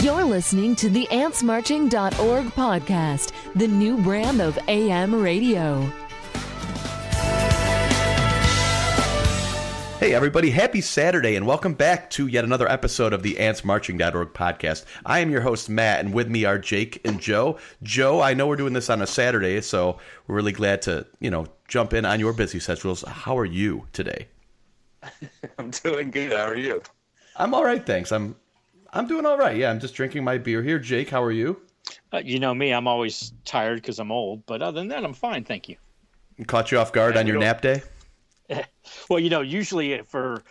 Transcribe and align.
You're 0.00 0.24
listening 0.24 0.76
to 0.76 0.88
the 0.88 1.08
AntsMarching.org 1.10 2.46
podcast, 2.50 3.32
the 3.56 3.66
new 3.66 4.00
brand 4.00 4.40
of 4.40 4.56
AM 4.68 5.12
radio. 5.12 5.80
Hey, 9.98 10.14
everybody, 10.14 10.50
happy 10.50 10.82
Saturday, 10.82 11.34
and 11.34 11.44
welcome 11.48 11.74
back 11.74 12.10
to 12.10 12.28
yet 12.28 12.44
another 12.44 12.70
episode 12.70 13.12
of 13.12 13.24
the 13.24 13.34
AntsMarching.org 13.40 14.34
podcast. 14.34 14.84
I 15.04 15.18
am 15.18 15.30
your 15.30 15.40
host, 15.40 15.68
Matt, 15.68 15.98
and 15.98 16.14
with 16.14 16.28
me 16.28 16.44
are 16.44 16.60
Jake 16.60 17.00
and 17.04 17.18
Joe. 17.20 17.58
Joe, 17.82 18.20
I 18.20 18.34
know 18.34 18.46
we're 18.46 18.54
doing 18.54 18.74
this 18.74 18.90
on 18.90 19.02
a 19.02 19.06
Saturday, 19.06 19.60
so 19.62 19.98
we're 20.28 20.36
really 20.36 20.52
glad 20.52 20.80
to, 20.82 21.08
you 21.18 21.30
know, 21.30 21.46
jump 21.66 21.92
in 21.92 22.04
on 22.04 22.20
your 22.20 22.32
busy 22.32 22.60
schedules. 22.60 23.02
How 23.02 23.36
are 23.36 23.44
you 23.44 23.88
today? 23.92 24.28
I'm 25.58 25.70
doing 25.70 26.12
good. 26.12 26.30
How 26.30 26.46
are 26.46 26.56
you? 26.56 26.82
I'm 27.34 27.52
all 27.52 27.64
right, 27.64 27.84
thanks. 27.84 28.12
I'm 28.12 28.36
I'm 28.92 29.06
doing 29.06 29.26
all 29.26 29.36
right. 29.36 29.56
Yeah, 29.56 29.70
I'm 29.70 29.80
just 29.80 29.94
drinking 29.94 30.24
my 30.24 30.38
beer 30.38 30.62
here. 30.62 30.78
Jake, 30.78 31.10
how 31.10 31.22
are 31.22 31.32
you? 31.32 31.60
Uh, 32.12 32.22
you 32.24 32.38
know 32.38 32.54
me, 32.54 32.72
I'm 32.72 32.86
always 32.86 33.32
tired 33.44 33.76
because 33.76 33.98
I'm 33.98 34.10
old, 34.10 34.44
but 34.46 34.62
other 34.62 34.80
than 34.80 34.88
that, 34.88 35.04
I'm 35.04 35.14
fine. 35.14 35.44
Thank 35.44 35.68
you. 35.68 35.76
Caught 36.46 36.72
you 36.72 36.78
off 36.78 36.92
guard 36.92 37.14
Yeah, 37.14 37.20
on 37.20 37.26
your 37.26 37.38
nap 37.38 37.60
day? 37.62 37.82
Well, 39.10 39.18
you 39.18 39.28
know, 39.28 39.42
usually 39.42 40.00
for 40.02 40.42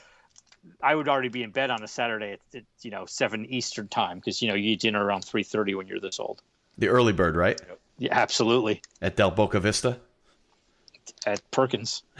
I 0.84 0.94
would 0.94 1.10
already 1.10 1.30
be 1.30 1.42
in 1.42 1.50
bed 1.50 1.72
on 1.72 1.82
a 1.82 1.88
Saturday 1.88 2.34
at, 2.34 2.40
at 2.54 2.64
you 2.82 2.92
know 2.92 3.08
seven 3.08 3.46
Eastern 3.48 3.88
time 3.88 4.20
because 4.20 4.40
you 4.42 4.48
know 4.48 4.54
you 4.54 4.74
eat 4.74 4.82
dinner 4.82 5.04
around 5.04 5.26
three 5.26 5.42
thirty 5.42 5.74
when 5.74 5.88
you're 5.88 6.00
this 6.00 6.20
old. 6.20 6.44
The 6.78 6.90
early 6.90 7.14
bird, 7.14 7.36
right? 7.36 7.60
Yeah, 7.98 8.14
absolutely. 8.14 8.84
At 9.02 9.16
Del 9.16 9.32
Boca 9.32 9.60
Vista? 9.60 10.00
At 11.26 11.42
Perkins. 11.52 12.04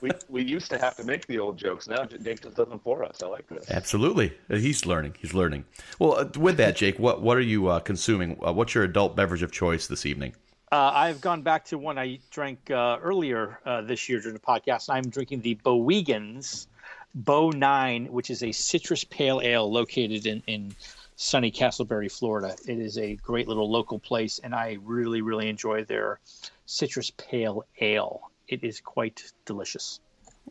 We 0.00 0.10
we 0.28 0.42
used 0.42 0.70
to 0.70 0.78
have 0.78 0.96
to 0.96 1.04
make 1.04 1.26
the 1.26 1.38
old 1.38 1.56
jokes. 1.56 1.88
Now 1.88 2.04
Jake 2.04 2.42
just 2.42 2.56
does 2.56 2.68
them 2.68 2.78
for 2.78 3.04
us. 3.04 3.22
I 3.22 3.26
like 3.26 3.48
this. 3.48 3.70
Absolutely. 3.70 4.36
He's 4.48 4.84
learning. 4.84 5.14
He's 5.18 5.34
learning. 5.34 5.64
Well, 5.98 6.18
uh, 6.18 6.28
with 6.38 6.56
that, 6.58 6.76
Jake, 6.76 6.98
what 6.98 7.22
what 7.22 7.36
are 7.36 7.42
you 7.42 7.68
uh, 7.68 7.80
consuming? 7.80 8.38
Uh, 8.44 8.52
what's 8.52 8.74
your 8.74 8.84
adult 8.84 9.16
beverage 9.16 9.42
of 9.42 9.52
choice 9.52 9.86
this 9.86 10.06
evening? 10.06 10.34
Uh, 10.72 10.90
I've 10.94 11.20
gone 11.20 11.42
back 11.42 11.64
to 11.66 11.78
one 11.78 11.98
I 11.98 12.18
drank 12.30 12.70
uh, 12.70 12.98
earlier 13.00 13.60
uh, 13.64 13.82
this 13.82 14.08
year 14.08 14.20
during 14.20 14.34
the 14.34 14.40
podcast. 14.40 14.90
I'm 14.90 15.08
drinking 15.08 15.42
the 15.42 15.54
Bowigens 15.64 16.66
Bow 17.14 17.50
Nine, 17.50 18.06
which 18.06 18.30
is 18.30 18.42
a 18.42 18.52
citrus 18.52 19.04
pale 19.04 19.40
ale 19.40 19.70
located 19.70 20.26
in, 20.26 20.42
in 20.46 20.74
sunny 21.14 21.52
Casselberry, 21.52 22.10
Florida. 22.10 22.56
It 22.66 22.78
is 22.78 22.98
a 22.98 23.14
great 23.14 23.48
little 23.48 23.70
local 23.70 23.98
place, 23.98 24.40
and 24.40 24.54
I 24.54 24.78
really, 24.82 25.22
really 25.22 25.48
enjoy 25.48 25.84
their 25.84 26.18
citrus 26.66 27.10
pale 27.10 27.64
ale. 27.80 28.30
It 28.48 28.62
is 28.62 28.80
quite 28.80 29.32
delicious. 29.44 30.00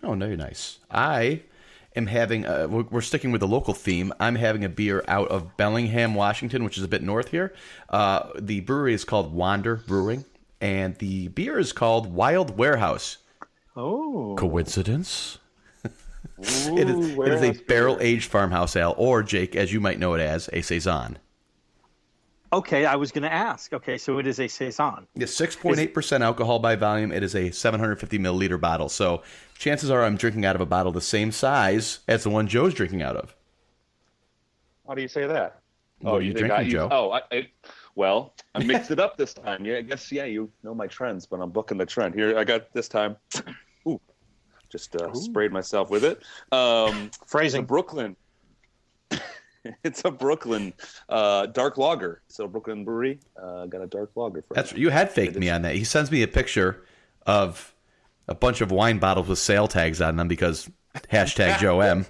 Oh, 0.04 0.14
very 0.16 0.36
nice. 0.36 0.80
I 0.90 1.44
am 1.96 2.08
having. 2.08 2.46
Uh, 2.46 2.68
we're 2.68 3.02
sticking 3.02 3.32
with 3.32 3.42
the 3.42 3.48
local 3.48 3.74
theme. 3.74 4.12
I'm 4.20 4.36
having 4.36 4.66
a 4.66 4.70
beer 4.70 5.04
out 5.08 5.30
of 5.30 5.56
Bellingham, 5.58 6.16
Washington, 6.16 6.64
which 6.64 6.78
is 6.78 6.84
a 6.84 6.88
bit 6.88 7.04
north 7.04 7.30
here. 7.30 7.54
Uh, 7.90 8.30
the 8.40 8.62
brewery 8.62 8.94
is 8.94 9.06
called 9.06 9.34
Wander 9.34 9.76
Brewing, 9.76 10.26
and 10.60 10.96
the 10.98 11.30
beer 11.30 11.60
is 11.60 11.72
called 11.72 12.14
Wild 12.14 12.58
Warehouse. 12.58 13.18
Oh, 13.76 14.36
Coincidence? 14.38 15.38
It 16.38 16.90
is, 16.90 17.18
it 17.18 17.28
is 17.30 17.42
a 17.44 17.64
barrel 17.64 17.98
aged 18.02 18.30
farmhouse 18.30 18.76
ale, 18.76 18.94
or 18.98 19.24
Jake, 19.24 19.56
as 19.56 19.72
you 19.72 19.80
might 19.80 20.00
know 20.00 20.16
it 20.16 20.20
as, 20.20 20.50
a 20.52 20.62
saison. 20.62 21.18
Okay. 22.58 22.86
I 22.86 22.96
was 22.96 23.12
going 23.12 23.24
to 23.24 23.32
ask. 23.34 23.74
Okay, 23.74 23.98
so 23.98 24.18
it 24.20 24.28
is 24.28 24.40
a 24.40 24.48
saison. 24.48 25.08
It's 25.16 25.34
six 25.34 25.56
point 25.56 25.80
eight 25.80 25.94
percent 25.94 26.24
alcohol 26.24 26.60
by 26.60 26.76
volume. 26.76 27.12
It 27.12 27.24
is 27.24 27.36
a 27.36 27.52
seven 27.52 27.80
hundred 27.80 28.00
fifty 28.00 28.18
milliliter 28.20 28.60
bottle. 28.60 28.90
So 28.90 29.24
chances 29.58 29.90
are 29.90 30.04
I'm 30.04 30.18
drinking 30.18 30.46
out 30.46 30.56
of 30.56 30.62
a 30.62 30.66
bottle 30.66 30.92
the 30.92 31.02
same 31.02 31.32
size 31.32 32.00
as 32.08 32.24
the 32.24 32.30
one 32.30 32.48
Joe's 32.48 32.74
drinking 32.74 33.02
out 33.02 33.16
of. 33.16 33.36
How 34.88 34.94
do 34.94 35.02
you 35.02 35.08
say 35.08 35.26
that? 35.28 35.62
What 36.00 36.16
are 36.16 36.22
you 36.22 36.34
think 36.34 36.48
drinking, 36.48 36.68
I- 36.68 36.70
Joe? 36.70 36.90
Oh, 36.92 37.12
I, 37.12 37.22
I, 37.32 37.50
well, 37.96 38.34
I 38.54 38.64
mixed 38.64 38.92
it 38.92 39.00
up 39.00 39.18
this 39.18 39.34
time. 39.34 39.66
Yeah, 39.66 39.78
I 39.78 39.82
guess 39.82 40.12
yeah, 40.12 40.26
you 40.26 40.52
know 40.64 40.76
my 40.76 40.88
trends, 40.88 41.26
but 41.26 41.40
I'm 41.40 41.50
booking 41.50 41.78
the 41.78 41.86
trend 41.86 42.14
here. 42.14 42.38
I 42.38 42.44
got 42.44 42.74
this 42.74 42.88
time. 42.90 43.16
Ooh, 43.88 44.00
just 44.70 44.96
uh, 44.96 45.14
sprayed 45.14 45.52
myself 45.52 45.90
with 45.90 46.04
it. 46.04 46.22
Um, 46.52 47.10
Phrasing. 47.26 47.64
Brooklyn. 47.64 48.16
it's 49.84 50.04
a 50.06 50.12
Brooklyn 50.12 50.74
uh, 51.10 51.48
dark 51.48 51.78
lager. 51.78 52.22
So 52.28 52.48
Brooklyn 52.48 52.84
Brewery 52.84 53.20
uh, 53.42 53.66
got 53.66 53.82
a 53.82 53.88
dark 53.88 54.12
lager 54.16 54.42
for 54.42 54.54
That's 54.54 54.74
you 54.74 54.90
had 54.90 55.12
faked 55.12 55.36
me 55.36 55.50
on 55.50 55.62
that. 55.64 55.76
He 55.76 55.84
sends 55.84 56.12
me 56.12 56.24
a 56.24 56.28
picture 56.28 56.84
of 57.26 57.74
a 58.28 58.36
bunch 58.36 58.62
of 58.62 58.72
wine 58.72 59.00
bottles 59.00 59.28
with 59.28 59.40
sale 59.40 59.68
tags 59.68 60.02
on 60.02 60.16
them 60.16 60.28
because 60.28 60.70
hashtag 61.12 61.60
Joe 61.60 61.80
M, 61.82 62.06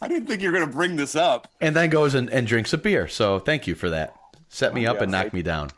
I 0.00 0.08
didn't 0.08 0.26
think 0.26 0.42
you 0.42 0.50
were 0.50 0.56
going 0.58 0.68
to 0.68 0.74
bring 0.76 0.96
this 0.96 1.16
up. 1.16 1.48
and 1.60 1.74
then 1.76 1.90
goes 1.90 2.14
and, 2.14 2.28
and 2.30 2.46
drinks 2.46 2.72
a 2.72 2.78
beer. 2.78 3.08
So 3.08 3.38
thank 3.38 3.66
you 3.66 3.74
for 3.74 3.90
that. 3.90 4.14
Set 4.48 4.74
me 4.74 4.86
up 4.86 4.96
yeah, 4.96 5.02
and 5.04 5.12
knocked 5.12 5.34
I- 5.34 5.36
me 5.36 5.42
down. 5.42 5.70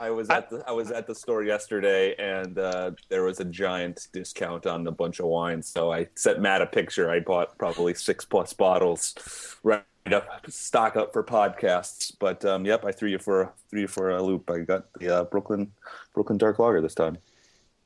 I 0.00 0.10
was 0.10 0.30
at 0.30 0.50
the 0.50 0.62
I 0.66 0.72
was 0.72 0.90
at 0.90 1.06
the 1.06 1.14
store 1.14 1.42
yesterday, 1.42 2.14
and 2.18 2.58
uh, 2.58 2.92
there 3.08 3.24
was 3.24 3.40
a 3.40 3.44
giant 3.44 4.08
discount 4.12 4.66
on 4.66 4.86
a 4.86 4.92
bunch 4.92 5.18
of 5.18 5.26
wines. 5.26 5.68
So 5.68 5.92
I 5.92 6.08
sent 6.14 6.40
Matt 6.40 6.62
a 6.62 6.66
picture. 6.66 7.10
I 7.10 7.20
bought 7.20 7.58
probably 7.58 7.94
six 7.94 8.24
plus 8.24 8.52
bottles, 8.52 9.14
right 9.62 9.82
up 10.12 10.28
stock 10.48 10.96
up 10.96 11.12
for 11.12 11.24
podcasts. 11.24 12.12
But 12.18 12.44
um, 12.44 12.64
yep, 12.64 12.84
I 12.84 12.92
threw 12.92 13.08
you 13.08 13.18
for 13.18 13.52
threw 13.70 13.80
you 13.82 13.88
for 13.88 14.10
a 14.10 14.22
loop. 14.22 14.50
I 14.50 14.60
got 14.60 14.92
the 14.94 15.08
uh, 15.08 15.24
Brooklyn 15.24 15.72
Brooklyn 16.14 16.38
Dark 16.38 16.58
Lager 16.58 16.80
this 16.80 16.94
time. 16.94 17.18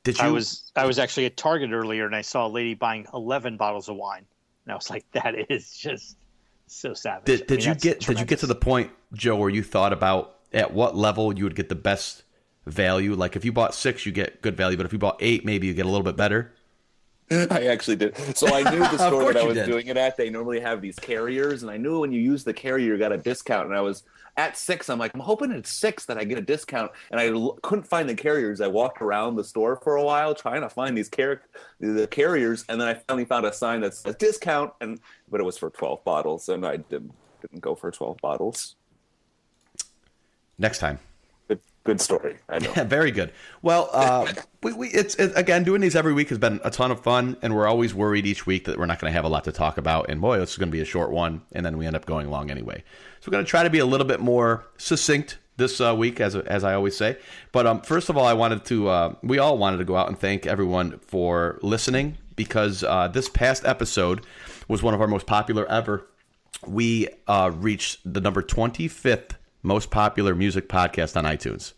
Did 0.03 0.19
you? 0.19 0.25
I 0.25 0.29
was 0.29 0.71
I 0.75 0.85
was 0.85 0.99
actually 0.99 1.25
at 1.25 1.37
Target 1.37 1.71
earlier 1.71 2.05
and 2.05 2.15
I 2.15 2.21
saw 2.21 2.45
a 2.45 2.49
lady 2.49 2.73
buying 2.75 3.07
eleven 3.13 3.57
bottles 3.57 3.89
of 3.89 3.95
wine, 3.95 4.25
and 4.65 4.71
I 4.71 4.75
was 4.75 4.89
like, 4.89 5.05
that 5.13 5.49
is 5.49 5.75
just 5.75 6.17
so 6.67 6.93
savage. 6.93 7.25
Did, 7.25 7.51
I 7.51 7.55
mean, 7.55 7.59
you 7.59 7.65
that's 7.65 7.83
get 7.83 7.99
did 8.01 8.19
you 8.19 8.25
get 8.25 8.39
to 8.39 8.47
the 8.47 8.55
point, 8.55 8.91
Joe, 9.13 9.35
where 9.35 9.49
you 9.49 9.63
thought 9.63 9.93
about 9.93 10.39
at 10.53 10.73
what 10.73 10.95
level 10.95 11.37
you 11.37 11.43
would 11.43 11.55
get 11.55 11.69
the 11.69 11.75
best 11.75 12.23
value? 12.65 13.15
Like 13.15 13.35
if 13.35 13.43
you 13.45 13.51
bought 13.51 13.73
six, 13.75 14.05
you 14.05 14.11
get 14.11 14.41
good 14.41 14.55
value, 14.57 14.77
but 14.77 14.85
if 14.85 14.93
you 14.93 14.99
bought 14.99 15.17
eight, 15.19 15.45
maybe 15.45 15.67
you 15.67 15.73
get 15.73 15.85
a 15.85 15.89
little 15.89 16.03
bit 16.03 16.15
better. 16.15 16.53
I 17.31 17.67
actually 17.67 17.95
did. 17.95 18.15
So 18.37 18.53
I 18.53 18.69
knew 18.69 18.79
the 18.79 18.97
store 19.07 19.33
that 19.33 19.41
I 19.41 19.45
was 19.45 19.55
did. 19.55 19.65
doing 19.65 19.87
it 19.87 19.97
at. 19.97 20.17
They 20.17 20.29
normally 20.29 20.59
have 20.59 20.81
these 20.81 20.97
carriers, 20.99 21.63
and 21.63 21.71
I 21.71 21.77
knew 21.77 21.99
when 21.99 22.11
you 22.11 22.19
use 22.21 22.43
the 22.43 22.53
carrier, 22.53 22.93
you 22.93 22.97
got 22.99 23.11
a 23.11 23.17
discount. 23.17 23.67
And 23.67 23.75
I 23.75 23.81
was 23.81 24.03
at 24.35 24.57
six. 24.57 24.89
I'm 24.89 24.99
like, 24.99 25.13
I'm 25.13 25.19
hoping 25.21 25.51
at 25.51 25.65
six 25.65 26.05
that 26.05 26.17
I 26.17 26.25
get 26.25 26.37
a 26.37 26.41
discount. 26.41 26.91
And 27.11 27.19
I 27.19 27.29
l- 27.29 27.57
couldn't 27.63 27.87
find 27.87 28.09
the 28.09 28.13
carriers. 28.15 28.61
I 28.61 28.67
walked 28.67 29.01
around 29.01 29.35
the 29.37 29.43
store 29.43 29.77
for 29.77 29.95
a 29.95 30.03
while 30.03 30.35
trying 30.35 30.61
to 30.61 30.69
find 30.69 30.97
these 30.97 31.09
car- 31.09 31.41
the 31.79 32.07
carriers, 32.07 32.65
and 32.67 32.79
then 32.79 32.87
I 32.89 32.95
finally 32.95 33.25
found 33.25 33.45
a 33.45 33.53
sign 33.53 33.81
that 33.81 33.93
says 33.95 34.15
discount, 34.17 34.73
and 34.81 34.99
but 35.31 35.39
it 35.39 35.43
was 35.43 35.57
for 35.57 35.69
12 35.69 36.03
bottles, 36.03 36.49
and 36.49 36.65
I 36.65 36.77
didn't 36.77 37.13
didn't 37.41 37.61
go 37.61 37.73
for 37.73 37.89
12 37.89 38.17
bottles. 38.21 38.75
Next 40.57 40.79
time. 40.79 40.99
Good, 41.47 41.59
good 41.83 42.01
story. 42.01 42.37
I 42.49 42.59
know. 42.59 42.71
Yeah, 42.77 42.83
very 42.83 43.11
good. 43.11 43.31
Well, 43.61 43.89
uh, 43.91 44.31
we, 44.63 44.73
we 44.73 44.87
it's 44.89 45.15
it, 45.15 45.33
again 45.35 45.63
doing 45.63 45.81
these 45.81 45.95
every 45.95 46.13
week 46.13 46.29
has 46.29 46.37
been 46.37 46.59
a 46.63 46.69
ton 46.69 46.91
of 46.91 47.01
fun, 47.01 47.37
and 47.41 47.55
we're 47.55 47.67
always 47.67 47.93
worried 47.93 48.25
each 48.25 48.45
week 48.45 48.65
that 48.65 48.77
we're 48.77 48.85
not 48.85 48.99
going 48.99 49.11
to 49.11 49.15
have 49.15 49.25
a 49.25 49.29
lot 49.29 49.43
to 49.45 49.51
talk 49.51 49.77
about. 49.77 50.09
And 50.09 50.21
boy, 50.21 50.39
this 50.39 50.51
is 50.51 50.57
going 50.57 50.69
to 50.69 50.73
be 50.73 50.81
a 50.81 50.85
short 50.85 51.11
one, 51.11 51.41
and 51.51 51.65
then 51.65 51.77
we 51.77 51.85
end 51.85 51.95
up 51.95 52.05
going 52.05 52.29
long 52.29 52.49
anyway. 52.51 52.83
So 53.19 53.29
we're 53.29 53.33
going 53.33 53.45
to 53.45 53.49
try 53.49 53.63
to 53.63 53.69
be 53.69 53.79
a 53.79 53.85
little 53.85 54.07
bit 54.07 54.19
more 54.19 54.65
succinct 54.77 55.37
this 55.57 55.79
uh, 55.79 55.93
week, 55.95 56.19
as 56.19 56.35
as 56.35 56.63
I 56.63 56.73
always 56.73 56.95
say. 56.95 57.17
But 57.51 57.67
um, 57.67 57.81
first 57.81 58.09
of 58.09 58.17
all, 58.17 58.25
I 58.25 58.33
wanted 58.33 58.65
to 58.65 58.89
uh, 58.89 59.15
we 59.21 59.39
all 59.39 59.57
wanted 59.57 59.77
to 59.77 59.85
go 59.85 59.95
out 59.95 60.07
and 60.07 60.17
thank 60.17 60.45
everyone 60.45 60.99
for 60.99 61.59
listening 61.61 62.17
because 62.35 62.83
uh, 62.83 63.07
this 63.07 63.29
past 63.29 63.65
episode 63.65 64.25
was 64.67 64.81
one 64.81 64.93
of 64.93 65.01
our 65.01 65.07
most 65.07 65.27
popular 65.27 65.65
ever. 65.67 66.07
We 66.65 67.09
uh, 67.27 67.51
reached 67.53 67.99
the 68.05 68.21
number 68.21 68.41
twenty 68.41 68.87
fifth 68.87 69.35
most 69.63 69.89
popular 69.89 70.35
music 70.35 70.69
podcast 70.69 71.17
on 71.17 71.23
iTunes. 71.23 71.73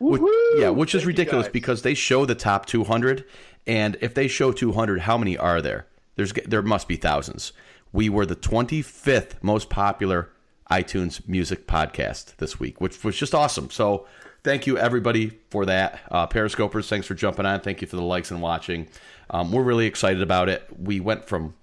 Which, 0.00 0.22
yeah, 0.56 0.68
which 0.68 0.94
is 0.94 1.06
ridiculous 1.06 1.48
because 1.48 1.82
they 1.82 1.94
show 1.94 2.24
the 2.24 2.36
top 2.36 2.66
200, 2.66 3.24
and 3.66 3.96
if 4.00 4.14
they 4.14 4.28
show 4.28 4.52
200, 4.52 5.00
how 5.00 5.18
many 5.18 5.36
are 5.36 5.60
there? 5.60 5.86
There's 6.14 6.32
there 6.32 6.62
must 6.62 6.86
be 6.86 6.96
thousands. 6.96 7.52
We 7.92 8.08
were 8.08 8.26
the 8.26 8.36
25th 8.36 9.42
most 9.42 9.70
popular 9.70 10.30
iTunes 10.70 11.26
music 11.26 11.66
podcast 11.66 12.36
this 12.36 12.60
week, 12.60 12.80
which 12.80 13.02
was 13.02 13.16
just 13.16 13.34
awesome. 13.34 13.70
So 13.70 14.06
thank 14.44 14.66
you 14.66 14.78
everybody 14.78 15.38
for 15.50 15.64
that. 15.66 16.00
Uh, 16.10 16.26
Periscopers, 16.26 16.88
thanks 16.88 17.06
for 17.06 17.14
jumping 17.14 17.46
on. 17.46 17.60
Thank 17.60 17.80
you 17.80 17.86
for 17.86 17.96
the 17.96 18.02
likes 18.02 18.30
and 18.30 18.42
watching. 18.42 18.88
Um, 19.30 19.52
we're 19.52 19.62
really 19.62 19.86
excited 19.86 20.22
about 20.22 20.48
it. 20.48 20.66
We 20.78 21.00
went 21.00 21.24
from 21.24 21.54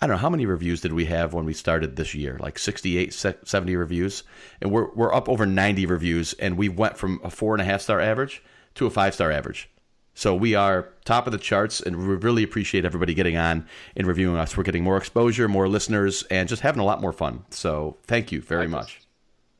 I 0.00 0.06
don't 0.06 0.14
know 0.16 0.20
how 0.20 0.30
many 0.30 0.46
reviews 0.46 0.80
did 0.80 0.92
we 0.92 1.06
have 1.06 1.32
when 1.34 1.44
we 1.44 1.52
started 1.52 1.96
this 1.96 2.14
year? 2.14 2.36
Like 2.40 2.58
68, 2.58 3.12
70 3.12 3.76
reviews, 3.76 4.22
and 4.60 4.70
we're 4.70 4.90
we're 4.94 5.12
up 5.12 5.28
over 5.28 5.44
90 5.46 5.86
reviews, 5.86 6.34
and 6.34 6.56
we 6.56 6.68
went 6.68 6.96
from 6.96 7.20
a 7.24 7.30
four 7.30 7.54
and 7.54 7.60
a 7.62 7.64
half 7.64 7.80
star 7.80 8.00
average 8.00 8.42
to 8.76 8.86
a 8.86 8.90
five 8.90 9.14
star 9.14 9.32
average. 9.32 9.68
So 10.14 10.34
we 10.34 10.54
are 10.54 10.88
top 11.04 11.26
of 11.26 11.32
the 11.32 11.38
charts, 11.38 11.80
and 11.80 11.96
we 11.96 12.04
really 12.16 12.42
appreciate 12.42 12.84
everybody 12.84 13.14
getting 13.14 13.36
on 13.36 13.66
and 13.96 14.06
reviewing 14.06 14.36
us. 14.36 14.56
We're 14.56 14.64
getting 14.64 14.82
more 14.84 14.96
exposure, 14.96 15.46
more 15.48 15.68
listeners, 15.68 16.24
and 16.24 16.48
just 16.48 16.62
having 16.62 16.80
a 16.80 16.84
lot 16.84 17.00
more 17.00 17.12
fun. 17.12 17.44
So 17.50 17.96
thank 18.04 18.30
you 18.32 18.40
very 18.40 18.62
I 18.62 18.64
just- 18.66 18.72
much. 18.72 19.00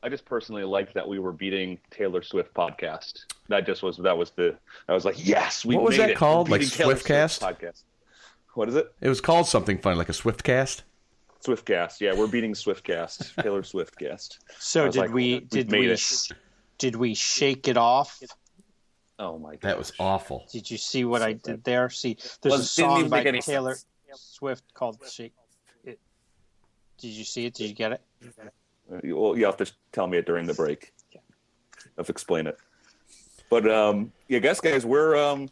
I 0.01 0.07
just 0.07 0.23
personally 0.23 0.63
liked 0.63 0.93
that 0.93 1.05
we 1.09 1.19
were 1.19 1.33
beating 1.33 1.77
Taylor 1.91 2.23
Swift 2.23 2.53
podcast. 2.53 3.25
That 3.49 3.65
just 3.65 3.83
was 3.83 3.97
that 3.97 4.17
was 4.17 4.31
the 4.31 4.55
I 4.87 4.93
was 4.93 5.03
like, 5.03 5.15
yes, 5.27 5.65
we 5.65 5.75
What 5.75 5.83
was 5.83 5.97
that 5.97 6.11
it. 6.11 6.15
called? 6.15 6.47
Like 6.47 6.61
Taylor 6.61 6.95
Swift 6.95 7.05
Swiftcast? 7.07 7.39
podcast. 7.41 7.83
What 8.59 8.67
is 8.67 8.75
it? 8.75 8.93
It 8.99 9.07
was 9.07 9.21
called 9.21 9.47
something 9.47 9.77
funny, 9.77 9.95
like 9.95 10.09
a 10.09 10.11
Swiftcast. 10.11 10.81
Swiftcast. 11.45 12.01
Yeah, 12.01 12.13
we're 12.13 12.27
beating 12.27 12.51
Swiftcast. 12.51 13.33
Taylor 13.41 13.61
Swiftcast. 13.61 14.37
I 14.49 14.53
So 14.59 14.87
did 14.91 14.97
like, 14.97 15.13
we? 15.13 15.39
Did 15.39 15.71
we? 15.71 15.87
it. 15.87 15.97
sh- 15.97 16.33
Did 16.77 16.97
we 16.97 17.13
shake 17.13 17.69
it 17.69 17.77
off? 17.77 18.21
Oh 19.17 19.39
my 19.39 19.51
god. 19.51 19.61
That 19.61 19.77
was 19.77 19.93
awful. 19.97 20.45
Did 20.51 20.69
you 20.69 20.77
see 20.77 21.05
what 21.05 21.21
I 21.21 21.31
did 21.31 21.63
there? 21.63 21.89
See, 21.89 22.17
there's 22.41 22.51
Well, 22.51 22.59
a 22.59 22.63
song 22.63 23.07
by 23.07 23.23
Taylor 23.23 23.75
sense. 23.75 23.85
Swift 24.15 24.65
called 24.73 24.97
"Shake." 25.09 25.31
It. 25.85 25.97
Did 26.97 27.11
you 27.11 27.23
see 27.23 27.45
it? 27.45 27.53
Did 27.53 27.69
you 27.69 27.75
get 27.75 27.93
it? 27.93 28.01
You, 29.03 29.15
well, 29.15 29.37
you 29.37 29.45
have 29.45 29.55
to 29.55 29.71
tell 29.93 30.07
me 30.07 30.17
it 30.17 30.25
during 30.25 30.47
the 30.47 30.53
break. 30.53 30.91
Of 31.97 32.09
explain 32.09 32.45
it. 32.45 32.57
But 33.49 33.71
um, 33.71 34.11
yeah, 34.27 34.39
guess 34.39 34.59
guys, 34.59 34.85
we're 34.85 35.15
um, 35.15 35.47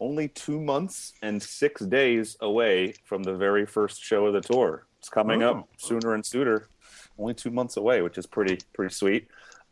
only 0.00 0.28
two 0.28 0.60
months 0.60 1.12
and 1.22 1.42
six 1.42 1.82
days 1.82 2.36
away 2.40 2.94
from 3.04 3.22
the 3.22 3.34
very 3.34 3.66
first 3.66 4.02
show 4.02 4.26
of 4.26 4.32
the 4.32 4.40
tour. 4.40 4.86
It's 4.98 5.08
coming 5.08 5.42
Oh. 5.42 5.50
up 5.50 5.68
sooner 5.78 6.14
and 6.14 6.24
sooner. 6.24 6.68
Only 7.18 7.34
two 7.34 7.50
months 7.50 7.76
away, 7.76 8.00
which 8.02 8.16
is 8.18 8.26
pretty 8.26 8.58
pretty 8.72 8.94
sweet. 8.94 9.28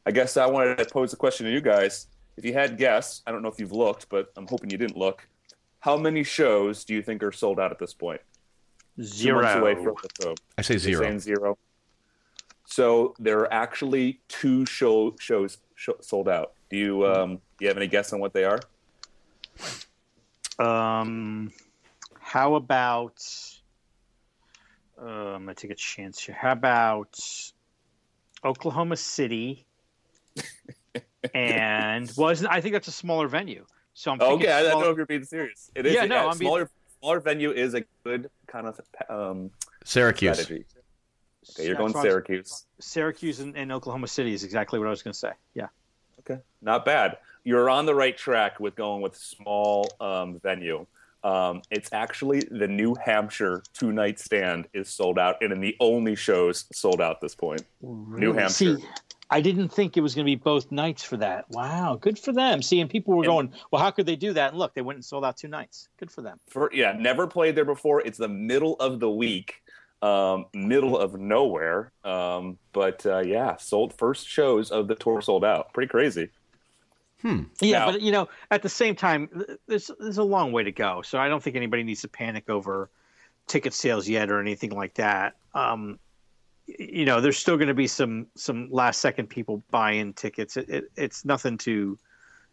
I 0.07 0.11
guess 0.11 0.37
I 0.37 0.47
wanted 0.47 0.79
to 0.79 0.85
pose 0.87 1.13
a 1.13 1.17
question 1.17 1.47
to 1.47 1.53
you 1.53 1.61
guys. 1.61 2.07
If 2.37 2.45
you 2.45 2.53
had 2.53 2.77
guessed, 2.79 3.23
I 3.27 3.33
don't 3.33 3.43
know 3.43 3.49
if 3.49 3.59
you've 3.59 3.73
looked, 3.73 4.09
but 4.11 4.31
I'm 4.37 4.47
hoping 4.47 4.71
you 4.71 4.79
didn't 4.79 4.97
look. 4.97 5.27
How 5.81 5.97
many 5.97 6.23
shows 6.25 6.85
do 6.85 6.95
you 6.95 7.03
think 7.03 7.23
are 7.23 7.33
sold 7.33 7.59
out 7.59 7.71
at 7.73 7.79
this 7.79 7.95
point? 7.95 8.21
Two 8.97 9.31
away 9.31 9.75
from 9.75 9.83
Zero. 9.85 9.95
the 10.03 10.09
show. 10.23 10.35
I 10.57 10.63
say 10.63 10.75
You're 10.75 11.03
zero. 11.03 11.19
zero. 11.19 11.59
So 12.65 13.15
there 13.19 13.39
are 13.41 13.53
actually 13.53 14.21
two 14.29 14.67
show 14.67 15.15
shows 15.19 15.59
sh- 15.75 15.89
sold 16.01 16.29
out. 16.29 16.53
Do 16.71 16.77
you 16.77 17.07
um, 17.07 17.37
do 17.37 17.65
you 17.65 17.69
have 17.69 17.77
any 17.77 17.87
guess 17.87 18.13
on 18.13 18.21
what 18.21 18.33
they 18.35 18.45
are? 18.45 18.61
Um, 20.59 21.53
how 22.19 22.55
about? 22.55 23.23
Uh, 25.01 25.05
I'm 25.05 25.45
gonna 25.45 25.55
take 25.55 25.71
a 25.71 25.77
chance 25.77 26.19
here. 26.19 26.35
How 26.35 26.53
about 26.53 27.19
Oklahoma 28.45 28.97
City? 28.97 29.65
and 31.35 32.11
was 32.17 32.45
I 32.45 32.61
think 32.61 32.73
that's 32.73 32.89
a 32.89 32.93
smaller 32.93 33.29
venue. 33.29 33.65
So 33.95 34.11
I'm 34.13 34.19
thinking 34.19 34.47
Okay, 34.47 34.53
I 34.53 34.63
don't 34.63 34.81
know 34.81 34.91
if 34.91 34.97
you're 34.97 35.07
being 35.07 35.25
serious. 35.25 35.71
It 35.75 35.87
is. 35.87 35.95
Yeah, 35.95 36.05
a- 36.05 36.09
no, 36.09 36.17
a 36.17 36.31
I'm 36.31 36.39
being- 36.39 36.49
smaller 36.49 36.71
smaller 37.01 37.21
venue 37.21 37.53
is 37.53 37.75
a 37.75 37.85
good 38.05 38.29
kind 38.47 38.67
of 38.67 38.81
um, 39.09 39.51
Syracuse. 39.85 40.39
strategy. 40.41 40.65
Okay, 41.51 41.67
you're 41.67 41.77
going 41.77 41.93
Syracuse. 41.93 42.67
Syracuse 42.81 43.41
and, 43.41 43.57
and 43.57 43.73
Oklahoma 43.73 44.09
City 44.09 44.35
is 44.35 44.45
exactly 44.45 44.79
what 44.79 44.87
I 44.87 44.91
was 44.91 45.03
going 45.03 45.13
to 45.13 45.19
say. 45.19 45.33
Yeah. 45.55 45.69
Okay, 46.21 46.41
not 46.61 46.85
bad. 46.85 47.19
You're 47.49 47.71
on 47.71 47.87
the 47.87 47.95
right 47.95 48.15
track 48.15 48.61
with 48.61 48.75
going 48.75 49.01
with 49.01 49.17
small 49.17 49.89
um, 50.03 50.39
venue. 50.39 50.85
Um, 51.25 51.63
it's 51.71 51.91
actually 51.95 52.43
the 52.51 52.69
New 52.69 52.95
Hampshire 53.03 53.63
two 53.73 53.91
night 53.91 54.19
stand 54.19 54.69
is 54.75 54.91
sold 54.91 55.19
out, 55.19 55.37
and 55.41 55.51
in 55.55 55.61
the 55.63 55.75
only 55.81 56.15
shows 56.15 56.67
sold 56.75 57.01
out 57.01 57.13
at 57.13 57.21
this 57.23 57.35
point. 57.35 57.63
New 57.81 58.35
Hampshire. 58.35 58.77
See, 58.77 58.85
I 59.31 59.41
didn't 59.41 59.71
think 59.71 59.97
it 59.97 60.03
was 60.03 60.15
going 60.15 60.27
to 60.27 60.31
be 60.31 60.37
both 60.37 60.71
nights 60.71 61.03
for 61.03 61.17
that. 61.17 61.47
Wow, 61.49 61.97
good 61.99 62.19
for 62.19 62.35
them. 62.35 62.61
See, 62.61 62.83
and 62.83 62.91
people 62.91 63.15
were 63.15 63.25
going, 63.25 63.51
well, 63.71 63.81
how 63.81 63.93
could 63.93 64.05
they 64.05 64.17
do 64.17 64.35
that? 64.35 64.51
And 64.51 64.59
look, 64.59 64.75
they 64.75 64.83
went 64.83 64.99
and 64.99 65.05
sold 65.05 65.25
out 65.25 65.39
two 65.39 65.49
nights. 65.49 65.89
Good 65.99 66.11
for 66.11 66.21
them. 66.21 66.39
For 66.51 66.71
yeah, 66.75 66.93
never 66.93 67.27
played 67.27 67.57
there 67.57 67.65
before. 67.65 68.03
It's 68.03 68.19
the 68.19 68.29
middle 68.29 68.75
of 68.75 69.01
the 69.01 69.09
week, 69.09 69.63
um, 70.03 70.45
middle 70.53 70.99
of 70.99 71.19
nowhere. 71.19 71.93
Um, 72.05 72.59
but 72.75 73.07
uh, 73.07 73.21
yeah, 73.21 73.57
sold 73.57 73.95
first 73.95 74.29
shows 74.29 74.71
of 74.71 74.87
the 74.87 74.97
tour 74.97 75.23
sold 75.23 75.47
out. 75.47 75.73
Pretty 75.73 75.89
crazy. 75.89 76.29
Yeah, 77.25 77.41
Now- 77.63 77.93
but 77.93 78.01
you 78.01 78.13
know, 78.13 78.29
at 78.51 78.63
the 78.63 78.69
same 78.69 78.95
time, 78.95 79.29
there's 79.67 79.91
there's 79.99 80.19
a 80.19 80.23
long 80.25 80.53
way 80.53 80.63
to 80.65 80.73
go. 80.73 81.03
So 81.03 81.19
I 81.19 81.29
don't 81.29 81.43
think 81.43 81.57
anybody 81.57 81.83
needs 81.83 82.03
to 82.03 82.09
panic 82.09 82.49
over 82.49 82.91
ticket 83.47 83.73
sales 83.75 84.09
yet 84.09 84.31
or 84.31 84.41
anything 84.41 84.71
like 84.71 84.95
that. 84.95 85.35
Um, 85.55 85.99
you 86.67 87.07
know, 87.07 87.21
there's 87.21 87.39
still 87.39 87.57
going 87.57 87.69
to 87.69 87.75
be 87.75 87.87
some 87.87 88.27
some 88.35 88.69
last 88.71 89.01
second 89.01 89.29
people 89.29 89.63
buying 89.71 90.13
tickets. 90.13 90.57
It, 90.57 90.69
it, 90.69 90.85
it's 90.97 91.25
nothing 91.25 91.59
to 91.59 91.99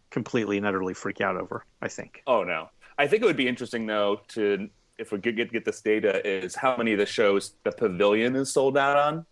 completely 0.10 0.58
and 0.58 0.66
utterly 0.66 0.94
freak 0.94 1.22
out 1.22 1.36
over. 1.36 1.66
I 1.82 1.88
think. 1.90 2.24
Oh 2.26 2.44
no, 2.44 2.70
I 2.98 3.08
think 3.08 3.24
it 3.24 3.26
would 3.26 3.38
be 3.38 3.48
interesting 3.48 3.86
though 3.86 4.22
to 4.30 4.70
if 4.98 5.12
we 5.12 5.20
could 5.20 5.36
get 5.36 5.52
get 5.52 5.66
this 5.66 5.82
data 5.82 6.26
is 6.26 6.56
how 6.56 6.78
many 6.78 6.94
of 6.94 7.00
the 7.00 7.06
shows 7.06 7.54
the 7.64 7.72
pavilion 7.72 8.36
is 8.36 8.52
sold 8.52 8.78
out 8.78 8.98
on. 8.98 9.26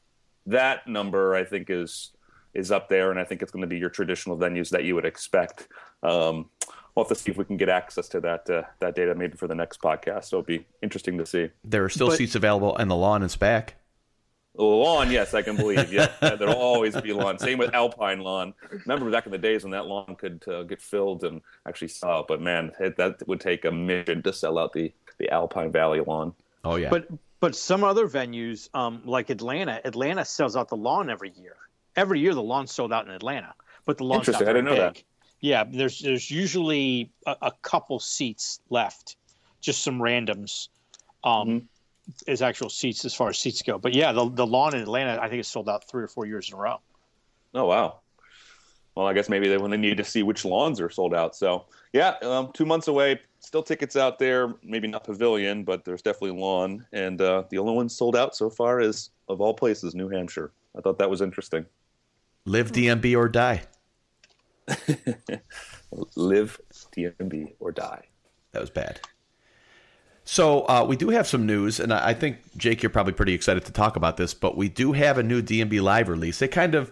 That 0.45 0.86
number 0.88 1.36
I 1.36 1.45
think 1.45 1.69
is 1.69 2.12
is 2.53 2.71
up 2.71 2.89
there, 2.89 3.11
and 3.11 3.19
I 3.19 3.23
think 3.23 3.41
it's 3.41 3.51
going 3.51 3.61
to 3.61 3.67
be 3.67 3.77
your 3.77 3.89
traditional 3.89 4.38
venues 4.38 4.69
that 4.69 4.83
you 4.83 4.95
would 4.95 5.05
expect. 5.05 5.67
Um, 6.03 6.50
we'll 6.95 7.05
have 7.05 7.09
to 7.09 7.15
see 7.15 7.31
if 7.31 7.38
we 7.38 7.45
can 7.45 7.57
get 7.57 7.69
access 7.69 8.07
to 8.09 8.19
that 8.21 8.50
uh, 8.50 8.63
that 8.79 8.95
data 8.95 9.15
maybe 9.15 9.38
for 9.38 9.47
the 9.47 9.55
next 9.55 9.81
podcast. 9.81 10.25
So 10.25 10.39
it'll 10.39 10.45
be 10.47 10.65
interesting 10.81 11.17
to 11.17 11.25
see. 11.25 11.50
There 11.63 11.83
are 11.83 11.89
still 11.89 12.07
But- 12.09 12.17
seats 12.17 12.35
available 12.35 12.75
and 12.77 12.89
the 12.89 12.95
lawn 12.95 13.21
and 13.21 13.31
SPAC. 13.31 13.69
Lawn, 14.55 15.09
yes, 15.11 15.33
I 15.33 15.41
can 15.41 15.55
believe. 15.55 15.91
Yeah, 15.91 16.11
yeah, 16.21 16.35
there'll 16.35 16.53
always 16.53 17.00
be 17.01 17.11
lawn. 17.11 17.39
Same 17.39 17.57
with 17.57 17.73
Alpine 17.73 18.19
lawn. 18.19 18.53
Remember 18.85 19.09
back 19.09 19.25
in 19.25 19.31
the 19.31 19.38
days 19.39 19.63
when 19.63 19.71
that 19.71 19.88
lawn 19.88 20.15
could 20.15 20.44
uh, 20.47 20.61
get 20.61 20.79
filled 20.79 21.23
and 21.23 21.41
actually 21.67 21.88
sell. 21.88 22.23
But 22.27 22.39
man, 22.39 22.71
it, 22.79 22.95
that 22.97 23.27
would 23.27 23.39
take 23.39 23.65
a 23.65 23.71
mission 23.71 24.21
to 24.21 24.31
sell 24.31 24.59
out 24.59 24.73
the 24.73 24.94
the 25.17 25.31
Alpine 25.31 25.71
Valley 25.71 26.01
lawn. 26.05 26.33
Oh 26.63 26.75
yeah. 26.75 26.91
But 26.91 27.07
but 27.39 27.55
some 27.55 27.83
other 27.83 28.07
venues, 28.07 28.69
um, 28.75 29.01
like 29.05 29.31
Atlanta, 29.31 29.81
Atlanta 29.83 30.23
sells 30.23 30.55
out 30.55 30.69
the 30.69 30.77
lawn 30.77 31.09
every 31.09 31.31
year. 31.35 31.55
Every 31.95 32.19
year, 32.19 32.34
the 32.34 32.42
lawn's 32.44 32.72
sold 32.72 32.92
out 32.92 33.06
in 33.07 33.12
Atlanta, 33.13 33.54
but 33.86 33.98
the 33.98 34.04
lawn's 34.04 34.28
Interesting. 34.28 34.48
I 34.48 34.54
didn't 34.54 34.66
know 34.66 34.72
big. 34.72 34.95
that. 34.95 35.04
Yeah, 35.42 35.63
there's 35.69 36.00
there's 36.00 36.31
usually 36.31 37.12
a, 37.28 37.36
a 37.44 37.51
couple 37.62 38.00
seats 38.00 38.60
left, 38.69 39.18
just 39.62 39.84
some 39.84 40.00
randoms, 40.00 40.69
um, 41.24 41.48
Mm-hmm. 41.48 42.31
as 42.31 42.42
actual 42.42 42.69
seats 42.69 43.06
as 43.06 43.13
far 43.13 43.30
as 43.30 43.38
seats 43.38 43.62
go. 43.62 43.78
But 43.78 43.94
yeah, 43.94 44.12
the 44.12 44.30
the 44.30 44.48
lawn 44.48 44.74
in 44.75 44.81
Atlanta, 44.81 45.22
I 45.22 45.30
think, 45.30 45.40
is 45.42 45.48
sold 45.48 45.69
out 45.69 45.88
three 45.88 46.04
or 46.04 46.07
four 46.07 46.25
years 46.25 46.50
in 46.50 46.56
a 46.56 46.57
row. 46.57 46.80
Oh 47.54 47.66
wow. 47.66 48.00
Well, 48.96 49.07
I 49.07 49.13
guess 49.13 49.28
maybe 49.28 49.48
they 49.50 49.57
when 49.57 49.72
they 49.72 49.78
need 49.78 49.98
to 49.98 50.04
see 50.04 50.24
which 50.24 50.46
lawns 50.46 50.80
are 50.80 50.89
sold 50.89 51.13
out. 51.13 51.36
So 51.36 51.66
yeah, 51.94 52.16
um, 52.22 52.51
two 52.54 52.66
months 52.66 52.88
away. 52.88 53.19
Still 53.39 53.63
tickets 53.63 53.98
out 53.98 54.19
there. 54.19 54.54
Maybe 54.63 54.88
not 54.88 55.04
pavilion, 55.04 55.63
but 55.63 55.84
there's 55.84 56.01
definitely 56.01 56.39
lawn. 56.39 56.86
And 56.94 57.19
uh, 57.22 57.44
the 57.50 57.57
only 57.57 57.74
one 57.74 57.89
sold 57.89 58.16
out 58.16 58.36
so 58.36 58.50
far 58.50 58.80
is 58.80 59.10
of 59.28 59.42
all 59.42 59.54
places, 59.54 59.94
New 59.94 60.07
Hampshire. 60.07 60.51
I 60.78 60.81
thought 60.81 60.98
that 61.00 61.10
was 61.10 61.22
interesting. 61.22 61.66
Live 62.45 62.72
DMB 62.72 63.16
or 63.18 63.30
die. 63.30 63.63
Live 66.16 66.60
DMB 66.95 67.56
or 67.60 67.72
die. 67.72 68.06
That 68.51 68.62
was 68.62 68.69
bad. 68.69 69.00
So 70.25 70.62
uh, 70.67 70.86
we 70.88 70.96
do 70.96 71.10
have 71.10 71.27
some 71.27 71.46
news, 71.46 71.79
and 71.79 71.94
I 71.94 72.13
think 72.13 72.38
Jake, 72.56 72.82
you're 72.82 72.89
probably 72.89 73.13
pretty 73.13 73.34
excited 73.34 73.65
to 73.65 73.72
talk 73.74 73.96
about 73.96 74.17
this. 74.17 74.34
But 74.34 74.56
we 74.56 74.70
do 74.70 74.94
have 74.94 75.17
a 75.17 75.24
new 75.24 75.41
DMB 75.41 75.82
live 75.82 76.08
release. 76.08 76.39
They 76.39 76.48
kind 76.48 76.75
of, 76.75 76.91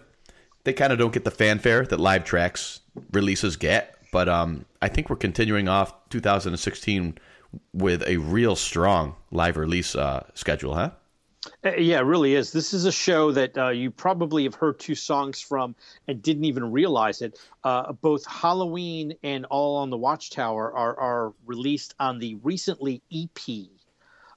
they 0.64 0.72
kind 0.72 0.92
of 0.92 0.98
don't 0.98 1.12
get 1.12 1.24
the 1.24 1.30
fanfare 1.30 1.84
that 1.86 1.98
live 1.98 2.24
tracks 2.24 2.80
releases 3.12 3.56
get. 3.56 3.96
But 4.12 4.28
um, 4.28 4.66
I 4.82 4.88
think 4.88 5.08
we're 5.08 5.16
continuing 5.16 5.68
off 5.68 5.94
2016 6.10 7.18
with 7.72 8.06
a 8.06 8.18
real 8.18 8.54
strong 8.56 9.16
live 9.30 9.56
release 9.56 9.94
uh, 9.94 10.26
schedule, 10.34 10.74
huh? 10.74 10.90
Uh, 11.64 11.76
Yeah, 11.76 11.98
it 11.98 12.04
really 12.04 12.34
is. 12.34 12.52
This 12.52 12.72
is 12.72 12.84
a 12.84 12.92
show 12.92 13.32
that 13.32 13.56
uh, 13.58 13.68
you 13.68 13.90
probably 13.90 14.44
have 14.44 14.54
heard 14.54 14.78
two 14.78 14.94
songs 14.94 15.40
from 15.40 15.74
and 16.08 16.22
didn't 16.22 16.44
even 16.44 16.70
realize 16.70 17.22
it. 17.22 17.38
Uh, 17.64 17.92
both 17.92 18.24
Halloween 18.26 19.14
and 19.22 19.44
All 19.46 19.76
Along 19.76 19.90
the 19.90 19.96
Watchtower 19.96 20.72
are, 20.72 20.98
are 20.98 21.34
released 21.46 21.94
on 21.98 22.18
the 22.18 22.36
recently 22.36 23.02
EP. 23.12 23.68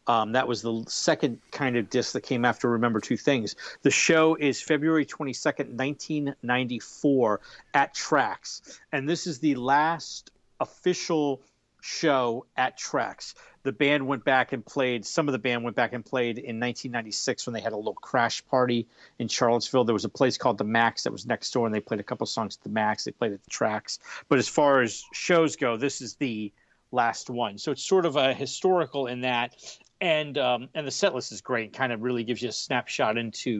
Um, 0.08 0.34
that 0.34 0.48
was 0.48 0.62
the 0.62 0.84
second 0.88 1.40
kind 1.52 1.78
of 1.78 1.90
disc 1.90 2.14
that 2.14 2.22
came 2.22 2.46
after 2.46 2.70
Remember 2.70 3.00
Two 3.00 3.18
Things. 3.18 3.56
The 3.82 3.90
show 3.92 4.36
is 4.36 4.62
February 4.62 5.06
22nd, 5.06 5.74
1994 5.76 7.42
at 7.74 7.96
Trax. 7.96 8.80
And 8.92 9.10
this 9.10 9.26
is 9.26 9.40
the 9.40 9.56
last 9.56 10.32
official 10.60 11.42
show 11.86 12.46
at 12.58 12.80
Trax. 12.80 13.36
The 13.64 13.72
band 13.72 14.08
went 14.08 14.26
back 14.26 14.54
and 14.54 14.66
played, 14.66 15.06
some 15.06 15.28
of 15.28 15.32
the 15.34 15.40
band 15.40 15.64
went 15.64 15.76
back 15.76 15.94
and 15.94 16.04
played 16.04 16.38
in 16.38 16.60
1996 16.60 17.46
when 17.46 17.54
they 17.54 17.62
had 17.62 17.74
a 17.74 17.78
little 17.78 17.94
crash 17.94 18.46
party 18.48 18.88
in 19.20 19.28
Charlottesville. 19.28 19.84
There 19.84 19.94
was 19.94 20.06
a 20.06 20.10
place 20.10 20.38
called 20.38 20.58
The 20.58 20.64
Max 20.64 21.04
that 21.04 21.12
was 21.12 21.26
next 21.26 21.52
door, 21.52 21.66
and 21.66 21.74
they 21.74 21.80
played 21.80 22.00
a 22.00 22.04
couple 22.04 22.26
songs 22.26 22.58
at 22.58 22.64
The 22.64 22.70
Max. 22.70 23.04
They 23.04 23.12
played 23.12 23.34
at 23.34 23.44
the 23.44 23.50
Trax. 23.50 24.00
But 24.30 24.40
as 24.40 24.48
far 24.48 24.82
as 24.82 25.04
shows 25.14 25.56
go, 25.56 25.78
this 25.78 26.02
is 26.02 26.16
the 26.16 26.52
last 26.92 27.30
one. 27.30 27.58
So 27.60 27.72
it's 27.72 27.84
sort 27.84 28.06
of 28.06 28.16
a 28.16 28.34
historical 28.34 29.06
in 29.08 29.22
that. 29.22 29.56
And 30.02 30.38
um, 30.38 30.70
and 30.74 30.86
the 30.86 30.92
set 30.92 31.16
list 31.16 31.32
is 31.32 31.42
great. 31.42 31.72
Kind 31.72 31.94
of 31.94 32.02
really 32.02 32.24
gives 32.24 32.42
you 32.42 32.50
a 32.50 32.52
snapshot 32.52 33.18
into 33.18 33.60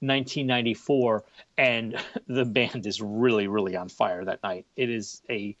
1994, 0.00 1.24
and 1.56 1.96
the 2.26 2.44
band 2.44 2.86
is 2.86 3.00
really 3.00 3.46
really 3.46 3.76
on 3.76 3.88
fire 3.88 4.24
that 4.24 4.42
night. 4.42 4.66
It 4.76 4.90
is 4.90 5.22
a 5.30 5.56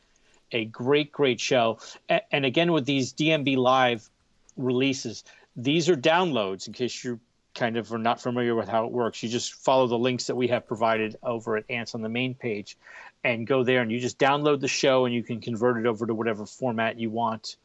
a 0.52 0.64
great 0.66 1.12
great 1.12 1.40
show. 1.40 1.78
And 2.08 2.44
again 2.44 2.72
with 2.72 2.86
these 2.86 3.12
DMB 3.12 3.56
live 3.56 4.08
releases, 4.56 5.24
these 5.56 5.88
are 5.88 5.96
downloads 5.96 6.66
in 6.66 6.72
case 6.72 7.04
you 7.04 7.20
kind 7.54 7.76
of 7.76 7.92
are 7.92 7.98
not 7.98 8.20
familiar 8.20 8.54
with 8.54 8.68
how 8.68 8.84
it 8.84 8.92
works. 8.92 9.22
You 9.22 9.28
just 9.28 9.54
follow 9.54 9.86
the 9.86 9.98
links 9.98 10.26
that 10.26 10.36
we 10.36 10.48
have 10.48 10.66
provided 10.66 11.16
over 11.22 11.56
at 11.56 11.64
Ants 11.70 11.94
on 11.94 12.02
the 12.02 12.08
main 12.08 12.34
page 12.34 12.76
and 13.24 13.46
go 13.46 13.64
there 13.64 13.80
and 13.80 13.90
you 13.90 13.98
just 13.98 14.18
download 14.18 14.60
the 14.60 14.68
show 14.68 15.06
and 15.06 15.14
you 15.14 15.22
can 15.22 15.40
convert 15.40 15.78
it 15.78 15.86
over 15.86 16.06
to 16.06 16.14
whatever 16.14 16.46
format 16.46 16.98
you 16.98 17.10
want 17.10 17.56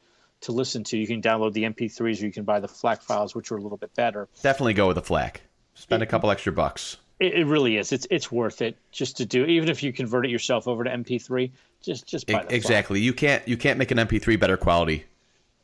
to 0.41 0.51
listen 0.51 0.83
to. 0.85 0.97
You 0.97 1.07
can 1.07 1.21
download 1.21 1.53
the 1.53 1.63
MP3s, 1.63 2.21
or 2.21 2.25
you 2.25 2.31
can 2.31 2.43
buy 2.43 2.59
the 2.59 2.67
FLAC 2.67 3.03
files, 3.03 3.35
which 3.35 3.51
are 3.51 3.57
a 3.57 3.61
little 3.61 3.77
bit 3.77 3.93
better. 3.95 4.27
Definitely 4.41 4.73
go 4.73 4.87
with 4.87 4.95
the 4.95 5.01
FLAC. 5.01 5.41
Spend 5.75 6.03
a 6.03 6.05
couple 6.05 6.29
extra 6.31 6.51
bucks. 6.51 6.97
It, 7.19 7.33
it 7.33 7.45
really 7.45 7.77
is. 7.77 7.91
It's 7.91 8.07
it's 8.09 8.31
worth 8.31 8.61
it 8.61 8.77
just 8.91 9.17
to 9.17 9.25
do. 9.25 9.45
Even 9.45 9.69
if 9.69 9.83
you 9.83 9.93
convert 9.93 10.25
it 10.25 10.31
yourself 10.31 10.67
over 10.67 10.83
to 10.83 10.89
MP3, 10.89 11.51
just 11.81 12.07
just 12.07 12.27
buy 12.27 12.43
the 12.43 12.49
FLAC. 12.49 12.51
Exactly. 12.51 12.99
You 13.01 13.13
can't 13.13 13.47
you 13.47 13.57
can't 13.57 13.77
make 13.77 13.91
an 13.91 13.97
MP3 13.97 14.39
better 14.39 14.57
quality 14.57 15.05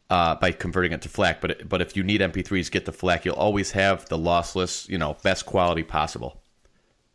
uh, 0.09 0.35
by 0.35 0.51
converting 0.51 0.91
it 0.91 1.01
to 1.03 1.09
FLAC. 1.09 1.41
But 1.41 1.67
but 1.67 1.81
if 1.81 1.95
you 1.95 2.03
need 2.03 2.21
MP3s, 2.21 2.71
get 2.71 2.85
the 2.85 2.91
FLAC. 2.91 3.25
You'll 3.25 3.35
always 3.35 3.71
have 3.71 4.07
the 4.09 4.17
lossless, 4.17 4.87
you 4.89 4.97
know, 4.97 5.17
best 5.23 5.45
quality 5.45 5.83
possible. 5.83 6.41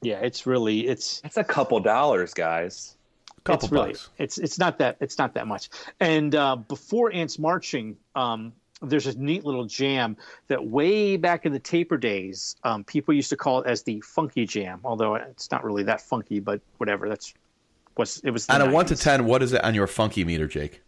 Yeah, 0.02 0.18
it's 0.20 0.46
really 0.46 0.86
it's 0.86 1.22
it's 1.24 1.36
a 1.36 1.44
couple 1.44 1.78
dollars, 1.80 2.34
guys. 2.34 2.96
Couple 3.44 3.66
it's 3.66 3.72
really, 3.72 3.88
bucks. 3.88 4.10
It's 4.18 4.38
it's 4.38 4.58
not 4.58 4.78
that 4.78 4.96
it's 5.00 5.18
not 5.18 5.34
that 5.34 5.46
much. 5.46 5.68
And 6.00 6.34
uh, 6.34 6.56
before 6.56 7.12
Ants 7.12 7.38
Marching, 7.38 7.96
um, 8.14 8.52
there's 8.82 9.06
a 9.06 9.18
neat 9.18 9.44
little 9.44 9.64
jam 9.64 10.16
that 10.48 10.64
way 10.64 11.16
back 11.16 11.46
in 11.46 11.52
the 11.52 11.58
taper 11.58 11.96
days, 11.96 12.56
um, 12.64 12.84
people 12.84 13.14
used 13.14 13.30
to 13.30 13.36
call 13.36 13.60
it 13.60 13.66
as 13.66 13.82
the 13.82 14.00
funky 14.00 14.44
jam. 14.44 14.80
Although 14.84 15.14
it's 15.14 15.50
not 15.50 15.64
really 15.64 15.84
that 15.84 16.00
funky, 16.00 16.40
but 16.40 16.60
whatever. 16.78 17.08
That's 17.08 17.32
was 17.96 18.20
it 18.24 18.30
was 18.30 18.48
On 18.48 18.60
a 18.60 18.70
one 18.70 18.86
to 18.86 18.96
ten, 18.96 19.24
what 19.26 19.42
is 19.42 19.52
it 19.52 19.62
on 19.64 19.74
your 19.74 19.86
funky 19.86 20.24
meter, 20.24 20.46
Jake? 20.46 20.82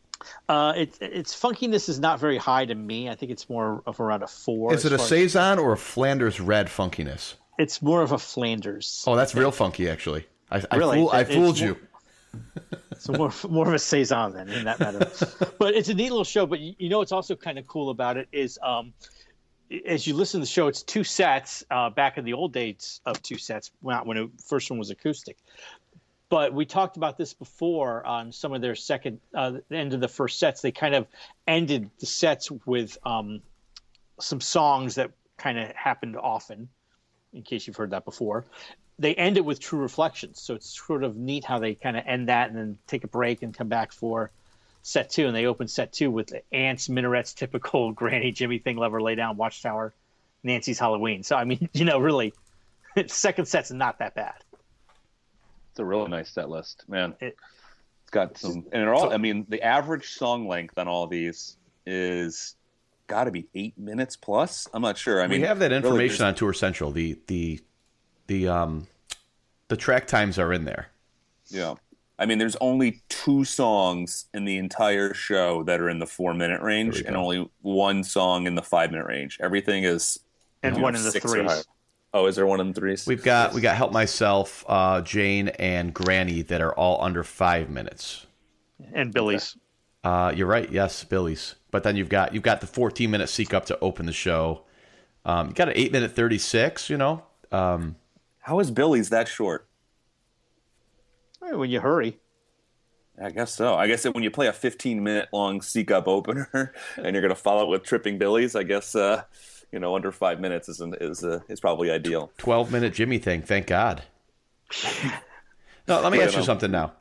Uh, 0.48 0.72
it, 0.76 0.96
its 1.00 1.38
funkiness 1.38 1.88
is 1.88 1.98
not 2.00 2.18
very 2.18 2.38
high 2.38 2.64
to 2.64 2.74
me. 2.74 3.08
I 3.10 3.14
think 3.14 3.30
it's 3.30 3.48
more 3.48 3.82
of 3.86 4.00
around 4.00 4.22
a 4.22 4.26
four. 4.26 4.72
Is 4.72 4.84
it 4.84 4.92
a 4.92 4.98
saison 4.98 5.58
or 5.58 5.72
a 5.72 5.76
Flanders 5.76 6.40
red 6.40 6.68
funkiness? 6.68 7.34
It's 7.58 7.82
more 7.82 8.02
of 8.02 8.12
a 8.12 8.18
Flanders. 8.18 9.04
Oh, 9.06 9.16
that's 9.16 9.34
real 9.34 9.52
funky, 9.52 9.88
actually. 9.88 10.26
I, 10.50 10.62
I, 10.70 10.76
Really? 10.76 10.96
fool, 10.98 11.10
I 11.10 11.20
It's 11.20 11.30
fooled 11.34 11.60
more- 11.60 11.68
you. 11.68 11.76
So 12.98 13.12
more 13.12 13.32
more 13.48 13.66
of 13.68 13.74
a 13.74 13.78
saison 13.78 14.32
then 14.32 14.48
in 14.48 14.64
that 14.64 14.80
matter. 14.80 15.10
but 15.58 15.74
it's 15.74 15.88
a 15.88 15.94
neat 15.94 16.10
little 16.10 16.24
show. 16.24 16.46
But 16.46 16.60
you, 16.60 16.74
you 16.78 16.88
know 16.88 16.98
what's 16.98 17.12
also 17.12 17.36
kind 17.36 17.58
of 17.58 17.66
cool 17.66 17.90
about 17.90 18.16
it 18.16 18.28
is 18.32 18.58
um, 18.62 18.94
as 19.86 20.06
you 20.06 20.14
listen 20.14 20.40
to 20.40 20.44
the 20.46 20.50
show, 20.50 20.68
it's 20.68 20.82
two 20.82 21.04
sets. 21.04 21.64
Uh, 21.70 21.90
back 21.90 22.18
in 22.18 22.24
the 22.24 22.32
old 22.32 22.52
days 22.52 23.00
of 23.04 23.20
two 23.22 23.36
sets, 23.36 23.72
not 23.82 24.06
when 24.06 24.16
the 24.16 24.30
first 24.46 24.70
one 24.70 24.78
was 24.78 24.90
acoustic. 24.90 25.36
But 26.28 26.54
we 26.54 26.64
talked 26.64 26.96
about 26.96 27.18
this 27.18 27.34
before 27.34 28.04
on 28.04 28.32
some 28.32 28.52
of 28.52 28.60
their 28.60 28.74
second, 28.74 29.20
uh, 29.34 29.58
end 29.70 29.92
of 29.92 30.00
the 30.00 30.08
first 30.08 30.38
sets. 30.38 30.62
They 30.62 30.72
kind 30.72 30.94
of 30.94 31.06
ended 31.46 31.90
the 32.00 32.06
sets 32.06 32.50
with 32.50 32.96
um, 33.04 33.42
some 34.20 34.40
songs 34.40 34.96
that 34.96 35.10
kind 35.36 35.58
of 35.58 35.70
happened 35.74 36.16
often, 36.16 36.68
in 37.32 37.42
case 37.42 37.66
you've 37.66 37.76
heard 37.76 37.90
that 37.90 38.04
before. 38.04 38.44
They 38.98 39.14
end 39.14 39.36
it 39.36 39.44
with 39.44 39.60
True 39.60 39.80
Reflections, 39.80 40.40
so 40.40 40.54
it's 40.54 40.78
sort 40.86 41.02
of 41.02 41.16
neat 41.16 41.44
how 41.44 41.58
they 41.58 41.74
kind 41.74 41.96
of 41.96 42.04
end 42.06 42.28
that 42.28 42.48
and 42.48 42.58
then 42.58 42.78
take 42.86 43.04
a 43.04 43.08
break 43.08 43.42
and 43.42 43.52
come 43.52 43.68
back 43.68 43.92
for 43.92 44.30
set 44.82 45.10
two. 45.10 45.26
And 45.26 45.34
they 45.34 45.46
open 45.46 45.66
set 45.66 45.92
two 45.92 46.10
with 46.10 46.32
Ants, 46.52 46.88
Minarets, 46.88 47.34
typical 47.34 47.92
Granny 48.00 48.30
Jimmy 48.30 48.58
thing, 48.58 48.76
Lover, 48.76 49.02
Lay 49.02 49.16
Down, 49.16 49.36
Watchtower, 49.36 49.92
Nancy's 50.44 50.78
Halloween. 50.78 51.24
So 51.24 51.36
I 51.36 51.44
mean, 51.44 51.68
you 51.74 51.84
know, 51.84 51.98
really, 51.98 52.32
second 53.08 53.46
set's 53.46 53.72
not 53.72 53.98
that 53.98 54.14
bad. 54.14 54.43
It's 55.74 55.80
a 55.80 55.84
really 55.84 56.06
nice 56.08 56.30
set 56.30 56.48
list, 56.48 56.84
man. 56.86 57.16
It- 57.20 57.36
it's 58.02 58.10
got 58.12 58.38
some, 58.38 58.64
and 58.70 58.82
they're 58.82 58.94
all. 58.94 59.12
I 59.12 59.16
mean, 59.16 59.44
the 59.48 59.60
average 59.60 60.12
song 60.12 60.46
length 60.46 60.78
on 60.78 60.86
all 60.86 61.08
these 61.08 61.56
is 61.84 62.54
got 63.08 63.24
to 63.24 63.32
be 63.32 63.48
eight 63.56 63.76
minutes 63.76 64.14
plus. 64.14 64.68
I'm 64.72 64.82
not 64.82 64.96
sure. 64.96 65.20
I 65.20 65.26
mean, 65.26 65.40
we 65.40 65.46
have 65.48 65.58
that 65.58 65.72
information 65.72 66.18
there's- 66.18 66.20
on 66.20 66.34
Tour 66.36 66.52
Central. 66.52 66.92
The 66.92 67.18
the 67.26 67.60
the 68.28 68.46
um 68.46 68.86
the 69.66 69.76
track 69.76 70.06
times 70.06 70.38
are 70.38 70.52
in 70.52 70.64
there. 70.64 70.90
Yeah. 71.48 71.74
I 72.20 72.26
mean, 72.26 72.38
there's 72.38 72.54
only 72.60 73.02
two 73.08 73.44
songs 73.44 74.26
in 74.32 74.44
the 74.44 74.58
entire 74.58 75.12
show 75.12 75.64
that 75.64 75.80
are 75.80 75.88
in 75.90 75.98
the 75.98 76.06
four 76.06 76.34
minute 76.34 76.60
range, 76.62 77.00
and 77.00 77.16
only 77.16 77.50
one 77.62 78.04
song 78.04 78.46
in 78.46 78.54
the 78.54 78.62
five 78.62 78.92
minute 78.92 79.06
range. 79.08 79.38
Everything 79.40 79.82
is 79.82 80.20
And 80.62 80.80
one 80.80 80.92
know, 80.92 81.00
in 81.00 81.04
the 81.04 81.10
six 81.10 81.24
or 81.24 81.28
threes. 81.44 81.66
Higher. 82.14 82.22
Oh, 82.22 82.26
is 82.26 82.36
there 82.36 82.46
one 82.46 82.60
in 82.60 82.68
the 82.68 82.74
threes? 82.74 83.06
We've 83.06 83.22
got 83.22 83.54
we 83.54 83.60
got 83.60 83.76
Help 83.76 83.92
Myself, 83.92 84.64
uh, 84.68 85.00
Jane, 85.02 85.48
and 85.48 85.92
Granny 85.92 86.42
that 86.42 86.60
are 86.60 86.72
all 86.72 87.02
under 87.02 87.22
five 87.22 87.70
minutes. 87.70 88.26
And 88.92 89.12
Billy's. 89.12 89.56
Uh, 90.02 90.32
you're 90.34 90.46
right. 90.46 90.70
Yes, 90.70 91.02
Billy's. 91.04 91.54
But 91.70 91.82
then 91.82 91.96
you've 91.96 92.08
got 92.08 92.34
you've 92.34 92.42
got 92.42 92.60
the 92.60 92.66
14 92.66 93.10
minute 93.10 93.28
seek 93.28 93.54
up 93.54 93.66
to 93.66 93.78
open 93.80 94.06
the 94.06 94.12
show. 94.12 94.62
Um, 95.24 95.48
you 95.48 95.54
got 95.54 95.68
an 95.68 95.74
eight 95.76 95.92
minute 95.92 96.12
36. 96.12 96.90
You 96.90 96.96
know. 96.96 97.22
Um, 97.50 97.96
How 98.40 98.60
is 98.60 98.70
Billy's 98.70 99.10
that 99.10 99.28
short? 99.28 99.68
When 101.40 101.70
you 101.70 101.80
hurry. 101.80 102.18
I 103.22 103.30
guess 103.30 103.54
so. 103.54 103.74
I 103.74 103.86
guess 103.86 104.02
that 104.02 104.14
when 104.14 104.24
you 104.24 104.30
play 104.30 104.48
a 104.48 104.52
15 104.52 105.02
minute 105.02 105.28
long 105.32 105.60
seek 105.60 105.90
up 105.90 106.08
opener 106.08 106.72
and 106.96 107.14
you're 107.14 107.20
going 107.22 107.28
to 107.28 107.34
follow 107.34 107.64
it 107.64 107.68
with 107.68 107.84
tripping 107.84 108.18
Billy's, 108.18 108.56
I 108.56 108.64
guess 108.64 108.96
uh, 108.96 109.22
you 109.74 109.80
know 109.80 109.94
under 109.96 110.10
five 110.12 110.40
minutes 110.40 110.68
is 110.68 110.80
is 111.00 111.22
uh, 111.24 111.40
is 111.48 111.60
probably 111.60 111.90
ideal. 111.90 112.30
12 112.38 112.72
minute 112.72 112.94
Jimmy 112.94 113.18
thing. 113.18 113.42
Thank 113.42 113.66
God. 113.66 114.02
No, 115.86 116.00
let 116.00 116.12
me 116.12 116.18
Wait, 116.18 116.24
ask 116.24 116.32
you 116.32 116.38
no. 116.38 116.46
something 116.46 116.70
now. 116.70 116.94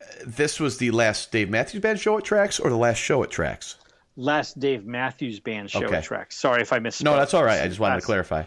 Uh, 0.00 0.04
This 0.24 0.58
was 0.58 0.78
the 0.78 0.90
last 0.92 1.30
Dave 1.30 1.50
Matthews 1.50 1.82
Band 1.82 2.00
show 2.00 2.16
at 2.16 2.24
Trax 2.24 2.58
or 2.58 2.70
the 2.70 2.76
last 2.76 2.96
show 2.96 3.22
at 3.22 3.28
Trax? 3.28 3.74
Last 4.16 4.58
Dave 4.58 4.86
Matthews 4.86 5.40
Band 5.40 5.70
show 5.70 5.84
Okay. 5.84 5.96
Trax. 6.00 6.32
Sorry 6.32 6.62
if 6.62 6.72
I 6.72 6.78
missed. 6.78 7.04
No, 7.04 7.16
that's 7.16 7.34
all 7.34 7.44
right. 7.44 7.60
I 7.60 7.68
just 7.68 7.80
wanted 7.80 8.00
to 8.00 8.06
clarify. 8.06 8.44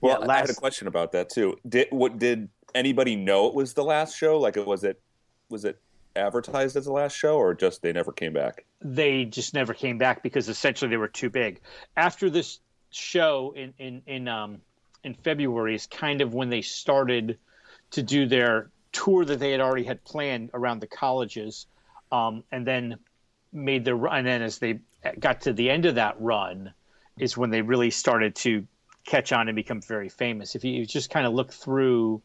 Well, 0.00 0.18
Yeah, 0.20 0.28
I 0.32 0.38
had 0.38 0.50
a 0.50 0.54
question 0.54 0.88
about 0.88 1.12
that 1.12 1.30
too. 1.30 1.56
Did 1.68 1.86
what 1.90 2.18
did 2.18 2.48
anybody 2.74 3.14
know 3.14 3.46
it 3.46 3.54
was 3.54 3.74
the 3.74 3.84
last 3.84 4.16
show? 4.16 4.40
Like, 4.40 4.56
it 4.56 4.66
was 4.66 4.82
it 4.82 5.00
was 5.48 5.64
it 5.64 5.78
advertised 6.16 6.74
as 6.76 6.86
the 6.86 6.92
last 6.92 7.14
show, 7.16 7.36
or 7.36 7.54
just 7.54 7.82
they 7.82 7.92
never 7.92 8.10
came 8.10 8.32
back? 8.32 8.64
they 8.82 9.26
just 9.26 9.52
never 9.54 9.74
came 9.74 9.96
back 9.98 10.22
because 10.24 10.48
essentially 10.48 10.88
they 10.88 10.96
were 10.96 11.06
too 11.06 11.30
big. 11.30 11.60
After 11.96 12.30
this 12.30 12.58
show 12.90 13.54
in 13.56 13.74
in 13.78 14.02
in 14.06 14.28
um 14.28 14.60
in 15.04 15.14
February 15.14 15.74
is 15.74 15.86
kind 15.86 16.20
of 16.20 16.34
when 16.34 16.50
they 16.50 16.62
started 16.62 17.38
to 17.92 18.02
do 18.02 18.26
their 18.26 18.70
tour 18.92 19.24
that 19.24 19.38
they 19.38 19.52
had 19.52 19.60
already 19.60 19.84
had 19.84 20.04
planned 20.04 20.50
around 20.52 20.80
the 20.80 20.86
colleges, 20.86 21.66
um, 22.12 22.44
and 22.52 22.66
then 22.66 22.98
made 23.52 23.84
their 23.84 23.96
run. 23.96 24.18
And 24.18 24.26
then 24.26 24.42
as 24.42 24.58
they 24.58 24.80
got 25.18 25.42
to 25.42 25.52
the 25.52 25.70
end 25.70 25.86
of 25.86 25.94
that 25.94 26.20
run, 26.20 26.72
is 27.18 27.36
when 27.36 27.50
they 27.50 27.62
really 27.62 27.90
started 27.90 28.34
to 28.36 28.66
catch 29.04 29.32
on 29.32 29.48
and 29.48 29.56
become 29.56 29.80
very 29.80 30.08
famous. 30.08 30.54
If 30.54 30.64
you 30.64 30.84
just 30.84 31.10
kind 31.10 31.26
of 31.26 31.32
look 31.32 31.52
through 31.52 32.22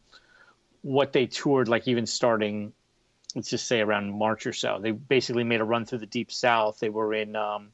what 0.82 1.12
they 1.12 1.26
toured, 1.26 1.68
like 1.68 1.88
even 1.88 2.06
starting 2.06 2.72
let's 3.36 3.50
just 3.50 3.68
say 3.68 3.80
around 3.80 4.18
March 4.18 4.46
or 4.46 4.52
so. 4.52 4.78
They 4.80 4.92
basically 4.92 5.44
made 5.44 5.60
a 5.60 5.64
run 5.64 5.84
through 5.84 5.98
the 5.98 6.06
deep 6.06 6.32
south. 6.32 6.78
They 6.78 6.88
were 6.88 7.12
in 7.12 7.36
um, 7.36 7.68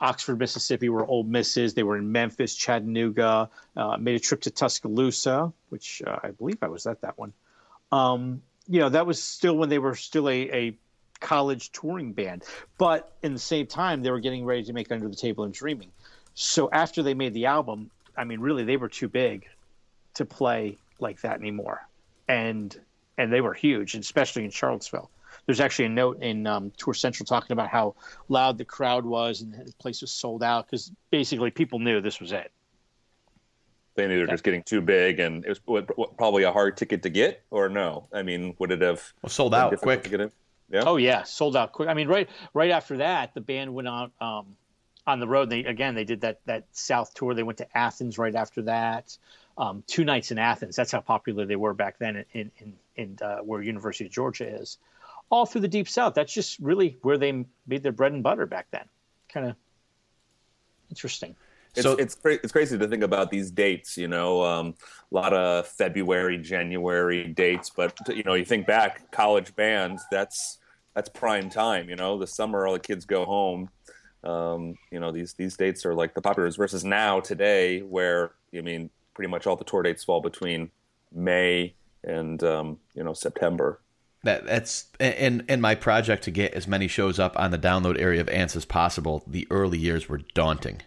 Oxford, 0.00 0.38
Mississippi, 0.38 0.88
where 0.88 1.04
Ole 1.04 1.24
Miss 1.24 1.56
is. 1.56 1.74
They 1.74 1.82
were 1.82 1.96
in 1.96 2.12
Memphis, 2.12 2.54
Chattanooga. 2.54 3.50
Uh, 3.76 3.96
made 3.98 4.16
a 4.16 4.20
trip 4.20 4.42
to 4.42 4.50
Tuscaloosa, 4.50 5.52
which 5.68 6.02
uh, 6.06 6.18
I 6.22 6.30
believe 6.30 6.58
I 6.62 6.68
was 6.68 6.86
at 6.86 7.00
that 7.02 7.18
one. 7.18 7.32
Um, 7.92 8.42
you 8.68 8.80
know, 8.80 8.88
that 8.88 9.06
was 9.06 9.22
still 9.22 9.56
when 9.56 9.68
they 9.68 9.78
were 9.78 9.94
still 9.94 10.28
a, 10.28 10.50
a 10.50 10.78
college 11.20 11.72
touring 11.72 12.12
band, 12.12 12.42
but 12.78 13.12
in 13.22 13.32
the 13.32 13.38
same 13.38 13.66
time, 13.66 14.02
they 14.02 14.10
were 14.10 14.20
getting 14.20 14.44
ready 14.44 14.64
to 14.64 14.72
make 14.72 14.90
Under 14.90 15.08
the 15.08 15.16
Table 15.16 15.44
and 15.44 15.54
Dreaming. 15.54 15.90
So 16.34 16.68
after 16.70 17.02
they 17.02 17.14
made 17.14 17.32
the 17.32 17.46
album, 17.46 17.90
I 18.16 18.24
mean, 18.24 18.40
really, 18.40 18.64
they 18.64 18.76
were 18.76 18.88
too 18.88 19.08
big 19.08 19.46
to 20.14 20.24
play 20.24 20.78
like 20.98 21.20
that 21.22 21.38
anymore, 21.38 21.86
and 22.28 22.78
and 23.18 23.32
they 23.32 23.40
were 23.40 23.54
huge, 23.54 23.94
especially 23.94 24.44
in 24.44 24.50
Charlottesville. 24.50 25.10
There's 25.46 25.60
actually 25.60 25.86
a 25.86 25.90
note 25.90 26.22
in 26.22 26.46
um, 26.46 26.72
Tour 26.76 26.92
Central 26.92 27.24
talking 27.24 27.52
about 27.52 27.68
how 27.68 27.94
loud 28.28 28.58
the 28.58 28.64
crowd 28.64 29.04
was 29.04 29.40
and 29.40 29.54
the 29.54 29.72
place 29.78 30.00
was 30.00 30.10
sold 30.10 30.42
out 30.42 30.66
because 30.66 30.90
basically 31.10 31.50
people 31.50 31.78
knew 31.78 32.00
this 32.00 32.20
was 32.20 32.32
it. 32.32 32.50
They 33.94 34.06
knew 34.06 34.16
they 34.16 34.22
were 34.22 34.26
just 34.26 34.44
getting 34.44 34.62
too 34.62 34.82
big, 34.82 35.20
and 35.20 35.42
it 35.44 35.48
was 35.48 35.60
what, 35.64 35.96
what, 35.96 36.16
probably 36.18 36.42
a 36.42 36.52
hard 36.52 36.76
ticket 36.76 37.02
to 37.04 37.08
get, 37.08 37.42
or 37.50 37.70
no? 37.70 38.08
I 38.12 38.22
mean, 38.22 38.54
would 38.58 38.70
it 38.70 38.82
have 38.82 39.02
Well, 39.22 39.30
sold 39.30 39.54
out 39.54 39.74
quick. 39.78 40.02
to 40.02 40.10
get 40.10 40.20
in? 40.20 40.32
Yeah. 40.70 40.82
Oh 40.84 40.96
yeah, 40.96 41.22
sold 41.22 41.56
out 41.56 41.72
quick. 41.72 41.88
I 41.88 41.94
mean, 41.94 42.08
right 42.08 42.28
right 42.52 42.72
after 42.72 42.98
that, 42.98 43.32
the 43.34 43.40
band 43.40 43.72
went 43.72 43.88
on 43.88 44.10
um, 44.20 44.56
on 45.06 45.20
the 45.20 45.26
road. 45.26 45.48
They 45.48 45.60
again 45.60 45.94
they 45.94 46.04
did 46.04 46.20
that 46.22 46.40
that 46.46 46.64
South 46.72 47.14
tour. 47.14 47.34
They 47.34 47.42
went 47.42 47.58
to 47.58 47.78
Athens 47.78 48.18
right 48.18 48.34
after 48.34 48.62
that. 48.62 49.16
Um, 49.56 49.82
two 49.86 50.04
nights 50.04 50.30
in 50.30 50.38
Athens. 50.38 50.76
That's 50.76 50.92
how 50.92 51.00
popular 51.00 51.46
they 51.46 51.56
were 51.56 51.72
back 51.72 51.98
then 51.98 52.24
in 52.34 52.50
in, 52.58 52.72
in 52.96 53.18
uh, 53.22 53.38
where 53.38 53.62
University 53.62 54.04
of 54.04 54.10
Georgia 54.10 54.46
is. 54.60 54.76
All 55.30 55.46
through 55.46 55.62
the 55.62 55.68
deep 55.68 55.88
South. 55.88 56.14
That's 56.14 56.32
just 56.32 56.58
really 56.60 56.98
where 57.02 57.18
they 57.18 57.44
made 57.66 57.82
their 57.82 57.92
bread 57.92 58.12
and 58.12 58.22
butter 58.22 58.46
back 58.46 58.66
then. 58.70 58.84
Kind 59.32 59.46
of 59.48 59.56
interesting. 60.90 61.34
It's, 61.74 61.82
So- 61.82 61.96
it's 61.96 62.14
cra- 62.14 62.34
it's 62.42 62.52
crazy 62.52 62.78
to 62.78 62.88
think 62.88 63.02
about 63.02 63.30
these 63.30 63.50
dates. 63.50 63.96
You 63.98 64.08
know, 64.08 64.42
um, 64.44 64.74
a 65.10 65.14
lot 65.14 65.32
of 65.32 65.66
February, 65.66 66.38
January 66.38 67.28
dates, 67.28 67.70
but 67.74 67.94
you 68.08 68.22
know, 68.22 68.34
you 68.34 68.44
think 68.44 68.66
back, 68.66 69.10
college 69.10 69.54
bands. 69.56 70.04
That's 70.10 70.58
that's 70.94 71.08
prime 71.08 71.50
time. 71.50 71.90
You 71.90 71.96
know, 71.96 72.18
the 72.18 72.26
summer, 72.26 72.66
all 72.66 72.72
the 72.72 72.78
kids 72.78 73.04
go 73.04 73.24
home. 73.24 73.68
Um, 74.24 74.76
you 74.90 74.98
know, 75.00 75.12
these 75.12 75.34
these 75.34 75.56
dates 75.56 75.84
are 75.84 75.94
like 75.94 76.14
the 76.14 76.22
populars 76.22 76.56
versus 76.56 76.84
now 76.84 77.20
today, 77.20 77.80
where 77.80 78.32
I 78.56 78.60
mean, 78.62 78.90
pretty 79.14 79.28
much 79.30 79.46
all 79.46 79.56
the 79.56 79.64
tour 79.64 79.82
dates 79.82 80.04
fall 80.04 80.20
between 80.20 80.70
May 81.12 81.74
and 82.04 82.42
um, 82.42 82.78
you 82.94 83.04
know 83.04 83.12
September. 83.12 83.80
That 84.26 84.44
that's 84.46 84.86
in 85.00 85.44
in 85.48 85.60
my 85.60 85.74
project 85.74 86.24
to 86.24 86.30
get 86.30 86.52
as 86.54 86.68
many 86.68 86.86
shows 86.88 87.18
up 87.18 87.38
on 87.38 87.50
the 87.50 87.58
download 87.58 87.98
area 87.98 88.20
of 88.20 88.28
Ants 88.28 88.54
as 88.54 88.64
possible. 88.64 89.22
The 89.26 89.46
early 89.50 89.78
years 89.78 90.08
were 90.08 90.18
daunting. 90.34 90.82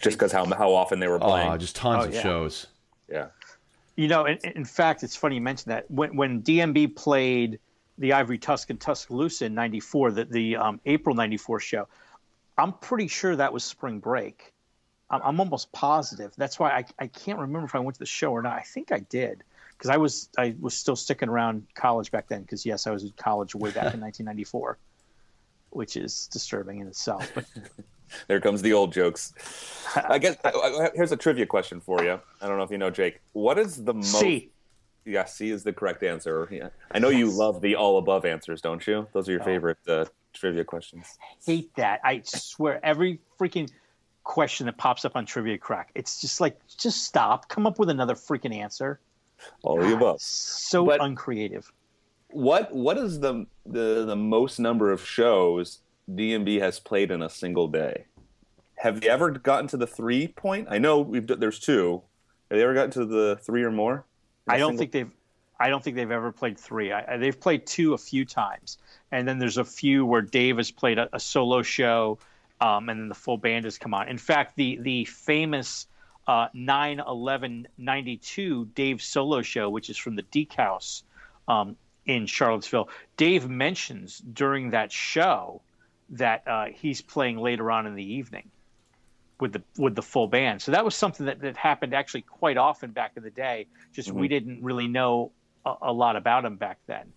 Just 0.00 0.18
because 0.18 0.30
how 0.32 0.44
how 0.46 0.74
often 0.74 1.00
they 1.00 1.08
were 1.08 1.18
playing. 1.18 1.50
Oh, 1.50 1.56
just 1.56 1.74
tons 1.74 2.04
Oh, 2.04 2.08
of 2.08 2.14
yeah. 2.14 2.22
shows. 2.22 2.66
yeah. 3.10 3.26
You 3.96 4.08
know, 4.08 4.26
in, 4.26 4.38
in 4.44 4.64
fact, 4.64 5.02
it's 5.02 5.16
funny 5.16 5.36
you 5.36 5.40
mentioned 5.40 5.72
that 5.72 5.90
when 5.90 6.16
when 6.16 6.42
DMB 6.42 6.94
played 6.94 7.58
the 7.98 8.12
Ivory 8.12 8.38
Tusk 8.38 8.68
in 8.70 8.76
Tuscaloosa 8.76 9.46
in 9.46 9.54
'94, 9.54 10.12
the 10.12 10.24
the 10.26 10.56
um, 10.56 10.80
April 10.86 11.14
'94 11.14 11.60
show, 11.60 11.88
I'm 12.58 12.74
pretty 12.74 13.08
sure 13.08 13.34
that 13.34 13.52
was 13.52 13.64
spring 13.64 13.98
break. 13.98 14.52
I'm, 15.10 15.22
I'm 15.22 15.40
almost 15.40 15.72
positive. 15.72 16.32
That's 16.36 16.58
why 16.58 16.70
I, 16.72 16.84
I 16.98 17.06
can't 17.06 17.38
remember 17.38 17.66
if 17.66 17.74
I 17.74 17.78
went 17.78 17.94
to 17.94 18.00
the 18.00 18.06
show 18.06 18.32
or 18.32 18.42
not. 18.42 18.52
I 18.52 18.62
think 18.62 18.92
I 18.92 18.98
did 18.98 19.42
because 19.76 19.90
I 19.90 19.96
was 19.96 20.28
I 20.38 20.54
was 20.60 20.74
still 20.74 20.96
sticking 20.96 21.28
around 21.28 21.66
college 21.74 22.10
back 22.10 22.28
then. 22.28 22.42
Because 22.42 22.64
yes, 22.66 22.86
I 22.86 22.90
was 22.90 23.02
in 23.04 23.12
college 23.16 23.54
way 23.54 23.70
back 23.70 23.94
in 23.94 24.00
1994, 24.00 24.78
which 25.70 25.96
is 25.96 26.28
disturbing 26.28 26.80
in 26.80 26.86
itself. 26.88 27.30
But 27.34 27.44
There 28.28 28.40
comes 28.40 28.62
the 28.62 28.72
old 28.72 28.92
jokes. 28.92 29.32
I 29.96 30.18
guess 30.18 30.36
I- 30.44 30.50
I- 30.50 30.90
here's 30.94 31.10
a 31.10 31.16
trivia 31.16 31.44
question 31.46 31.80
for 31.80 32.04
you. 32.04 32.20
I 32.40 32.46
don't 32.46 32.56
know 32.56 32.62
if 32.62 32.70
you 32.70 32.78
know, 32.78 32.90
Jake. 32.90 33.20
What 33.32 33.58
is 33.58 33.82
the 33.84 33.94
most? 33.94 34.20
C. 34.20 34.50
Yeah, 35.04 35.24
C 35.24 35.50
is 35.50 35.62
the 35.64 35.72
correct 35.72 36.02
answer. 36.04 36.48
Yeah. 36.50 36.68
I 36.92 36.98
know 37.00 37.08
you 37.08 37.30
love 37.30 37.60
the 37.60 37.74
all 37.76 37.98
above 37.98 38.24
answers, 38.24 38.60
don't 38.60 38.84
you? 38.86 39.06
Those 39.12 39.28
are 39.28 39.32
your 39.32 39.40
favorite 39.42 39.78
uh, 39.88 40.04
trivia 40.32 40.64
questions. 40.64 41.06
hate 41.44 41.74
that. 41.76 42.00
I 42.04 42.22
swear 42.24 42.78
every 42.84 43.20
freaking 43.38 43.70
question 44.24 44.66
that 44.66 44.76
pops 44.76 45.04
up 45.04 45.14
on 45.14 45.24
Trivia 45.26 45.58
Crack, 45.58 45.90
it's 45.94 46.20
just 46.20 46.40
like, 46.40 46.58
just 46.78 47.04
stop. 47.04 47.48
Come 47.48 47.66
up 47.68 47.78
with 47.78 47.88
another 47.90 48.14
freaking 48.14 48.54
answer. 48.56 48.98
All 49.62 49.80
of 49.80 49.88
the 49.88 49.94
above. 49.94 50.20
So 50.20 50.84
But- 50.86 51.00
uncreative. 51.00 51.72
What 52.30 52.74
What 52.74 52.98
is 52.98 53.20
the 53.20 53.46
the 53.64 54.04
the 54.04 54.16
most 54.16 54.58
number 54.58 54.90
of 54.92 55.04
shows 55.04 55.80
DMB 56.12 56.60
has 56.60 56.78
played 56.80 57.10
in 57.10 57.22
a 57.22 57.30
single 57.30 57.68
day? 57.68 58.06
Have 58.76 59.02
you 59.02 59.10
ever 59.10 59.30
gotten 59.30 59.68
to 59.68 59.76
the 59.76 59.86
three 59.86 60.28
point? 60.28 60.68
I 60.70 60.78
know 60.78 61.00
we've 61.00 61.26
there's 61.26 61.58
two. 61.58 62.02
Have 62.50 62.58
you 62.58 62.64
ever 62.64 62.74
gotten 62.74 62.90
to 62.92 63.06
the 63.06 63.38
three 63.42 63.62
or 63.62 63.70
more? 63.70 64.04
I 64.48 64.58
don't 64.58 64.76
think 64.76 64.92
they've. 64.92 65.10
I 65.58 65.70
don't 65.70 65.82
think 65.82 65.96
they've 65.96 66.10
ever 66.10 66.30
played 66.32 66.58
three. 66.58 66.92
I, 66.92 67.14
I- 67.14 67.16
they've 67.16 67.38
played 67.38 67.66
two 67.66 67.94
a 67.94 67.98
few 67.98 68.24
times, 68.26 68.78
and 69.10 69.26
then 69.26 69.38
there's 69.38 69.56
a 69.56 69.64
few 69.64 70.04
where 70.04 70.20
Dave 70.22 70.58
has 70.58 70.70
played 70.70 70.98
a, 70.98 71.08
a 71.14 71.20
solo 71.20 71.62
show, 71.62 72.18
um, 72.60 72.88
and 72.90 73.00
then 73.00 73.08
the 73.08 73.14
full 73.14 73.38
band 73.38 73.64
has 73.64 73.78
come 73.78 73.94
on. 73.94 74.08
In 74.08 74.18
fact, 74.18 74.56
the 74.56 74.76
the 74.82 75.04
famous 75.06 75.86
uh, 76.26 76.48
9-11-92 76.54 78.74
Dave 78.74 79.02
solo 79.02 79.42
show, 79.42 79.70
which 79.70 79.90
is 79.90 79.96
from 79.96 80.16
the 80.16 80.22
Deke 80.22 80.54
House 80.54 81.04
um, 81.48 81.76
in 82.04 82.26
Charlottesville, 82.26 82.88
Dave 83.16 83.48
mentions 83.48 84.18
during 84.18 84.70
that 84.70 84.92
show 84.92 85.62
that 86.10 86.46
uh, 86.46 86.66
he's 86.66 87.02
playing 87.02 87.38
later 87.38 87.70
on 87.70 87.86
in 87.86 87.94
the 87.94 88.14
evening 88.14 88.50
with 89.38 89.52
the 89.52 89.62
with 89.76 89.94
the 89.94 90.02
full 90.02 90.28
band. 90.28 90.62
So 90.62 90.72
that 90.72 90.84
was 90.84 90.94
something 90.94 91.26
that, 91.26 91.40
that 91.40 91.56
happened 91.56 91.94
actually 91.94 92.22
quite 92.22 92.56
often 92.56 92.92
back 92.92 93.12
in 93.16 93.22
the 93.22 93.30
day. 93.30 93.66
Just 93.92 94.10
we 94.10 94.28
didn't 94.28 94.62
really 94.62 94.88
know 94.88 95.32
a, 95.64 95.74
a 95.82 95.92
lot 95.92 96.16
about 96.16 96.44
him 96.44 96.56
back 96.56 96.78
then. 96.86 97.12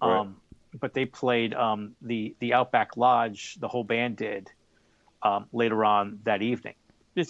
Right. 0.00 0.20
Um, 0.20 0.36
but 0.78 0.92
they 0.92 1.06
played 1.06 1.54
um, 1.54 1.96
the 2.02 2.34
the 2.38 2.54
Outback 2.54 2.96
Lodge. 2.96 3.56
The 3.60 3.68
whole 3.68 3.84
band 3.84 4.16
did 4.16 4.50
um, 5.22 5.46
later 5.52 5.84
on 5.84 6.20
that 6.24 6.42
evening. 6.42 6.74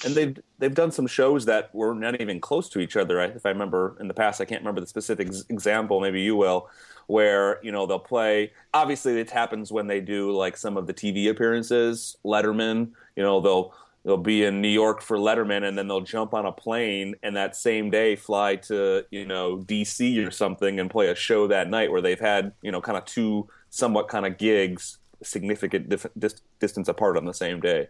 And 0.05 0.15
they've 0.15 0.39
they've 0.59 0.75
done 0.75 0.91
some 0.91 1.07
shows 1.07 1.45
that 1.47 1.75
were 1.75 1.95
not 1.95 2.21
even 2.21 2.41
close 2.41 2.69
to 2.71 2.81
each 2.81 2.97
other. 2.97 3.21
If 3.21 3.45
I 3.45 3.51
remember 3.51 3.97
in 4.01 4.09
the 4.09 4.15
past, 4.15 4.41
I 4.41 4.45
can't 4.45 4.61
remember 4.63 4.81
the 4.81 4.87
specific 4.87 5.29
example. 5.49 6.01
Maybe 6.01 6.23
you 6.23 6.37
will, 6.37 6.71
where 7.07 7.61
you 7.63 7.71
know 7.73 7.87
they'll 7.87 7.99
play. 7.99 8.53
Obviously, 8.73 9.21
it 9.21 9.31
happens 9.31 9.71
when 9.71 9.87
they 9.87 10.01
do 10.01 10.33
like 10.33 10.57
some 10.57 10.77
of 10.77 10.87
the 10.87 10.95
TV 10.95 11.29
appearances. 11.31 12.17
Letterman, 12.25 12.91
you 13.17 13.23
know, 13.23 13.41
they'll 13.41 13.75
they'll 14.05 14.17
be 14.17 14.45
in 14.45 14.63
New 14.63 14.69
York 14.69 15.03
for 15.03 15.19
Letterman, 15.19 15.67
and 15.69 15.77
then 15.77 15.87
they'll 15.87 16.01
jump 16.01 16.33
on 16.33 16.47
a 16.47 16.53
plane 16.53 17.15
and 17.23 17.37
that 17.37 17.55
same 17.55 17.91
day 17.91 18.17
fly 18.17 18.57
to 18.57 19.05
you 19.11 19.27
know 19.27 19.59
DC 19.59 20.27
or 20.27 20.31
something 20.31 20.81
and 20.81 20.91
play 20.91 21.09
a 21.09 21.15
show 21.15 21.47
that 21.49 21.69
night 21.69 21.91
where 21.91 22.01
they've 22.01 22.21
had 22.21 22.53
you 22.63 22.73
know 22.73 22.81
kind 22.81 22.97
of 22.97 23.05
two 23.05 23.49
somewhat 23.71 24.09
kind 24.09 24.25
of 24.25 24.39
gigs 24.39 24.99
significant 25.23 25.89
dif- 25.89 26.07
dis- 26.19 26.41
distance 26.61 26.89
apart 26.89 27.17
on 27.17 27.25
the 27.25 27.35
same 27.35 27.61
day. 27.61 27.89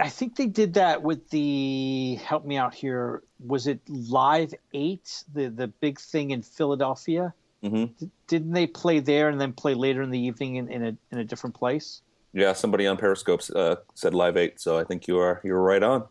I 0.00 0.08
think 0.08 0.36
they 0.36 0.46
did 0.46 0.74
that 0.74 1.02
with 1.02 1.30
the 1.30 2.16
help 2.16 2.44
me 2.44 2.56
out 2.56 2.74
here. 2.74 3.22
Was 3.44 3.66
it 3.66 3.80
Live 3.88 4.52
Eight, 4.72 5.24
the 5.32 5.48
the 5.48 5.68
big 5.68 6.00
thing 6.00 6.30
in 6.32 6.42
Philadelphia? 6.42 7.32
Mhm. 7.62 7.96
D- 7.98 8.10
Didn't 8.26 8.52
they 8.52 8.66
play 8.66 8.98
there 9.00 9.28
and 9.28 9.40
then 9.40 9.52
play 9.52 9.74
later 9.74 10.02
in 10.02 10.10
the 10.10 10.18
evening 10.18 10.56
in, 10.56 10.68
in 10.68 10.84
a 10.84 10.96
in 11.12 11.18
a 11.18 11.24
different 11.24 11.54
place? 11.54 12.02
Yeah, 12.32 12.52
somebody 12.52 12.86
on 12.88 12.96
Periscope 12.96 13.42
uh, 13.54 13.76
said 13.94 14.12
Live 14.14 14.36
Eight, 14.36 14.60
so 14.60 14.76
I 14.78 14.84
think 14.84 15.06
you 15.06 15.18
are 15.18 15.40
you're 15.44 15.60
right 15.62 15.82
on. 15.82 16.04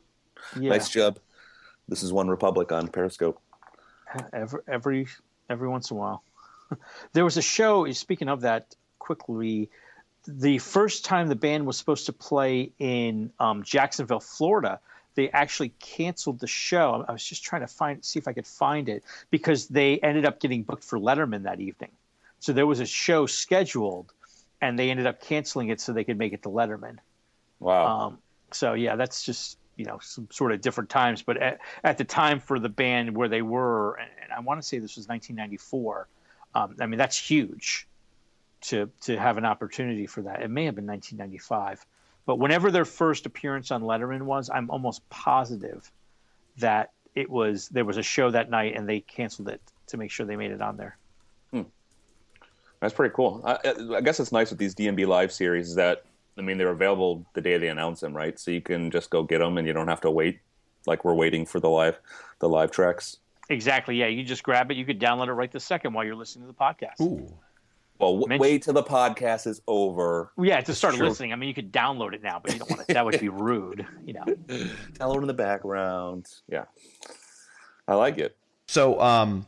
Yeah, 0.59 0.69
Nice 0.69 0.89
job. 0.89 1.19
This 1.89 2.01
is 2.03 2.13
One 2.13 2.29
Republic 2.29 2.71
on 2.71 2.87
Periscope. 2.87 3.41
every 4.31 4.61
every 4.67 5.07
every 5.49 5.67
once 5.67 5.91
in 5.91 5.97
a 5.97 5.99
while. 5.99 6.23
there 7.13 7.25
was 7.25 7.35
a 7.35 7.41
show. 7.41 7.91
Speaking 7.91 8.29
of 8.29 8.41
that, 8.41 8.75
quickly, 8.99 9.69
the 10.27 10.57
first 10.59 11.05
time 11.05 11.27
the 11.27 11.35
band 11.35 11.65
was 11.65 11.77
supposed 11.77 12.05
to 12.05 12.13
play 12.13 12.71
in 12.79 13.31
um, 13.39 13.63
Jacksonville, 13.63 14.19
Florida, 14.19 14.79
they 15.15 15.29
actually 15.29 15.69
canceled 15.79 16.39
the 16.39 16.47
show. 16.47 17.05
I 17.07 17.11
was 17.11 17.23
just 17.23 17.43
trying 17.43 17.61
to 17.61 17.67
find 17.67 18.03
see 18.03 18.19
if 18.19 18.27
I 18.27 18.33
could 18.33 18.47
find 18.47 18.89
it 18.89 19.03
because 19.29 19.67
they 19.67 19.99
ended 19.99 20.25
up 20.25 20.39
getting 20.39 20.63
booked 20.63 20.83
for 20.83 20.99
Letterman 20.99 21.43
that 21.43 21.59
evening. 21.59 21.91
So 22.39 22.53
there 22.53 22.65
was 22.65 22.79
a 22.79 22.85
show 22.85 23.25
scheduled, 23.25 24.11
and 24.61 24.77
they 24.77 24.89
ended 24.89 25.05
up 25.05 25.21
canceling 25.21 25.69
it 25.69 25.79
so 25.79 25.93
they 25.93 26.03
could 26.03 26.17
make 26.17 26.33
it 26.33 26.43
to 26.43 26.49
Letterman. 26.49 26.97
Wow. 27.59 27.85
Um, 27.85 28.17
so 28.51 28.73
yeah, 28.73 28.95
that's 28.95 29.23
just 29.23 29.57
you 29.75 29.85
know 29.85 29.99
some 30.01 30.27
sort 30.31 30.51
of 30.51 30.61
different 30.61 30.89
times. 30.89 31.21
But 31.21 31.37
at, 31.37 31.59
at 31.83 31.97
the 31.97 32.05
time 32.05 32.39
for 32.39 32.59
the 32.59 32.69
band 32.69 33.15
where 33.15 33.27
they 33.27 33.41
were, 33.41 33.95
and, 33.95 34.09
and 34.23 34.31
I 34.31 34.39
want 34.39 34.61
to 34.61 34.67
say 34.67 34.79
this 34.79 34.95
was 34.95 35.07
1994. 35.07 36.07
Um, 36.55 36.75
I 36.79 36.85
mean 36.85 36.97
that's 36.97 37.17
huge 37.17 37.87
to 38.63 38.89
to 39.01 39.17
have 39.17 39.37
an 39.37 39.45
opportunity 39.45 40.07
for 40.07 40.21
that. 40.23 40.41
It 40.41 40.49
may 40.49 40.65
have 40.65 40.75
been 40.75 40.87
1995, 40.87 41.85
but 42.25 42.39
whenever 42.39 42.71
their 42.71 42.85
first 42.85 43.25
appearance 43.25 43.71
on 43.71 43.83
Letterman 43.83 44.23
was, 44.23 44.49
I'm 44.49 44.69
almost 44.69 45.07
positive 45.09 45.91
that 46.57 46.91
it 47.15 47.29
was 47.29 47.69
there 47.69 47.85
was 47.85 47.97
a 47.97 48.03
show 48.03 48.31
that 48.31 48.49
night 48.49 48.75
and 48.75 48.87
they 48.87 49.01
canceled 49.01 49.49
it 49.49 49.61
to 49.87 49.97
make 49.97 50.11
sure 50.11 50.25
they 50.25 50.35
made 50.35 50.51
it 50.51 50.61
on 50.61 50.77
there. 50.77 50.97
Hmm. 51.51 51.63
That's 52.79 52.93
pretty 52.93 53.13
cool. 53.15 53.41
I, 53.45 53.57
I 53.95 54.01
guess 54.01 54.19
it's 54.19 54.31
nice 54.31 54.49
with 54.49 54.59
these 54.59 54.75
DMB 54.75 55.07
live 55.07 55.31
series 55.31 55.69
is 55.69 55.75
that 55.75 56.03
I 56.37 56.41
mean 56.41 56.57
they're 56.57 56.69
available 56.69 57.25
the 57.33 57.41
day 57.41 57.57
they 57.57 57.67
announce 57.67 57.99
them, 57.99 58.15
right? 58.15 58.39
So 58.39 58.51
you 58.51 58.61
can 58.61 58.91
just 58.91 59.09
go 59.09 59.23
get 59.23 59.39
them 59.39 59.57
and 59.57 59.67
you 59.67 59.73
don't 59.73 59.87
have 59.87 60.01
to 60.01 60.11
wait 60.11 60.39
like 60.85 61.05
we're 61.05 61.13
waiting 61.13 61.45
for 61.45 61.59
the 61.59 61.69
live 61.69 61.99
the 62.39 62.49
live 62.49 62.71
tracks. 62.71 63.17
Exactly. 63.49 63.97
Yeah, 63.97 64.07
you 64.07 64.23
just 64.23 64.43
grab 64.43 64.71
it. 64.71 64.77
You 64.77 64.85
could 64.85 65.01
download 65.01 65.27
it 65.27 65.33
right 65.33 65.51
this 65.51 65.65
second 65.65 65.93
while 65.93 66.05
you're 66.05 66.15
listening 66.15 66.47
to 66.47 66.53
the 66.53 66.57
podcast. 66.57 67.01
Ooh. 67.01 67.27
Well, 68.03 68.13
w- 68.13 68.27
Mention- 68.29 68.41
wait 68.41 68.61
till 68.63 68.73
the 68.73 68.83
podcast 68.83 69.47
is 69.47 69.61
over. 69.67 70.31
Yeah, 70.37 70.59
to 70.61 70.75
start 70.75 70.95
true. 70.95 71.07
listening. 71.07 71.31
I 71.33 71.35
mean, 71.35 71.47
you 71.49 71.55
could 71.55 71.71
download 71.71 72.13
it 72.13 72.21
now, 72.21 72.39
but 72.43 72.51
you 72.53 72.59
don't 72.59 72.69
want 72.69 72.87
to. 72.87 72.93
That 72.93 73.05
would 73.05 73.19
be 73.19 73.29
rude, 73.29 73.85
you 74.05 74.13
know. 74.13 74.25
Download 74.93 75.21
in 75.21 75.27
the 75.27 75.33
background. 75.33 76.27
Yeah, 76.47 76.65
I 77.87 77.95
like 77.95 78.17
it. 78.17 78.35
So, 78.67 78.99
um, 78.99 79.45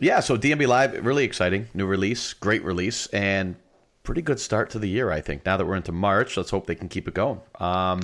yeah, 0.00 0.20
so 0.20 0.36
DMB 0.36 0.66
Live, 0.66 1.04
really 1.04 1.24
exciting. 1.24 1.68
New 1.74 1.86
release, 1.86 2.32
great 2.34 2.62
release, 2.64 3.06
and 3.08 3.56
pretty 4.02 4.22
good 4.22 4.40
start 4.40 4.70
to 4.70 4.78
the 4.78 4.88
year, 4.88 5.10
I 5.10 5.20
think. 5.20 5.44
Now 5.44 5.56
that 5.56 5.66
we're 5.66 5.76
into 5.76 5.92
March, 5.92 6.36
let's 6.36 6.50
hope 6.50 6.66
they 6.66 6.74
can 6.74 6.88
keep 6.88 7.08
it 7.08 7.14
going. 7.14 7.40
Um, 7.58 8.02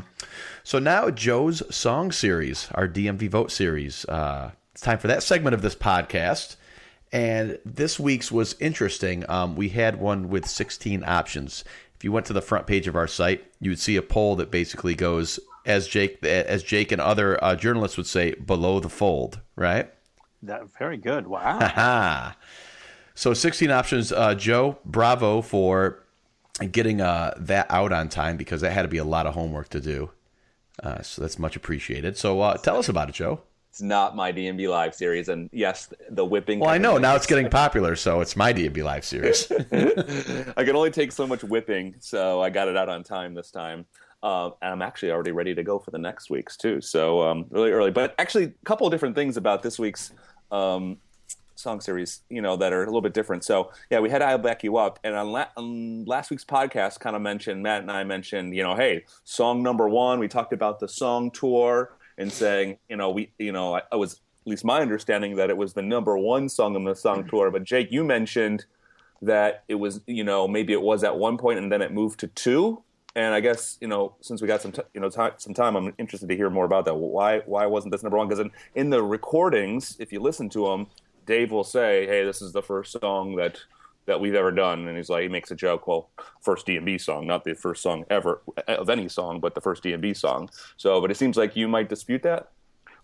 so 0.62 0.78
now, 0.78 1.10
Joe's 1.10 1.62
Song 1.74 2.10
Series, 2.12 2.68
our 2.74 2.88
DMB 2.88 3.28
Vote 3.30 3.50
Series. 3.50 4.04
Uh, 4.06 4.52
it's 4.72 4.80
time 4.82 4.98
for 4.98 5.08
that 5.08 5.22
segment 5.22 5.54
of 5.54 5.62
this 5.62 5.74
podcast. 5.74 6.56
And 7.14 7.61
this 7.64 8.00
week's 8.00 8.33
was 8.33 8.57
interesting. 8.59 9.24
Um, 9.29 9.55
we 9.55 9.68
had 9.68 10.00
one 10.00 10.29
with 10.29 10.48
16 10.48 11.05
options. 11.07 11.62
If 11.94 12.03
you 12.03 12.11
went 12.11 12.27
to 12.27 12.33
the 12.33 12.42
front 12.42 12.66
page 12.66 12.88
of 12.88 12.96
our 12.96 13.07
site, 13.07 13.44
you 13.61 13.70
would 13.70 13.79
see 13.79 13.94
a 13.94 14.03
poll 14.03 14.35
that 14.35 14.50
basically 14.50 14.96
goes, 14.96 15.38
as 15.64 15.87
Jake, 15.87 16.24
as 16.24 16.64
Jake 16.64 16.90
and 16.90 17.00
other 17.00 17.42
uh, 17.42 17.55
journalists 17.55 17.96
would 17.96 18.09
say, 18.09 18.35
below 18.35 18.81
the 18.81 18.88
fold, 18.88 19.38
right? 19.55 19.92
That, 20.42 20.77
very 20.77 20.96
good. 20.96 21.29
Wow. 21.29 22.35
So 23.16 23.33
16 23.33 23.70
options. 23.70 24.11
Uh, 24.11 24.35
Joe, 24.35 24.77
bravo 24.85 25.40
for 25.40 26.03
getting 26.72 27.00
uh, 27.00 27.35
that 27.38 27.68
out 27.70 27.92
on 27.92 28.09
time 28.09 28.37
because 28.37 28.61
that 28.62 28.72
had 28.72 28.83
to 28.83 28.88
be 28.88 28.98
a 28.98 29.05
lot 29.05 29.29
of 29.29 29.35
homework 29.35 29.68
to 29.68 29.81
do. 29.81 30.11
Uh, 30.83 31.00
so 31.03 31.22
that's 31.22 31.38
much 31.38 31.55
appreciated. 31.55 32.18
So 32.18 32.40
uh, 32.40 32.57
tell 32.57 32.77
us 32.77 32.88
about 32.88 33.09
it, 33.09 33.14
Joe. 33.14 33.42
It's 33.74 33.82
not 33.82 34.14
my 34.14 34.32
DMB 34.32 34.68
live 34.68 34.94
series, 34.94 35.28
and 35.28 35.50
yes, 35.52 35.88
the 36.08 36.24
whipping. 36.24 36.60
Well, 36.60 36.70
I 36.70 36.78
know 36.78 36.96
now 36.96 37.16
it's 37.16 37.26
getting 37.26 37.50
popular, 37.50 37.96
so 37.96 38.20
it's 38.20 38.37
my 38.37 38.52
DB 38.52 38.84
Live 38.84 39.04
series. 39.04 39.50
I 40.56 40.62
can 40.62 40.76
only 40.76 40.92
take 40.92 41.10
so 41.10 41.26
much 41.26 41.42
whipping, 41.42 41.96
so 41.98 42.40
I 42.40 42.50
got 42.50 42.68
it 42.68 42.76
out 42.76 42.88
on 42.88 43.02
time 43.02 43.34
this 43.34 43.50
time. 43.50 43.84
Um, 44.22 44.52
and 44.62 44.74
I'm 44.74 44.80
actually 44.80 45.10
already 45.10 45.32
ready 45.32 45.56
to 45.56 45.64
go 45.64 45.80
for 45.80 45.90
the 45.90 45.98
next 45.98 46.30
week's 46.30 46.56
too. 46.56 46.80
So 46.80 47.22
um, 47.22 47.46
really 47.50 47.72
early, 47.72 47.90
but 47.90 48.14
actually, 48.16 48.44
a 48.44 48.52
couple 48.64 48.87
of 48.87 48.92
different 48.92 49.16
things 49.16 49.37
about 49.37 49.64
this 49.64 49.76
week's 49.76 50.12
um, 50.52 50.98
song 51.56 51.80
series, 51.80 52.20
you 52.30 52.42
know, 52.42 52.56
that 52.56 52.72
are 52.72 52.84
a 52.84 52.87
little 52.87 53.00
bit 53.00 53.12
different. 53.12 53.42
So 53.42 53.72
yeah, 53.90 53.98
we 53.98 54.08
had 54.08 54.22
"I'll 54.22 54.38
Back 54.38 54.62
You 54.62 54.76
Up," 54.76 55.00
and 55.02 55.16
on, 55.16 55.32
la- 55.32 55.48
on 55.56 56.04
last 56.04 56.30
week's 56.30 56.44
podcast, 56.44 57.00
kind 57.00 57.16
of 57.16 57.22
mentioned 57.22 57.64
Matt 57.64 57.82
and 57.82 57.90
I 57.90 58.04
mentioned, 58.04 58.54
you 58.54 58.62
know, 58.62 58.76
hey, 58.76 59.04
song 59.24 59.64
number 59.64 59.88
one. 59.88 60.20
We 60.20 60.28
talked 60.28 60.52
about 60.52 60.78
the 60.78 60.87
song 60.87 61.32
tour 61.32 61.90
and 62.18 62.33
saying, 62.33 62.79
you 62.88 62.96
know, 62.96 63.11
we, 63.11 63.31
you 63.38 63.53
know, 63.53 63.77
I, 63.77 63.83
I 63.92 63.96
was 63.96 64.14
at 64.14 64.50
least 64.50 64.64
my 64.64 64.81
understanding 64.81 65.37
that 65.37 65.50
it 65.50 65.57
was 65.57 65.72
the 65.72 65.83
number 65.83 66.16
one 66.18 66.48
song 66.48 66.77
on 66.77 66.85
the 66.85 66.94
song 66.94 67.20
mm-hmm. 67.20 67.29
tour. 67.29 67.50
But 67.50 67.64
Jake, 67.64 67.90
you 67.90 68.05
mentioned 68.05 68.66
that 69.22 69.64
it 69.68 69.77
was, 69.77 70.00
you 70.07 70.24
know, 70.24 70.46
maybe 70.46 70.72
it 70.72 70.83
was 70.83 71.03
at 71.03 71.16
one 71.16 71.38
point 71.38 71.59
and 71.59 71.72
then 71.72 71.83
it 71.83 71.92
moved 71.92 72.20
to 72.20 72.27
two. 72.29 72.83
And 73.16 73.33
I 73.33 73.40
guess 73.40 73.79
you 73.81 73.88
know, 73.88 74.16
since 74.20 74.42
we 74.42 74.48
got 74.48 74.61
some, 74.61 74.72
t- 74.72 74.83
you 74.92 75.00
know, 75.00 75.09
t- 75.09 75.37
some 75.38 75.55
time, 75.55 75.77
I'm 75.77 75.94
interested 75.98 76.29
to 76.29 76.37
hear 76.37 76.50
more 76.50 76.64
about 76.64 76.85
that. 76.87 76.94
Why, 76.94 77.38
why 77.40 77.64
wasn't 77.66 77.92
this 77.92 78.03
number 78.03 78.18
one? 78.18 78.29
Because 78.29 78.40
in, 78.40 78.50
in 78.74 78.90
the 78.90 79.03
recordings, 79.03 79.96
if 80.00 80.12
you 80.12 80.20
listen 80.20 80.48
to 80.50 80.66
them, 80.66 80.88
Dave 81.27 81.53
will 81.53 81.64
say, 81.64 82.07
"Hey, 82.07 82.24
this 82.24 82.42
is 82.42 82.53
the 82.53 82.61
first 82.61 83.00
song 83.00 83.37
that 83.37 83.61
that 84.06 84.20
we've 84.20 84.34
ever 84.34 84.50
done," 84.50 84.86
and 84.88 84.96
he's 84.96 85.08
like, 85.08 85.22
he 85.22 85.28
makes 85.28 85.50
a 85.50 85.54
joke, 85.54 85.86
"Well, 85.86 86.10
first 86.40 86.66
D&B 86.66 86.98
song, 86.98 87.26
not 87.26 87.44
the 87.44 87.54
first 87.54 87.82
song 87.82 88.04
ever 88.10 88.42
of 88.66 88.90
any 88.90 89.08
song, 89.08 89.40
but 89.40 89.54
the 89.54 89.60
first 89.60 89.82
D&B 89.82 90.14
song." 90.14 90.50
So, 90.76 91.00
but 91.00 91.10
it 91.10 91.16
seems 91.16 91.36
like 91.36 91.56
you 91.56 91.68
might 91.68 91.88
dispute 91.88 92.22
that. 92.22 92.50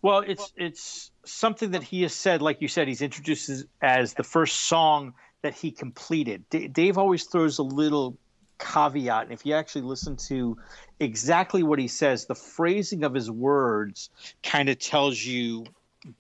Well, 0.02 0.20
it's 0.20 0.52
it's 0.56 1.10
something 1.24 1.72
that 1.72 1.82
he 1.82 2.02
has 2.02 2.14
said. 2.14 2.40
Like 2.40 2.62
you 2.62 2.68
said, 2.68 2.88
he's 2.88 3.02
introduced 3.02 3.48
as, 3.50 3.66
as 3.82 4.14
the 4.14 4.24
first 4.24 4.62
song 4.62 5.14
that 5.42 5.54
he 5.54 5.70
completed. 5.70 6.44
D- 6.50 6.68
Dave 6.68 6.98
always 6.98 7.24
throws 7.24 7.58
a 7.58 7.62
little 7.62 8.16
caveat. 8.58 9.24
And 9.24 9.32
if 9.32 9.44
you 9.44 9.54
actually 9.54 9.82
listen 9.82 10.16
to 10.28 10.58
exactly 11.00 11.62
what 11.62 11.78
he 11.78 11.88
says, 11.88 12.26
the 12.26 12.34
phrasing 12.34 13.04
of 13.04 13.14
his 13.14 13.30
words 13.30 14.10
kind 14.42 14.68
of 14.68 14.78
tells 14.78 15.22
you 15.22 15.64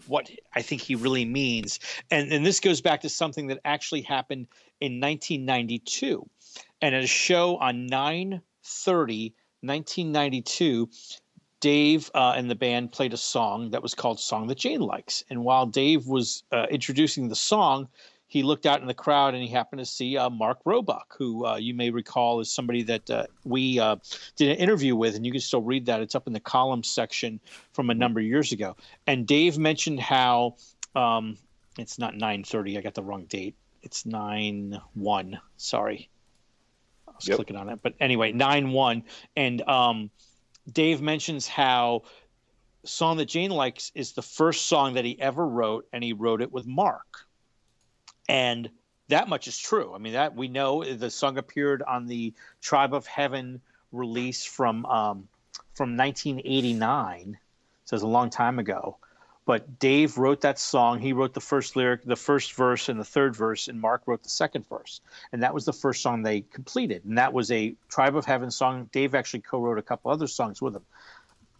what 0.06 0.30
I 0.54 0.62
think 0.62 0.82
he 0.82 0.94
really 0.94 1.24
means. 1.24 1.80
And, 2.10 2.32
and 2.32 2.44
this 2.44 2.60
goes 2.60 2.80
back 2.80 3.02
to 3.02 3.08
something 3.08 3.48
that 3.48 3.60
actually 3.64 4.02
happened 4.02 4.46
in 4.80 5.00
1992. 5.00 6.28
And 6.82 6.94
at 6.94 7.04
a 7.04 7.08
show 7.08 7.56
on 7.56 7.86
9 7.86 8.42
30, 8.62 9.34
1992, 9.62 10.88
Dave 11.60 12.10
uh, 12.14 12.34
and 12.36 12.50
the 12.50 12.54
band 12.54 12.92
played 12.92 13.12
a 13.12 13.18
song 13.18 13.70
that 13.70 13.82
was 13.82 13.94
called 13.94 14.18
Song 14.18 14.46
That 14.46 14.58
Jane 14.58 14.80
Likes. 14.80 15.24
And 15.28 15.44
while 15.44 15.66
Dave 15.66 16.06
was 16.06 16.42
uh, 16.52 16.66
introducing 16.70 17.28
the 17.28 17.36
song, 17.36 17.88
he 18.30 18.44
looked 18.44 18.64
out 18.64 18.80
in 18.80 18.86
the 18.86 18.94
crowd 18.94 19.34
and 19.34 19.42
he 19.42 19.48
happened 19.48 19.80
to 19.80 19.84
see 19.84 20.16
uh, 20.16 20.30
Mark 20.30 20.60
Roebuck, 20.64 21.16
who 21.18 21.44
uh, 21.44 21.56
you 21.56 21.74
may 21.74 21.90
recall 21.90 22.38
is 22.38 22.54
somebody 22.54 22.84
that 22.84 23.10
uh, 23.10 23.26
we 23.44 23.80
uh, 23.80 23.96
did 24.36 24.50
an 24.50 24.56
interview 24.56 24.94
with, 24.94 25.16
and 25.16 25.26
you 25.26 25.32
can 25.32 25.40
still 25.40 25.62
read 25.62 25.86
that. 25.86 26.00
It's 26.00 26.14
up 26.14 26.28
in 26.28 26.32
the 26.32 26.38
columns 26.38 26.88
section 26.88 27.40
from 27.72 27.90
a 27.90 27.94
number 27.94 28.20
of 28.20 28.26
years 28.26 28.52
ago. 28.52 28.76
And 29.08 29.26
Dave 29.26 29.58
mentioned 29.58 29.98
how 29.98 30.54
um, 30.94 31.38
it's 31.76 31.98
not 31.98 32.14
9:30. 32.14 32.78
I 32.78 32.82
got 32.82 32.94
the 32.94 33.02
wrong 33.02 33.24
date. 33.24 33.56
It's 33.82 34.04
9:1. 34.04 35.40
Sorry, 35.56 36.08
I 37.08 37.12
was 37.16 37.26
Yep. 37.26 37.34
clicking 37.34 37.56
on 37.56 37.68
it, 37.68 37.80
but 37.82 37.94
anyway, 37.98 38.32
9:1. 38.32 39.02
And 39.34 39.60
um, 39.62 40.08
Dave 40.70 41.02
mentions 41.02 41.48
how 41.48 42.02
"Song 42.84 43.16
That 43.16 43.26
Jane 43.26 43.50
Likes" 43.50 43.90
is 43.96 44.12
the 44.12 44.22
first 44.22 44.66
song 44.66 44.94
that 44.94 45.04
he 45.04 45.20
ever 45.20 45.44
wrote, 45.44 45.88
and 45.92 46.04
he 46.04 46.12
wrote 46.12 46.42
it 46.42 46.52
with 46.52 46.64
Mark 46.64 47.26
and 48.30 48.70
that 49.08 49.28
much 49.28 49.48
is 49.48 49.58
true. 49.58 49.92
I 49.92 49.98
mean, 49.98 50.12
that 50.12 50.36
we 50.36 50.46
know 50.46 50.84
the 50.84 51.10
song 51.10 51.36
appeared 51.36 51.82
on 51.82 52.06
the 52.06 52.32
Tribe 52.62 52.94
of 52.94 53.04
Heaven 53.04 53.60
release 53.90 54.44
from 54.44 54.86
um, 54.86 55.28
from 55.74 55.96
1989, 55.96 57.36
so 57.86 57.96
it's 57.96 58.04
a 58.04 58.06
long 58.06 58.30
time 58.30 58.60
ago. 58.60 58.98
But 59.46 59.80
Dave 59.80 60.16
wrote 60.16 60.42
that 60.42 60.60
song. 60.60 61.00
He 61.00 61.12
wrote 61.12 61.34
the 61.34 61.40
first 61.40 61.74
lyric, 61.74 62.04
the 62.04 62.14
first 62.14 62.52
verse, 62.52 62.88
and 62.88 63.00
the 63.00 63.04
third 63.04 63.34
verse, 63.34 63.66
and 63.66 63.80
Mark 63.80 64.02
wrote 64.06 64.22
the 64.22 64.28
second 64.28 64.68
verse. 64.68 65.00
And 65.32 65.42
that 65.42 65.52
was 65.52 65.64
the 65.64 65.72
first 65.72 66.00
song 66.00 66.22
they 66.22 66.42
completed. 66.42 67.04
And 67.04 67.18
that 67.18 67.32
was 67.32 67.50
a 67.50 67.74
Tribe 67.88 68.14
of 68.14 68.26
Heaven 68.26 68.52
song. 68.52 68.88
Dave 68.92 69.16
actually 69.16 69.40
co-wrote 69.40 69.78
a 69.78 69.82
couple 69.82 70.12
other 70.12 70.28
songs 70.28 70.62
with 70.62 70.76
him. 70.76 70.84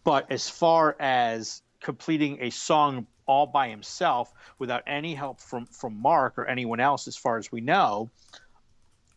But 0.04 0.30
as 0.30 0.48
far 0.48 0.94
as 1.00 1.62
completing 1.80 2.42
a 2.42 2.50
song 2.50 3.06
all 3.26 3.46
by 3.46 3.68
himself 3.68 4.32
without 4.58 4.82
any 4.86 5.14
help 5.14 5.40
from 5.40 5.66
from 5.66 6.00
Mark 6.00 6.38
or 6.38 6.46
anyone 6.46 6.80
else, 6.80 7.06
as 7.06 7.16
far 7.16 7.38
as 7.38 7.52
we 7.52 7.60
know, 7.60 8.10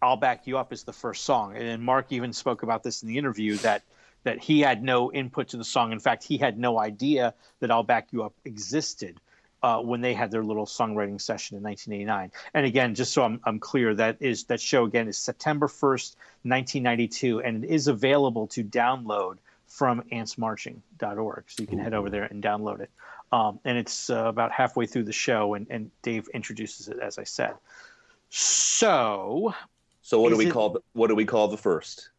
"I'll 0.02 0.18
Back 0.18 0.48
You 0.48 0.58
Up" 0.58 0.72
is 0.72 0.84
the 0.84 0.94
first 0.94 1.24
song. 1.24 1.56
And 1.56 1.84
Mark 1.84 2.12
even 2.12 2.32
spoke 2.34 2.64
about 2.64 2.84
this 2.84 3.02
in 3.02 3.08
the 3.08 3.18
interview 3.18 3.58
that 3.58 3.84
that 4.24 4.40
he 4.40 4.62
had 4.62 4.84
no 4.84 5.12
input 5.12 5.50
to 5.50 5.58
the 5.58 5.64
song. 5.64 5.92
In 5.92 6.00
fact, 6.00 6.24
he 6.24 6.38
had 6.38 6.58
no 6.58 6.80
idea 6.80 7.34
that 7.60 7.72
"I'll 7.72 7.84
Back 7.84 8.10
You 8.12 8.24
Up" 8.24 8.34
existed. 8.46 9.20
Uh, 9.64 9.80
when 9.80 10.02
they 10.02 10.14
had 10.14 10.30
their 10.30 10.44
little 10.44 10.66
songwriting 10.66 11.22
session 11.22 11.56
in 11.56 11.64
1989, 11.64 12.34
and 12.54 12.66
again, 12.66 12.96
just 12.96 13.14
so 13.14 13.24
I'm, 13.24 13.40
I'm 13.46 13.60
clear, 13.60 13.96
that 13.96 14.18
is 14.20 14.44
that 14.46 14.60
show 14.60 14.84
again 14.84 15.08
is 15.08 15.18
September 15.18 15.70
1st, 15.70 16.18
1992, 16.44 17.40
and 17.40 17.64
it 17.64 17.70
is 17.70 17.88
available 17.88 18.48
to 18.48 18.62
download 18.66 19.38
from 19.74 20.04
antsmarching.org. 20.12 21.44
So 21.48 21.62
you 21.64 21.68
can 21.68 21.80
head 21.80 21.96
over 21.96 22.10
there 22.12 22.26
and 22.26 22.44
download 22.44 22.80
it. 22.82 22.92
Um, 23.32 23.60
and 23.66 23.76
it's 23.76 24.12
uh, 24.12 24.26
about 24.26 24.52
halfway 24.52 24.86
through 24.86 25.06
the 25.06 25.12
show, 25.14 25.56
and, 25.56 25.66
and 25.72 25.90
Dave 26.04 26.28
introduces 26.32 26.90
it, 26.90 27.00
as 27.00 27.18
I 27.18 27.24
said. 27.24 27.56
So 28.30 29.56
So 30.04 30.20
what 30.22 30.30
do 30.30 30.38
we 30.38 30.46
it- 30.48 30.52
call 30.52 30.70
the, 30.72 30.80
what 30.94 31.08
do 31.08 31.16
we 31.16 31.26
call 31.26 31.48
the 31.48 31.58
first? 31.58 32.10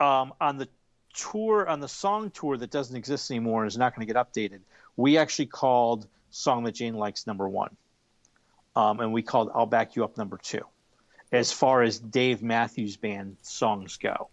um, 0.00 0.32
on 0.40 0.58
the 0.58 0.68
tour, 1.14 1.68
on 1.68 1.80
the 1.80 1.88
song 1.88 2.30
tour 2.30 2.56
that 2.56 2.70
doesn't 2.70 2.94
exist 2.94 3.28
anymore 3.32 3.62
and 3.64 3.68
is 3.68 3.76
not 3.76 3.96
going 3.96 4.06
to 4.06 4.12
get 4.14 4.16
updated, 4.24 4.60
we 4.96 5.18
actually 5.18 5.46
called 5.46 6.06
Song 6.30 6.62
That 6.62 6.76
Jane 6.76 6.94
Likes 6.94 7.26
number 7.26 7.48
one. 7.48 7.76
Um, 8.76 9.00
and 9.00 9.12
we 9.12 9.22
called 9.22 9.50
I'll 9.52 9.66
Back 9.66 9.96
You 9.96 10.04
Up 10.04 10.16
number 10.16 10.38
two, 10.40 10.62
as 11.32 11.50
far 11.50 11.82
as 11.82 11.98
Dave 11.98 12.40
Matthews 12.44 12.96
Band 12.96 13.36
songs 13.42 13.96
go. 13.96 14.28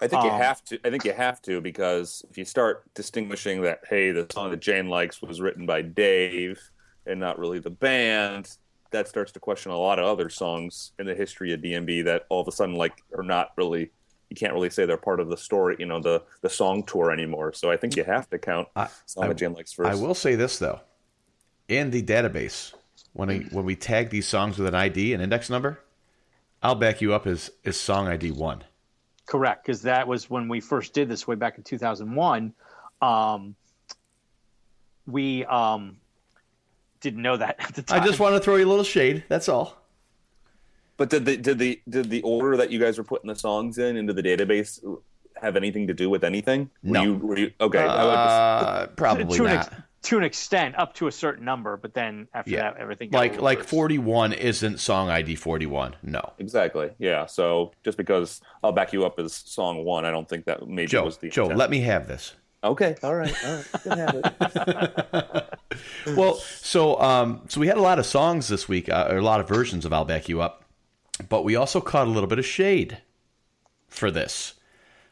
I 0.00 0.08
think 0.08 0.24
you 0.24 0.30
Um, 0.30 0.40
have 0.40 0.62
to. 0.66 0.78
I 0.84 0.90
think 0.90 1.04
you 1.04 1.12
have 1.12 1.40
to 1.42 1.60
because 1.60 2.24
if 2.30 2.36
you 2.36 2.44
start 2.44 2.84
distinguishing 2.94 3.62
that, 3.62 3.80
hey, 3.88 4.10
the 4.10 4.26
song 4.30 4.50
that 4.50 4.60
Jane 4.60 4.88
likes 4.88 5.22
was 5.22 5.40
written 5.40 5.64
by 5.66 5.82
Dave 5.82 6.60
and 7.06 7.18
not 7.18 7.38
really 7.38 7.58
the 7.60 7.70
band, 7.70 8.56
that 8.90 9.08
starts 9.08 9.32
to 9.32 9.40
question 9.40 9.72
a 9.72 9.78
lot 9.78 9.98
of 9.98 10.04
other 10.04 10.28
songs 10.28 10.92
in 10.98 11.06
the 11.06 11.14
history 11.14 11.52
of 11.52 11.60
DMB 11.60 12.04
that 12.04 12.24
all 12.28 12.40
of 12.40 12.48
a 12.48 12.52
sudden 12.52 12.74
like 12.74 13.02
are 13.16 13.22
not 13.22 13.52
really. 13.56 13.90
You 14.28 14.34
can't 14.36 14.52
really 14.52 14.70
say 14.70 14.86
they're 14.86 14.96
part 14.96 15.20
of 15.20 15.28
the 15.28 15.36
story, 15.36 15.76
you 15.78 15.86
know, 15.86 16.00
the 16.00 16.22
the 16.42 16.50
song 16.50 16.82
tour 16.82 17.10
anymore. 17.12 17.52
So 17.52 17.70
I 17.70 17.76
think 17.76 17.96
you 17.96 18.04
have 18.04 18.28
to 18.30 18.38
count 18.38 18.68
I- 18.76 18.88
song 19.06 19.24
I- 19.24 19.28
that 19.28 19.36
Jane 19.36 19.54
likes 19.54 19.72
first. 19.72 19.88
I 19.88 19.94
will 19.94 20.14
say 20.14 20.34
this 20.34 20.58
though, 20.58 20.80
in 21.68 21.90
the 21.90 22.02
database, 22.02 22.74
when 23.12 23.30
I, 23.30 23.38
when 23.50 23.64
we 23.64 23.76
tag 23.76 24.10
these 24.10 24.26
songs 24.26 24.58
with 24.58 24.66
an 24.68 24.74
ID, 24.74 25.14
an 25.14 25.20
index 25.20 25.48
number, 25.48 25.80
I'll 26.62 26.74
back 26.74 27.00
you 27.00 27.14
up 27.14 27.26
as 27.26 27.50
is 27.64 27.78
song 27.80 28.08
ID 28.08 28.32
one. 28.32 28.64
Correct, 29.26 29.64
because 29.66 29.82
that 29.82 30.06
was 30.06 30.30
when 30.30 30.48
we 30.48 30.60
first 30.60 30.94
did 30.94 31.08
this 31.08 31.26
way 31.26 31.34
back 31.34 31.58
in 31.58 31.64
2001. 31.64 32.52
Um, 33.02 33.56
we 35.06 35.44
um, 35.44 35.96
didn't 37.00 37.22
know 37.22 37.36
that 37.36 37.56
at 37.60 37.74
the 37.74 37.82
time. 37.82 38.02
I 38.02 38.06
just 38.06 38.20
want 38.20 38.34
to 38.34 38.40
throw 38.40 38.56
you 38.56 38.66
a 38.66 38.68
little 38.70 38.84
shade. 38.84 39.24
That's 39.28 39.48
all. 39.48 39.76
But 40.96 41.10
did 41.10 41.26
the 41.26 41.36
did 41.36 41.58
the 41.58 41.80
did 41.88 42.08
the 42.08 42.22
order 42.22 42.56
that 42.56 42.70
you 42.70 42.78
guys 42.78 42.96
were 42.96 43.04
putting 43.04 43.28
the 43.28 43.34
songs 43.36 43.76
in 43.78 43.96
into 43.96 44.12
the 44.14 44.22
database 44.22 44.80
have 45.42 45.56
anything 45.56 45.86
to 45.88 45.94
do 45.94 46.08
with 46.08 46.24
anything? 46.24 46.70
Were 46.82 46.92
No. 46.92 47.02
You, 47.02 47.14
were 47.16 47.38
you, 47.38 47.52
okay. 47.60 47.80
I 47.80 48.04
would 48.04 48.12
just- 48.12 48.16
Uh, 48.16 48.86
probably 48.96 49.36
to 49.36 49.44
an, 49.44 49.54
not. 49.54 49.66
ex- 49.66 49.82
to 50.02 50.18
an 50.18 50.24
extent, 50.24 50.76
up 50.78 50.94
to 50.94 51.06
a 51.08 51.12
certain 51.12 51.44
number, 51.44 51.76
but 51.76 51.92
then 51.94 52.28
after 52.32 52.52
Yeah. 52.52 52.60
that, 52.70 52.76
everything 52.78 53.10
got 53.10 53.18
Like 53.18 53.40
like 53.40 53.64
forty 53.64 53.98
one 53.98 54.32
isn't 54.32 54.78
song 54.78 55.08
ID 55.10 55.34
forty 55.36 55.66
one. 55.66 55.96
No, 56.02 56.32
Exactly. 56.38 56.90
Yeah. 56.98 57.26
So 57.26 57.72
just 57.84 57.96
because 57.98 58.40
I'll 58.62 58.72
back 58.72 58.92
you 58.92 59.04
up 59.04 59.18
as 59.18 59.32
song 59.32 59.84
one, 59.84 60.04
I 60.04 60.10
don't 60.10 60.28
think 60.28 60.44
that 60.46 60.66
maybe 60.68 60.86
Joe. 60.88 61.04
was 61.04 61.18
the 61.18 61.28
Joe, 61.28 61.44
intent. 61.44 61.58
let 61.58 61.70
me 61.70 61.80
have 61.80 62.06
this. 62.08 62.34
Okay. 62.62 62.96
All 63.02 63.14
right. 63.14 63.34
All 63.44 63.54
right. 63.56 63.66
Can 63.82 63.98
have 63.98 64.14
it. 64.14 65.44
Well, 66.16 66.34
so 66.36 66.98
um, 67.00 67.42
so 67.48 67.60
we 67.60 67.66
had 67.66 67.76
a 67.76 67.82
lot 67.82 67.98
of 67.98 68.06
songs 68.06 68.48
this 68.48 68.68
week, 68.68 68.88
uh, 68.88 69.08
or 69.10 69.16
a 69.18 69.22
lot 69.22 69.40
of 69.40 69.48
versions 69.48 69.84
of 69.84 69.92
"I'll 69.92 70.04
Back 70.04 70.28
You 70.28 70.40
Up," 70.40 70.64
but 71.28 71.42
we 71.44 71.54
also 71.56 71.80
caught 71.80 72.06
a 72.06 72.10
little 72.10 72.28
bit 72.28 72.38
of 72.38 72.46
shade 72.46 72.98
for 73.88 74.10
this. 74.10 74.54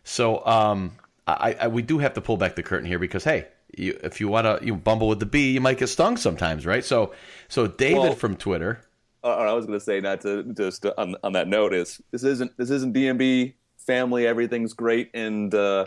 So 0.04 0.44
um, 0.46 0.92
I, 1.26 1.56
I 1.60 1.68
we 1.68 1.82
do 1.82 1.98
have 1.98 2.14
to 2.14 2.20
pull 2.20 2.36
back 2.36 2.54
the 2.54 2.62
curtain 2.62 2.86
here 2.86 2.98
because 2.98 3.24
hey, 3.24 3.48
you, 3.76 3.98
if 4.02 4.20
you 4.20 4.28
want 4.28 4.46
to 4.60 4.64
you 4.64 4.74
bumble 4.74 5.08
with 5.08 5.20
the 5.20 5.26
bee, 5.26 5.52
you 5.52 5.60
might 5.60 5.78
get 5.78 5.88
stung 5.88 6.16
sometimes, 6.16 6.66
right? 6.66 6.84
So 6.84 7.12
so 7.48 7.66
David 7.66 7.98
Well- 7.98 8.14
from 8.14 8.36
Twitter, 8.36 8.80
uh, 9.22 9.28
I 9.28 9.52
was 9.52 9.66
going 9.66 9.78
to 9.78 9.84
say 9.84 10.00
not 10.00 10.20
to 10.22 10.42
just 10.54 10.84
on 10.98 11.16
on 11.22 11.32
that 11.32 11.48
note 11.48 11.72
is 11.74 12.00
this 12.10 12.24
isn't 12.24 12.56
this 12.56 12.70
isn't 12.70 12.94
DMB 12.94 13.54
family. 13.78 14.26
Everything's 14.26 14.72
great 14.72 15.10
and 15.14 15.54
uh, 15.54 15.86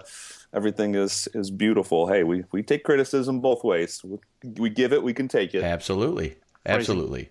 everything 0.53 0.95
is 0.95 1.27
is 1.33 1.49
beautiful. 1.51 2.07
Hey, 2.07 2.23
we 2.23 2.43
we 2.51 2.63
take 2.63 2.83
criticism 2.83 3.39
both 3.41 3.63
ways. 3.63 4.01
We, 4.03 4.17
we 4.57 4.69
give 4.69 4.93
it, 4.93 5.03
we 5.03 5.13
can 5.13 5.27
take 5.27 5.53
it. 5.53 5.63
Absolutely. 5.63 6.35
Absolutely. 6.65 7.29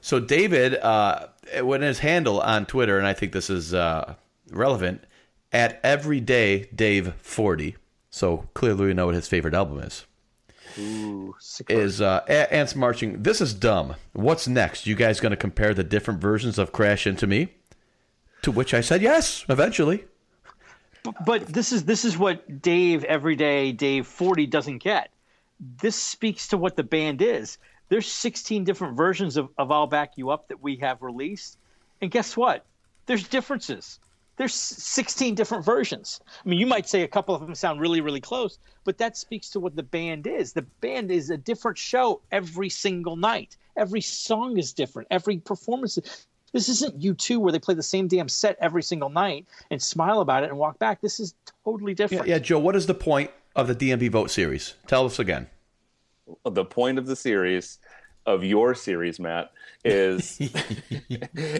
So 0.00 0.18
David, 0.18 0.76
uh, 0.76 1.26
when 1.62 1.82
his 1.82 1.98
handle 1.98 2.40
on 2.40 2.64
Twitter, 2.64 2.96
and 2.96 3.06
I 3.06 3.12
think 3.12 3.32
this 3.32 3.50
is 3.50 3.74
uh, 3.74 4.14
relevant, 4.50 5.04
at 5.52 5.78
everyday 5.82 6.64
Dave 6.74 7.12
forty. 7.20 7.76
So 8.10 8.48
clearly 8.54 8.86
we 8.86 8.94
know 8.94 9.06
what 9.06 9.14
his 9.14 9.28
favorite 9.28 9.54
album 9.54 9.78
is. 9.80 10.04
Ooh, 10.78 11.34
is 11.68 12.00
uh, 12.00 12.20
Ants 12.28 12.76
Marching. 12.76 13.22
This 13.22 13.40
is 13.40 13.54
dumb. 13.54 13.96
What's 14.12 14.46
next? 14.46 14.86
You 14.86 14.94
guys 14.94 15.20
going 15.20 15.30
to 15.30 15.36
compare 15.36 15.74
the 15.74 15.82
different 15.84 16.20
versions 16.20 16.58
of 16.58 16.72
Crash 16.72 17.06
Into 17.06 17.26
Me? 17.26 17.48
To 18.42 18.52
which 18.52 18.72
I 18.72 18.80
said 18.80 19.02
yes, 19.02 19.44
eventually. 19.48 20.04
but 21.24 21.46
this 21.46 21.72
is 21.72 21.84
this 21.84 22.04
is 22.04 22.16
what 22.16 22.62
Dave 22.62 23.04
everyday 23.04 23.72
Dave 23.72 24.06
40 24.06 24.46
doesn't 24.46 24.78
get. 24.78 25.10
This 25.58 25.96
speaks 25.96 26.48
to 26.48 26.56
what 26.56 26.76
the 26.76 26.82
band 26.82 27.20
is. 27.20 27.58
There's 27.88 28.10
16 28.10 28.64
different 28.64 28.96
versions 28.96 29.36
of, 29.36 29.50
of 29.58 29.70
I'll 29.70 29.88
Back 29.88 30.12
You 30.16 30.30
Up 30.30 30.48
that 30.48 30.62
we 30.62 30.76
have 30.76 31.02
released. 31.02 31.58
And 32.00 32.10
guess 32.10 32.36
what? 32.36 32.64
There's 33.06 33.28
differences. 33.28 33.98
There's 34.36 34.54
16 34.54 35.34
different 35.34 35.64
versions. 35.64 36.20
I 36.44 36.48
mean, 36.48 36.58
you 36.58 36.66
might 36.66 36.88
say 36.88 37.02
a 37.02 37.08
couple 37.08 37.34
of 37.34 37.42
them 37.42 37.54
sound 37.54 37.80
really, 37.80 38.00
really 38.00 38.20
close, 38.22 38.58
but 38.84 38.96
that 38.98 39.16
speaks 39.16 39.50
to 39.50 39.60
what 39.60 39.76
the 39.76 39.82
band 39.82 40.26
is. 40.26 40.54
The 40.54 40.62
band 40.62 41.10
is 41.10 41.28
a 41.28 41.36
different 41.36 41.76
show 41.76 42.22
every 42.32 42.70
single 42.70 43.16
night. 43.16 43.56
Every 43.76 44.00
song 44.00 44.56
is 44.56 44.72
different. 44.72 45.08
Every 45.10 45.38
performance. 45.38 45.98
This 46.52 46.68
isn't 46.68 46.98
U2 47.00 47.38
where 47.38 47.52
they 47.52 47.58
play 47.58 47.74
the 47.74 47.82
same 47.82 48.08
damn 48.08 48.28
set 48.28 48.56
every 48.60 48.82
single 48.82 49.10
night 49.10 49.46
and 49.70 49.80
smile 49.80 50.20
about 50.20 50.42
it 50.42 50.48
and 50.48 50.58
walk 50.58 50.78
back. 50.78 51.00
This 51.02 51.20
is 51.20 51.34
totally 51.64 51.92
Yeah, 51.92 51.96
different. 51.96 52.26
yeah, 52.26 52.38
Joe, 52.38 52.58
what 52.58 52.74
is 52.74 52.86
the 52.86 52.94
point 52.94 53.30
of 53.54 53.68
the 53.68 53.74
DMB 53.74 54.10
vote 54.10 54.30
series? 54.30 54.74
Tell 54.86 55.04
us 55.04 55.18
again. 55.18 55.48
the 56.44 56.64
point 56.64 56.96
of 56.98 57.06
the 57.06 57.16
series 57.16 57.78
of 58.34 58.44
your 58.44 58.74
series 58.74 59.18
matt 59.18 59.50
is 59.84 60.38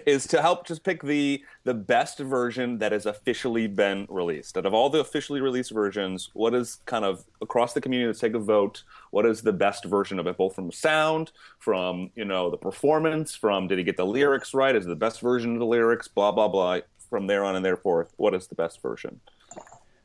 is 0.07 0.27
to 0.27 0.41
help 0.41 0.67
just 0.67 0.85
pick 0.85 1.03
the 1.03 1.43
the 1.65 1.75
best 1.75 2.19
version 2.19 2.79
that 2.79 2.93
has 2.93 3.07
officially 3.07 3.67
been 3.67 4.07
released 4.09 4.57
out 4.57 4.67
of 4.67 4.75
all 4.75 4.91
the 4.91 5.01
officially 5.01 5.41
released 5.41 5.71
versions 5.71 6.31
what 6.35 6.55
is 6.55 6.79
kind 6.87 7.05
of 7.05 7.25
across 7.41 7.73
the 7.73 7.81
community 7.81 8.07
let's 8.07 8.21
take 8.21 8.35
a 8.35 8.39
vote 8.39 8.83
what 9.11 9.27
is 9.27 9.43
the 9.43 9.53
best 9.53 9.85
version 9.85 10.19
of 10.19 10.27
it 10.27 10.37
both 10.37 10.55
from 10.55 10.71
sound 10.71 11.33
from 11.59 12.11
you 12.15 12.25
know 12.25 12.51
the 12.51 12.57
performance 12.57 13.35
from 13.35 13.69
did 13.69 13.79
he 13.79 13.85
get 13.85 13.97
the 13.97 14.07
lyrics 14.07 14.55
right 14.55 14.77
is 14.77 14.87
it 14.87 14.89
the 14.89 14.97
best 14.97 15.21
version 15.21 15.55
of 15.55 15.59
the 15.59 15.67
lyrics 15.67 16.09
blah 16.09 16.33
blah 16.33 16.49
blah 16.49 16.79
from 17.09 17.27
there 17.27 17.45
on 17.45 17.57
and 17.57 17.65
there 17.65 17.77
forth 17.77 18.13
what 18.17 18.35
is 18.35 18.47
the 18.47 18.55
best 18.55 18.81
version 18.83 19.21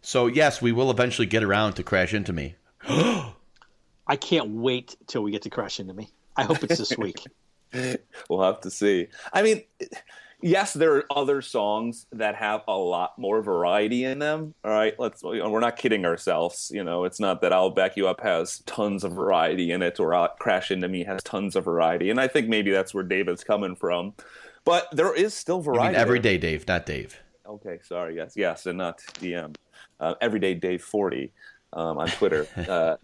So, 0.05 0.27
yes, 0.27 0.61
we 0.61 0.71
will 0.71 0.91
eventually 0.91 1.25
get 1.25 1.41
around 1.41 1.73
to 1.73 1.83
Crash 1.83 2.13
Into 2.13 2.31
Me. 2.31 2.55
I 4.07 4.15
can't 4.19 4.49
wait 4.51 4.95
till 5.07 5.23
we 5.23 5.31
get 5.31 5.41
to 5.41 5.49
Crash 5.49 5.79
Into 5.79 5.95
Me. 5.95 6.11
I 6.37 6.43
hope 6.43 6.63
it's 6.63 6.77
this 6.77 6.97
week. 6.97 7.17
we'll 8.29 8.43
have 8.43 8.61
to 8.61 8.71
see. 8.71 9.07
I 9.33 9.41
mean, 9.41 9.63
yes, 10.41 10.73
there 10.73 10.95
are 10.95 11.05
other 11.11 11.41
songs 11.41 12.05
that 12.11 12.35
have 12.35 12.61
a 12.67 12.77
lot 12.77 13.17
more 13.17 13.41
variety 13.41 14.03
in 14.03 14.19
them. 14.19 14.53
All 14.63 14.71
right, 14.71 14.93
let's. 14.99 15.23
We're 15.23 15.59
not 15.59 15.77
kidding 15.77 16.05
ourselves. 16.05 16.71
You 16.73 16.83
know, 16.83 17.03
it's 17.03 17.19
not 17.19 17.41
that 17.41 17.53
"I'll 17.53 17.69
Back 17.69 17.97
You 17.97 18.07
Up" 18.07 18.21
has 18.21 18.59
tons 18.59 19.03
of 19.03 19.13
variety 19.13 19.71
in 19.71 19.81
it, 19.81 19.99
or 19.99 20.29
"Crash 20.39 20.71
Into 20.71 20.87
Me" 20.87 21.03
has 21.03 21.23
tons 21.23 21.55
of 21.55 21.65
variety. 21.65 22.09
And 22.09 22.19
I 22.19 22.27
think 22.27 22.47
maybe 22.47 22.71
that's 22.71 22.93
where 22.93 23.03
David's 23.03 23.43
coming 23.43 23.75
from. 23.75 24.13
But 24.63 24.87
there 24.91 25.13
is 25.13 25.33
still 25.33 25.59
I 25.59 25.63
variety. 25.63 25.87
mean, 25.93 26.01
every 26.01 26.19
there. 26.19 26.33
day, 26.33 26.37
Dave, 26.37 26.67
not 26.67 26.85
Dave. 26.85 27.19
Okay, 27.47 27.79
sorry. 27.83 28.15
Yes, 28.15 28.33
yes, 28.35 28.65
and 28.65 28.77
not 28.77 28.99
DM. 29.19 29.55
Uh, 29.99 30.15
Everyday 30.19 30.55
Dave 30.55 30.83
Forty 30.83 31.31
um, 31.73 31.97
on 31.97 32.07
Twitter. 32.07 32.47
uh, 32.69 32.97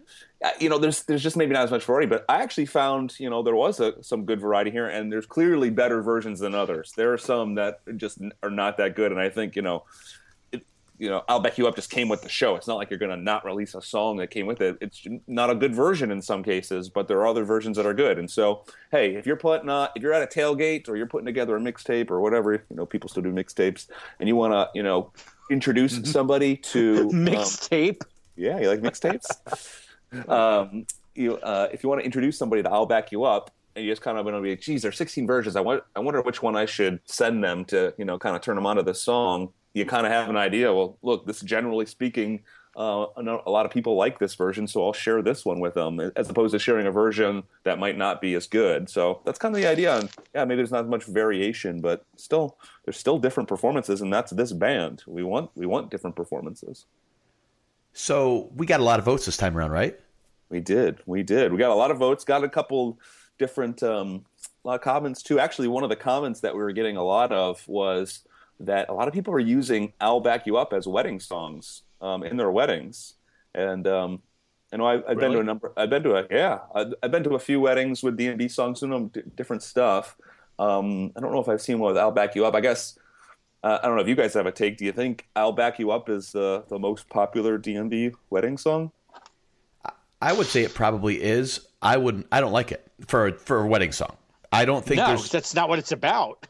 you 0.60 0.68
know, 0.68 0.78
there's 0.78 1.02
there's 1.04 1.22
just 1.22 1.36
maybe 1.36 1.52
not 1.52 1.64
as 1.64 1.70
much 1.70 1.84
variety, 1.84 2.08
but 2.08 2.24
I 2.28 2.42
actually 2.42 2.66
found 2.66 3.14
you 3.20 3.30
know 3.30 3.42
there 3.42 3.54
was 3.54 3.80
a, 3.80 4.02
some 4.02 4.24
good 4.24 4.40
variety 4.40 4.70
here, 4.70 4.88
and 4.88 5.10
there's 5.12 5.26
clearly 5.26 5.70
better 5.70 6.02
versions 6.02 6.40
than 6.40 6.54
others. 6.54 6.92
There 6.96 7.12
are 7.12 7.18
some 7.18 7.54
that 7.56 7.80
just 7.96 8.18
are 8.42 8.50
not 8.50 8.76
that 8.78 8.96
good, 8.96 9.12
and 9.12 9.20
I 9.20 9.28
think 9.28 9.56
you 9.56 9.62
know. 9.62 9.84
it- 10.52 10.64
You 10.98 11.10
know, 11.10 11.24
I'll 11.28 11.40
back 11.40 11.58
you 11.58 11.66
up. 11.66 11.74
Just 11.74 11.90
came 11.90 12.08
with 12.08 12.22
the 12.22 12.28
show. 12.28 12.54
It's 12.54 12.68
not 12.68 12.76
like 12.76 12.88
you're 12.90 12.98
going 12.98 13.10
to 13.18 13.22
not 13.32 13.44
release 13.44 13.74
a 13.74 13.82
song 13.82 14.18
that 14.18 14.28
came 14.30 14.46
with 14.46 14.60
it. 14.60 14.76
It's 14.80 15.04
not 15.26 15.50
a 15.50 15.54
good 15.54 15.74
version 15.74 16.12
in 16.12 16.22
some 16.22 16.44
cases, 16.44 16.88
but 16.88 17.08
there 17.08 17.18
are 17.18 17.26
other 17.26 17.44
versions 17.44 17.76
that 17.76 17.86
are 17.86 17.94
good. 17.94 18.18
And 18.20 18.30
so, 18.30 18.64
hey, 18.92 19.16
if 19.16 19.26
you're 19.26 19.40
putting, 19.48 19.68
uh, 19.68 19.88
if 19.96 20.02
you're 20.02 20.12
at 20.12 20.22
a 20.22 20.26
tailgate 20.40 20.88
or 20.88 20.96
you're 20.96 21.08
putting 21.14 21.26
together 21.26 21.56
a 21.56 21.60
mixtape 21.60 22.08
or 22.10 22.20
whatever, 22.20 22.52
you 22.52 22.76
know, 22.76 22.86
people 22.86 23.08
still 23.10 23.22
do 23.24 23.32
mixtapes, 23.32 23.88
and 24.20 24.28
you 24.28 24.36
want 24.36 24.52
to, 24.52 24.68
you 24.78 24.82
know, 24.84 25.10
introduce 25.50 25.94
somebody 26.08 26.56
to 26.72 26.80
um, 27.12 27.26
Mixtape. 27.26 28.02
yeah, 28.36 28.60
you 28.60 28.68
like 28.68 28.80
mixtapes? 28.80 29.26
um, 30.28 30.86
you, 31.14 31.36
uh, 31.38 31.68
if 31.72 31.82
you 31.82 31.88
want 31.88 32.00
to 32.00 32.04
introduce 32.04 32.38
somebody 32.38 32.62
to 32.62 32.70
I'll 32.70 32.86
Back 32.86 33.12
You 33.12 33.24
Up, 33.24 33.50
and 33.74 33.84
you 33.84 33.90
just 33.90 34.02
kind 34.02 34.18
of 34.18 34.24
want 34.24 34.36
to 34.36 34.42
be 34.42 34.50
like, 34.50 34.60
geez, 34.60 34.82
there's 34.82 34.96
16 34.96 35.26
versions. 35.26 35.56
I, 35.56 35.60
want, 35.60 35.82
I 35.96 36.00
wonder 36.00 36.20
which 36.20 36.42
one 36.42 36.56
I 36.56 36.66
should 36.66 37.00
send 37.04 37.42
them 37.42 37.64
to, 37.66 37.94
you 37.96 38.04
know, 38.04 38.18
kind 38.18 38.36
of 38.36 38.42
turn 38.42 38.56
them 38.56 38.66
onto 38.66 38.82
this 38.82 39.00
song. 39.00 39.50
You 39.72 39.86
kind 39.86 40.06
of 40.06 40.12
have 40.12 40.28
an 40.28 40.36
idea. 40.36 40.72
Well, 40.72 40.98
look, 41.02 41.26
this 41.26 41.40
generally 41.40 41.86
speaking, 41.86 42.40
uh, 42.76 43.06
a 43.16 43.50
lot 43.50 43.66
of 43.66 43.72
people 43.72 43.96
like 43.96 44.18
this 44.18 44.34
version, 44.34 44.66
so 44.66 44.84
I'll 44.84 44.92
share 44.92 45.22
this 45.22 45.44
one 45.44 45.60
with 45.60 45.74
them, 45.74 46.00
as 46.16 46.30
opposed 46.30 46.52
to 46.52 46.58
sharing 46.58 46.86
a 46.86 46.90
version 46.90 47.42
that 47.64 47.78
might 47.78 47.98
not 47.98 48.20
be 48.20 48.34
as 48.34 48.46
good. 48.46 48.88
So 48.88 49.20
that's 49.24 49.38
kind 49.38 49.54
of 49.54 49.60
the 49.60 49.68
idea. 49.68 49.98
And 49.98 50.10
yeah, 50.34 50.44
maybe 50.44 50.56
there's 50.56 50.70
not 50.70 50.88
much 50.88 51.04
variation, 51.04 51.80
but 51.80 52.04
still, 52.16 52.56
there's 52.84 52.96
still 52.96 53.18
different 53.18 53.48
performances, 53.48 54.00
and 54.00 54.12
that's 54.12 54.32
this 54.32 54.52
band. 54.52 55.02
We 55.06 55.22
want 55.22 55.50
we 55.54 55.66
want 55.66 55.90
different 55.90 56.16
performances. 56.16 56.86
So, 57.92 58.50
we 58.56 58.66
got 58.66 58.80
a 58.80 58.84
lot 58.84 58.98
of 58.98 59.04
votes 59.04 59.26
this 59.26 59.36
time 59.36 59.56
around, 59.56 59.70
right? 59.70 59.98
We 60.48 60.60
did. 60.60 60.98
We 61.06 61.22
did. 61.22 61.52
We 61.52 61.58
got 61.58 61.70
a 61.70 61.74
lot 61.74 61.90
of 61.90 61.98
votes. 61.98 62.24
Got 62.24 62.44
a 62.44 62.48
couple 62.48 62.98
different, 63.38 63.82
um, 63.82 64.24
a 64.64 64.68
lot 64.68 64.74
of 64.74 64.80
comments 64.82 65.22
too. 65.22 65.38
Actually, 65.38 65.68
one 65.68 65.82
of 65.82 65.88
the 65.88 65.96
comments 65.96 66.40
that 66.40 66.54
we 66.54 66.60
were 66.60 66.72
getting 66.72 66.96
a 66.96 67.02
lot 67.02 67.32
of 67.32 67.66
was 67.66 68.24
that 68.60 68.88
a 68.88 68.92
lot 68.92 69.08
of 69.08 69.14
people 69.14 69.32
were 69.32 69.40
using 69.40 69.92
"I'll 70.00 70.20
Back 70.20 70.46
You 70.46 70.56
Up" 70.56 70.72
as 70.72 70.86
wedding 70.86 71.20
songs 71.20 71.82
um, 72.00 72.22
in 72.22 72.36
their 72.36 72.50
weddings, 72.50 73.14
and 73.54 73.86
um, 73.86 74.22
I 74.72 74.76
know 74.76 74.86
I've, 74.86 75.04
I've 75.08 75.18
been 75.18 75.32
to 75.32 75.40
a 75.40 75.44
number. 75.44 75.72
I've 75.76 75.90
been 75.90 76.02
to 76.04 76.16
a 76.16 76.26
yeah. 76.30 76.60
I've, 76.74 76.94
I've 77.02 77.10
been 77.10 77.24
to 77.24 77.34
a 77.34 77.38
few 77.38 77.60
weddings 77.60 78.02
with 78.02 78.16
D 78.16 78.28
and 78.28 78.38
B 78.38 78.48
songs 78.48 78.82
in 78.82 78.90
them, 78.90 79.08
d- 79.08 79.22
different 79.34 79.62
stuff. 79.62 80.16
Um, 80.58 81.12
I 81.16 81.20
don't 81.20 81.32
know 81.32 81.40
if 81.40 81.48
I've 81.48 81.62
seen 81.62 81.78
one 81.78 81.92
with 81.92 81.98
"I'll 81.98 82.12
Back 82.12 82.34
You 82.34 82.46
Up." 82.46 82.54
I 82.54 82.60
guess. 82.60 82.98
Uh, 83.62 83.78
I 83.82 83.86
don't 83.86 83.94
know 83.96 84.02
if 84.02 84.08
you 84.08 84.14
guys 84.16 84.34
have 84.34 84.46
a 84.46 84.52
take. 84.52 84.76
Do 84.78 84.84
you 84.84 84.92
think 84.92 85.26
"I'll 85.36 85.52
Back 85.52 85.78
You 85.78 85.90
Up" 85.92 86.08
is 86.08 86.32
the 86.32 86.64
the 86.68 86.78
most 86.78 87.08
popular 87.08 87.58
DMB 87.58 88.14
wedding 88.30 88.58
song? 88.58 88.90
I 90.20 90.32
would 90.32 90.46
say 90.46 90.62
it 90.62 90.74
probably 90.74 91.20
is. 91.22 91.66
I 91.80 91.96
wouldn't. 91.96 92.26
I 92.32 92.40
don't 92.40 92.52
like 92.52 92.72
it 92.72 92.86
for 93.06 93.26
a, 93.28 93.32
for 93.32 93.60
a 93.62 93.66
wedding 93.66 93.92
song. 93.92 94.16
I 94.52 94.64
don't 94.64 94.84
think 94.84 94.98
No, 94.98 95.08
there's 95.08 95.30
that's 95.30 95.54
not 95.54 95.68
what 95.68 95.78
it's 95.78 95.92
about. 95.92 96.46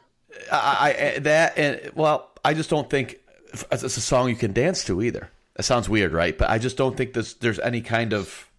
I, 0.51 1.13
I 1.15 1.19
that 1.19 1.57
and 1.57 1.91
well, 1.95 2.31
I 2.43 2.53
just 2.53 2.69
don't 2.69 2.89
think 2.89 3.19
it's 3.71 3.83
a 3.83 3.89
song 3.89 4.29
you 4.29 4.35
can 4.35 4.51
dance 4.53 4.83
to 4.85 5.01
either. 5.01 5.29
That 5.55 5.63
sounds 5.63 5.87
weird, 5.87 6.11
right? 6.13 6.35
But 6.37 6.49
I 6.49 6.57
just 6.57 6.77
don't 6.77 6.97
think 6.97 7.13
there's 7.13 7.35
there's 7.35 7.59
any 7.59 7.81
kind 7.81 8.13
of 8.13 8.49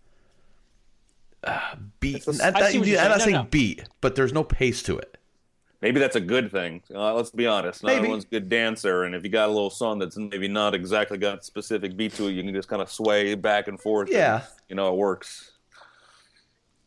uh, 1.43 1.59
beat. 2.01 2.17
It's 2.27 2.41
a- 2.41 2.45
I'm 2.47 2.57
I 2.57 2.61
not, 2.61 2.71
see 2.71 2.79
what 2.79 2.87
you're 2.89 3.01
I'm 3.01 3.09
not 3.09 3.19
saying. 3.21 3.25
saying 3.25 3.35
No, 3.35 3.43
no. 3.43 3.49
beat, 3.49 3.85
but 4.01 4.15
there's 4.15 4.33
no 4.33 4.45
pace 4.45 4.83
to 4.85 4.97
it. 4.99 5.14
Maybe 5.83 6.01
that's 6.01 6.17
a 6.17 6.21
good 6.21 6.51
thing. 6.51 6.83
Uh, 6.95 7.13
let's 7.15 7.31
be 7.31 7.47
honest. 7.47 7.83
Not 7.83 7.89
Maybe. 7.89 7.99
everyone's 7.99 8.25
a 8.25 8.29
good 8.29 8.49
dancer, 8.49 9.05
and 9.05 9.15
if 9.15 9.23
you 9.23 9.29
got 9.29 9.49
a 9.49 9.53
little 9.53 9.69
song 9.71 9.99
that's 9.99 10.17
maybe 10.17 10.49
not 10.49 10.75
exactly 10.75 11.19
got 11.19 11.45
specific 11.45 11.97
beat 11.97 12.15
to 12.15 12.29
it, 12.29 12.33
you 12.33 12.43
can 12.43 12.55
just 12.55 12.69
kind 12.69 12.81
of 12.81 12.91
sway 12.91 13.35
back 13.35 13.69
and 13.69 13.79
forth. 13.79 14.09
and, 14.09 14.17
Yeah. 14.17 14.43
you 14.69 14.77
know 14.77 14.89
it 14.93 14.97
works. 14.97 15.53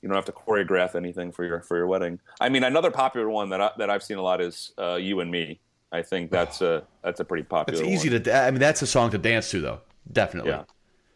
You 0.02 0.10
don't 0.10 0.16
have 0.16 0.26
to 0.26 0.32
choreograph 0.32 0.96
anything 0.96 1.32
for 1.32 1.44
your 1.46 1.62
for 1.62 1.76
your 1.78 1.88
wedding. 1.88 2.20
I 2.40 2.50
mean, 2.50 2.64
another 2.64 2.92
popular 2.92 3.30
one 3.30 3.50
that 3.50 3.62
I, 3.62 3.72
that 3.78 3.90
I've 3.90 4.04
seen 4.04 4.18
a 4.18 4.22
lot 4.22 4.42
is 4.42 4.72
uh, 4.78 4.96
"You 4.96 5.20
and 5.20 5.30
Me." 5.32 5.60
I 5.92 6.02
think 6.02 6.32
that's 6.38 6.62
a 6.62 6.84
that's 7.04 7.20
a 7.20 7.26
pretty 7.26 7.44
popular. 7.44 7.82
It's 7.82 7.90
easy 7.90 8.10
one. 8.10 8.24
to. 8.24 8.34
I 8.36 8.52
mean, 8.52 8.60
that's 8.60 8.82
a 8.82 8.88
song 8.88 9.10
to 9.12 9.18
dance 9.18 9.50
to, 9.52 9.62
though. 9.62 9.82
Definitely. 10.12 10.52
Yeah. 10.52 10.64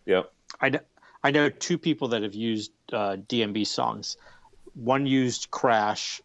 Yep. 0.06 0.32
I, 0.62 0.80
I 1.24 1.32
know 1.32 1.50
two 1.50 1.78
people 1.78 2.08
that 2.10 2.24
have 2.24 2.34
used 2.36 2.72
uh, 2.92 3.18
DMB 3.28 3.66
songs. 3.68 4.18
One 4.74 5.06
used 5.06 5.50
Crash, 5.52 6.22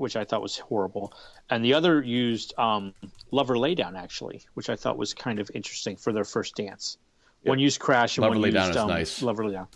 which 0.00 0.16
I 0.16 0.24
thought 0.24 0.40
was 0.42 0.58
horrible, 0.58 1.12
and 1.50 1.64
the 1.64 1.74
other 1.74 2.02
used 2.02 2.54
um, 2.58 2.94
Lover 3.30 3.54
Laydown, 3.54 3.96
actually, 3.96 4.42
which 4.54 4.70
I 4.70 4.76
thought 4.76 4.96
was 4.96 5.12
kind 5.14 5.38
of 5.38 5.50
interesting 5.54 5.96
for 5.96 6.12
their 6.12 6.24
first 6.24 6.56
dance. 6.56 6.96
One 7.42 7.58
used 7.58 7.80
Crash 7.80 8.16
and 8.16 8.22
Lover 8.22 8.34
one 8.34 8.42
Lay 8.42 8.50
Down 8.50 8.66
used 8.68 8.76
is 8.76 8.82
um, 8.82 8.88
nice. 8.88 9.22
Lover 9.22 9.44
Laydown. 9.44 9.68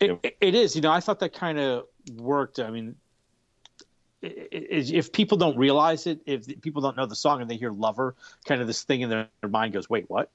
It, 0.00 0.08
Yep. 0.10 0.18
it- 0.24 0.36
it 0.40 0.54
is, 0.54 0.74
you 0.74 0.80
know, 0.82 0.90
I 0.90 1.00
thought 1.00 1.20
that 1.20 1.32
kind 1.34 1.58
of 1.58 1.84
worked. 2.16 2.58
I 2.60 2.70
mean, 2.70 2.96
i- 4.22 4.26
i- 4.26 4.56
if 4.70 5.12
people 5.12 5.36
don't 5.36 5.56
realize 5.58 6.06
it, 6.06 6.20
if 6.26 6.46
people 6.62 6.80
don't 6.82 6.96
know 6.96 7.06
the 7.06 7.14
song 7.16 7.40
and 7.42 7.50
they 7.50 7.56
hear 7.56 7.70
Lover, 7.72 8.14
kind 8.46 8.60
of 8.60 8.66
this 8.66 8.82
thing 8.84 9.02
in 9.02 9.10
their, 9.10 9.28
their 9.42 9.50
mind 9.50 9.72
goes, 9.74 9.88
"Wait, 9.90 10.08
what?" 10.08 10.30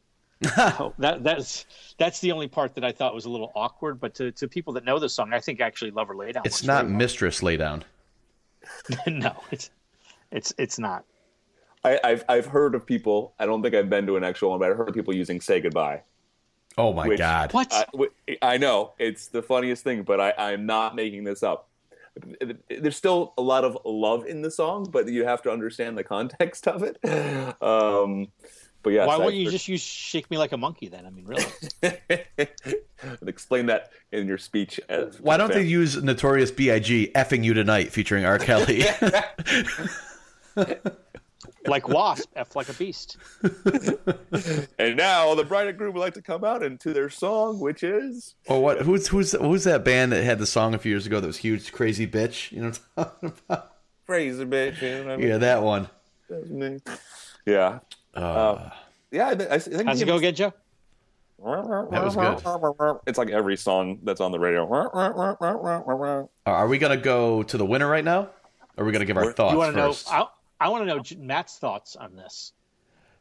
so 0.55 0.93
that 0.99 1.23
that's 1.23 1.65
that's 1.97 2.19
the 2.19 2.31
only 2.31 2.47
part 2.47 2.75
that 2.75 2.83
I 2.83 2.91
thought 2.91 3.15
was 3.15 3.25
a 3.25 3.29
little 3.29 3.51
awkward. 3.55 3.99
But 3.99 4.13
to, 4.15 4.31
to 4.33 4.47
people 4.47 4.73
that 4.73 4.85
know 4.85 4.99
the 4.99 5.09
song, 5.09 5.33
I 5.33 5.39
think 5.39 5.59
actually 5.59 5.91
"Lover 5.91 6.15
Lay 6.15 6.31
Down." 6.31 6.43
It's 6.45 6.63
not 6.63 6.87
Mistress 6.87 7.41
Lay 7.41 7.57
Down. 7.57 7.83
Well. 8.89 8.99
no, 9.07 9.43
it's 9.51 9.69
it's 10.31 10.53
it's 10.57 10.79
not. 10.79 11.03
I, 11.83 11.99
I've 12.03 12.25
I've 12.27 12.45
heard 12.47 12.75
of 12.75 12.85
people. 12.85 13.33
I 13.39 13.45
don't 13.45 13.61
think 13.61 13.75
I've 13.75 13.89
been 13.89 14.05
to 14.07 14.17
an 14.17 14.23
actual 14.23 14.49
one, 14.51 14.59
but 14.59 14.69
I've 14.71 14.77
heard 14.77 14.89
of 14.89 14.95
people 14.95 15.15
using 15.15 15.41
"Say 15.41 15.59
Goodbye." 15.61 16.03
Oh 16.77 16.93
my 16.93 17.07
Which- 17.07 17.19
God. 17.19 17.53
What? 17.53 17.73
I, 17.73 17.85
w- 17.91 18.11
I 18.41 18.57
know 18.57 18.93
it's 18.99 19.27
the 19.27 19.41
funniest 19.41 19.83
thing, 19.83 20.03
but 20.03 20.21
I, 20.21 20.33
I'm 20.37 20.65
not 20.65 20.95
making 20.95 21.23
this 21.23 21.41
up. 21.41 21.69
There's 22.69 22.95
still 22.97 23.33
a 23.37 23.41
lot 23.41 23.63
of 23.63 23.77
love 23.85 24.25
in 24.25 24.41
the 24.41 24.49
song, 24.51 24.87
but 24.89 25.07
you 25.07 25.25
have 25.25 25.41
to 25.43 25.51
understand 25.51 25.97
the 25.97 26.03
context 26.03 26.67
of 26.67 26.83
it. 26.83 26.97
Um, 27.61 28.27
but 28.83 28.91
yes, 28.91 29.07
Why 29.07 29.15
I- 29.15 29.17
wouldn't 29.17 29.35
you 29.35 29.49
just 29.49 29.67
use 29.67 29.81
"Shake 29.81 30.29
Me 30.31 30.37
Like 30.37 30.51
a 30.51 30.57
Monkey"? 30.57 30.87
Then 30.87 31.05
I 31.05 31.09
mean, 31.09 31.25
really. 31.25 31.45
explain 33.27 33.65
that 33.67 33.91
in 34.11 34.27
your 34.27 34.37
speech? 34.37 34.79
as- 34.89 35.19
Why 35.19 35.37
don't 35.37 35.51
they 35.51 35.63
use 35.63 36.01
Notorious 36.01 36.51
B.I.G. 36.51 37.11
"Effing 37.15 37.43
You 37.43 37.53
Tonight" 37.53 37.91
featuring 37.91 38.25
R. 38.25 38.39
Kelly? 38.39 38.83
like 41.67 41.87
Wasp, 41.87 42.29
F 42.35 42.55
like 42.55 42.69
a 42.69 42.73
beast. 42.73 43.17
And 44.79 44.95
now 44.95 45.33
the 45.35 45.43
bride 45.43 45.67
and 45.67 45.77
groom 45.77 45.93
would 45.93 45.99
like 45.99 46.13
to 46.13 46.21
come 46.21 46.43
out 46.43 46.63
into 46.63 46.93
their 46.93 47.09
song, 47.09 47.59
which 47.59 47.83
is 47.83 48.35
oh, 48.47 48.59
what? 48.59 48.81
Who's 48.81 49.07
who's 49.07 49.31
who's 49.33 49.63
that 49.63 49.83
band 49.83 50.11
that 50.11 50.23
had 50.23 50.39
the 50.39 50.45
song 50.45 50.73
a 50.73 50.77
few 50.77 50.91
years 50.91 51.05
ago 51.07 51.19
that 51.19 51.27
was 51.27 51.37
huge? 51.37 51.71
Crazy 51.71 52.05
bitch. 52.07 52.51
You 52.51 52.61
know 52.61 52.67
what 52.67 52.79
I'm 52.95 53.03
talking 53.03 53.33
about? 53.49 53.71
"Crazy 54.05 54.45
Bitch." 54.45 54.81
you 54.81 54.89
know 54.89 55.03
what 55.03 55.11
I 55.13 55.17
mean? 55.17 55.27
Yeah, 55.27 55.37
that 55.37 55.63
one. 55.63 55.89
Yeah. 57.45 57.79
Uh, 58.23 58.69
Yeah, 59.11 59.27
I 59.27 59.31
I 59.55 59.59
think 59.59 59.87
How's 59.87 60.01
it 60.01 60.05
go 60.05 60.17
again, 60.17 60.35
Joe? 60.35 60.53
That 61.39 62.03
was 62.03 62.15
good. 62.15 62.99
It's 63.05 63.17
like 63.17 63.29
every 63.29 63.57
song 63.57 63.99
that's 64.03 64.21
on 64.21 64.31
the 64.31 64.39
radio. 64.39 64.65
are 66.45 66.67
we 66.67 66.77
gonna 66.77 66.97
go 66.97 67.43
to 67.43 67.57
the 67.57 67.65
winner 67.65 67.87
right 67.87 68.03
now? 68.03 68.29
Or 68.75 68.83
are 68.83 68.85
we 68.85 68.91
gonna 68.91 69.05
give 69.05 69.17
our 69.17 69.31
thoughts 69.31 69.53
You 69.53 69.59
want 69.59 69.75
to 69.75 69.79
know? 69.79 69.95
I, 70.09 70.25
I 70.59 70.69
want 70.69 70.87
to 70.87 70.95
know 70.95 71.23
Matt's 71.23 71.57
thoughts 71.57 71.95
on 71.95 72.15
this. 72.15 72.53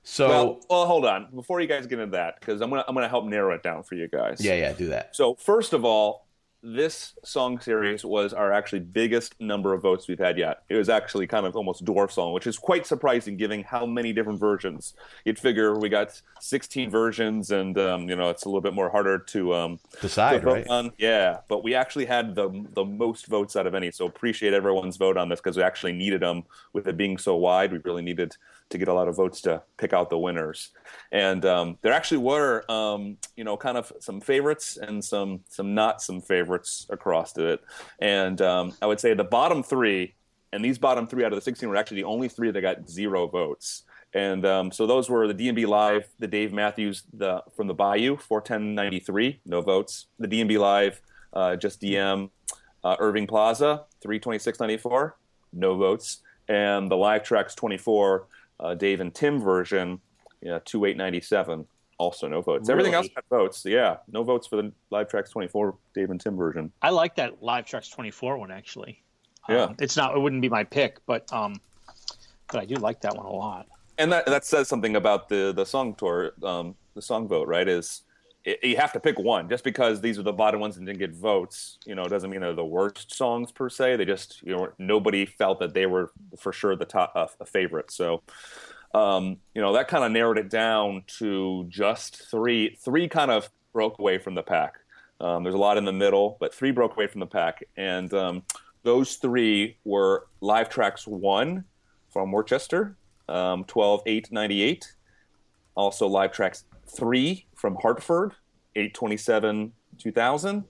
so 0.03 0.29
Well, 0.29 0.61
well, 0.71 0.87
hold 0.87 1.05
on 1.05 1.29
before 1.35 1.61
you 1.61 1.67
guys 1.67 1.87
get 1.87 1.99
into 1.99 2.13
that 2.13 2.41
because 2.41 2.61
I'm 2.63 2.71
gonna 2.71 2.85
I'm 2.89 2.95
gonna 2.95 3.09
help 3.09 3.27
narrow 3.27 3.55
it 3.55 3.63
down 3.63 3.83
for 3.83 3.95
you 3.95 4.09
guys. 4.09 4.39
yeah, 4.41 4.55
yeah, 4.55 4.73
do 4.73 4.89
that. 4.89 5.15
So 5.15 5.35
first 5.35 5.73
of 5.73 5.85
all, 5.85 6.26
this 6.63 7.15
song 7.23 7.61
series 7.61 8.05
was 8.05 8.33
our 8.33 8.53
actually 8.53 8.81
biggest 8.81 9.41
number 9.41 9.73
of 9.73 9.83
votes 9.83 10.09
we've 10.09 10.19
had 10.19 10.39
yet. 10.39 10.63
It 10.69 10.75
was 10.75 10.89
actually 10.89 11.27
kind 11.27 11.47
of 11.47 11.55
almost 11.55 11.85
dwarf 11.85 12.11
song, 12.11 12.33
which 12.33 12.47
is 12.47 12.59
quite 12.59 12.87
surprising 12.87 13.37
given 13.37 13.63
how 13.63 13.87
many 13.87 14.13
different 14.13 14.41
versions. 14.41 14.95
You'd 15.25 15.39
figure 15.39 15.79
we 15.79 15.89
got 15.89 16.21
16 16.41 16.91
versions, 16.91 17.51
and 17.51 17.79
um, 17.79 18.09
you 18.09 18.17
know 18.17 18.31
it's 18.31 18.45
a 18.45 18.49
little 18.49 18.61
bit 18.61 18.75
more 18.75 18.91
harder 18.91 19.19
to 19.19 19.55
um, 19.55 19.79
to 19.93 20.01
Decide, 20.01 20.43
vote 20.43 20.53
right? 20.53 20.69
on. 20.69 20.93
Yeah, 20.99 21.39
but 21.49 21.63
we 21.63 21.75
actually 21.75 22.07
had 22.07 22.35
the 22.35 22.67
the 22.75 22.85
most 22.85 23.27
votes 23.27 23.57
out 23.57 23.67
of 23.67 23.75
any. 23.75 23.91
So 23.91 24.07
appreciate 24.07 24.53
everyone's 24.53 24.97
vote 24.97 25.17
on 25.17 25.29
this 25.29 25.41
because 25.41 25.57
we 25.57 25.63
actually 25.63 25.93
needed 25.93 26.23
them. 26.23 26.45
With 26.73 26.89
it 26.89 26.97
being 26.97 27.19
so 27.19 27.37
wide, 27.37 27.73
we 27.73 27.79
really 27.79 28.03
needed 28.03 28.37
to 28.71 28.79
get 28.79 28.89
a 28.89 28.93
lot 28.93 29.09
of 29.09 29.17
votes 29.17 29.41
to 29.43 29.63
pick 29.79 29.93
out 29.93 30.11
the 30.11 30.19
winners. 30.19 30.71
And 31.13 31.45
um, 31.45 31.79
there 31.83 31.93
actually 31.93 32.19
were, 32.19 32.65
um, 32.71 33.17
you 33.37 33.45
know, 33.45 33.57
kind 33.57 33.77
of 33.77 33.93
some 34.01 34.21
favorites 34.21 34.77
and 34.77 35.05
some 35.05 35.41
some 35.49 35.75
not 35.75 36.03
some 36.03 36.21
favorites 36.21 36.87
across 36.91 37.37
it. 37.39 37.63
And 38.01 38.41
um, 38.43 38.75
I 38.83 38.87
would 38.87 39.01
say 39.01 39.15
the 39.15 39.25
bottom 39.25 39.63
three, 39.63 40.15
and 40.53 40.65
these 40.65 40.79
bottom 40.79 41.07
three 41.07 41.25
out 41.25 41.33
of 41.33 41.37
the 41.37 41.43
16 41.43 41.69
were 41.69 41.77
actually 41.77 42.03
the 42.03 42.09
only 42.09 42.29
three 42.29 42.51
that 42.51 42.61
got 42.61 42.89
zero 42.89 43.27
votes. 43.27 43.85
And 44.15 44.47
um, 44.47 44.73
so 44.73 44.87
those 44.87 45.11
were 45.11 45.31
the 45.31 45.35
DMB 45.35 45.67
Live, 45.67 46.09
the 46.19 46.27
Dave 46.27 46.53
Matthews 46.53 47.03
the 47.13 47.43
from 47.55 47.67
the 47.67 47.75
Bayou, 47.75 48.17
41093, 48.17 49.41
no 49.45 49.61
votes. 49.61 50.07
The 50.19 50.29
DMB 50.29 50.59
Live, 50.59 51.01
uh, 51.33 51.57
just 51.57 51.81
DM, 51.81 52.31
uh, 52.83 52.97
Irving 52.99 53.27
Plaza, 53.27 53.85
32694, 54.01 55.17
no 55.53 55.77
votes. 55.77 56.23
And 56.49 56.91
the 56.91 56.97
Live 56.97 57.25
Tracks 57.25 57.55
24, 57.55 58.27
uh, 58.61 58.75
Dave 58.75 59.01
and 59.01 59.15
Tim 59.15 59.41
version, 59.41 60.01
yeah, 60.43 60.59
2897, 60.65 61.67
also 61.99 62.29
no 62.29 62.43
votes. 62.43 62.69
Everything 62.69 62.95
else 62.95 63.05
Really? 63.05 63.15
got 63.15 63.25
votes. 63.39 63.65
Yeah, 63.65 63.97
no 64.13 64.23
votes 64.23 64.47
for 64.47 64.57
the 64.57 64.73
Live 64.91 65.09
Tracks 65.09 65.31
24 65.31 65.77
Dave 65.95 66.11
and 66.11 66.21
Tim 66.21 66.37
version. 66.37 66.71
I 66.83 66.91
like 66.91 67.17
that 67.17 67.43
Live 67.43 67.67
Tracks 67.67 67.89
24 67.89 68.39
one 68.39 68.51
actually. 68.51 69.03
Yeah. 69.49 69.65
Um, 69.65 69.77
it's 69.79 69.97
not. 69.97 70.15
It 70.17 70.21
wouldn't 70.21 70.43
be 70.43 70.49
my 70.49 70.65
pick, 70.65 70.99
but 71.07 71.33
um, 71.33 71.61
but 72.49 72.61
I 72.61 72.65
do 72.65 72.75
like 72.75 73.01
that 73.03 73.17
one 73.17 73.27
a 73.27 73.33
lot. 73.33 73.67
and 73.99 74.11
that 74.13 74.27
that 74.27 74.45
says 74.45 74.69
something 74.69 74.97
about 74.97 75.29
the 75.29 75.53
the 75.55 75.65
song 75.65 75.95
tour, 75.95 76.33
um, 76.43 76.75
the 76.95 77.03
song 77.03 77.29
vote, 77.29 77.47
right? 77.49 77.69
Is 77.69 78.03
you 78.63 78.77
have 78.77 78.93
to 78.93 79.01
pick 79.01 79.19
one. 79.19 79.49
Just 79.49 79.65
because 79.65 80.01
these 80.01 80.19
are 80.19 80.23
the 80.23 80.33
bottom 80.33 80.61
ones 80.61 80.77
and 80.77 80.87
didn't 80.87 80.99
get 80.99 81.15
votes, 81.15 81.79
you 81.85 81.95
know, 81.95 82.07
doesn't 82.07 82.31
mean 82.31 82.41
they're 82.41 82.55
the 82.55 82.65
worst 82.65 83.15
songs 83.15 83.53
per 83.53 83.69
se. 83.69 83.97
They 83.97 84.05
just 84.05 84.43
you 84.43 84.57
know 84.57 84.69
nobody 84.79 85.27
felt 85.27 85.61
that 85.61 85.75
they 85.75 85.87
were 85.87 86.13
for 86.39 86.53
sure 86.53 86.77
the 86.77 86.85
top 86.85 87.13
uh, 87.15 87.27
a 87.41 87.47
favorite. 87.47 87.91
So. 87.91 88.23
Um, 88.95 89.39
you 89.55 89.61
know 89.61 89.75
that 89.75 89.89
kind 89.89 90.05
of 90.05 90.13
narrowed 90.13 90.39
it 90.39 90.49
down 90.49 91.03
to 91.19 91.67
just 91.69 92.31
three. 92.31 92.79
Three 92.83 93.09
kind 93.09 93.31
of 93.31 93.51
broke 93.75 93.99
away 93.99 94.17
from 94.17 94.35
the 94.35 94.43
pack. 94.43 94.77
Um, 95.21 95.43
there's 95.43 95.55
a 95.55 95.59
lot 95.59 95.77
in 95.77 95.85
the 95.85 95.93
middle, 95.93 96.39
but 96.41 96.55
three 96.55 96.71
broke 96.71 96.95
away 96.95 97.07
from 97.07 97.21
the 97.21 97.27
pack, 97.27 97.65
and 97.77 98.15
um, 98.15 98.43
those 98.85 99.17
three 99.17 99.77
were 99.85 100.29
Live 100.41 100.71
Tracks 100.71 101.07
One 101.07 101.65
from 102.11 102.33
Worcester, 102.33 102.97
um, 103.29 103.65
12 103.65 104.03
8 104.07 104.33
98. 104.33 104.95
Also, 105.75 106.07
Live 106.07 106.33
Tracks 106.33 106.65
3 106.89 107.47
from 107.55 107.77
Hartford, 107.83 108.33
827 108.75 109.73
2000, 109.99 110.65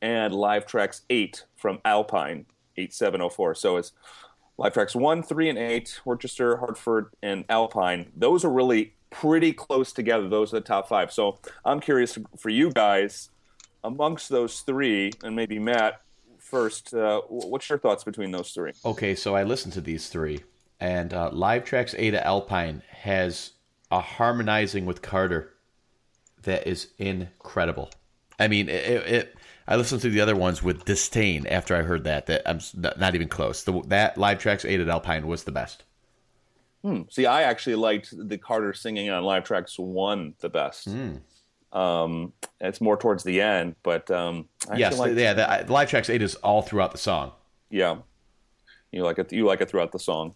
And 0.00 0.34
Live 0.34 0.66
Tracks 0.66 1.02
8 1.10 1.44
from 1.56 1.80
Alpine, 1.84 2.46
8704. 2.76 3.54
So 3.54 3.76
it's 3.76 3.92
Live 4.56 4.74
Tracks 4.74 4.94
1, 4.94 5.22
3, 5.22 5.48
and 5.48 5.58
8, 5.58 6.00
Worcester, 6.04 6.58
Hartford, 6.58 7.06
and 7.22 7.44
Alpine. 7.48 8.12
Those 8.16 8.44
are 8.44 8.50
really 8.50 8.94
pretty 9.10 9.52
close 9.52 9.92
together. 9.92 10.28
Those 10.28 10.52
are 10.52 10.58
the 10.58 10.66
top 10.66 10.88
five. 10.88 11.12
So 11.12 11.38
I'm 11.64 11.80
curious 11.80 12.18
for 12.38 12.48
you 12.48 12.70
guys, 12.70 13.30
amongst 13.84 14.28
those 14.28 14.60
three, 14.60 15.12
and 15.22 15.36
maybe 15.36 15.58
Matt 15.58 16.00
first, 16.38 16.94
uh, 16.94 17.20
what's 17.28 17.68
your 17.68 17.78
thoughts 17.78 18.04
between 18.04 18.30
those 18.30 18.50
three? 18.52 18.72
Okay, 18.84 19.14
so 19.14 19.34
I 19.34 19.42
listened 19.42 19.72
to 19.74 19.80
these 19.80 20.08
three, 20.08 20.40
and 20.80 21.12
uh, 21.14 21.30
Live 21.32 21.64
Tracks 21.64 21.94
Ada 21.96 22.26
Alpine 22.26 22.82
has 22.90 23.52
a 23.92 24.00
harmonizing 24.00 24.86
with 24.86 25.02
Carter 25.02 25.52
that 26.42 26.66
is 26.66 26.88
incredible. 26.98 27.90
I 28.40 28.48
mean, 28.48 28.68
it, 28.68 29.06
it, 29.06 29.36
I 29.68 29.76
listened 29.76 30.00
to 30.02 30.10
the 30.10 30.20
other 30.20 30.34
ones 30.34 30.62
with 30.62 30.84
disdain 30.84 31.46
after 31.46 31.76
I 31.76 31.82
heard 31.82 32.02
that. 32.04 32.26
That 32.26 32.42
I'm 32.48 32.58
not 32.98 33.14
even 33.14 33.28
close. 33.28 33.62
The, 33.62 33.80
that 33.88 34.18
Live 34.18 34.40
Tracks 34.40 34.64
eight 34.64 34.80
at 34.80 34.88
Alpine 34.88 35.28
was 35.28 35.44
the 35.44 35.52
best. 35.52 35.84
See, 37.10 37.26
I 37.26 37.42
actually 37.42 37.76
liked 37.76 38.12
the 38.12 38.38
Carter 38.38 38.72
singing 38.72 39.08
on 39.08 39.22
Live 39.22 39.44
Tracks 39.44 39.78
One 39.78 40.34
the 40.40 40.48
best. 40.48 40.88
Um, 41.72 42.32
it's 42.60 42.80
more 42.80 42.96
towards 42.96 43.22
the 43.22 43.40
end, 43.40 43.76
but 43.84 44.10
um, 44.10 44.48
I 44.68 44.78
yes, 44.78 44.98
liked- 44.98 45.16
yeah. 45.16 45.32
The, 45.32 45.64
the 45.66 45.72
Live 45.72 45.88
Tracks 45.88 46.10
eight 46.10 46.22
is 46.22 46.34
all 46.36 46.60
throughout 46.62 46.90
the 46.90 46.98
song. 46.98 47.30
yeah, 47.70 47.98
you 48.90 49.04
like 49.04 49.18
it. 49.20 49.32
You 49.32 49.46
like 49.46 49.60
it 49.60 49.70
throughout 49.70 49.92
the 49.92 50.00
song. 50.00 50.34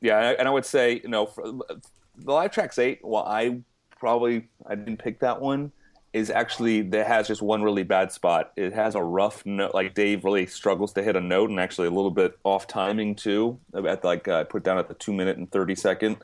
Yeah, 0.00 0.34
and 0.38 0.46
I 0.46 0.50
would 0.50 0.64
say, 0.64 1.00
you 1.02 1.08
know, 1.08 1.26
for, 1.26 1.42
the 1.44 2.32
Live 2.32 2.50
Tracks 2.52 2.78
Eight. 2.78 3.00
Well, 3.02 3.24
I 3.24 3.60
probably 3.98 4.48
I 4.66 4.74
didn't 4.74 4.98
pick 4.98 5.20
that 5.20 5.40
one. 5.40 5.72
Is 6.14 6.30
actually 6.30 6.80
that 6.82 7.06
has 7.06 7.28
just 7.28 7.42
one 7.42 7.62
really 7.62 7.82
bad 7.82 8.10
spot. 8.10 8.52
It 8.56 8.72
has 8.72 8.94
a 8.94 9.02
rough 9.02 9.44
note. 9.44 9.74
Like 9.74 9.94
Dave 9.94 10.24
really 10.24 10.46
struggles 10.46 10.92
to 10.94 11.02
hit 11.02 11.16
a 11.16 11.20
note, 11.20 11.50
and 11.50 11.60
actually 11.60 11.88
a 11.88 11.90
little 11.90 12.10
bit 12.10 12.38
off 12.44 12.66
timing 12.66 13.14
too. 13.14 13.58
At 13.74 14.04
like 14.04 14.26
uh, 14.26 14.44
put 14.44 14.62
down 14.62 14.78
at 14.78 14.88
the 14.88 14.94
two 14.94 15.12
minute 15.12 15.36
and 15.36 15.50
thirty 15.50 15.74
second 15.74 16.16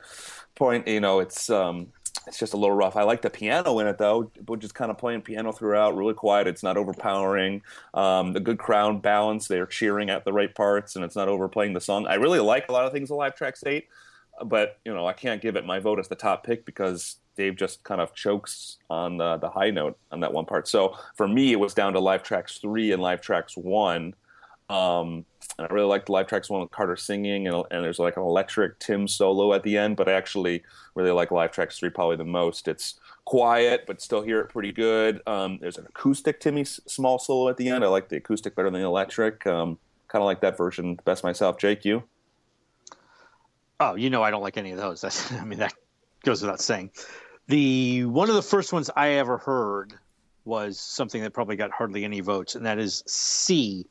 point. 0.55 0.87
You 0.87 1.01
know, 1.01 1.19
it's 1.19 1.49
um, 1.51 1.87
it's 2.27 2.37
just 2.37 2.53
a 2.53 2.57
little 2.57 2.75
rough. 2.75 2.95
I 2.95 3.03
like 3.03 3.21
the 3.21 3.29
piano 3.29 3.79
in 3.79 3.87
it 3.87 3.97
though, 3.97 4.31
but 4.45 4.59
just 4.59 4.75
kind 4.75 4.91
of 4.91 4.97
playing 4.97 5.21
piano 5.21 5.51
throughout, 5.51 5.95
really 5.95 6.13
quiet. 6.13 6.47
It's 6.47 6.63
not 6.63 6.77
overpowering. 6.77 7.61
Um, 7.93 8.33
the 8.33 8.39
good 8.39 8.57
crowd 8.57 9.01
balance. 9.01 9.47
They're 9.47 9.65
cheering 9.65 10.09
at 10.09 10.25
the 10.25 10.33
right 10.33 10.53
parts, 10.53 10.95
and 10.95 11.05
it's 11.05 11.15
not 11.15 11.27
overplaying 11.27 11.73
the 11.73 11.81
song. 11.81 12.07
I 12.07 12.15
really 12.15 12.39
like 12.39 12.69
a 12.69 12.71
lot 12.71 12.85
of 12.85 12.91
things 12.91 13.09
in 13.09 13.17
Live 13.17 13.35
Tracks 13.35 13.63
Eight, 13.65 13.87
but 14.43 14.79
you 14.85 14.93
know, 14.93 15.05
I 15.05 15.13
can't 15.13 15.41
give 15.41 15.55
it 15.55 15.65
my 15.65 15.79
vote 15.79 15.99
as 15.99 16.07
the 16.07 16.15
top 16.15 16.43
pick 16.45 16.65
because 16.65 17.17
Dave 17.35 17.55
just 17.55 17.83
kind 17.83 18.01
of 18.01 18.13
chokes 18.13 18.77
on 18.89 19.17
the, 19.17 19.37
the 19.37 19.49
high 19.49 19.69
note 19.69 19.97
on 20.11 20.21
that 20.21 20.33
one 20.33 20.45
part. 20.45 20.67
So 20.67 20.97
for 21.15 21.27
me, 21.27 21.51
it 21.51 21.59
was 21.59 21.73
down 21.73 21.93
to 21.93 21.99
Live 21.99 22.23
Tracks 22.23 22.57
Three 22.57 22.91
and 22.91 23.01
Live 23.01 23.21
Tracks 23.21 23.55
One. 23.57 24.13
Um, 24.69 25.25
and 25.57 25.67
I 25.69 25.73
really 25.73 25.87
liked 25.87 26.09
Live 26.09 26.27
Tracks 26.27 26.49
One 26.49 26.61
with 26.61 26.71
Carter 26.71 26.95
singing, 26.95 27.47
and, 27.47 27.63
and 27.71 27.83
there's 27.83 27.99
like 27.99 28.17
an 28.17 28.23
electric 28.23 28.79
Tim 28.79 29.07
solo 29.07 29.53
at 29.53 29.63
the 29.63 29.77
end. 29.77 29.95
But 29.95 30.09
I 30.09 30.13
actually 30.13 30.63
really 30.95 31.11
like 31.11 31.31
Live 31.31 31.51
Tracks 31.51 31.77
Three 31.77 31.89
probably 31.89 32.17
the 32.17 32.25
most. 32.25 32.67
It's 32.67 32.99
quiet, 33.25 33.85
but 33.85 34.01
still 34.01 34.21
hear 34.21 34.39
it 34.39 34.49
pretty 34.49 34.71
good. 34.71 35.21
Um, 35.27 35.59
there's 35.61 35.77
an 35.77 35.85
acoustic 35.87 36.39
Timmy 36.39 36.63
small 36.63 37.19
solo 37.19 37.49
at 37.49 37.57
the 37.57 37.69
end. 37.69 37.83
I 37.83 37.87
like 37.87 38.09
the 38.09 38.17
acoustic 38.17 38.55
better 38.55 38.69
than 38.69 38.81
the 38.81 38.87
electric. 38.87 39.45
Um, 39.45 39.77
kind 40.07 40.21
of 40.21 40.25
like 40.25 40.41
that 40.41 40.57
version 40.57 40.99
best 41.05 41.23
myself. 41.23 41.57
Jake, 41.57 41.85
you? 41.85 42.03
Oh, 43.79 43.95
you 43.95 44.09
know 44.09 44.23
I 44.23 44.31
don't 44.31 44.43
like 44.43 44.57
any 44.57 44.71
of 44.71 44.77
those. 44.77 45.01
That's, 45.01 45.31
I 45.33 45.43
mean 45.43 45.59
that 45.59 45.73
goes 46.23 46.41
without 46.41 46.59
saying. 46.59 46.91
The 47.47 48.05
one 48.05 48.29
of 48.29 48.35
the 48.35 48.41
first 48.41 48.73
ones 48.73 48.89
I 48.95 49.09
ever 49.09 49.37
heard 49.37 49.93
was 50.45 50.79
something 50.79 51.21
that 51.23 51.33
probably 51.33 51.55
got 51.55 51.71
hardly 51.71 52.03
any 52.03 52.19
votes, 52.19 52.55
and 52.55 52.65
that 52.65 52.79
is 52.79 53.03
C, 53.07 53.87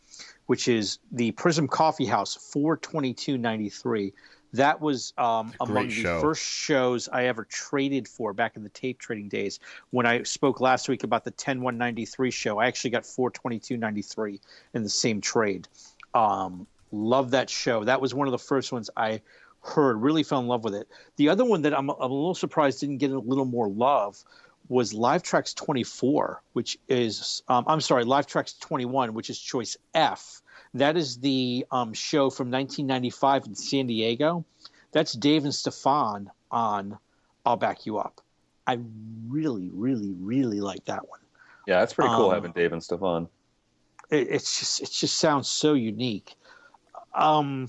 which 0.46 0.68
is 0.68 0.98
the 1.12 1.32
Prism 1.32 1.68
Coffee 1.68 2.06
House 2.06 2.34
42293. 2.52 4.12
That 4.52 4.80
was 4.80 5.12
um, 5.18 5.52
among 5.60 5.88
show. 5.88 6.14
the 6.14 6.20
first 6.20 6.42
shows 6.42 7.08
I 7.08 7.24
ever 7.24 7.44
traded 7.44 8.06
for 8.06 8.32
back 8.32 8.56
in 8.56 8.62
the 8.62 8.68
tape 8.68 9.00
trading 9.00 9.28
days. 9.28 9.58
When 9.90 10.06
I 10.06 10.22
spoke 10.22 10.60
last 10.60 10.88
week 10.88 11.02
about 11.02 11.24
the 11.24 11.32
10193 11.32 12.30
show, 12.30 12.58
I 12.58 12.66
actually 12.66 12.90
got 12.90 13.04
42293 13.04 14.40
in 14.74 14.82
the 14.84 14.88
same 14.88 15.20
trade. 15.20 15.66
Um, 16.14 16.68
love 16.92 17.32
that 17.32 17.50
show. 17.50 17.82
That 17.82 18.00
was 18.00 18.14
one 18.14 18.28
of 18.28 18.32
the 18.32 18.38
first 18.38 18.70
ones 18.70 18.90
I 18.96 19.22
heard, 19.64 20.00
really 20.00 20.22
fell 20.22 20.40
in 20.40 20.46
love 20.46 20.62
with 20.62 20.74
it. 20.74 20.88
The 21.16 21.30
other 21.30 21.44
one 21.44 21.62
that 21.62 21.76
I'm, 21.76 21.90
I'm 21.90 22.10
a 22.10 22.14
little 22.14 22.34
surprised 22.34 22.80
didn't 22.80 22.98
get 22.98 23.10
a 23.10 23.18
little 23.18 23.46
more 23.46 23.68
love 23.68 24.22
was 24.68 24.94
Live 24.94 25.22
Tracks 25.22 25.54
24, 25.54 26.42
which 26.52 26.78
is, 26.88 27.42
um, 27.48 27.64
I'm 27.66 27.80
sorry, 27.80 28.04
Live 28.04 28.26
Tracks 28.26 28.54
21, 28.54 29.14
which 29.14 29.30
is 29.30 29.38
choice 29.38 29.76
F. 29.94 30.42
That 30.74 30.96
is 30.96 31.18
the 31.18 31.66
um, 31.70 31.92
show 31.92 32.30
from 32.30 32.50
1995 32.50 33.46
in 33.46 33.54
San 33.54 33.86
Diego. 33.86 34.44
That's 34.92 35.12
Dave 35.12 35.44
and 35.44 35.54
Stefan 35.54 36.30
on 36.50 36.98
I'll 37.44 37.56
Back 37.56 37.86
You 37.86 37.98
Up. 37.98 38.20
I 38.66 38.78
really, 39.28 39.70
really, 39.72 40.12
really 40.12 40.60
like 40.60 40.84
that 40.86 41.08
one. 41.08 41.20
Yeah, 41.66 41.80
that's 41.80 41.94
pretty 41.94 42.10
cool 42.10 42.28
Um, 42.28 42.34
having 42.34 42.52
Dave 42.52 42.72
and 42.72 42.82
Stefan. 42.82 43.28
It, 44.10 44.28
it's 44.30 44.58
just, 44.58 44.82
it 44.82 44.90
just 44.90 45.16
sounds 45.18 45.48
so 45.48 45.74
unique. 45.74 46.34
Um, 47.14 47.68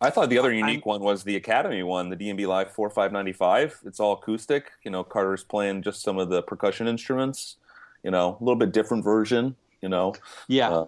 I 0.00 0.10
thought 0.10 0.30
the 0.30 0.38
other 0.38 0.52
unique 0.52 0.86
one 0.86 1.02
was 1.02 1.24
the 1.24 1.36
Academy 1.36 1.82
one, 1.82 2.08
the 2.08 2.16
DMB 2.16 2.46
Live 2.46 2.72
4595. 2.72 3.80
It's 3.84 4.00
all 4.00 4.14
acoustic. 4.14 4.70
You 4.82 4.90
know, 4.90 5.04
Carter's 5.04 5.44
playing 5.44 5.82
just 5.82 6.02
some 6.02 6.18
of 6.18 6.30
the 6.30 6.42
percussion 6.42 6.86
instruments. 6.86 7.56
You 8.02 8.10
know, 8.10 8.38
a 8.40 8.42
little 8.42 8.58
bit 8.58 8.72
different 8.72 9.04
version. 9.04 9.56
You 9.82 9.90
know, 9.90 10.14
yeah. 10.48 10.70
Uh, 10.70 10.86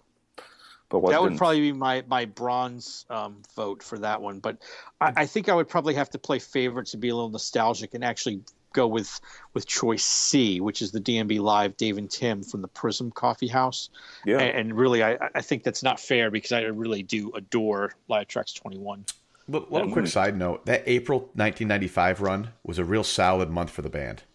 but 0.89 1.01
what 1.01 1.11
that 1.11 1.23
would 1.23 1.37
probably 1.37 1.61
be 1.61 1.73
my 1.73 2.05
my 2.07 2.25
bronze 2.25 3.07
um, 3.11 3.43
vote 3.55 3.83
for 3.83 3.99
that 3.99 4.21
one. 4.21 4.41
But 4.41 4.59
I, 5.01 5.13
I 5.17 5.27
think 5.27 5.49
I 5.49 5.55
would 5.55 5.69
probably 5.69 5.95
have 5.95 6.11
to 6.11 6.19
play 6.19 6.39
favorites 6.39 6.93
to 6.93 6.97
be 6.97 7.09
a 7.09 7.15
little 7.15 7.31
nostalgic 7.31 7.95
and 7.95 8.05
actually 8.05 8.41
go 8.73 8.87
with 8.87 9.21
with 9.55 9.67
choice 9.67 10.05
C, 10.05 10.61
which 10.61 10.83
is 10.83 10.91
the 10.93 11.01
DMB 11.01 11.41
Live 11.41 11.77
Dave 11.77 11.99
and 11.99 12.11
Tim 12.11 12.43
from 12.43 12.63
the 12.63 12.69
Prism 12.69 13.11
Coffee 13.11 13.49
House. 13.49 13.91
yeah. 14.25 14.39
And, 14.39 14.59
and 14.59 14.77
really, 14.77 15.03
I, 15.03 15.19
I 15.35 15.43
think 15.43 15.63
that's 15.63 15.83
not 15.83 16.01
fair 16.01 16.31
because 16.31 16.53
I 16.53 16.63
really 16.63 17.03
do 17.03 17.31
adore 17.35 17.93
Live 18.09 18.29
Tracks 18.29 18.53
Twenty 18.53 18.79
One. 18.79 19.05
But 19.49 19.71
one 19.71 19.91
quick 19.91 20.07
side 20.07 20.37
note: 20.37 20.67
that 20.67 20.85
April 20.87 21.21
1995 21.35 22.21
run 22.21 22.49
was 22.65 22.79
a 22.79 22.85
real 22.85 23.05
solid 23.05 23.51
month 23.51 23.71
for 23.71 23.83
the 23.83 23.91
band. 23.91 24.23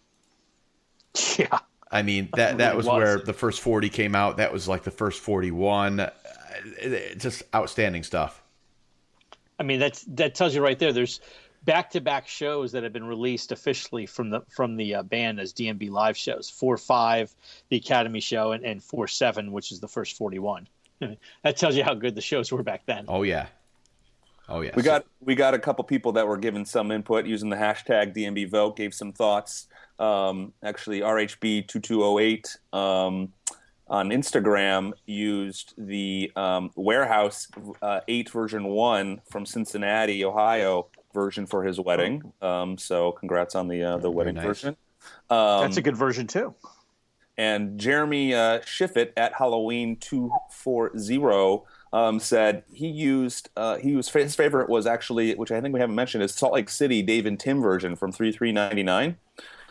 Yeah, 1.38 1.58
I 1.90 2.02
mean 2.02 2.28
that 2.36 2.58
that 2.58 2.66
really 2.66 2.76
was, 2.76 2.86
was. 2.86 2.96
where 2.98 3.18
the 3.18 3.32
first 3.32 3.60
40 3.60 3.88
came 3.88 4.14
out. 4.14 4.36
That 4.36 4.52
was 4.52 4.68
like 4.68 4.84
the 4.84 4.90
first 4.90 5.20
41. 5.20 6.00
Uh, 6.00 6.10
it- 6.80 6.92
it- 6.92 7.18
just 7.18 7.42
outstanding 7.54 8.02
stuff. 8.02 8.42
I 9.58 9.62
mean 9.64 9.80
that's 9.80 10.02
that 10.08 10.34
tells 10.34 10.54
you 10.54 10.62
right 10.62 10.78
there. 10.78 10.92
There's 10.92 11.20
back 11.68 11.90
to 11.90 12.00
back 12.00 12.26
shows 12.26 12.72
that 12.72 12.82
have 12.82 12.94
been 12.94 13.04
released 13.04 13.52
officially 13.52 14.06
from 14.06 14.30
the 14.30 14.40
from 14.48 14.76
the 14.76 14.94
uh, 14.94 15.02
band 15.02 15.38
as 15.38 15.52
DMB 15.52 15.90
live 15.90 16.16
shows. 16.16 16.48
Four 16.48 16.78
five, 16.78 17.30
the 17.68 17.76
Academy 17.76 18.20
show, 18.20 18.52
and, 18.52 18.64
and 18.64 18.82
four 18.82 19.06
seven, 19.06 19.52
which 19.52 19.70
is 19.70 19.78
the 19.78 19.86
first 19.86 20.16
forty 20.16 20.38
one. 20.38 20.66
that 21.42 21.56
tells 21.58 21.76
you 21.76 21.84
how 21.84 21.92
good 21.92 22.14
the 22.14 22.22
shows 22.22 22.50
were 22.50 22.62
back 22.62 22.86
then. 22.86 23.04
Oh 23.06 23.22
yeah, 23.22 23.48
oh 24.48 24.62
yeah. 24.62 24.70
We 24.74 24.82
got 24.82 25.04
we 25.20 25.34
got 25.34 25.52
a 25.52 25.58
couple 25.58 25.84
people 25.84 26.12
that 26.12 26.26
were 26.26 26.38
giving 26.38 26.64
some 26.64 26.90
input 26.90 27.26
using 27.26 27.50
the 27.50 27.56
hashtag 27.56 28.16
DMB 28.16 28.50
vote, 28.50 28.76
gave 28.76 28.94
some 28.94 29.12
thoughts. 29.12 29.68
Um, 29.98 30.54
actually, 30.62 31.00
RHB 31.00 31.68
two 31.68 31.80
two 31.80 31.98
zero 31.98 32.18
eight 32.18 32.56
um, 32.72 33.30
on 33.88 34.08
Instagram 34.08 34.92
used 35.04 35.74
the 35.76 36.32
um, 36.34 36.70
Warehouse 36.76 37.46
uh, 37.82 38.00
eight 38.08 38.30
version 38.30 38.64
one 38.64 39.20
from 39.28 39.44
Cincinnati, 39.44 40.24
Ohio 40.24 40.88
version 41.14 41.46
for 41.46 41.64
his 41.64 41.78
wedding. 41.80 42.32
Um, 42.42 42.78
so, 42.78 43.12
congrats 43.12 43.54
on 43.54 43.68
the 43.68 43.82
uh, 43.82 43.96
the 43.98 44.10
wedding 44.10 44.34
nice. 44.36 44.44
version. 44.44 44.76
Um, 45.30 45.62
That's 45.62 45.76
a 45.76 45.82
good 45.82 45.96
version 45.96 46.26
too. 46.26 46.54
and 47.36 47.78
Jeremy 47.78 48.34
uh, 48.34 48.60
Schiffit 48.60 49.12
at 49.16 49.32
Halloween 49.34 49.96
two 49.96 50.30
four 50.50 50.96
zero 50.98 51.64
um, 51.92 52.18
said 52.20 52.64
he 52.72 52.88
used 52.88 53.48
uh, 53.56 53.76
he 53.76 53.90
used 53.90 54.10
his 54.12 54.34
favorite 54.34 54.68
was 54.68 54.86
actually 54.86 55.34
which 55.34 55.50
I 55.52 55.60
think 55.60 55.72
we 55.72 55.80
haven't 55.80 55.94
mentioned 55.96 56.24
is 56.24 56.34
Salt 56.34 56.52
Lake 56.52 56.68
City 56.68 57.00
Dave 57.02 57.26
and 57.26 57.38
Tim 57.38 57.62
version 57.62 57.96
from 57.96 58.12
three 58.12 58.32
three 58.32 58.52
ninety 58.52 58.82
nine. 58.82 59.16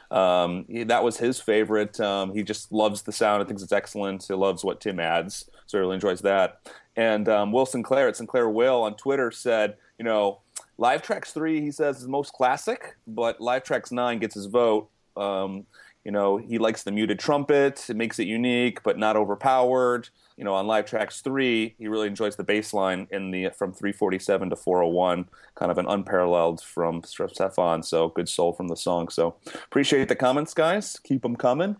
Um, 0.09 0.65
he- 0.69 0.83
that 0.85 1.03
was 1.03 1.17
his 1.17 1.39
favorite. 1.39 1.99
Um, 1.99 2.33
he 2.33 2.41
just 2.43 2.71
loves 2.71 3.01
the 3.01 3.11
sound. 3.11 3.41
and 3.41 3.47
thinks 3.47 3.61
it's 3.61 3.73
excellent. 3.73 4.25
He 4.27 4.33
loves 4.33 4.63
what 4.63 4.79
Tim 4.79 4.99
adds, 4.99 5.49
so 5.65 5.77
he 5.77 5.81
really 5.81 5.95
enjoys 5.95 6.21
that. 6.21 6.61
And 6.95 7.27
um, 7.29 7.51
Will 7.51 7.65
Sinclair 7.65 8.07
at 8.07 8.15
Sinclair 8.15 8.49
Will 8.49 8.81
on 8.83 8.95
Twitter 8.95 9.29
said, 9.29 9.75
you 9.99 10.05
know, 10.05 10.39
Live 10.77 11.01
Tracks 11.01 11.31
three 11.31 11.61
he 11.61 11.71
says 11.71 12.01
is 12.01 12.07
most 12.07 12.33
classic, 12.33 12.97
but 13.07 13.41
Live 13.41 13.63
Tracks 13.63 13.91
nine 13.91 14.19
gets 14.19 14.35
his 14.35 14.45
vote. 14.45 14.89
Um, 15.15 15.65
you 16.07 16.11
know, 16.11 16.37
he 16.37 16.57
likes 16.57 16.83
the 16.83 16.91
muted 16.91 17.19
trumpet. 17.19 17.89
It 17.89 17.97
makes 17.97 18.17
it 18.17 18.27
unique, 18.27 18.81
but 18.81 18.97
not 18.97 19.17
overpowered. 19.17 20.07
You 20.37 20.45
know, 20.45 20.53
on 20.53 20.65
Live 20.65 20.85
Tracks 20.85 21.19
3, 21.19 21.75
he 21.77 21.87
really 21.89 22.07
enjoys 22.07 22.37
the 22.37 22.45
bass 22.45 22.73
line 22.73 23.07
in 23.11 23.31
the 23.31 23.49
from 23.49 23.73
347 23.73 24.51
to 24.51 24.55
401, 24.55 25.27
kind 25.55 25.69
of 25.69 25.77
an 25.77 25.85
unparalleled 25.85 26.61
from 26.61 27.03
Stefan. 27.03 27.83
So 27.83 28.07
good 28.07 28.29
soul 28.29 28.53
from 28.53 28.69
the 28.69 28.77
song. 28.77 29.09
So 29.09 29.35
appreciate 29.65 30.07
the 30.07 30.15
comments, 30.15 30.53
guys. 30.53 30.97
Keep 31.03 31.23
them 31.23 31.35
coming. 31.35 31.75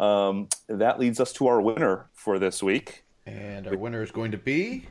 Um, 0.00 0.48
that 0.66 0.98
leads 0.98 1.20
us 1.20 1.32
to 1.34 1.46
our 1.46 1.60
winner 1.60 2.06
for 2.14 2.40
this 2.40 2.62
week. 2.62 3.04
and 3.26 3.68
our 3.68 3.76
winner 3.76 4.02
is 4.02 4.10
going 4.10 4.32
to 4.32 4.38
be 4.38 4.86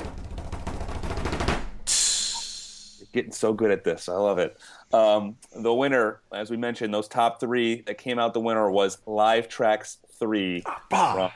getting 3.14 3.32
so 3.32 3.54
good 3.54 3.72
at 3.72 3.84
this. 3.84 4.10
I 4.10 4.14
love 4.14 4.40
it. 4.40 4.58
Um, 4.94 5.38
the 5.56 5.74
winner, 5.74 6.22
as 6.32 6.50
we 6.50 6.58
mentioned, 6.58 6.94
those 6.94 7.08
top 7.08 7.40
three 7.40 7.82
that 7.82 7.98
came 7.98 8.20
out 8.20 8.34
the 8.34 8.40
winner 8.40 8.70
was 8.70 9.00
Live 9.06 9.48
Tracks 9.48 9.98
3 10.20 10.64
from 10.90 11.32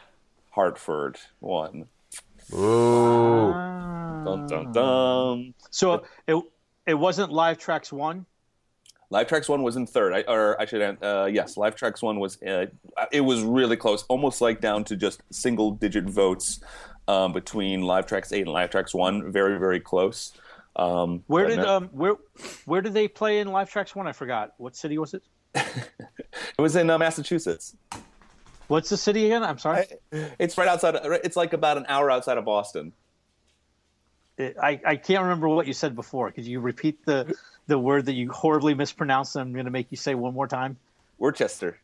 Hartford. 0.52 1.18
One. 1.40 1.88
Ooh. 2.54 3.52
Dun, 4.26 4.48
dun, 4.48 4.72
dun. 4.72 5.54
So 5.70 6.04
it 6.28 6.44
it 6.86 6.94
wasn't 6.96 7.32
Live 7.32 7.58
Tracks 7.58 7.92
one. 7.92 8.26
Live 9.10 9.28
Tracks 9.28 9.50
1 9.50 9.62
was 9.62 9.76
in 9.76 9.86
third. 9.86 10.14
I, 10.14 10.22
or 10.22 10.60
I 10.60 10.66
should, 10.66 10.82
uh, 11.04 11.28
yes, 11.30 11.58
Live 11.58 11.76
Tracks 11.76 12.02
1 12.02 12.18
was, 12.18 12.42
uh, 12.44 12.68
it 13.12 13.20
was 13.20 13.44
really 13.44 13.76
close, 13.76 14.04
almost 14.04 14.40
like 14.40 14.62
down 14.62 14.86
to 14.86 14.96
just 14.96 15.22
single 15.32 15.72
digit 15.72 16.06
votes 16.06 16.62
um, 17.10 17.34
between 17.34 17.82
Live 17.82 18.06
Tracks 18.06 18.32
8 18.32 18.44
and 18.44 18.52
Live 18.52 18.70
Tracks 18.70 18.94
1. 18.94 19.30
Very, 19.30 19.60
very 19.60 19.82
close. 19.82 20.32
Um, 20.76 21.24
Where 21.28 21.48
did 21.48 21.58
no- 21.58 21.78
um 21.78 21.90
where 21.92 22.16
where 22.66 22.82
did 22.82 22.94
they 22.94 23.08
play 23.08 23.40
in 23.40 23.50
Live 23.50 23.70
Tracks 23.70 23.96
one? 23.96 24.08
I 24.08 24.14
forgot. 24.14 24.54
What 24.58 24.76
city 24.76 24.98
was 24.98 25.14
it? 25.14 25.24
it 25.56 26.60
was 26.60 26.76
in 26.76 26.90
uh, 26.90 26.98
Massachusetts. 26.98 27.76
What's 28.68 28.90
the 28.90 28.96
city 28.96 29.26
again? 29.26 29.44
I'm 29.44 29.58
sorry. 29.58 29.86
It's 30.40 30.58
right 30.58 30.70
outside. 30.70 30.96
Of, 30.96 31.12
it's 31.26 31.36
like 31.36 31.52
about 31.52 31.78
an 31.78 31.86
hour 31.90 32.10
outside 32.10 32.38
of 32.38 32.46
Boston. 32.46 32.94
I, 34.40 34.80
I 34.86 34.96
can't 34.96 35.24
remember 35.24 35.50
what 35.50 35.68
you 35.68 35.74
said 35.74 35.94
before. 35.94 36.32
Could 36.32 36.46
you 36.46 36.62
repeat 36.62 37.06
the 37.06 37.36
the 37.68 37.78
word 37.78 38.06
that 38.06 38.14
you 38.14 38.32
horribly 38.32 38.74
mispronounced? 38.74 39.36
I'm 39.36 39.52
going 39.52 39.66
to 39.66 39.72
make 39.72 39.88
you 39.90 39.98
say 39.98 40.16
one 40.16 40.34
more 40.34 40.48
time. 40.48 40.78
Worcester. 41.18 41.80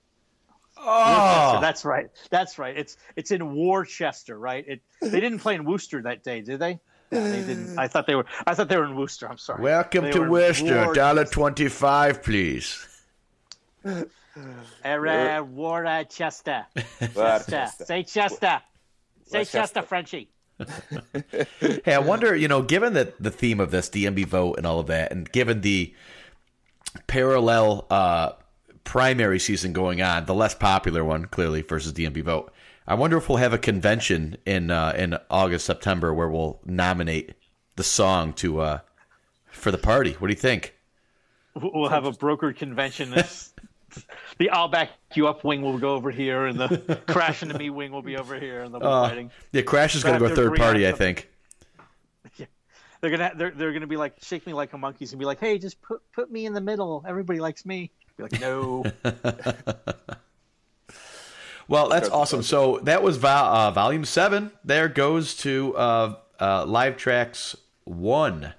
Oh, 0.79 1.59
That's 1.59 1.83
right. 1.83 2.07
That's 2.29 2.57
right. 2.57 2.77
It's 2.77 2.97
it's 3.15 3.31
in 3.31 3.55
Worcester, 3.55 4.37
right? 4.37 4.63
It 4.67 4.81
they 5.01 5.19
didn't 5.19 5.39
play 5.39 5.55
in 5.55 5.65
Worcester 5.65 6.01
that 6.03 6.23
day, 6.23 6.41
did 6.41 6.59
they? 6.59 6.79
Yeah, 7.11 7.19
they 7.29 7.41
didn't. 7.41 7.79
I 7.79 7.87
thought 7.87 8.05
they 8.07 8.15
were. 8.15 8.25
I 8.45 8.53
thought 8.53 8.67
they 8.69 8.77
were 8.77 8.85
in 8.85 8.95
Worcester. 8.95 9.27
I'm 9.29 9.37
sorry. 9.37 9.61
welcome 9.63 10.05
They 10.05 10.11
to 10.11 10.29
Worcester. 10.29 10.85
Wor- 10.85 10.93
Dollar 10.93 11.25
twenty-five, 11.25 12.21
please. 12.23 12.85
Era 14.83 15.43
Worcester. 15.43 16.05
Chester. 16.13 16.65
Worcester. 17.15 17.67
Say 17.85 18.03
Chester. 18.03 18.61
Say 19.25 19.45
Chester, 19.45 19.81
Frenchie. 19.81 20.29
Hey, 21.59 21.93
I 21.93 21.99
wonder, 21.99 22.35
you 22.35 22.47
know, 22.47 22.61
given 22.63 22.93
that 22.93 23.21
the 23.21 23.29
theme 23.31 23.59
of 23.59 23.69
this 23.71 23.89
DMB 23.89 24.25
vote 24.25 24.57
and 24.57 24.65
all 24.65 24.79
of 24.79 24.87
that, 24.87 25.11
and 25.11 25.31
given 25.31 25.61
the 25.61 25.93
parallel 27.05 27.85
uh, 27.89 28.31
primary 28.83 29.39
season 29.39 29.71
going 29.73 30.01
on, 30.01 30.25
the 30.25 30.33
less 30.33 30.55
popular 30.55 31.03
one 31.03 31.25
clearly 31.25 31.61
versus 31.61 31.93
DMB 31.93 32.23
vote, 32.23 32.53
I 32.87 32.93
wonder 32.93 33.17
if 33.17 33.27
we'll 33.27 33.39
have 33.39 33.53
a 33.53 33.57
convention 33.57 34.37
in 34.45 34.71
uh, 34.71 34.93
in 34.97 35.17
August 35.29 35.65
September 35.65 36.13
where 36.13 36.29
we'll 36.29 36.59
nominate 36.65 37.33
the 37.75 37.83
song 37.83 38.33
to 38.33 38.61
uh, 38.61 38.79
for 39.51 39.71
the 39.71 39.77
party. 39.77 40.13
What 40.13 40.27
do 40.27 40.33
you 40.33 40.39
think? 40.39 40.73
We'll 41.53 41.89
have 41.89 42.05
a 42.05 42.11
brokered 42.11 42.55
convention. 42.57 43.13
The 44.37 44.49
I'll 44.51 44.67
back 44.67 44.91
you 45.15 45.27
up 45.27 45.43
wing 45.43 45.61
will 45.63 45.79
go 45.79 45.95
over 45.95 46.11
here, 46.11 46.45
and 46.45 46.59
the 46.59 47.01
crash 47.07 47.41
into 47.41 47.57
me 47.57 47.69
wing 47.69 47.91
will 47.91 48.01
be 48.03 48.15
over 48.15 48.39
here, 48.39 48.61
and 48.61 48.71
be 48.73 48.79
Uh, 48.81 49.07
fighting. 49.09 49.31
yeah, 49.51 49.63
Crash 49.63 49.95
is 49.95 50.03
going 50.03 50.19
to 50.21 50.27
go 50.27 50.35
third 50.35 50.55
party, 50.55 50.87
I 50.87 50.91
think. 50.91 51.29
They're 52.99 53.11
gonna 53.11 53.31
they're, 53.35 53.51
they're 53.51 53.73
gonna 53.73 53.85
be 53.85 53.95
like 53.97 54.15
shake 54.23 54.47
me 54.47 54.53
like 54.53 54.73
a 54.73 54.77
monkeys 54.77 55.11
and 55.11 55.19
be 55.19 55.25
like, 55.25 55.39
hey, 55.39 55.59
just 55.59 55.79
put 55.83 56.01
put 56.13 56.31
me 56.31 56.47
in 56.47 56.53
the 56.53 56.61
middle. 56.61 57.05
Everybody 57.07 57.39
likes 57.39 57.63
me. 57.63 57.91
Be 58.17 58.23
like, 58.23 58.39
no. 58.41 58.83
Well, 61.67 61.89
that's 61.89 62.09
awesome. 62.09 62.43
So 62.43 62.79
that 62.83 63.03
was 63.03 63.17
vol- 63.17 63.29
uh, 63.29 63.71
volume 63.71 64.05
seven. 64.05 64.51
There 64.63 64.87
goes 64.87 65.35
to 65.37 65.75
uh, 65.75 66.15
uh, 66.39 66.65
Live 66.65 66.97
Tracks 66.97 67.55
one 67.83 68.53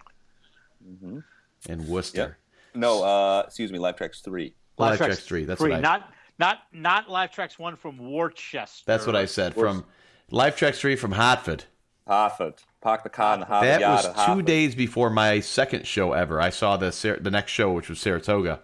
in 1.69 1.87
Worcester. 1.89 2.39
No, 2.75 3.03
uh, 3.03 3.43
excuse 3.47 3.73
me, 3.73 3.79
Live 3.79 3.97
Tracks 3.97 4.21
3. 4.21 4.55
Live 4.79 4.97
Tracks 4.99 5.21
three. 5.21 5.45
That's 5.45 5.61
three. 5.61 5.71
what 5.71 5.79
I. 5.79 5.81
Not 5.81 6.13
not 6.39 6.59
not 6.73 7.11
live 7.11 7.33
tracks 7.33 7.59
one 7.59 7.75
from 7.75 8.13
Worcester. 8.13 8.85
That's 8.87 9.07
what 9.07 9.17
I 9.17 9.25
said. 9.25 9.55
From 9.55 9.85
Live 10.31 10.57
Tracks 10.57 10.79
three 10.81 10.95
from 10.95 11.13
Hartford. 11.13 11.65
Hartford. 12.07 12.55
Park 12.81 13.03
the 13.03 13.11
car 13.11 13.35
in 13.35 13.41
the 13.41 13.47
Harvard 13.47 13.69
That 13.69 13.81
was 13.81 14.07
two 14.07 14.13
Hartford. 14.13 14.45
days 14.45 14.75
before 14.77 15.11
my 15.11 15.41
second 15.41 15.85
show 15.85 16.13
ever. 16.13 16.41
I 16.41 16.51
saw 16.51 16.77
the 16.77 17.19
the 17.21 17.31
next 17.31 17.51
show, 17.51 17.73
which 17.73 17.89
was 17.89 17.99
Saratoga, 17.99 18.61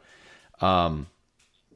um, 0.60 1.08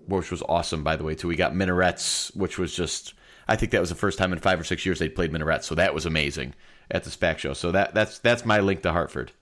which 0.09 0.31
was 0.31 0.43
awesome, 0.49 0.83
by 0.83 0.97
the 0.97 1.05
way. 1.05 1.15
Too, 1.15 1.29
we 1.29 1.37
got 1.37 1.55
minarets, 1.55 2.35
which 2.35 2.59
was 2.59 2.75
just. 2.75 3.15
I 3.47 3.57
think 3.57 3.73
that 3.73 3.81
was 3.81 3.89
the 3.89 3.95
first 3.95 4.19
time 4.19 4.33
in 4.33 4.39
five 4.41 4.61
or 4.61 4.65
six 4.65 4.85
years 4.85 4.99
they'd 4.99 5.15
played 5.15 5.33
minarets, 5.33 5.67
so 5.67 5.75
that 5.77 5.95
was 5.95 6.05
amazing 6.05 6.55
at 6.91 7.05
the 7.05 7.11
SPAC 7.11 7.39
show. 7.39 7.53
So 7.55 7.71
that 7.73 7.95
that's 7.95 8.19
that's 8.19 8.45
my 8.45 8.61
link 8.61 8.83
to 8.83 8.93
Hartford. 8.93 9.33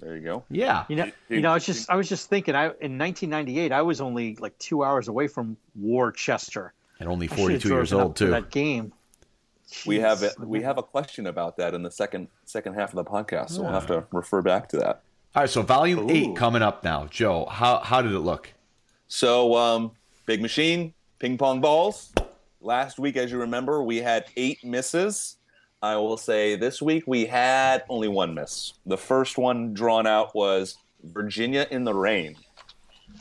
There 0.00 0.16
you 0.16 0.22
go. 0.22 0.44
Yeah, 0.48 0.84
You 0.88 0.94
know, 0.94 1.10
you 1.28 1.40
know, 1.40 1.50
I 1.50 1.54
was 1.54 1.66
just 1.66 1.90
I 1.90 1.96
was 1.96 2.08
just 2.08 2.28
thinking. 2.28 2.54
I 2.54 2.66
in 2.66 2.98
1998, 2.98 3.72
I 3.72 3.82
was 3.82 4.00
only 4.00 4.36
like 4.36 4.56
two 4.58 4.84
hours 4.84 5.08
away 5.08 5.26
from 5.26 5.56
Worcester. 5.74 6.72
and 7.00 7.08
only 7.08 7.28
I 7.28 7.34
forty 7.34 7.54
should've 7.54 7.62
two 7.62 7.68
years 7.74 7.92
old 7.92 8.14
too. 8.16 8.30
That 8.30 8.50
game. 8.50 8.92
We 9.86 10.00
have 10.00 10.22
a, 10.22 10.30
we 10.38 10.62
have 10.62 10.78
a 10.78 10.82
question 10.82 11.26
about 11.26 11.58
that 11.58 11.74
in 11.74 11.82
the 11.82 11.90
second 11.90 12.28
second 12.44 12.74
half 12.74 12.90
of 12.90 12.96
the 12.96 13.04
podcast, 13.04 13.50
so 13.50 13.62
we'll 13.62 13.72
have 13.72 13.86
to 13.88 14.04
refer 14.12 14.40
back 14.40 14.68
to 14.70 14.78
that. 14.78 15.02
All 15.34 15.42
right, 15.42 15.50
so 15.50 15.60
volume 15.62 16.08
eight 16.08 16.34
coming 16.36 16.62
up 16.62 16.84
now. 16.84 17.06
Joe, 17.06 17.44
how 17.46 17.80
how 17.80 18.00
did 18.00 18.12
it 18.12 18.20
look? 18.20 18.54
So, 19.08 19.56
um, 19.56 19.92
big 20.28 20.42
machine, 20.42 20.92
ping 21.18 21.38
pong 21.38 21.58
balls. 21.58 22.12
Last 22.60 22.98
week, 22.98 23.16
as 23.16 23.32
you 23.32 23.38
remember, 23.38 23.82
we 23.82 23.96
had 23.96 24.26
eight 24.36 24.62
misses. 24.62 25.38
I 25.80 25.96
will 25.96 26.18
say 26.18 26.54
this 26.54 26.82
week 26.82 27.04
we 27.06 27.24
had 27.24 27.82
only 27.88 28.08
one 28.08 28.34
miss. 28.34 28.74
The 28.84 28.98
first 28.98 29.38
one 29.38 29.72
drawn 29.72 30.06
out 30.06 30.34
was 30.34 30.76
Virginia 31.02 31.66
in 31.70 31.84
the 31.84 31.94
Rain. 31.94 32.36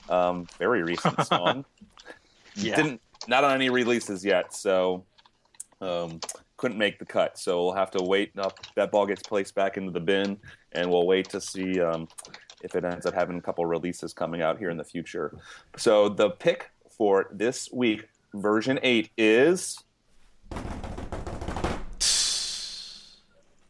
Um, 0.09 0.47
very 0.59 0.83
recent 0.83 1.25
song. 1.25 1.63
Yeah. 2.55 2.75
Didn't 2.75 3.01
not 3.25 3.45
on 3.45 3.53
any 3.53 3.69
releases 3.69 4.25
yet, 4.25 4.53
so 4.53 5.05
um, 5.79 6.19
couldn't 6.57 6.77
make 6.77 6.99
the 6.99 7.05
cut. 7.05 7.39
So 7.39 7.63
we'll 7.63 7.73
have 7.73 7.91
to 7.91 8.03
wait. 8.03 8.37
Up 8.37 8.59
that 8.75 8.91
ball 8.91 9.05
gets 9.05 9.23
placed 9.23 9.55
back 9.55 9.77
into 9.77 9.91
the 9.91 10.01
bin, 10.01 10.37
and 10.73 10.91
we'll 10.91 11.07
wait 11.07 11.29
to 11.29 11.39
see 11.39 11.79
um, 11.79 12.09
if 12.63 12.75
it 12.75 12.83
ends 12.83 13.05
up 13.05 13.13
having 13.13 13.37
a 13.37 13.41
couple 13.41 13.65
releases 13.65 14.11
coming 14.11 14.41
out 14.41 14.57
here 14.57 14.69
in 14.69 14.75
the 14.75 14.83
future. 14.83 15.37
So 15.77 16.09
the 16.09 16.31
pick 16.31 16.69
for 16.97 17.27
this 17.31 17.69
week, 17.71 18.07
version 18.33 18.79
eight, 18.83 19.09
is. 19.17 19.83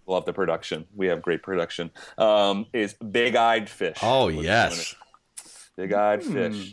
Love 0.07 0.25
the 0.25 0.33
production. 0.33 0.85
We 0.95 1.07
have 1.07 1.21
great 1.21 1.43
production. 1.43 1.91
Um, 2.17 2.67
is 2.73 2.93
Big 2.93 3.35
Eyed 3.35 3.69
Fish. 3.69 3.97
Oh 4.01 4.29
yes. 4.29 4.95
Big 5.75 5.93
Eyed 5.93 6.23
Fish. 6.23 6.71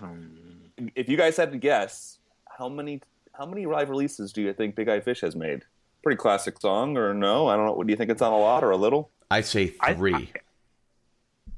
If 0.95 1.09
you 1.09 1.17
guys 1.17 1.37
had 1.37 1.53
to 1.53 1.59
guess, 1.59 2.19
how 2.49 2.69
many 2.69 3.01
how 3.33 3.47
many 3.47 3.67
live 3.67 3.91
releases 3.91 4.33
do 4.33 4.41
you 4.43 4.53
think 4.53 4.77
Big 4.77 4.89
Eyed 4.89 5.05
Fish 5.05 5.21
has 5.23 5.35
made? 5.35 5.63
Pretty 6.03 6.17
classic 6.17 6.61
song, 6.61 6.97
or 6.97 7.13
no? 7.15 7.49
I 7.49 7.57
don't 7.57 7.67
know. 7.67 7.83
Do 7.83 7.91
you 7.91 7.97
think 7.97 8.11
it's 8.11 8.23
on 8.23 8.33
a 8.33 8.39
lot 8.39 8.63
or 8.63 8.71
a 8.71 8.77
little? 8.77 9.11
I 9.31 9.41
say 9.41 9.75
I- 9.81 9.95
three. 9.95 10.31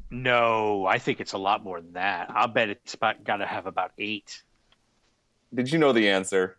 No, 0.08 0.86
I 0.86 0.98
think 0.98 1.20
it's 1.20 1.32
a 1.32 1.38
lot 1.38 1.64
more 1.64 1.80
than 1.80 1.94
that. 1.94 2.30
I'll 2.30 2.46
bet 2.46 2.68
it's 2.68 2.94
about 2.94 3.24
got 3.24 3.38
to 3.38 3.46
have 3.46 3.66
about 3.66 3.90
eight. 3.98 4.44
Did 5.54 5.72
you 5.72 5.78
know 5.78 5.92
the 5.92 6.08
answer? 6.08 6.56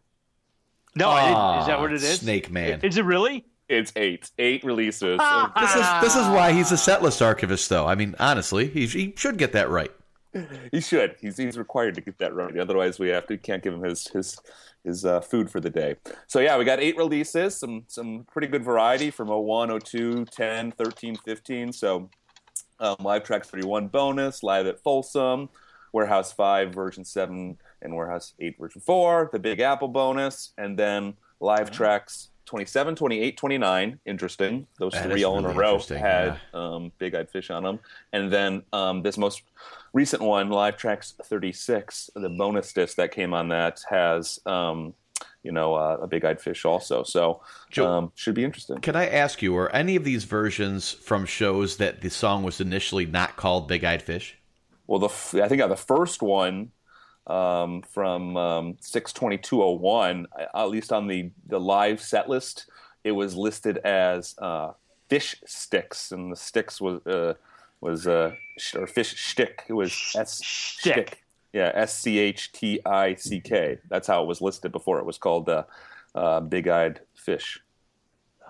No, 0.95 1.09
I 1.09 1.21
didn't. 1.25 1.35
Ah, 1.37 1.61
Is 1.61 1.67
that 1.67 1.79
what 1.79 1.91
it 1.91 2.01
is? 2.01 2.19
Snake 2.19 2.49
Man. 2.49 2.79
Is 2.81 2.97
it 2.97 3.05
really? 3.05 3.45
It's 3.69 3.91
eight. 3.95 4.31
Eight 4.39 4.63
releases. 4.63 5.19
This 5.19 5.75
is 5.75 5.85
this 6.01 6.15
is 6.15 6.27
why 6.27 6.53
he's 6.53 6.71
a 6.71 6.75
setlist 6.75 7.23
archivist, 7.23 7.69
though. 7.69 7.85
I 7.85 7.95
mean, 7.95 8.15
honestly, 8.19 8.67
he, 8.67 8.87
he 8.87 9.13
should 9.17 9.37
get 9.37 9.51
that 9.51 9.69
right. 9.69 9.91
he 10.71 10.81
should. 10.81 11.15
He's 11.19 11.37
he's 11.37 11.57
required 11.57 11.95
to 11.95 12.01
get 12.01 12.17
that 12.19 12.33
right. 12.33 12.57
Otherwise, 12.57 12.97
we 12.97 13.09
have 13.09 13.27
to 13.27 13.37
can't 13.37 13.61
give 13.61 13.73
him 13.73 13.83
his 13.83 14.07
his 14.07 14.37
his 14.83 15.05
uh, 15.05 15.19
food 15.19 15.49
for 15.49 15.59
the 15.59 15.69
day. 15.69 15.95
So 16.27 16.39
yeah, 16.39 16.57
we 16.57 16.63
got 16.63 16.79
eight 16.79 16.97
releases. 16.97 17.57
Some 17.57 17.83
some 17.87 18.25
pretty 18.31 18.47
good 18.47 18.63
variety 18.63 19.11
from 19.11 19.27
01, 19.27 19.81
02, 19.81 20.25
10, 20.25 20.71
13, 20.71 21.15
15. 21.17 21.73
So 21.73 22.09
um, 22.79 22.95
live 23.01 23.23
tracks 23.23 23.49
31 23.49 23.87
bonus, 23.87 24.43
live 24.43 24.65
at 24.65 24.79
Folsom, 24.81 25.49
Warehouse 25.91 26.31
5 26.31 26.73
version 26.73 27.03
7, 27.03 27.57
and 27.81 27.95
Warehouse 27.95 28.33
8 28.39 28.57
version 28.59 28.81
4, 28.81 29.29
the 29.31 29.39
Big 29.39 29.59
Apple 29.59 29.87
bonus, 29.87 30.53
and 30.57 30.77
then 30.77 31.15
live 31.39 31.71
tracks 31.71 32.29
27, 32.47 32.95
28, 32.95 33.37
29. 33.37 33.99
Interesting. 34.05 34.67
Those 34.79 34.93
That 34.93 35.03
three 35.03 35.23
all 35.23 35.37
in 35.37 35.45
a 35.45 35.49
row 35.49 35.79
had 35.79 36.39
um, 36.53 36.91
Big 36.97 37.13
Eyed 37.13 37.29
Fish 37.29 37.49
on 37.49 37.63
them. 37.63 37.79
And 38.13 38.31
then 38.31 38.63
um, 38.73 39.03
this 39.03 39.17
most 39.17 39.43
recent 39.93 40.21
one, 40.21 40.49
Live 40.49 40.77
Tracks 40.77 41.13
36, 41.23 42.09
the 42.15 42.29
bonus 42.29 42.71
disc 42.73 42.95
that 42.95 43.11
came 43.11 43.33
on 43.33 43.49
that 43.49 43.83
has. 43.89 44.39
Um, 44.45 44.93
you 45.43 45.53
know, 45.53 45.75
uh, 45.75 45.97
a 46.01 46.07
big-eyed 46.07 46.41
fish 46.41 46.65
also. 46.65 47.03
So, 47.03 47.41
Joe- 47.71 47.87
um, 47.87 48.11
should 48.15 48.35
be 48.35 48.43
interesting. 48.43 48.79
Can 48.79 48.97
I 48.97 49.07
ask 49.07 49.41
you, 49.41 49.55
are 49.55 49.73
any 49.73 49.95
of 49.95 50.03
these 50.03 50.25
versions 50.25 50.91
from 50.91 51.25
shows 51.25 51.77
that 51.77 52.01
the 52.01 52.09
song 52.09 52.43
was 52.43 52.59
initially 52.59 53.05
not 53.05 53.37
called 53.37 53.67
Big 53.67 53.85
Eyed 53.85 54.01
Fish? 54.01 54.37
Well, 54.87 54.99
the 54.99 55.07
f- 55.07 55.35
I 55.35 55.47
think 55.47 55.61
uh, 55.61 55.67
the 55.67 55.77
first 55.77 56.21
one 56.21 56.71
um, 57.27 57.81
from 57.81 58.35
um, 58.37 58.77
six 58.79 59.13
twenty 59.13 59.37
two 59.37 59.61
oh 59.61 59.71
one, 59.71 60.25
at 60.55 60.69
least 60.69 60.91
on 60.91 61.07
the 61.07 61.31
the 61.47 61.59
live 61.59 62.01
set 62.01 62.29
list, 62.29 62.69
it 63.03 63.11
was 63.11 63.35
listed 63.35 63.77
as 63.79 64.35
uh, 64.39 64.71
fish 65.09 65.35
sticks, 65.45 66.11
and 66.11 66.31
the 66.31 66.35
sticks 66.35 66.81
was 66.81 67.05
uh, 67.05 67.33
was 67.81 68.07
uh, 68.07 68.33
sh- 68.57 68.75
or 68.75 68.87
fish 68.87 69.13
shtick. 69.15 69.63
It 69.67 69.73
was 69.73 69.91
s 70.17 70.41
Shtick. 70.43 70.93
shtick. 70.93 71.23
Yeah, 71.53 71.71
S 71.73 71.97
C 71.97 72.19
H 72.19 72.51
T 72.51 72.79
I 72.85 73.15
C 73.15 73.39
K. 73.39 73.79
That's 73.89 74.07
how 74.07 74.21
it 74.21 74.27
was 74.27 74.41
listed 74.41 74.71
before. 74.71 74.99
It 74.99 75.05
was 75.05 75.17
called 75.17 75.49
uh, 75.49 75.63
uh, 76.13 76.41
Big 76.41 76.67
Eyed 76.67 76.99
Fish. 77.15 77.59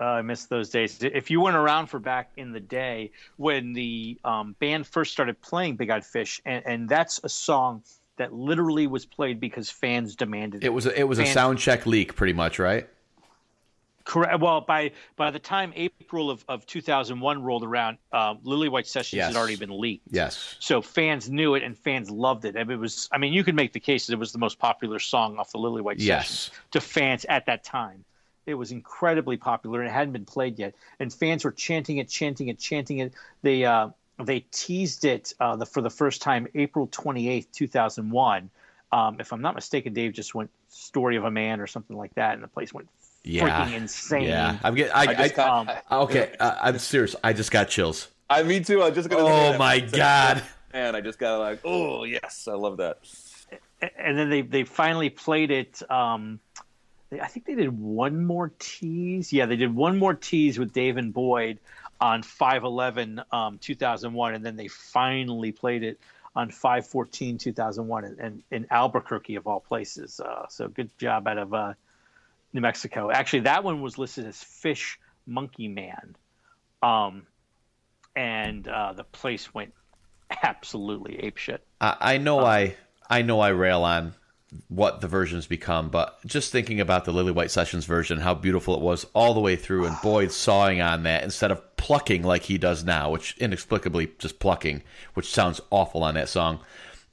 Uh, 0.00 0.04
I 0.04 0.22
miss 0.22 0.46
those 0.46 0.68
days. 0.70 0.98
If 1.02 1.30
you 1.30 1.40
weren't 1.40 1.56
around 1.56 1.88
for 1.88 1.98
back 1.98 2.30
in 2.36 2.52
the 2.52 2.60
day 2.60 3.10
when 3.36 3.72
the 3.72 4.18
um, 4.24 4.54
band 4.60 4.86
first 4.86 5.12
started 5.12 5.40
playing 5.40 5.76
Big 5.76 5.90
Eyed 5.90 6.04
Fish, 6.04 6.40
and, 6.44 6.64
and 6.66 6.88
that's 6.88 7.20
a 7.24 7.28
song 7.28 7.82
that 8.18 8.32
literally 8.32 8.86
was 8.86 9.06
played 9.06 9.40
because 9.40 9.70
fans 9.70 10.14
demanded 10.14 10.62
It 10.62 10.66
It 10.66 10.70
was 10.70 10.86
a, 10.86 10.98
it 11.00 11.04
was 11.08 11.18
a 11.18 11.22
Man. 11.22 11.32
sound 11.32 11.58
check 11.58 11.86
leak, 11.86 12.14
pretty 12.14 12.32
much, 12.34 12.58
right? 12.58 12.86
Correct. 14.04 14.40
Well, 14.40 14.62
by 14.62 14.92
by 15.16 15.30
the 15.30 15.38
time 15.38 15.70
April 15.76 16.30
of, 16.30 16.42
of 16.48 16.64
2001 16.64 17.42
rolled 17.42 17.62
around, 17.62 17.98
um, 18.10 18.38
Lillywhite 18.38 18.86
Sessions 18.86 19.18
Yes. 19.18 19.26
had 19.34 19.36
already 19.38 19.56
been 19.56 19.78
leaked. 19.78 20.06
Yes. 20.10 20.56
So 20.60 20.80
fans 20.80 21.28
knew 21.28 21.54
it 21.56 21.62
and 21.62 21.76
fans 21.76 22.10
loved 22.10 22.46
it. 22.46 22.56
And 22.56 22.70
it 22.70 22.76
was, 22.76 23.06
I 23.12 23.18
mean, 23.18 23.34
you 23.34 23.44
could 23.44 23.54
make 23.54 23.74
the 23.74 23.80
case 23.80 24.06
that 24.06 24.14
it 24.14 24.18
was 24.18 24.32
the 24.32 24.38
most 24.38 24.58
popular 24.58 24.98
song 24.98 25.36
off 25.38 25.52
the 25.52 25.58
Lillywhite 25.58 25.96
Yes. 25.98 26.28
Sessions 26.28 26.50
to 26.70 26.80
fans 26.80 27.26
at 27.28 27.44
that 27.46 27.64
time. 27.64 28.04
It 28.46 28.54
was 28.54 28.72
incredibly 28.72 29.36
popular 29.36 29.80
and 29.80 29.90
it 29.90 29.92
hadn't 29.92 30.14
been 30.14 30.24
played 30.24 30.58
yet. 30.58 30.74
And 30.98 31.12
fans 31.12 31.44
were 31.44 31.52
chanting 31.52 31.98
it, 31.98 32.08
chanting 32.08 32.48
it, 32.48 32.58
chanting 32.58 32.98
it. 33.00 33.12
They 33.42 33.66
uh, 33.66 33.90
they 34.22 34.40
teased 34.50 35.04
it 35.04 35.32
uh, 35.40 35.56
the, 35.56 35.66
for 35.66 35.80
the 35.80 35.90
first 35.90 36.22
time 36.22 36.48
April 36.54 36.88
28th, 36.88 37.46
2001. 37.52 38.50
Um, 38.90 39.16
if 39.20 39.32
I'm 39.32 39.42
not 39.42 39.54
mistaken, 39.54 39.92
Dave 39.92 40.12
just 40.14 40.34
went 40.34 40.50
"Story 40.68 41.16
of 41.16 41.24
a 41.24 41.30
Man" 41.30 41.60
or 41.60 41.66
something 41.66 41.96
like 41.96 42.14
that, 42.14 42.34
and 42.34 42.42
the 42.42 42.48
place 42.48 42.72
went 42.72 42.88
Yeah. 43.22 43.66
freaking 43.66 43.74
insane. 43.74 44.24
Yeah. 44.24 44.58
I'm 44.64 44.74
getting. 44.74 44.92
I, 44.92 45.04
I 45.12 45.22
I- 45.24 45.28
got. 45.28 45.68
Um, 45.92 46.02
okay. 46.04 46.34
Uh, 46.40 46.56
I'm 46.60 46.78
serious. 46.78 47.14
I 47.22 47.32
just 47.34 47.50
got 47.50 47.68
chills. 47.68 48.08
I 48.30 48.42
me 48.42 48.60
too. 48.60 48.82
I 48.82 48.90
just 48.90 49.08
gonna. 49.08 49.24
Oh 49.24 49.58
my 49.58 49.80
god. 49.80 50.42
And 50.72 50.96
I 50.96 51.00
just 51.00 51.18
got 51.18 51.38
like, 51.38 51.60
oh 51.64 52.04
yes, 52.04 52.46
I 52.50 52.54
love 52.54 52.78
that. 52.78 52.98
and 53.98 54.18
then 54.18 54.30
they 54.30 54.42
they 54.42 54.64
finally 54.64 55.10
played 55.10 55.50
it. 55.50 55.82
Um, 55.90 56.40
they, 57.10 57.20
I 57.20 57.26
think 57.26 57.46
they 57.46 57.54
did 57.54 57.78
one 57.78 58.24
more 58.24 58.52
tease. 58.58 59.32
Yeah, 59.32 59.46
they 59.46 59.56
did 59.56 59.74
one 59.74 59.98
more 59.98 60.14
tease 60.14 60.58
with 60.58 60.72
Dave 60.72 60.96
and 60.96 61.12
Boyd 61.12 61.58
on 62.00 62.22
511 62.22 63.22
um, 63.32 63.58
2001, 63.58 64.34
and 64.34 64.44
then 64.44 64.56
they 64.56 64.68
finally 64.68 65.52
played 65.52 65.82
it 65.82 65.98
on 66.36 66.50
514 66.50 67.38
2001 67.38 68.04
and, 68.04 68.18
and 68.18 68.42
in 68.50 68.66
Albuquerque 68.70 69.36
of 69.36 69.46
all 69.46 69.60
places. 69.60 70.20
Uh, 70.20 70.46
so 70.48 70.68
good 70.68 70.90
job 70.98 71.26
out 71.26 71.38
of 71.38 71.52
uh, 71.52 71.74
New 72.52 72.60
Mexico. 72.60 73.10
Actually, 73.10 73.40
that 73.40 73.64
one 73.64 73.82
was 73.82 73.98
listed 73.98 74.26
as 74.26 74.42
Fish 74.42 74.98
Monkey 75.26 75.68
Man, 75.68 76.16
um, 76.82 77.26
and 78.14 78.66
uh, 78.68 78.92
the 78.92 79.04
place 79.04 79.52
went 79.52 79.74
absolutely 80.42 81.16
apeshit. 81.16 81.58
I, 81.80 81.96
I 82.00 82.18
know 82.18 82.44
I 82.44 82.76
I 83.10 83.22
know 83.22 83.40
I 83.40 83.48
rail 83.48 83.84
on 83.84 84.14
what 84.68 85.00
the 85.02 85.08
versions 85.08 85.46
become, 85.46 85.90
but 85.90 86.18
just 86.24 86.50
thinking 86.50 86.80
about 86.80 87.04
the 87.04 87.12
Lillywhite 87.12 87.50
Sessions 87.50 87.84
version, 87.84 88.20
how 88.20 88.34
beautiful 88.34 88.74
it 88.74 88.80
was 88.80 89.04
all 89.12 89.34
the 89.34 89.40
way 89.40 89.56
through, 89.56 89.84
and 89.84 89.96
Boyd 90.02 90.32
sawing 90.32 90.80
on 90.80 91.02
that 91.02 91.22
instead 91.22 91.50
of 91.50 91.76
plucking 91.76 92.22
like 92.22 92.44
he 92.44 92.56
does 92.56 92.82
now, 92.82 93.10
which 93.10 93.36
inexplicably 93.38 94.10
just 94.18 94.38
plucking, 94.38 94.82
which 95.14 95.30
sounds 95.30 95.60
awful 95.70 96.02
on 96.02 96.14
that 96.14 96.28
song. 96.30 96.60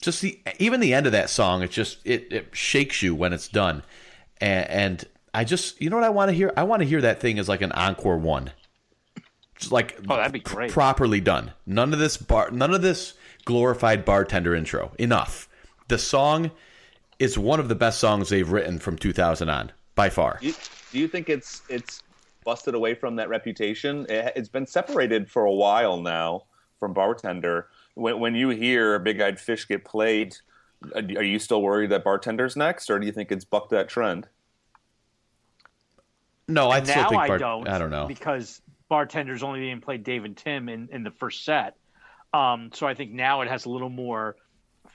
Just 0.02 0.22
the 0.22 0.40
even 0.60 0.80
the 0.80 0.94
end 0.94 1.06
of 1.08 1.12
that 1.12 1.30
song, 1.30 1.62
it 1.62 1.72
just 1.72 1.98
it, 2.06 2.32
it 2.32 2.48
shakes 2.54 3.02
you 3.02 3.14
when 3.14 3.34
it's 3.34 3.48
done, 3.50 3.84
and, 4.40 4.70
and 4.70 5.06
I 5.34 5.44
just 5.44 5.82
you 5.82 5.90
know 5.90 5.98
what 5.98 6.06
I 6.06 6.10
want 6.10 6.30
to 6.30 6.36
hear? 6.36 6.54
I 6.56 6.64
want 6.64 6.82
to 6.84 6.88
hear 6.88 7.02
that 7.02 7.20
thing 7.20 7.38
as 7.40 7.50
like 7.50 7.62
an 7.62 7.72
encore 7.74 8.18
one. 8.18 8.52
Just 9.58 9.72
like 9.72 9.98
Oh, 10.10 10.16
that'd 10.18 10.32
be 10.34 10.40
great. 10.40 10.72
properly 10.72 11.20
done. 11.22 11.52
None 11.66 11.92
of 11.94 12.00
this 12.00 12.18
bar, 12.18 12.52
none 12.52 12.74
of 12.74 12.82
this 12.82 13.14
glorified 13.46 14.06
bartender 14.06 14.54
intro. 14.56 14.92
Enough. 15.00 15.48
The 15.88 15.98
song 15.98 16.52
is 17.20 17.38
one 17.38 17.60
of 17.60 17.70
the 17.70 17.76
best 17.76 18.00
songs 18.00 18.30
they've 18.30 18.50
written 18.50 18.80
from 18.80 18.98
2000 18.98 19.50
on 19.50 19.72
by 19.96 20.10
far. 20.10 20.38
Do 20.42 20.48
you, 20.48 20.54
do 20.92 21.00
you 21.00 21.08
think 21.08 21.30
it's 21.30 21.62
it's 21.70 22.04
busted 22.46 22.76
away 22.76 22.94
from 22.94 23.18
that 23.18 23.28
reputation. 23.28 24.06
It, 24.08 24.32
it's 24.38 24.48
been 24.48 24.68
separated 24.68 25.30
for 25.30 25.44
a 25.44 25.52
while 25.52 26.00
now 26.00 26.44
from 26.80 26.94
bartender. 26.94 27.68
When 27.96 28.20
when 28.22 28.36
you 28.36 28.50
hear 28.50 28.98
Big 29.00 29.20
Eyed 29.20 29.40
Fish 29.40 29.68
get 29.68 29.84
played, 29.84 30.38
uh, 30.96 31.02
are 31.18 31.24
you 31.24 31.40
still 31.40 31.62
worried 31.62 31.90
that 31.90 32.06
bartender's 32.06 32.56
next, 32.56 32.90
or 32.90 33.00
do 33.00 33.06
you 33.06 33.12
think 33.12 33.32
it's 33.32 33.44
bucked 33.44 33.72
that 33.72 33.90
trend? 33.90 34.30
No, 36.48 36.70
I 36.70 36.84
still 36.84 36.96
now 36.96 37.10
think 37.10 37.22
I 37.22 37.38
don't. 37.38 37.68
I 37.68 37.80
don't 37.80 37.90
know. 37.90 38.06
because 38.06 38.62
bartender's 38.88 39.44
only 39.44 39.60
being 39.60 39.82
played 39.82 40.04
Dave 40.04 40.24
and 40.24 40.38
Tim 40.38 40.70
in, 40.70 40.90
in 40.92 41.04
the 41.04 41.12
first 41.12 41.44
set. 41.44 41.76
Um, 42.34 42.70
so 42.74 42.86
I 42.86 42.94
think 42.94 43.12
now 43.12 43.42
it 43.42 43.50
has 43.50 43.66
a 43.66 43.70
little 43.70 43.90
more 43.90 44.36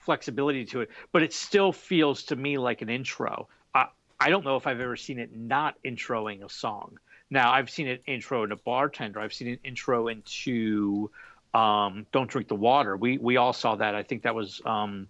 flexibility 0.00 0.64
to 0.66 0.82
it, 0.82 0.90
but 1.12 1.22
it 1.22 1.32
still 1.32 1.72
feels 1.72 2.24
to 2.24 2.36
me 2.36 2.58
like 2.58 2.82
an 2.82 2.88
intro. 2.88 3.48
I, 3.74 3.86
I 4.18 4.30
don't 4.30 4.44
know 4.44 4.56
if 4.56 4.66
I've 4.66 4.80
ever 4.80 4.96
seen 4.96 5.18
it 5.18 5.34
not 5.34 5.76
introing 5.84 6.44
a 6.44 6.48
song. 6.48 6.98
Now 7.30 7.52
I've 7.52 7.70
seen 7.70 7.86
it 7.86 8.02
intro 8.06 8.42
into 8.42 8.56
bartender. 8.56 9.20
I've 9.20 9.32
seen 9.32 9.48
it 9.48 9.60
intro 9.62 10.08
into 10.08 11.10
um, 11.54 12.06
Don't 12.12 12.28
Drink 12.28 12.48
the 12.48 12.56
Water. 12.56 12.96
We 12.96 13.18
we 13.18 13.36
all 13.36 13.52
saw 13.52 13.76
that. 13.76 13.94
I 13.94 14.02
think 14.02 14.22
that 14.22 14.34
was 14.34 14.60
um, 14.64 15.06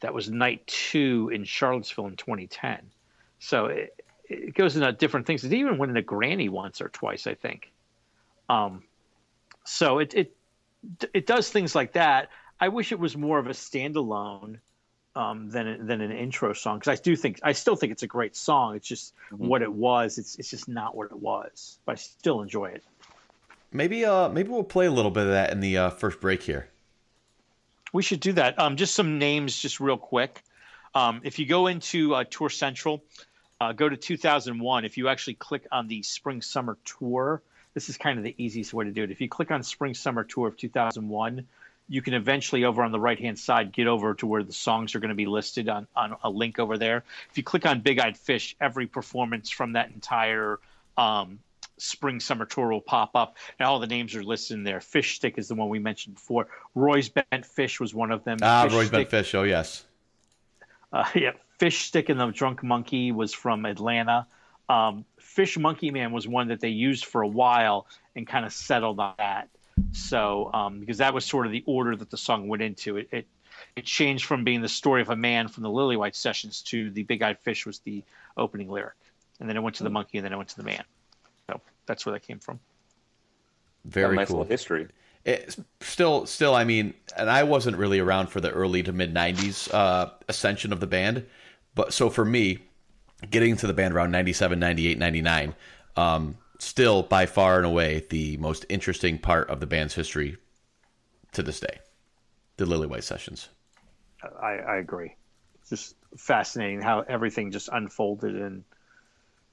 that 0.00 0.12
was 0.12 0.28
night 0.28 0.66
two 0.66 1.30
in 1.32 1.44
Charlottesville 1.44 2.08
in 2.08 2.16
2010. 2.16 2.80
So 3.38 3.66
it, 3.66 4.04
it 4.28 4.54
goes 4.54 4.76
into 4.76 4.90
different 4.92 5.26
things. 5.26 5.44
It 5.44 5.52
even 5.52 5.78
went 5.78 5.90
into 5.90 6.02
Granny 6.02 6.48
once 6.48 6.80
or 6.80 6.88
twice, 6.88 7.26
I 7.26 7.34
think. 7.34 7.70
Um, 8.48 8.82
so 9.64 9.98
it 10.00 10.14
it 10.14 10.36
it 11.14 11.26
does 11.26 11.48
things 11.48 11.74
like 11.74 11.92
that. 11.92 12.30
I 12.60 12.68
wish 12.68 12.92
it 12.92 12.98
was 12.98 13.16
more 13.16 13.38
of 13.38 13.46
a 13.46 13.50
standalone 13.50 14.58
um, 15.16 15.50
than 15.50 15.86
than 15.86 16.00
an 16.00 16.12
intro 16.12 16.52
song 16.52 16.78
because 16.78 16.98
I 16.98 17.02
do 17.02 17.16
think 17.16 17.40
I 17.42 17.52
still 17.52 17.74
think 17.74 17.92
it's 17.92 18.02
a 18.02 18.06
great 18.08 18.36
song. 18.36 18.76
It's 18.76 18.86
just 18.86 19.14
what 19.30 19.62
it 19.62 19.72
was. 19.72 20.18
It's 20.18 20.36
it's 20.36 20.50
just 20.50 20.68
not 20.68 20.96
what 20.96 21.06
it 21.06 21.18
was, 21.18 21.78
but 21.84 21.92
I 21.92 21.94
still 21.96 22.42
enjoy 22.42 22.66
it. 22.66 22.84
Maybe 23.72 24.04
uh 24.04 24.28
maybe 24.28 24.50
we'll 24.50 24.62
play 24.62 24.86
a 24.86 24.90
little 24.90 25.10
bit 25.10 25.24
of 25.24 25.30
that 25.30 25.52
in 25.52 25.60
the 25.60 25.78
uh, 25.78 25.90
first 25.90 26.20
break 26.20 26.42
here. 26.42 26.68
We 27.92 28.02
should 28.02 28.20
do 28.20 28.32
that. 28.34 28.58
Um, 28.58 28.76
just 28.76 28.94
some 28.94 29.18
names, 29.18 29.58
just 29.58 29.80
real 29.80 29.96
quick. 29.96 30.42
Um, 30.94 31.22
if 31.24 31.38
you 31.38 31.46
go 31.46 31.66
into 31.66 32.14
uh, 32.14 32.24
Tour 32.28 32.48
Central, 32.48 33.02
uh, 33.60 33.72
go 33.72 33.88
to 33.88 33.96
2001. 33.96 34.84
If 34.84 34.96
you 34.96 35.08
actually 35.08 35.34
click 35.34 35.66
on 35.72 35.88
the 35.88 36.02
Spring 36.02 36.40
Summer 36.40 36.78
Tour, 36.84 37.42
this 37.74 37.88
is 37.88 37.96
kind 37.96 38.18
of 38.18 38.24
the 38.24 38.34
easiest 38.38 38.72
way 38.72 38.84
to 38.84 38.92
do 38.92 39.02
it. 39.02 39.10
If 39.10 39.20
you 39.20 39.28
click 39.28 39.50
on 39.50 39.62
Spring 39.64 39.94
Summer 39.94 40.22
Tour 40.22 40.48
of 40.48 40.56
2001, 40.56 41.46
you 41.90 42.00
can 42.00 42.14
eventually 42.14 42.64
over 42.64 42.82
on 42.84 42.92
the 42.92 43.00
right 43.00 43.18
hand 43.18 43.36
side 43.38 43.72
get 43.72 43.86
over 43.88 44.14
to 44.14 44.26
where 44.26 44.44
the 44.44 44.52
songs 44.52 44.94
are 44.94 45.00
going 45.00 45.08
to 45.10 45.14
be 45.16 45.26
listed 45.26 45.68
on, 45.68 45.86
on 45.96 46.16
a 46.22 46.30
link 46.30 46.58
over 46.60 46.78
there. 46.78 47.02
If 47.30 47.36
you 47.36 47.42
click 47.42 47.66
on 47.66 47.80
Big 47.80 47.98
Eyed 47.98 48.16
Fish, 48.16 48.56
every 48.60 48.86
performance 48.86 49.50
from 49.50 49.72
that 49.72 49.90
entire 49.90 50.60
um, 50.96 51.40
spring 51.78 52.20
summer 52.20 52.46
tour 52.46 52.68
will 52.70 52.80
pop 52.80 53.16
up 53.16 53.36
and 53.58 53.66
all 53.66 53.80
the 53.80 53.86
names 53.88 54.14
are 54.14 54.22
listed 54.22 54.56
in 54.58 54.64
there 54.64 54.80
fish 54.82 55.16
stick 55.16 55.38
is 55.38 55.48
the 55.48 55.54
one 55.54 55.70
we 55.70 55.78
mentioned 55.78 56.14
before 56.14 56.46
roy's 56.74 57.08
bent 57.08 57.46
fish 57.46 57.80
was 57.80 57.94
one 57.94 58.10
of 58.12 58.22
them 58.22 58.36
Ah, 58.42 58.64
Fish 58.64 58.72
Roy's 58.74 58.86
Stick- 58.88 58.92
Bent 58.92 59.10
Fish. 59.10 59.34
Oh 59.34 59.44
yes. 59.44 59.84
uh, 60.92 61.04
yeah, 61.14 61.32
Fish 61.58 61.84
Stick 61.86 62.08
and 62.10 62.20
the 62.20 62.26
Drunk 62.26 62.62
Monkey 62.62 63.12
was 63.12 63.32
from 63.32 63.64
Atlanta. 63.64 64.26
Um, 64.68 65.04
Fish 65.18 65.58
Monkey 65.58 65.90
Man 65.90 66.12
was 66.12 66.28
one 66.28 66.48
that 66.48 66.60
they 66.60 66.68
used 66.68 67.04
for 67.06 67.22
a 67.22 67.28
while 67.28 67.86
and 68.14 68.26
kind 68.26 68.44
of 68.44 68.52
settled 68.52 69.00
on 69.00 69.14
that. 69.18 69.48
So 69.92 70.50
um, 70.52 70.80
because 70.80 70.98
that 70.98 71.14
was 71.14 71.24
sort 71.24 71.46
of 71.46 71.52
the 71.52 71.64
order 71.66 71.96
that 71.96 72.10
the 72.10 72.16
song 72.16 72.48
went 72.48 72.62
into. 72.62 72.96
It, 72.96 73.08
it 73.12 73.26
it 73.76 73.84
changed 73.84 74.24
from 74.24 74.44
being 74.44 74.62
the 74.62 74.68
story 74.68 75.02
of 75.02 75.10
a 75.10 75.16
man 75.16 75.48
from 75.48 75.62
the 75.62 75.68
Lillywhite 75.68 76.14
sessions 76.14 76.62
to 76.62 76.90
the 76.90 77.02
Big 77.02 77.22
Eyed 77.22 77.38
Fish 77.38 77.66
was 77.66 77.80
the 77.80 78.02
opening 78.36 78.70
lyric, 78.70 78.94
and 79.38 79.48
then 79.48 79.56
it 79.56 79.60
went 79.60 79.76
to 79.76 79.84
the 79.84 79.90
monkey, 79.90 80.18
and 80.18 80.24
then 80.24 80.32
it 80.32 80.36
went 80.36 80.48
to 80.50 80.56
the 80.56 80.62
man. 80.62 80.82
So 81.46 81.60
that's 81.86 82.06
where 82.06 82.12
that 82.12 82.20
came 82.20 82.38
from. 82.38 82.58
Very 83.84 84.16
nice 84.16 84.28
cool. 84.28 84.38
little 84.38 84.50
history. 84.50 84.88
It's 85.24 85.60
still, 85.80 86.24
still, 86.26 86.54
I 86.54 86.64
mean, 86.64 86.94
and 87.16 87.28
I 87.28 87.42
wasn't 87.42 87.76
really 87.76 87.98
around 87.98 88.28
for 88.28 88.40
the 88.40 88.50
early 88.50 88.82
to 88.82 88.92
mid 88.92 89.14
'90s 89.14 89.72
uh, 89.72 90.10
ascension 90.28 90.72
of 90.72 90.80
the 90.80 90.86
band, 90.86 91.26
but 91.74 91.92
so 91.92 92.10
for 92.10 92.24
me, 92.24 92.58
getting 93.28 93.56
to 93.58 93.66
the 93.66 93.74
band 93.74 93.94
around 93.94 94.10
97, 94.10 94.58
98, 94.58 94.98
99, 94.98 95.54
um, 95.96 96.36
still 96.60 97.02
by 97.02 97.26
far 97.26 97.56
and 97.56 97.66
away 97.66 98.06
the 98.10 98.36
most 98.36 98.66
interesting 98.68 99.18
part 99.18 99.48
of 99.48 99.60
the 99.60 99.66
band's 99.66 99.94
history 99.94 100.36
to 101.32 101.42
this 101.42 101.60
day, 101.60 101.78
the 102.56 102.64
Lillywhite 102.64 103.02
sessions. 103.02 103.48
I, 104.40 104.56
I 104.58 104.76
agree. 104.76 105.14
It's 105.60 105.70
just 105.70 105.96
fascinating 106.16 106.82
how 106.82 107.00
everything 107.00 107.50
just 107.50 107.68
unfolded 107.72 108.34
and 108.34 108.64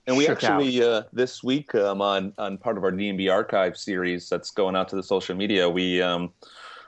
And 0.06 0.18
we 0.18 0.28
actually 0.28 0.82
uh, 0.82 1.04
this 1.14 1.44
week 1.44 1.76
um, 1.76 2.02
on 2.02 2.34
on 2.38 2.58
part 2.58 2.78
of 2.78 2.84
our 2.84 2.92
DMB 2.92 3.32
archive 3.32 3.78
series 3.78 4.30
that's 4.30 4.52
going 4.52 4.76
out 4.76 4.90
to 4.90 4.96
the 4.96 5.04
social 5.04 5.36
media, 5.36 5.70
we 5.70 6.02
um, 6.02 6.32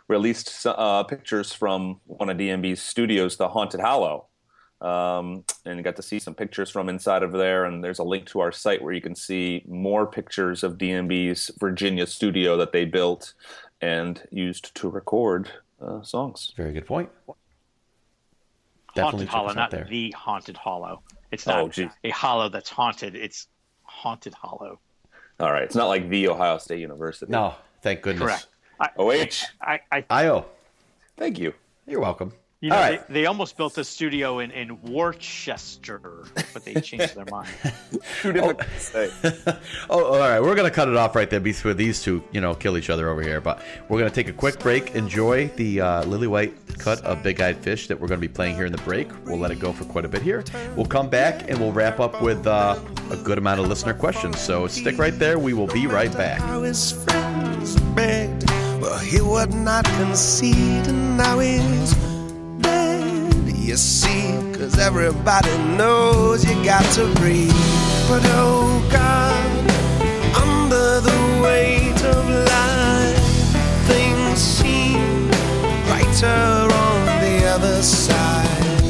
released 0.07 0.65
uh, 0.65 1.03
pictures 1.03 1.53
from 1.53 1.99
one 2.05 2.30
of 2.30 2.38
DMB's 2.38 2.82
studios, 2.82 3.38
the 3.38 3.47
Haunted 3.47 3.82
Hollow, 3.82 4.28
um, 4.82 5.43
and 5.65 5.84
got 5.84 5.95
to 5.97 6.01
see 6.01 6.19
some 6.19 6.34
pictures 6.34 6.69
from 6.69 6.89
inside 6.89 7.23
of 7.23 7.32
there. 7.32 7.65
And 7.65 7.84
there's 7.84 7.99
a 7.99 8.03
link 8.03 8.25
to 8.27 8.39
our 8.39 8.51
site 8.51 8.82
where 8.82 8.93
you 8.93 9.01
can 9.01 9.15
see 9.15 9.63
more 9.67 10.05
pictures 10.07 10.63
of 10.63 10.77
DMB's 10.77 11.51
Virginia 11.59 12.05
studio 12.07 12.57
that 12.57 12.71
they 12.71 12.86
built 12.86 13.34
and 13.82 14.21
used 14.32 14.73
to 14.75 14.89
record 14.89 15.49
uh, 15.82 16.01
songs. 16.01 16.53
Very 16.57 16.73
good 16.73 16.86
point. 16.86 17.09
haunted 18.95 19.27
hollow, 19.30 19.53
not 19.53 19.71
there. 19.71 19.88
the 19.89 20.11
haunted 20.11 20.57
hollow. 20.57 21.01
It's 21.32 21.47
Oh, 21.47 21.65
not 21.65 21.71
geez. 21.71 21.91
a 22.03 22.09
hollow 22.09 22.49
that's 22.49 22.69
haunted. 22.69 23.15
It's 23.15 23.47
haunted 23.84 24.34
hollow. 24.34 24.80
All 25.39 25.51
right, 25.51 25.63
it's 25.63 25.75
not 25.75 25.88
like 25.88 26.09
the 26.09 26.27
Ohio 26.27 26.57
State 26.57 26.80
University. 26.80 27.32
No, 27.32 27.53
thank 27.82 28.01
goodness. 28.01 28.21
Correct. 28.23 28.47
I, 28.82 28.89
OH. 28.97 29.45
I, 29.61 29.80
I 29.91 30.05
Io, 30.09 30.45
Thank 31.17 31.38
you. 31.39 31.53
you're 31.86 31.99
welcome. 32.01 32.34
You 32.62 32.72
know, 32.72 32.76
All 32.76 32.82
right. 32.82 33.07
they, 33.07 33.14
they 33.22 33.26
almost 33.26 33.55
built 33.55 33.78
a 33.78 33.86
studio 33.86 34.39
in, 34.39 34.51
in 34.51 34.82
Worcester, 34.82 36.26
but 36.53 36.66
they 36.66 36.74
changed 36.82 37.16
their 37.16 37.24
mind. 37.32 37.47
Too 38.22 38.34
difficult 38.34 38.60
to 38.60 38.80
say. 38.80 39.12
Oh, 39.89 40.03
all 40.03 40.20
right. 40.20 40.41
We're 40.41 40.55
gonna 40.55 40.70
cut 40.70 40.89
it 40.89 40.97
off 40.97 41.16
right 41.16 41.30
there 41.30 41.39
before 41.39 41.74
these 41.74 42.01
two, 42.03 42.22
you 42.34 42.41
know, 42.41 42.53
kill 42.53 42.78
each 42.78 42.89
other 42.89 43.10
over 43.10 43.22
here. 43.22 43.39
But 43.39 43.62
we're 43.88 43.97
gonna 43.97 44.10
take 44.12 44.28
a 44.28 44.34
quick 44.34 44.60
break. 44.60 44.93
Enjoy 44.93 45.47
the 45.55 45.80
uh, 45.82 46.03
Lillywhite 46.03 46.78
cut 46.80 47.01
of 47.05 47.24
Big 47.24 47.39
Eyed 47.39 47.57
Fish 47.57 47.88
that 47.88 47.97
we're 47.99 48.10
gonna 48.10 48.20
be 48.20 48.28
playing 48.28 48.55
here 48.55 48.66
in 48.66 48.74
the 48.74 48.78
break. 48.80 49.07
We'll 49.26 49.39
let 49.39 49.51
it 49.51 49.60
go 49.60 49.72
for 49.72 49.86
quite 49.86 50.03
a 50.03 50.10
bit 50.10 50.22
here. 50.22 50.43
We'll 50.76 50.86
come 50.86 51.10
back 51.10 51.49
and 51.49 51.57
we'll 51.60 51.72
wrap 51.72 52.01
up 52.01 52.22
with 52.22 52.45
uh, 52.45 52.78
a 53.10 53.16
good 53.18 53.38
amount 53.38 53.62
of 53.62 53.68
listener 53.68 53.93
questions. 53.93 54.38
So 54.38 54.68
stick 54.68 54.97
right 54.97 55.18
there. 55.18 55.39
We 55.39 55.53
will 55.53 55.68
be 55.68 55.88
right 55.88 56.12
back. 56.12 56.41
How 56.41 56.64
his 56.64 56.91
friends 56.91 57.80
begged, 57.95 58.45
but 58.82 58.99
he 58.99 59.22
would 59.22 59.53
not 59.53 59.86
concede, 59.86 60.88
and 60.88 61.18
now 61.18 61.39
he's 61.39 61.93
dead. 61.93 62.09
You 63.70 63.78
see, 63.78 64.32
cause 64.57 64.80
everybody 64.80 65.55
knows 65.78 66.43
you 66.43 66.55
got 66.65 66.84
to 66.95 67.05
breathe. 67.22 67.53
But 68.09 68.24
oh 68.34 68.84
God, 68.91 69.45
under 70.36 70.99
the 71.01 71.39
weight 71.43 72.03
of 72.03 72.28
life, 72.49 73.22
things 73.86 74.39
seem 74.39 75.28
brighter 75.86 76.65
on 76.74 77.05
the 77.22 77.45
other 77.45 77.84
side. 77.84 78.82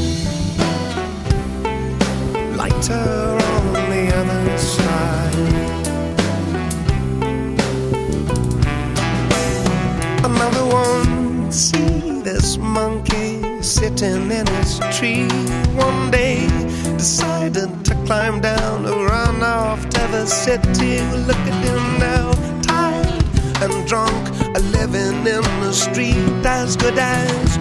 Lighter 2.55 3.37
on 3.51 3.73
the 3.91 4.15
other 4.15 4.57
side. 4.57 5.35
Another 10.23 10.65
one, 10.73 11.51
see 11.51 12.21
this 12.21 12.57
monkey 12.57 13.38
sitting 13.69 14.31
in 14.31 14.47
his 14.47 14.79
tree. 14.97 15.27
One 15.75 16.09
day 16.09 16.47
decided 16.97 17.85
to 17.85 17.93
climb 18.07 18.41
down 18.41 18.83
to 18.83 18.91
run 18.91 19.43
off 19.43 19.87
to 19.89 20.01
the 20.11 20.25
city. 20.25 20.99
Look 21.27 21.37
at 21.37 21.63
him 21.63 21.99
now, 21.99 22.31
tired 22.63 23.23
and 23.61 23.87
drunk, 23.87 24.29
living 24.73 25.19
in 25.35 25.43
the 25.61 25.71
street 25.71 26.43
as 26.43 26.75
good 26.75 26.97
as 26.97 27.57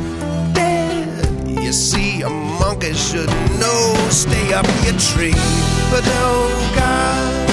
dead. 0.54 1.61
You 1.62 1.72
see, 1.74 2.22
a 2.22 2.30
monkey 2.30 2.94
should 2.94 3.28
know, 3.61 3.94
stay 4.09 4.54
up 4.54 4.66
your 4.84 4.98
tree. 5.12 5.36
But 5.90 6.04
oh 6.06 6.72
God, 6.74 7.47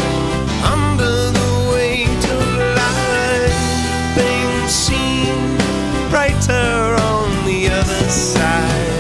side. 8.16 8.95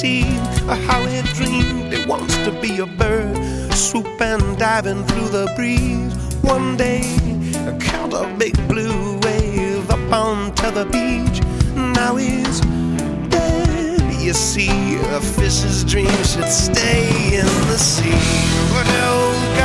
Sea. 0.00 0.22
How 0.88 1.02
it 1.02 1.26
dreamed 1.34 1.92
it 1.92 2.06
wants 2.06 2.34
to 2.46 2.50
be 2.62 2.78
a 2.78 2.86
bird, 2.86 3.36
swoop 3.74 4.18
and 4.20 4.58
diving 4.58 5.04
through 5.04 5.28
the 5.28 5.52
breeze. 5.56 6.14
One 6.40 6.76
day, 6.78 7.04
caught 7.86 8.14
a 8.14 8.26
big 8.38 8.56
blue 8.66 9.18
wave 9.18 9.90
up 9.90 10.12
onto 10.12 10.70
the 10.70 10.86
beach. 10.86 11.38
Now 11.76 12.16
he's 12.16 12.60
dead. 13.28 14.00
You 14.22 14.32
see, 14.32 14.96
a 15.18 15.20
fish's 15.20 15.84
dream 15.84 16.22
should 16.24 16.48
stay 16.48 17.38
in 17.40 17.52
the 17.70 17.78
sea. 17.78 18.24
But 18.72 18.86
oh 19.04 19.59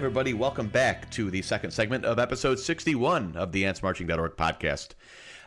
everybody, 0.00 0.32
welcome 0.32 0.66
back 0.66 1.10
to 1.10 1.30
the 1.30 1.42
second 1.42 1.70
segment 1.72 2.06
of 2.06 2.18
episode 2.18 2.58
61 2.58 3.36
of 3.36 3.52
the 3.52 3.64
AntsMarching.org 3.64 4.34
podcast. 4.34 4.92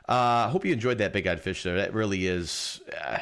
Uh, 0.08 0.48
hope 0.48 0.64
you 0.64 0.72
enjoyed 0.72 1.00
that 1.00 1.12
Big 1.12 1.26
Eyed 1.26 1.42
Fish 1.42 1.64
there. 1.64 1.76
That 1.76 1.92
really 1.92 2.28
is, 2.28 2.80
uh, 3.04 3.18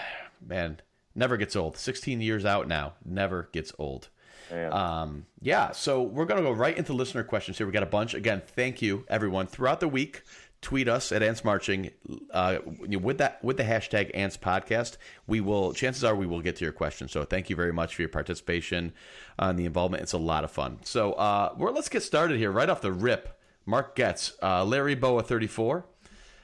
man, 0.45 0.81
never 1.15 1.37
gets 1.37 1.55
old. 1.55 1.77
16 1.77 2.19
years 2.19 2.43
out 2.43 2.67
now, 2.67 2.95
never 3.05 3.47
gets 3.53 3.71
old. 3.79 4.09
Um, 4.51 5.25
yeah, 5.39 5.71
so 5.71 6.01
we're 6.01 6.25
going 6.25 6.43
to 6.43 6.45
go 6.45 6.51
right 6.51 6.77
into 6.77 6.91
listener 6.91 7.23
questions 7.23 7.57
here. 7.57 7.65
We 7.65 7.71
got 7.71 7.83
a 7.83 7.85
bunch. 7.85 8.13
Again, 8.13 8.41
thank 8.45 8.81
you, 8.81 9.05
everyone. 9.07 9.47
Throughout 9.47 9.79
the 9.79 9.87
week, 9.87 10.23
tweet 10.61 10.87
us 10.87 11.11
at 11.11 11.23
Ants 11.23 11.43
Marching 11.43 11.89
uh, 12.31 12.59
with 12.65 13.17
that 13.17 13.43
with 13.43 13.57
the 13.57 13.63
hashtag 13.63 14.11
Ants 14.13 14.37
Podcast. 14.37 14.97
We 15.27 15.41
will. 15.41 15.73
Chances 15.73 16.03
are 16.03 16.15
we 16.15 16.27
will 16.27 16.41
get 16.41 16.55
to 16.57 16.63
your 16.65 16.71
question. 16.73 17.07
So 17.07 17.23
thank 17.23 17.49
you 17.49 17.55
very 17.55 17.73
much 17.73 17.95
for 17.95 18.01
your 18.03 18.09
participation 18.09 18.93
and 19.39 19.57
the 19.57 19.65
involvement. 19.65 20.03
It's 20.03 20.13
a 20.13 20.17
lot 20.19 20.43
of 20.43 20.51
fun. 20.51 20.79
So 20.83 21.13
uh, 21.13 21.53
well, 21.57 21.73
let's 21.73 21.89
get 21.89 22.03
started 22.03 22.37
here 22.37 22.51
right 22.51 22.69
off 22.69 22.81
the 22.81 22.91
rip. 22.91 23.37
Mark 23.65 23.95
Getz, 23.95 24.33
uh, 24.41 24.63
Larry 24.65 24.95
Boa 24.95 25.23
thirty 25.23 25.47
four 25.47 25.85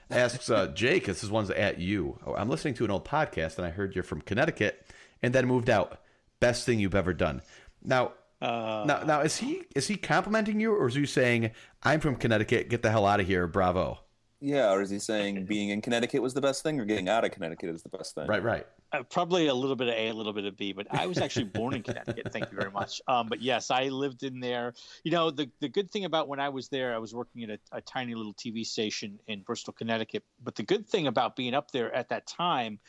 asks 0.10 0.50
uh, 0.50 0.68
Jake. 0.76 1.06
This 1.06 1.24
is 1.24 1.30
one's 1.30 1.50
at 1.52 1.80
you. 1.80 2.20
Oh, 2.26 2.36
I'm 2.36 2.50
listening 2.50 2.74
to 2.76 2.86
an 2.86 2.92
old 2.92 3.06
podcast 3.06 3.58
and 3.58 3.66
I 3.68 3.70
heard 3.70 3.94
you're 3.96 4.04
from 4.04 4.22
Connecticut 4.22 4.86
and 5.22 5.34
then 5.34 5.48
moved 5.48 5.70
out. 5.70 6.00
Best 6.40 6.66
thing 6.66 6.80
you've 6.80 6.96
ever 6.96 7.14
done. 7.14 7.42
Now. 7.84 8.14
Uh, 8.40 8.84
Now, 8.86 9.02
now 9.02 9.22
is 9.22 9.38
he 9.38 9.64
is 9.76 9.88
he 9.88 9.98
complimenting 9.98 10.60
you, 10.60 10.72
or 10.72 10.88
is 10.88 10.94
he 10.94 11.08
saying 11.08 11.50
I'm 11.82 12.00
from 12.00 12.16
Connecticut, 12.18 12.70
get 12.70 12.84
the 12.84 12.92
hell 12.92 13.08
out 13.08 13.20
of 13.20 13.26
here, 13.26 13.48
bravo? 13.48 13.98
Yeah, 14.40 14.72
or 14.72 14.82
is 14.82 14.90
he 14.92 15.00
saying 15.00 15.46
being 15.46 15.70
in 15.70 15.82
Connecticut 15.82 16.22
was 16.22 16.34
the 16.34 16.42
best 16.42 16.62
thing, 16.62 16.80
or 16.80 16.86
getting 16.86 17.10
out 17.10 17.26
of 17.26 17.32
Connecticut 17.32 17.70
is 17.70 17.82
the 17.82 17.90
best 17.90 18.14
thing? 18.14 18.28
Right, 18.28 18.44
right. 18.44 18.68
Uh, 18.92 19.02
probably 19.04 19.48
a 19.48 19.54
little 19.54 19.76
bit 19.76 19.88
of 19.88 19.96
A, 19.96 20.10
a 20.10 20.14
little 20.14 20.32
bit 20.32 20.46
of 20.46 20.56
B, 20.56 20.74
but 20.74 20.86
I 20.92 21.08
was 21.08 21.18
actually 21.18 21.46
born 21.46 21.74
in 21.74 21.82
Connecticut. 21.82 22.32
Thank 22.32 22.52
you 22.52 22.58
very 22.58 22.72
much. 22.72 23.02
Um, 23.08 23.28
but 23.28 23.42
yes, 23.42 23.72
I 23.72 23.86
lived 23.86 24.24
in 24.24 24.40
there. 24.40 24.74
You 25.04 25.12
know, 25.12 25.32
the 25.32 25.50
the 25.60 25.70
good 25.70 25.90
thing 25.90 26.06
about 26.06 26.28
when 26.28 26.40
I 26.40 26.50
was 26.50 26.70
there, 26.70 26.94
I 26.94 27.00
was 27.00 27.16
working 27.16 27.44
at 27.44 27.50
a, 27.50 27.78
a 27.78 27.82
tiny 27.82 28.14
little 28.14 28.34
TV 28.34 28.66
station 28.66 29.20
in 29.28 29.42
Bristol, 29.42 29.74
Connecticut. 29.74 30.24
But 30.44 30.56
the 30.56 30.64
good 30.64 30.88
thing 30.88 31.08
about 31.08 31.36
being 31.36 31.56
up 31.56 31.72
there 31.72 31.94
at 31.94 32.10
that 32.10 32.28
time, 32.28 32.80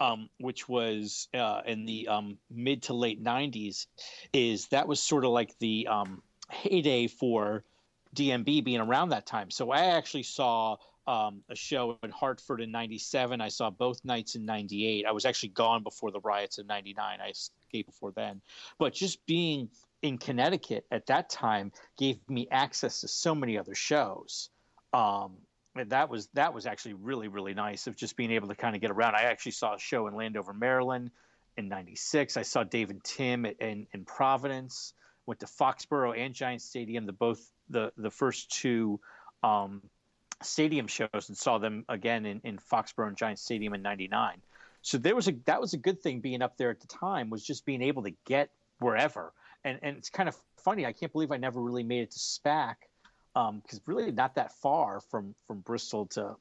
um, 0.00 0.28
which 0.38 0.68
was 0.68 1.28
uh, 1.32 1.62
in 1.64 1.86
the 1.86 2.08
um, 2.08 2.36
mid 2.50 2.82
to 2.84 2.92
late 2.92 3.24
'90s, 3.24 3.86
is 4.34 4.68
that 4.68 4.86
was 4.86 5.00
sort 5.00 5.24
of 5.24 5.30
like 5.30 5.58
the 5.60 5.86
um, 5.86 6.22
heyday 6.50 7.06
for 7.06 7.64
DMB 8.14 8.64
being 8.64 8.80
around 8.80 9.10
that 9.10 9.26
time. 9.26 9.50
So 9.50 9.70
I 9.70 9.96
actually 9.96 10.24
saw 10.24 10.76
um, 11.06 11.42
a 11.48 11.56
show 11.56 11.98
in 12.02 12.10
Hartford 12.10 12.60
in 12.60 12.70
'97. 12.70 13.40
I 13.40 13.48
saw 13.48 13.70
both 13.70 14.04
nights 14.04 14.34
in 14.34 14.44
'98. 14.44 15.06
I 15.06 15.12
was 15.12 15.24
actually 15.24 15.50
gone 15.50 15.82
before 15.82 16.10
the 16.10 16.20
riots 16.20 16.58
in 16.58 16.66
'99. 16.66 17.18
I 17.20 17.28
escaped 17.28 17.88
before 17.88 18.12
then. 18.12 18.40
But 18.78 18.94
just 18.94 19.24
being 19.26 19.70
in 20.02 20.18
Connecticut 20.18 20.86
at 20.90 21.06
that 21.06 21.30
time 21.30 21.72
gave 21.98 22.18
me 22.28 22.48
access 22.50 23.00
to 23.00 23.08
so 23.08 23.34
many 23.34 23.58
other 23.58 23.74
shows. 23.74 24.50
Um, 24.92 25.36
and 25.76 25.90
that 25.90 26.08
was 26.08 26.28
that 26.34 26.52
was 26.52 26.66
actually 26.66 26.94
really 26.94 27.28
really 27.28 27.54
nice 27.54 27.86
of 27.86 27.96
just 27.96 28.16
being 28.16 28.32
able 28.32 28.48
to 28.48 28.54
kind 28.54 28.74
of 28.74 28.82
get 28.82 28.90
around. 28.90 29.14
I 29.14 29.22
actually 29.22 29.52
saw 29.52 29.74
a 29.74 29.78
show 29.78 30.06
in 30.06 30.14
Landover, 30.14 30.52
Maryland, 30.52 31.10
in 31.56 31.68
'96. 31.68 32.36
I 32.36 32.42
saw 32.42 32.64
Dave 32.64 32.90
and 32.90 33.02
Tim 33.02 33.46
in 33.46 33.86
in 33.92 34.04
Providence. 34.04 34.94
Went 35.26 35.40
to 35.40 35.46
Foxborough 35.46 36.18
and 36.18 36.34
Giant 36.34 36.62
Stadium. 36.62 37.06
The 37.06 37.12
both 37.12 37.40
the 37.70 37.92
the 37.96 38.10
first 38.10 38.50
two 38.50 39.00
um, 39.42 39.82
stadium 40.42 40.86
shows 40.86 41.28
and 41.28 41.36
saw 41.36 41.58
them 41.58 41.84
again 41.88 42.26
in, 42.26 42.40
in 42.44 42.58
Foxborough 42.58 43.08
and 43.08 43.16
Giant 43.16 43.38
Stadium 43.38 43.74
in 43.74 43.82
'99. 43.82 44.42
So 44.82 44.98
there 44.98 45.14
was 45.14 45.28
a 45.28 45.32
that 45.46 45.60
was 45.60 45.72
a 45.72 45.78
good 45.78 46.00
thing 46.00 46.20
being 46.20 46.42
up 46.42 46.56
there 46.56 46.70
at 46.70 46.80
the 46.80 46.86
time 46.86 47.30
was 47.30 47.44
just 47.44 47.64
being 47.64 47.82
able 47.82 48.02
to 48.04 48.12
get 48.24 48.50
wherever. 48.78 49.32
And 49.64 49.78
and 49.82 49.96
it's 49.96 50.10
kind 50.10 50.28
of 50.28 50.36
funny. 50.56 50.86
I 50.86 50.92
can't 50.92 51.12
believe 51.12 51.32
I 51.32 51.36
never 51.36 51.60
really 51.60 51.82
made 51.82 52.02
it 52.02 52.10
to 52.12 52.18
SPAC 52.18 52.74
because 53.34 53.80
really 53.86 54.10
not 54.12 54.34
that 54.34 54.52
far 54.52 55.00
from 55.00 55.34
from 55.46 55.60
Bristol 55.60 56.06
to 56.06 56.36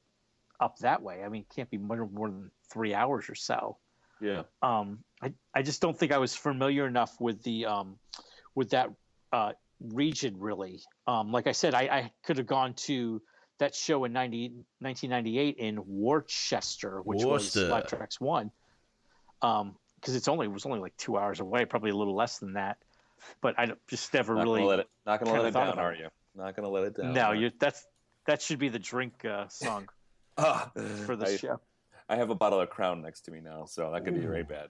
up 0.60 0.78
that 0.80 1.02
way. 1.02 1.24
I 1.24 1.30
mean, 1.30 1.42
it 1.42 1.56
can't 1.56 1.70
be 1.70 1.78
more, 1.78 2.08
more 2.08 2.28
than 2.28 2.52
three 2.70 2.94
hours 2.94 3.30
or 3.30 3.36
so. 3.36 3.78
Yeah. 4.22 4.44
Um, 4.62 5.00
I, 5.22 5.34
I 5.54 5.62
just 5.62 5.82
don't 5.82 5.98
think 5.98 6.12
I 6.12 6.18
was 6.18 6.36
familiar 6.36 6.86
enough 6.86 7.20
with 7.20 7.42
the 7.44 7.66
um, 7.66 7.98
with 8.56 8.72
that 8.72 8.90
uh, 9.32 9.54
region 9.80 10.36
really. 10.40 10.82
Um, 11.08 11.32
like 11.32 11.48
I 11.48 11.52
said, 11.54 11.74
I, 11.74 11.82
I 11.82 12.12
could 12.24 12.38
have 12.38 12.48
gone 12.48 12.74
to 12.86 13.22
that 13.60 13.76
show 13.76 14.06
in 14.06 14.14
90, 14.14 14.50
1998 14.80 15.58
in 15.58 15.80
Worcester, 15.86 17.02
which 17.04 17.24
Worcester. 17.24 17.62
was 17.62 17.70
Live 17.70 17.88
Tracks 17.88 18.20
One. 18.22 18.52
Um, 19.42 19.76
because 20.00 20.16
it's 20.16 20.28
only 20.30 20.46
it 20.46 20.52
was 20.52 20.66
only 20.66 20.80
like 20.80 20.96
two 20.96 21.18
hours 21.18 21.40
away, 21.42 21.66
probably 21.66 21.90
a 21.90 21.96
little 21.96 22.16
less 22.16 22.38
than 22.40 22.54
that. 22.54 22.78
But 23.42 23.60
I 23.60 23.74
just 23.90 24.14
never 24.14 24.34
Not 24.34 24.44
really. 24.44 24.60
gonna 24.60 24.70
let 24.70 24.80
it. 24.80 24.90
Not 25.06 25.24
gonna 25.24 25.34
let 25.42 25.46
it 25.50 25.54
down, 25.54 25.78
are 25.78 25.94
you? 25.94 26.08
Not 26.36 26.56
gonna 26.56 26.70
let 26.70 26.84
it 26.86 26.96
down. 26.96 27.14
no, 27.14 27.32
you 27.34 27.52
that's 27.60 27.86
that 28.26 28.42
should 28.42 28.60
be 28.60 28.70
the 28.70 28.80
drink 28.80 29.26
uh, 29.26 29.48
song 29.50 29.90
Ah, 30.38 30.72
for 31.06 31.18
the 31.18 31.26
I- 31.28 31.36
show. 31.38 31.60
I 32.10 32.16
have 32.16 32.32
a 32.32 32.36
bottle 32.36 32.60
of 32.60 32.70
Crown 32.72 33.04
next 33.04 33.22
to 33.22 33.32
me 33.32 33.40
now, 33.40 33.66
so 33.66 33.92
that 33.92 34.04
could 34.04 34.16
be 34.16 34.22
very 34.22 34.44
bad. 34.44 34.70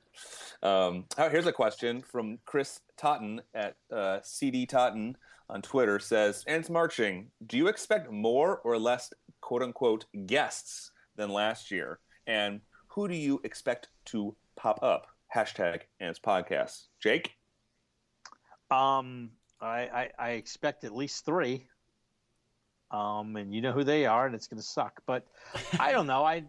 Um, 0.62 1.06
oh, 1.18 1.30
here's 1.30 1.48
a 1.48 1.54
question 1.54 2.02
from 2.02 2.40
Chris 2.46 2.82
Totten 2.98 3.42
at 3.54 3.78
uh, 3.92 4.20
CD 4.24 4.66
Totten 4.66 5.16
on 5.50 5.62
Twitter. 5.62 6.00
Says, 6.00 6.44
"Ants 6.48 6.70
marching. 6.70 7.32
Do 7.48 7.58
you 7.58 7.70
expect 7.70 8.12
more 8.12 8.60
or 8.60 8.78
less 8.78 9.14
quote 9.40 9.64
unquote 9.64 10.06
guests 10.26 10.92
than 11.16 11.30
last 11.30 11.72
year? 11.72 12.00
And 12.28 12.60
who 12.90 13.08
do 13.08 13.16
you 13.16 13.40
expect 13.46 13.88
to 14.08 14.36
pop 14.58 14.84
up?" 14.84 15.08
Hashtag 15.34 15.82
Ants 16.02 16.20
Podcast. 16.20 16.88
Jake. 17.02 17.36
Um, 18.70 19.32
I, 19.62 19.80
I, 19.80 20.10
I 20.20 20.30
expect 20.32 20.84
at 20.84 20.94
least 20.94 21.26
three. 21.26 21.68
Um, 22.92 23.36
and 23.36 23.54
you 23.54 23.62
know 23.62 23.72
who 23.72 23.84
they 23.84 24.08
are, 24.08 24.26
and 24.26 24.34
it's 24.34 24.48
going 24.48 24.60
to 24.60 24.68
suck. 24.68 25.02
But 25.06 25.26
I 25.80 25.92
don't 25.92 26.08
know. 26.08 26.26
I 26.26 26.44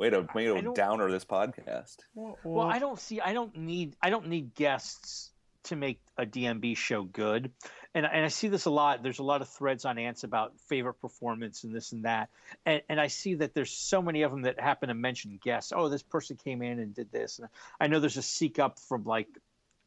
Way 0.00 0.08
to 0.08 0.26
way 0.34 0.50
I 0.50 0.60
to 0.62 0.72
downer 0.72 1.10
this 1.10 1.26
podcast. 1.26 1.98
well, 2.14 2.66
I 2.66 2.78
don't 2.78 2.98
see. 2.98 3.20
I 3.20 3.34
don't 3.34 3.54
need. 3.54 3.96
I 4.00 4.08
don't 4.08 4.28
need 4.28 4.54
guests 4.54 5.30
to 5.64 5.76
make 5.76 6.00
a 6.16 6.24
DMB 6.24 6.74
show 6.78 7.02
good. 7.02 7.52
And 7.94 8.06
and 8.06 8.24
I 8.24 8.28
see 8.28 8.48
this 8.48 8.64
a 8.64 8.70
lot. 8.70 9.02
There's 9.02 9.18
a 9.18 9.22
lot 9.22 9.42
of 9.42 9.50
threads 9.50 9.84
on 9.84 9.98
Ants 9.98 10.24
about 10.24 10.58
favorite 10.70 11.02
performance 11.02 11.64
and 11.64 11.74
this 11.76 11.92
and 11.92 12.06
that. 12.06 12.30
And 12.64 12.80
and 12.88 12.98
I 12.98 13.08
see 13.08 13.34
that 13.34 13.52
there's 13.52 13.72
so 13.72 14.00
many 14.00 14.22
of 14.22 14.30
them 14.30 14.42
that 14.42 14.58
happen 14.58 14.88
to 14.88 14.94
mention 14.94 15.38
guests. 15.42 15.70
Oh, 15.76 15.90
this 15.90 16.02
person 16.02 16.38
came 16.42 16.62
in 16.62 16.78
and 16.78 16.94
did 16.94 17.12
this. 17.12 17.38
And 17.38 17.50
I 17.78 17.88
know 17.88 18.00
there's 18.00 18.16
a 18.16 18.22
seek 18.22 18.58
up 18.58 18.78
from 18.78 19.04
like 19.04 19.28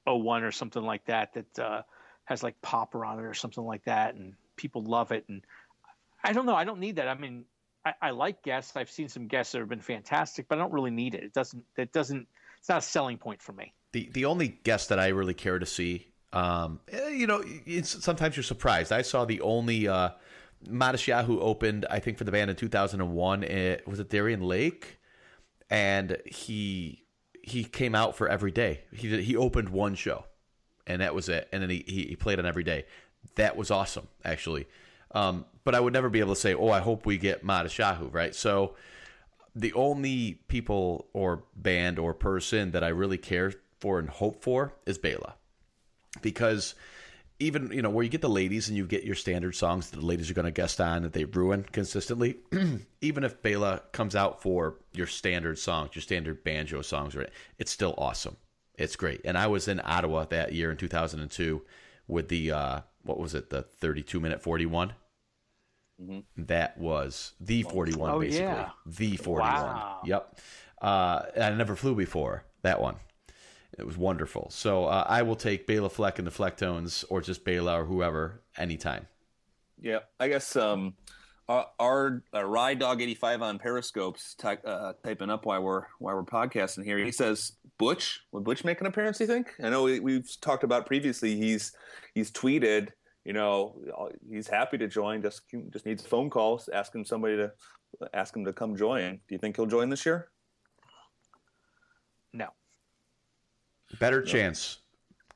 01 0.05 0.43
or 0.43 0.51
something 0.51 0.83
like 0.83 1.05
that 1.05 1.33
that 1.33 1.59
uh, 1.59 1.81
has 2.25 2.43
like 2.43 2.61
popper 2.61 3.03
on 3.03 3.17
it 3.17 3.23
or 3.23 3.33
something 3.33 3.65
like 3.65 3.85
that, 3.85 4.13
and 4.13 4.35
people 4.57 4.83
love 4.83 5.11
it. 5.11 5.25
And 5.27 5.41
I 6.23 6.33
don't 6.33 6.45
know. 6.45 6.55
I 6.55 6.65
don't 6.65 6.79
need 6.79 6.97
that. 6.97 7.07
I 7.07 7.15
mean, 7.15 7.45
I, 7.85 7.93
I 8.01 8.09
like 8.11 8.41
guests. 8.43 8.75
I've 8.75 8.89
seen 8.89 9.09
some 9.09 9.27
guests 9.27 9.51
that 9.51 9.59
have 9.59 9.69
been 9.69 9.81
fantastic, 9.81 10.47
but 10.47 10.57
I 10.57 10.61
don't 10.61 10.73
really 10.73 10.91
need 10.91 11.15
it. 11.15 11.23
It 11.23 11.33
doesn't. 11.33 11.63
It 11.77 11.91
doesn't. 11.91 12.27
It's 12.59 12.69
not 12.69 12.79
a 12.79 12.81
selling 12.81 13.17
point 13.17 13.41
for 13.41 13.53
me. 13.53 13.73
The 13.91 14.09
the 14.13 14.25
only 14.25 14.59
guest 14.63 14.89
that 14.89 14.99
I 14.99 15.09
really 15.09 15.33
care 15.33 15.59
to 15.59 15.65
see, 15.65 16.07
um, 16.31 16.79
eh, 16.91 17.09
you 17.09 17.27
know, 17.27 17.43
sometimes 17.83 18.35
you're 18.35 18.43
surprised. 18.43 18.91
I 18.91 19.01
saw 19.01 19.25
the 19.25 19.41
only 19.41 19.87
uh, 19.87 20.09
Matisyahu 20.67 21.39
opened, 21.41 21.85
I 21.89 21.99
think, 21.99 22.17
for 22.17 22.23
the 22.23 22.31
band 22.31 22.49
in 22.49 22.55
2001. 22.55 23.43
It, 23.43 23.87
was 23.87 23.99
it 23.99 24.09
Darien 24.09 24.41
Lake? 24.41 24.99
And 25.69 26.17
he 26.25 27.03
he 27.41 27.63
came 27.63 27.95
out 27.95 28.15
for 28.15 28.27
every 28.29 28.51
day. 28.51 28.81
He 28.93 29.09
did, 29.09 29.21
he 29.21 29.35
opened 29.35 29.69
one 29.69 29.95
show, 29.95 30.25
and 30.87 31.01
that 31.01 31.13
was 31.13 31.27
it. 31.27 31.49
And 31.51 31.61
then 31.61 31.69
he, 31.69 31.83
he, 31.85 32.03
he 32.03 32.15
played 32.15 32.39
on 32.39 32.45
every 32.45 32.63
day. 32.63 32.85
That 33.35 33.57
was 33.57 33.69
awesome, 33.69 34.07
actually. 34.23 34.67
Um, 35.13 35.45
but 35.63 35.75
I 35.75 35.79
would 35.79 35.93
never 35.93 36.09
be 36.09 36.19
able 36.19 36.35
to 36.35 36.39
say, 36.39 36.53
"Oh, 36.53 36.69
I 36.69 36.79
hope 36.79 37.05
we 37.05 37.17
get 37.17 37.45
Matisyahu," 37.45 38.13
right? 38.13 38.35
So 38.35 38.75
the 39.55 39.73
only 39.73 40.39
people 40.47 41.07
or 41.13 41.43
band 41.55 41.99
or 41.99 42.13
person 42.13 42.71
that 42.71 42.83
I 42.83 42.89
really 42.89 43.17
care 43.17 43.53
for 43.79 43.99
and 43.99 44.09
hope 44.09 44.41
for 44.41 44.73
is 44.85 44.97
Bela. 44.97 45.35
Because 46.21 46.75
even, 47.39 47.71
you 47.71 47.81
know, 47.81 47.89
where 47.89 48.03
you 48.03 48.09
get 48.09 48.21
the 48.21 48.29
ladies 48.29 48.67
and 48.67 48.77
you 48.77 48.85
get 48.85 49.03
your 49.03 49.15
standard 49.15 49.55
songs 49.55 49.89
that 49.89 49.99
the 49.99 50.05
ladies 50.05 50.29
are 50.31 50.33
going 50.33 50.45
to 50.45 50.51
guest 50.51 50.79
on 50.79 51.03
that 51.03 51.13
they 51.13 51.25
ruin 51.25 51.63
consistently, 51.71 52.37
even 53.01 53.23
if 53.23 53.41
Bela 53.41 53.81
comes 53.91 54.15
out 54.15 54.41
for 54.41 54.75
your 54.93 55.07
standard 55.07 55.59
songs, 55.59 55.91
your 55.93 56.01
standard 56.01 56.43
banjo 56.43 56.81
songs, 56.81 57.15
right, 57.15 57.29
it's 57.59 57.71
still 57.71 57.93
awesome. 57.97 58.37
It's 58.75 58.95
great. 58.95 59.21
And 59.25 59.37
I 59.37 59.47
was 59.47 59.67
in 59.67 59.81
Ottawa 59.83 60.25
that 60.25 60.53
year 60.53 60.71
in 60.71 60.77
2002 60.77 61.61
with 62.07 62.29
the, 62.29 62.51
uh, 62.51 62.79
what 63.03 63.19
was 63.19 63.35
it, 63.35 63.49
the 63.49 63.61
32 63.61 64.19
minute 64.19 64.41
41? 64.41 64.93
That 66.37 66.77
was 66.77 67.33
the 67.39 67.63
41, 67.63 68.09
Oh, 68.09 68.19
basically. 68.19 68.45
yeah. 68.45 68.69
The 68.85 69.15
41. 69.17 69.51
Wow. 69.53 70.01
Yep. 70.05 70.39
Uh, 70.81 71.21
I 71.41 71.49
never 71.51 71.75
flew 71.75 71.95
before 71.95 72.43
that 72.63 72.81
one. 72.81 72.95
It 73.77 73.85
was 73.85 73.97
wonderful. 73.97 74.49
So 74.51 74.85
uh, 74.85 75.05
I 75.07 75.21
will 75.23 75.35
take 75.35 75.65
Bela 75.65 75.89
Fleck 75.89 76.19
and 76.19 76.27
the 76.27 76.31
Flecktones 76.31 77.03
or 77.09 77.21
just 77.21 77.43
Bela 77.45 77.79
or 77.81 77.85
whoever 77.85 78.41
anytime. 78.57 79.07
Yeah, 79.81 79.99
I 80.19 80.27
guess 80.27 80.55
um, 80.55 80.93
our, 81.49 81.67
our 81.79 82.23
uh, 82.33 82.43
Ride 82.45 82.79
Dog 82.79 83.01
eighty 83.01 83.15
five 83.15 83.41
on 83.41 83.57
Periscope's 83.59 84.35
ty- 84.35 84.59
uh, 84.63 84.93
typing 85.03 85.29
up 85.29 85.45
while 85.45 85.61
we're 85.63 85.85
while 85.99 86.15
we're 86.15 86.23
podcasting 86.23 86.85
here. 86.85 86.99
He 86.99 87.11
says 87.11 87.53
Butch 87.79 88.21
would 88.31 88.43
Butch 88.43 88.63
make 88.63 88.79
an 88.79 88.87
appearance? 88.87 89.19
You 89.19 89.27
think? 89.27 89.51
I 89.61 89.69
know 89.69 89.83
we, 89.83 89.99
we've 89.99 90.29
talked 90.39 90.63
about 90.63 90.85
previously. 90.85 91.35
He's 91.35 91.73
he's 92.13 92.31
tweeted. 92.31 92.89
You 93.25 93.33
know, 93.33 93.75
uh, 93.97 94.07
he's 94.29 94.47
happy 94.47 94.77
to 94.79 94.87
join. 94.87 95.21
Just 95.21 95.41
just 95.71 95.85
needs 95.85 96.05
phone 96.05 96.29
calls, 96.29 96.67
asking 96.73 97.05
somebody 97.05 97.37
to 97.37 97.51
ask 98.13 98.35
him 98.35 98.43
to 98.45 98.51
come 98.53 98.75
join. 98.75 99.13
Do 99.27 99.35
you 99.35 99.37
think 99.37 99.55
he'll 99.55 99.65
join 99.65 99.89
this 99.89 100.05
year? 100.05 100.29
No. 102.33 102.47
Better 103.99 104.21
chance. 104.21 104.79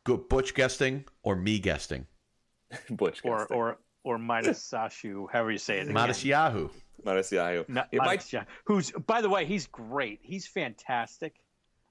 Go 0.04 0.18
Butch 0.18 0.54
guesting 0.54 1.06
or 1.24 1.36
me 1.36 1.60
guesting. 1.60 2.06
Butch 2.90 3.22
Or 3.24 3.40
guesting. 3.40 3.58
or 3.58 3.78
or 4.04 4.18
Midas 4.18 4.60
Sashu, 4.74 5.28
however 5.32 5.52
you 5.52 5.58
say 5.58 5.80
it. 5.80 5.84
again. 5.84 5.96
Matisyahu. 5.96 6.70
Matisyahu. 7.06 7.68
Not, 7.70 7.88
It 7.92 7.98
might- 8.00 8.06
Midas 8.08 8.32
Sashu, 8.32 8.46
who's 8.66 8.92
by 8.92 9.22
the 9.22 9.30
way, 9.30 9.46
he's 9.46 9.68
great. 9.68 10.20
He's 10.24 10.48
fantastic. 10.48 11.36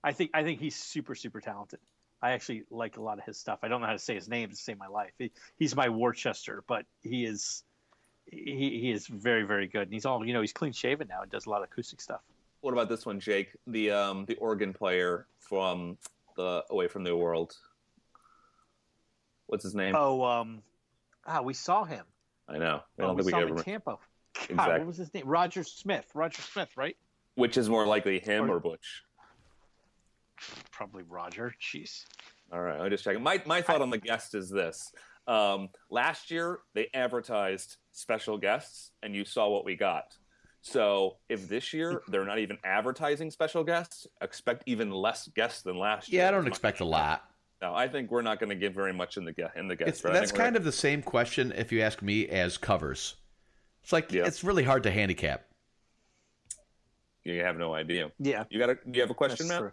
I 0.04 0.12
think 0.12 0.30
I 0.34 0.42
think 0.42 0.60
he's 0.60 0.76
super 0.76 1.14
super 1.14 1.40
talented. 1.40 1.80
I 2.22 2.32
actually 2.32 2.64
like 2.70 2.96
a 2.96 3.02
lot 3.02 3.18
of 3.18 3.24
his 3.24 3.38
stuff. 3.38 3.58
I 3.62 3.68
don't 3.68 3.80
know 3.80 3.86
how 3.86 3.92
to 3.92 3.98
say 3.98 4.14
his 4.14 4.28
name 4.28 4.48
to 4.50 4.56
save 4.56 4.78
my 4.78 4.86
life. 4.88 5.12
He, 5.18 5.30
he's 5.58 5.76
my 5.76 5.88
Worcester, 5.88 6.64
but 6.66 6.84
he 7.02 7.24
is 7.24 7.62
he, 8.30 8.80
he 8.80 8.90
is 8.90 9.06
very 9.06 9.42
very 9.44 9.66
good. 9.68 9.82
And 9.82 9.92
he's 9.92 10.06
all 10.06 10.24
you 10.26 10.32
know. 10.32 10.40
He's 10.40 10.52
clean 10.52 10.72
shaven 10.72 11.08
now 11.08 11.22
and 11.22 11.30
does 11.30 11.46
a 11.46 11.50
lot 11.50 11.58
of 11.62 11.68
acoustic 11.70 12.00
stuff. 12.00 12.20
What 12.62 12.72
about 12.72 12.88
this 12.88 13.04
one, 13.06 13.20
Jake? 13.20 13.54
The 13.66 13.90
um, 13.90 14.24
the 14.24 14.34
organ 14.36 14.72
player 14.72 15.26
from 15.40 15.98
the 16.36 16.64
Away 16.70 16.88
from 16.88 17.04
the 17.04 17.14
World. 17.16 17.54
What's 19.46 19.62
his 19.62 19.74
name? 19.74 19.94
Oh, 19.96 20.24
um, 20.24 20.62
ah, 21.26 21.40
we 21.42 21.54
saw 21.54 21.84
him. 21.84 22.04
I 22.48 22.58
know. 22.58 22.80
I 22.98 23.02
Oh, 23.02 23.06
don't 23.08 23.16
we 23.16 23.22
think 23.22 23.26
we 23.26 23.30
saw 23.32 23.38
him 23.38 23.48
ever. 23.48 23.56
in 23.58 23.62
Tampa. 23.64 23.90
God, 24.34 24.50
Exactly. 24.50 24.78
what 24.78 24.86
was 24.86 24.96
his 24.96 25.14
name? 25.14 25.26
Roger 25.26 25.64
Smith. 25.64 26.06
Roger 26.14 26.42
Smith, 26.42 26.76
right? 26.76 26.96
Which 27.36 27.56
is 27.56 27.68
more 27.68 27.86
likely, 27.86 28.18
him 28.18 28.50
Or- 28.50 28.56
or 28.56 28.60
Butch? 28.60 29.02
Probably 30.70 31.02
Roger. 31.02 31.54
Jeez. 31.60 32.04
All 32.52 32.60
right, 32.60 32.80
I'm 32.80 32.90
just 32.90 33.04
checking. 33.04 33.22
My 33.22 33.42
my 33.46 33.60
thought 33.62 33.82
on 33.82 33.90
the 33.90 33.98
guest 33.98 34.34
is 34.34 34.50
this: 34.50 34.92
um, 35.26 35.68
last 35.90 36.30
year 36.30 36.60
they 36.74 36.88
advertised 36.94 37.76
special 37.92 38.38
guests, 38.38 38.90
and 39.02 39.14
you 39.14 39.24
saw 39.24 39.48
what 39.48 39.64
we 39.64 39.74
got. 39.74 40.16
So 40.62 41.16
if 41.28 41.48
this 41.48 41.72
year 41.72 42.02
they're 42.08 42.24
not 42.24 42.38
even 42.38 42.58
advertising 42.64 43.30
special 43.30 43.62
guests, 43.64 44.06
expect 44.20 44.62
even 44.66 44.90
less 44.90 45.28
guests 45.28 45.62
than 45.62 45.78
last 45.78 46.10
year. 46.12 46.22
Yeah, 46.22 46.28
I 46.28 46.30
don't 46.32 46.46
expect 46.46 46.80
a 46.80 46.84
lot. 46.84 47.24
No, 47.62 47.74
I 47.74 47.88
think 47.88 48.10
we're 48.10 48.22
not 48.22 48.38
going 48.38 48.50
to 48.50 48.56
get 48.56 48.74
very 48.74 48.92
much 48.92 49.16
in 49.16 49.24
the 49.24 49.32
gue- 49.32 49.48
in 49.56 49.66
the 49.68 49.76
guests. 49.76 49.94
It's, 49.94 50.02
but 50.02 50.10
I 50.10 50.14
that's 50.14 50.30
think 50.32 50.38
we're- 50.38 50.46
kind 50.48 50.56
of 50.56 50.64
the 50.64 50.72
same 50.72 51.02
question, 51.02 51.52
if 51.56 51.72
you 51.72 51.80
ask 51.82 52.02
me, 52.02 52.28
as 52.28 52.58
covers. 52.58 53.14
It's 53.82 53.92
like 53.92 54.12
Yeah. 54.12 54.26
it's 54.26 54.42
really 54.44 54.64
hard 54.64 54.82
to 54.82 54.90
handicap. 54.90 55.46
you 57.24 57.40
have 57.42 57.56
no 57.56 57.74
idea. 57.74 58.10
Yeah. 58.18 58.44
You 58.50 58.58
got 58.58 58.70
a? 58.70 58.74
Do 58.74 58.80
you 58.92 59.00
have 59.00 59.10
a 59.10 59.14
question, 59.14 59.48
That's 59.48 59.60
Matt? 59.60 59.70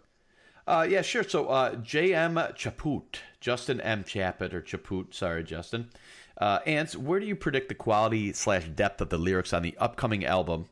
Uh, 0.66 0.86
yeah, 0.88 1.02
sure. 1.02 1.22
So 1.22 1.48
uh, 1.48 1.76
J.M. 1.76 2.36
Chaput, 2.36 3.16
Justin 3.40 3.80
M. 3.80 4.04
Chaput, 4.04 4.52
or 4.52 4.62
Chaput, 4.62 5.12
sorry, 5.12 5.44
Justin. 5.44 5.90
Uh, 6.38 6.58
Ants, 6.66 6.96
where 6.96 7.20
do 7.20 7.26
you 7.26 7.36
predict 7.36 7.68
the 7.68 7.74
quality 7.74 8.32
slash 8.32 8.66
depth 8.66 9.00
of 9.00 9.08
the 9.10 9.18
lyrics 9.18 9.52
on 9.52 9.62
the 9.62 9.76
upcoming 9.78 10.24
album? 10.24 10.66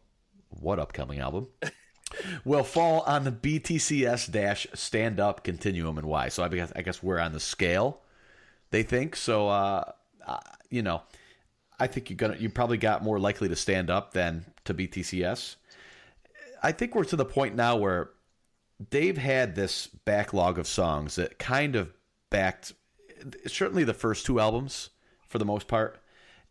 What 0.49 0.79
upcoming 0.79 1.21
album? 1.21 1.49
will 2.45 2.65
fall 2.65 3.01
on 3.03 3.25
the 3.25 3.33
BTCS 3.33 4.31
dash 4.31 4.67
stand 4.75 5.21
up 5.21 5.45
continuum 5.45 5.99
and 5.99 6.07
why? 6.07 6.29
So 6.29 6.43
I 6.43 6.49
guess, 6.49 6.73
I 6.75 6.83
guess 6.83 7.03
we're 7.03 7.19
on 7.19 7.33
the 7.33 7.41
scale, 7.41 8.01
they 8.71 8.83
think. 8.83 9.17
So, 9.17 9.49
uh, 9.49 9.93
uh, 10.27 10.41
you 10.71 10.83
know, 10.83 11.03
I 11.79 11.87
think 11.87 12.11
you're 12.11 12.17
gonna 12.17 12.37
you 12.37 12.49
probably 12.49 12.77
got 12.77 13.03
more 13.03 13.19
likely 13.19 13.49
to 13.49 13.57
stand 13.57 13.91
up 13.91 14.13
than 14.13 14.45
to 14.65 14.75
BTCS. 14.75 15.57
I 16.63 16.73
think 16.73 16.95
we're 16.95 17.05
to 17.05 17.17
the 17.17 17.25
point 17.25 17.57
now 17.57 17.77
where 17.77 18.11
Dave 18.91 19.19
had 19.19 19.55
this 19.55 19.87
backlog 19.87 20.59
of 20.59 20.67
songs 20.67 21.17
that 21.17 21.39
kind 21.39 21.77
of 21.77 21.93
backed 22.31 22.73
certainly 23.47 23.85
the 23.85 23.95
first 23.95 24.27
two 24.27 24.41
albums 24.41 24.91
for 25.29 25.39
the 25.39 25.45
most 25.45 25.69
part, 25.69 25.99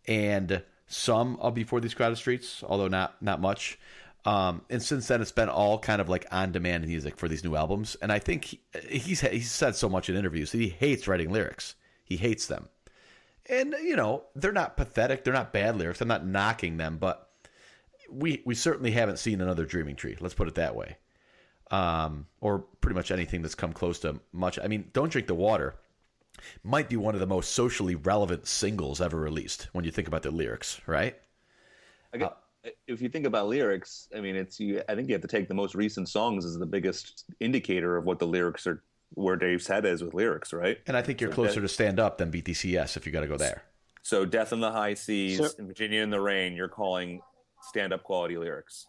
and 0.07 0.63
some 0.87 1.37
of 1.37 1.53
Before 1.53 1.79
These 1.79 1.93
Crowded 1.93 2.17
Streets, 2.17 2.63
although 2.63 2.87
not 2.87 3.21
not 3.21 3.41
much. 3.41 3.79
Um, 4.23 4.61
and 4.69 4.83
since 4.83 5.07
then, 5.07 5.21
it's 5.21 5.31
been 5.31 5.49
all 5.49 5.79
kind 5.79 5.99
of 5.99 6.09
like 6.09 6.27
on 6.31 6.51
demand 6.51 6.85
music 6.85 7.17
for 7.17 7.27
these 7.27 7.43
new 7.43 7.55
albums. 7.55 7.95
And 8.01 8.11
I 8.11 8.19
think 8.19 8.45
he, 8.45 8.61
he's 8.87 9.21
he's 9.21 9.51
said 9.51 9.75
so 9.75 9.89
much 9.89 10.09
in 10.09 10.15
interviews 10.15 10.51
that 10.51 10.59
he 10.59 10.69
hates 10.69 11.07
writing 11.07 11.31
lyrics. 11.31 11.75
He 12.03 12.17
hates 12.17 12.45
them. 12.45 12.69
And 13.49 13.75
you 13.83 13.95
know, 13.95 14.25
they're 14.35 14.51
not 14.51 14.77
pathetic. 14.77 15.23
They're 15.23 15.33
not 15.33 15.53
bad 15.53 15.77
lyrics. 15.77 16.01
I'm 16.01 16.07
not 16.07 16.25
knocking 16.25 16.77
them, 16.77 16.97
but 16.97 17.29
we 18.09 18.43
we 18.45 18.53
certainly 18.53 18.91
haven't 18.91 19.17
seen 19.17 19.41
another 19.41 19.65
Dreaming 19.65 19.95
Tree. 19.95 20.17
Let's 20.19 20.35
put 20.35 20.47
it 20.47 20.55
that 20.55 20.75
way. 20.75 20.97
Um, 21.71 22.27
or 22.41 22.59
pretty 22.81 22.95
much 22.95 23.11
anything 23.11 23.41
that's 23.41 23.55
come 23.55 23.71
close 23.71 23.99
to 23.99 24.19
much. 24.33 24.59
I 24.61 24.67
mean, 24.67 24.89
Don't 24.93 25.09
Drink 25.09 25.27
the 25.27 25.35
Water 25.35 25.75
might 26.63 26.89
be 26.89 26.97
one 26.97 27.13
of 27.13 27.21
the 27.21 27.27
most 27.27 27.51
socially 27.53 27.95
relevant 27.95 28.45
singles 28.47 28.99
ever 28.99 29.17
released 29.17 29.69
when 29.71 29.85
you 29.85 29.91
think 29.91 30.07
about 30.07 30.23
the 30.23 30.31
lyrics, 30.31 30.81
right? 30.85 31.15
I 32.13 32.17
guess, 32.17 32.31
if 32.87 33.01
you 33.01 33.07
think 33.09 33.25
about 33.25 33.47
lyrics, 33.47 34.09
I 34.15 34.19
mean, 34.19 34.35
it's 34.35 34.59
you. 34.59 34.81
I 34.89 34.95
think 34.95 35.07
you 35.07 35.13
have 35.13 35.21
to 35.21 35.27
take 35.27 35.47
the 35.47 35.53
most 35.53 35.73
recent 35.75 36.09
songs 36.09 36.45
as 36.45 36.57
the 36.57 36.65
biggest 36.65 37.25
indicator 37.39 37.95
of 37.95 38.03
what 38.05 38.19
the 38.19 38.27
lyrics 38.27 38.67
are, 38.67 38.83
where 39.13 39.35
Dave's 39.35 39.67
head 39.67 39.85
is 39.85 40.03
with 40.03 40.13
lyrics, 40.13 40.51
right? 40.51 40.77
And 40.87 40.97
I 40.97 41.01
think 41.01 41.21
you're 41.21 41.31
closer 41.31 41.61
to 41.61 41.67
stand 41.69 41.99
up 41.99 42.17
than 42.17 42.31
BTCS 42.31 42.97
if 42.97 43.05
you 43.05 43.11
got 43.11 43.21
to 43.21 43.27
go 43.27 43.37
there. 43.37 43.63
So, 44.03 44.25
"Death 44.25 44.51
in 44.51 44.59
the 44.59 44.71
High 44.71 44.95
Seas" 44.95 45.37
So- 45.37 45.49
and 45.57 45.67
"Virginia 45.67 46.01
in 46.01 46.09
the 46.09 46.19
Rain," 46.19 46.53
you're 46.53 46.67
calling 46.67 47.21
stand-up 47.61 48.03
quality 48.03 48.37
lyrics. 48.37 48.87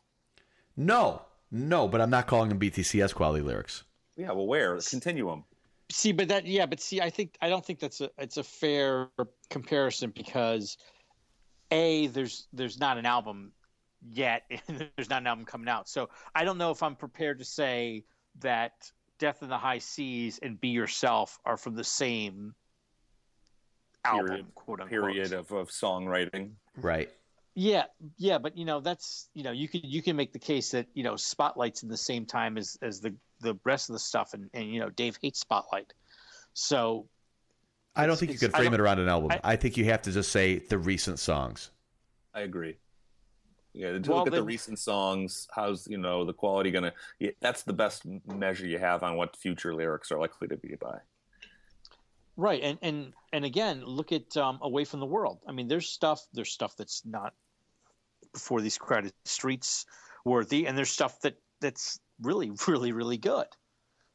No, 0.76 1.22
no, 1.52 1.86
but 1.86 2.00
I'm 2.00 2.10
not 2.10 2.26
calling 2.26 2.48
them 2.48 2.58
BTCS 2.58 3.14
quality 3.14 3.44
lyrics. 3.44 3.84
Yeah, 4.16 4.32
well, 4.32 4.46
where 4.46 4.78
continuum? 4.78 5.44
See, 5.90 6.12
but 6.12 6.28
that 6.28 6.46
yeah, 6.46 6.64
but 6.64 6.80
see, 6.80 7.02
I 7.02 7.10
think 7.10 7.36
I 7.42 7.50
don't 7.50 7.64
think 7.64 7.78
that's 7.78 8.00
a 8.00 8.10
it's 8.16 8.38
a 8.38 8.42
fair 8.42 9.08
comparison 9.50 10.10
because 10.10 10.78
a 11.70 12.06
there's 12.08 12.48
there's 12.54 12.80
not 12.80 12.96
an 12.96 13.04
album 13.04 13.52
yet, 14.10 14.44
and 14.68 14.90
there's 14.96 15.10
not 15.10 15.20
an 15.20 15.26
album 15.26 15.44
coming 15.44 15.68
out. 15.68 15.88
So 15.88 16.08
I 16.34 16.44
don't 16.44 16.56
know 16.56 16.70
if 16.70 16.82
I'm 16.82 16.96
prepared 16.96 17.38
to 17.40 17.44
say 17.44 18.04
that 18.40 18.90
Death 19.18 19.42
in 19.42 19.50
the 19.50 19.58
High 19.58 19.78
Seas 19.78 20.38
and 20.42 20.58
Be 20.58 20.68
Yourself 20.68 21.38
are 21.44 21.58
from 21.58 21.74
the 21.74 21.84
same 21.84 22.54
album, 24.04 24.26
Period. 24.26 24.54
quote 24.54 24.80
unquote. 24.80 25.00
Period 25.12 25.32
of, 25.34 25.52
of 25.52 25.68
songwriting. 25.68 26.52
Right. 26.76 27.10
Yeah, 27.54 27.84
yeah, 28.16 28.38
but 28.38 28.56
you 28.56 28.64
know 28.64 28.80
that's 28.80 29.28
you 29.34 29.42
know 29.42 29.50
you 29.50 29.68
can 29.68 29.82
you 29.84 30.02
can 30.02 30.16
make 30.16 30.32
the 30.32 30.38
case 30.38 30.70
that 30.70 30.86
you 30.94 31.02
know 31.04 31.16
Spotlight's 31.16 31.82
in 31.82 31.88
the 31.90 31.96
same 31.96 32.24
time 32.24 32.56
as 32.56 32.78
as 32.80 33.00
the 33.00 33.14
the 33.40 33.58
rest 33.64 33.90
of 33.90 33.92
the 33.94 33.98
stuff, 33.98 34.32
and 34.32 34.48
and 34.54 34.72
you 34.72 34.80
know 34.80 34.88
Dave 34.88 35.18
hates 35.20 35.40
Spotlight, 35.40 35.92
so 36.54 37.08
I 37.94 38.06
don't 38.06 38.16
think 38.16 38.30
you 38.30 38.36
it's- 38.36 38.50
could 38.52 38.56
frame 38.56 38.72
it 38.72 38.80
around 38.80 39.00
an 39.00 39.08
album. 39.08 39.32
I, 39.32 39.40
I- 39.52 39.56
think 39.56 39.76
you 39.76 39.84
have 39.86 40.00
to 40.02 40.12
just 40.12 40.32
say 40.32 40.58
the 40.60 40.78
recent 40.78 41.18
songs. 41.18 41.70
I 42.34 42.40
agree. 42.40 42.78
Yeah, 43.74 43.98
to 43.98 44.10
Well, 44.10 44.18
look 44.20 44.28
at 44.28 44.32
the 44.34 44.42
recent 44.42 44.78
songs, 44.78 45.46
how's 45.54 45.86
you 45.86 45.98
know 45.98 46.24
the 46.24 46.32
quality 46.32 46.70
gonna? 46.70 46.92
Yeah, 47.18 47.30
that's 47.40 47.62
the 47.64 47.72
best 47.74 48.04
measure 48.26 48.66
you 48.66 48.78
have 48.78 49.02
on 49.02 49.16
what 49.16 49.36
future 49.36 49.74
lyrics 49.74 50.10
are 50.10 50.18
likely 50.18 50.48
to 50.48 50.56
be 50.56 50.74
by. 50.80 50.98
Right, 52.36 52.62
and 52.62 52.78
and 52.82 53.12
and 53.32 53.44
again, 53.44 53.84
look 53.84 54.12
at 54.12 54.36
um, 54.36 54.58
Away 54.62 54.84
from 54.84 55.00
the 55.00 55.06
World. 55.06 55.40
I 55.46 55.52
mean, 55.52 55.68
there's 55.68 55.88
stuff 55.88 56.26
there's 56.32 56.50
stuff 56.50 56.76
that's 56.76 57.04
not 57.04 57.34
before 58.32 58.60
these 58.62 58.78
crowded 58.78 59.12
streets 59.24 59.84
worthy, 60.24 60.66
and 60.66 60.76
there's 60.76 60.90
stuff 60.90 61.20
that 61.20 61.36
that's 61.60 62.00
really 62.20 62.50
really 62.66 62.92
really 62.92 63.18
good. 63.18 63.46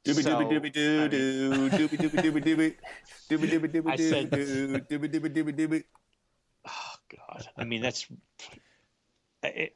Doobie 0.05 0.23
So, 0.23 0.35
doobie 0.35 0.51
doobie 0.51 0.73
doo 0.73 1.03
I 1.03 1.07
doo 1.07 1.69
doobie 1.69 1.97
doobie 1.97 2.23
doobie 2.23 2.41
doobie 2.41 2.75
doobie 3.29 3.49
doobie 3.51 3.71
doobie 3.71 3.97
doo 3.97 4.09
said- 4.09 4.29
doo 4.31 4.79
doobie 4.79 5.11
doobie 5.11 5.33
doobie 5.33 5.55
doobie. 5.55 5.83
God, 7.15 7.47
I 7.55 7.63
mean 7.65 7.81
that's. 7.81 8.07
It, 9.43 9.73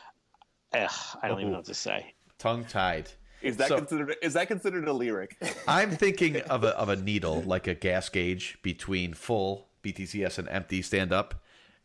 ugh, 0.72 0.90
I 1.22 1.28
don't 1.28 1.40
even 1.40 1.52
know 1.52 1.58
what 1.58 1.66
to 1.66 1.74
say. 1.74 2.14
Tongue 2.38 2.64
tied. 2.64 3.10
Is 3.42 3.56
that 3.58 3.68
So- 3.68 3.76
considered? 3.76 4.16
Is 4.22 4.32
that 4.34 4.48
considered 4.48 4.88
a 4.88 4.92
lyric? 4.92 5.36
I'm 5.68 5.90
thinking 5.90 6.40
of 6.42 6.64
a 6.64 6.68
of 6.78 6.88
a 6.88 6.96
needle, 6.96 7.42
like 7.42 7.66
a 7.66 7.74
gas 7.74 8.08
gauge 8.08 8.58
between 8.62 9.14
full 9.14 9.68
BTCS 9.82 10.38
and 10.38 10.48
empty 10.48 10.82
stand 10.82 11.12
up, 11.12 11.34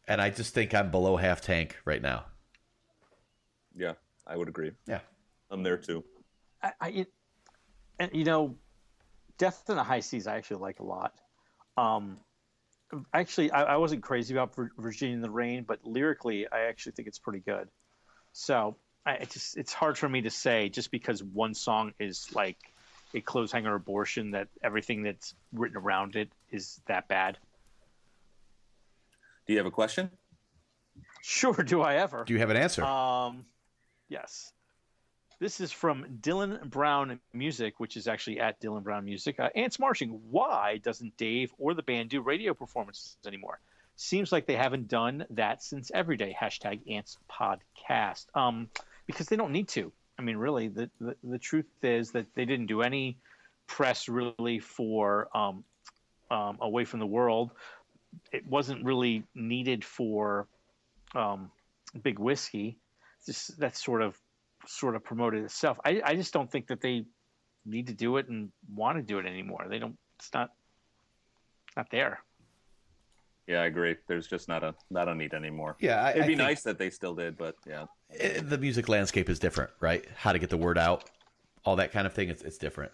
and 0.07 0.21
I 0.21 0.29
just 0.29 0.53
think 0.53 0.73
I'm 0.73 0.89
below 0.91 1.17
half 1.17 1.41
tank 1.41 1.77
right 1.85 2.01
now. 2.01 2.25
yeah, 3.75 3.93
I 4.25 4.35
would 4.37 4.47
agree. 4.47 4.71
Yeah. 4.87 4.99
I'm 5.49 5.63
there 5.63 5.77
too. 5.77 6.03
I, 6.63 6.71
I 6.79 7.05
and 7.99 8.09
you 8.13 8.23
know, 8.23 8.55
Death 9.37 9.63
in 9.69 9.75
the 9.75 9.83
High 9.83 9.99
Seas 9.99 10.27
I 10.27 10.37
actually 10.37 10.61
like 10.61 10.79
a 10.79 10.83
lot. 10.83 11.13
Um, 11.77 12.17
actually, 13.13 13.51
I, 13.51 13.63
I 13.73 13.77
wasn't 13.77 14.01
crazy 14.03 14.33
about 14.33 14.55
Virginia 14.77 15.15
in 15.15 15.21
the 15.21 15.29
Rain, 15.29 15.63
but 15.67 15.79
lyrically, 15.83 16.47
I 16.51 16.61
actually 16.61 16.93
think 16.93 17.07
it's 17.07 17.19
pretty 17.19 17.39
good. 17.39 17.67
So 18.33 18.77
I 19.05 19.13
it 19.13 19.29
just 19.31 19.57
it's 19.57 19.73
hard 19.73 19.97
for 19.97 20.07
me 20.07 20.21
to 20.21 20.29
say 20.29 20.69
just 20.69 20.91
because 20.91 21.23
one 21.23 21.53
song 21.53 21.93
is 21.99 22.33
like 22.33 22.57
a 23.13 23.21
clothes 23.21 23.51
hanger 23.51 23.73
abortion 23.75 24.31
that 24.31 24.47
everything 24.63 25.03
that's 25.03 25.33
written 25.53 25.77
around 25.77 26.15
it 26.15 26.29
is 26.51 26.79
that 26.87 27.07
bad. 27.07 27.37
Do 29.47 29.53
you 29.53 29.59
have 29.59 29.65
a 29.65 29.71
question? 29.71 30.11
Sure, 31.23 31.53
do 31.53 31.81
I 31.81 31.95
ever? 31.95 32.23
Do 32.25 32.33
you 32.33 32.39
have 32.39 32.49
an 32.49 32.57
answer? 32.57 32.83
Um, 32.83 33.45
yes. 34.07 34.53
This 35.39 35.59
is 35.59 35.71
from 35.71 36.05
Dylan 36.21 36.69
Brown 36.69 37.19
Music, 37.33 37.79
which 37.79 37.97
is 37.97 38.07
actually 38.07 38.39
at 38.39 38.61
Dylan 38.61 38.83
Brown 38.83 39.05
Music. 39.05 39.39
Uh, 39.39 39.49
Ants 39.55 39.79
Marching. 39.79 40.21
Why 40.29 40.77
doesn't 40.77 41.17
Dave 41.17 41.51
or 41.57 41.73
the 41.73 41.81
band 41.81 42.11
do 42.11 42.21
radio 42.21 42.53
performances 42.53 43.17
anymore? 43.25 43.59
Seems 43.95 44.31
like 44.31 44.45
they 44.45 44.55
haven't 44.55 44.87
done 44.87 45.25
that 45.31 45.63
since 45.63 45.89
Everyday. 45.91 46.35
Hashtag 46.39 46.81
Ants 46.91 47.17
Podcast. 47.29 48.25
Um, 48.35 48.69
because 49.07 49.27
they 49.27 49.35
don't 49.35 49.51
need 49.51 49.67
to. 49.69 49.91
I 50.17 50.21
mean, 50.21 50.37
really, 50.37 50.67
the, 50.67 50.89
the, 50.99 51.15
the 51.23 51.39
truth 51.39 51.65
is 51.81 52.11
that 52.11 52.27
they 52.35 52.45
didn't 52.45 52.67
do 52.67 52.81
any 52.81 53.17
press 53.67 54.07
really 54.07 54.59
for 54.59 55.29
um, 55.35 55.63
um, 56.29 56.57
Away 56.61 56.85
from 56.85 56.99
the 56.99 57.07
World. 57.07 57.51
It 58.31 58.45
wasn't 58.47 58.83
really 58.83 59.23
needed 59.33 59.83
for 59.85 60.47
um, 61.15 61.51
Big 62.03 62.19
Whiskey. 62.19 62.77
Just 63.25 63.59
that 63.59 63.77
sort 63.77 64.01
of 64.01 64.17
sort 64.67 64.95
of 64.95 65.03
promoted 65.03 65.43
itself. 65.43 65.79
I, 65.85 66.01
I 66.03 66.15
just 66.15 66.33
don't 66.33 66.51
think 66.51 66.67
that 66.67 66.81
they 66.81 67.05
need 67.65 67.87
to 67.87 67.93
do 67.93 68.17
it 68.17 68.27
and 68.27 68.51
want 68.73 68.97
to 68.97 69.03
do 69.03 69.19
it 69.19 69.25
anymore. 69.25 69.65
They 69.69 69.79
don't. 69.79 69.97
It's 70.19 70.33
not 70.33 70.51
not 71.75 71.87
there. 71.91 72.19
Yeah, 73.47 73.61
I 73.61 73.65
agree. 73.65 73.95
There's 74.07 74.27
just 74.27 74.47
not 74.47 74.63
a 74.63 74.73
not 74.89 75.07
a 75.09 75.15
need 75.15 75.33
anymore. 75.33 75.75
Yeah, 75.79 76.03
I- 76.03 76.09
it'd 76.11 76.23
I 76.23 76.27
be 76.27 76.35
think- 76.35 76.47
nice 76.47 76.63
that 76.63 76.77
they 76.77 76.89
still 76.89 77.15
did, 77.15 77.37
but 77.37 77.55
yeah, 77.67 77.85
Eh, 78.19 78.41
the 78.41 78.57
music 78.57 78.87
landscape 78.89 79.29
is 79.29 79.39
different, 79.39 79.71
right? 79.79 80.05
How 80.15 80.31
to 80.31 80.39
get 80.39 80.49
the 80.49 80.57
word 80.57 80.77
out, 80.77 81.09
all 81.65 81.75
that 81.77 81.91
kind 81.91 82.05
of 82.05 82.13
thing. 82.13 82.29
It's, 82.29 82.41
it's 82.41 82.57
different. 82.57 82.91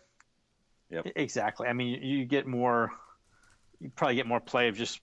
Yep. 0.89 1.07
Exactly. 1.15 1.67
I 1.67 1.73
mean, 1.73 2.01
you 2.01 2.25
get 2.25 2.47
more. 2.47 2.91
You 3.79 3.91
probably 3.95 4.15
get 4.15 4.25
more 4.25 4.39
play 4.39 4.69
of 4.69 4.75
just 4.75 5.01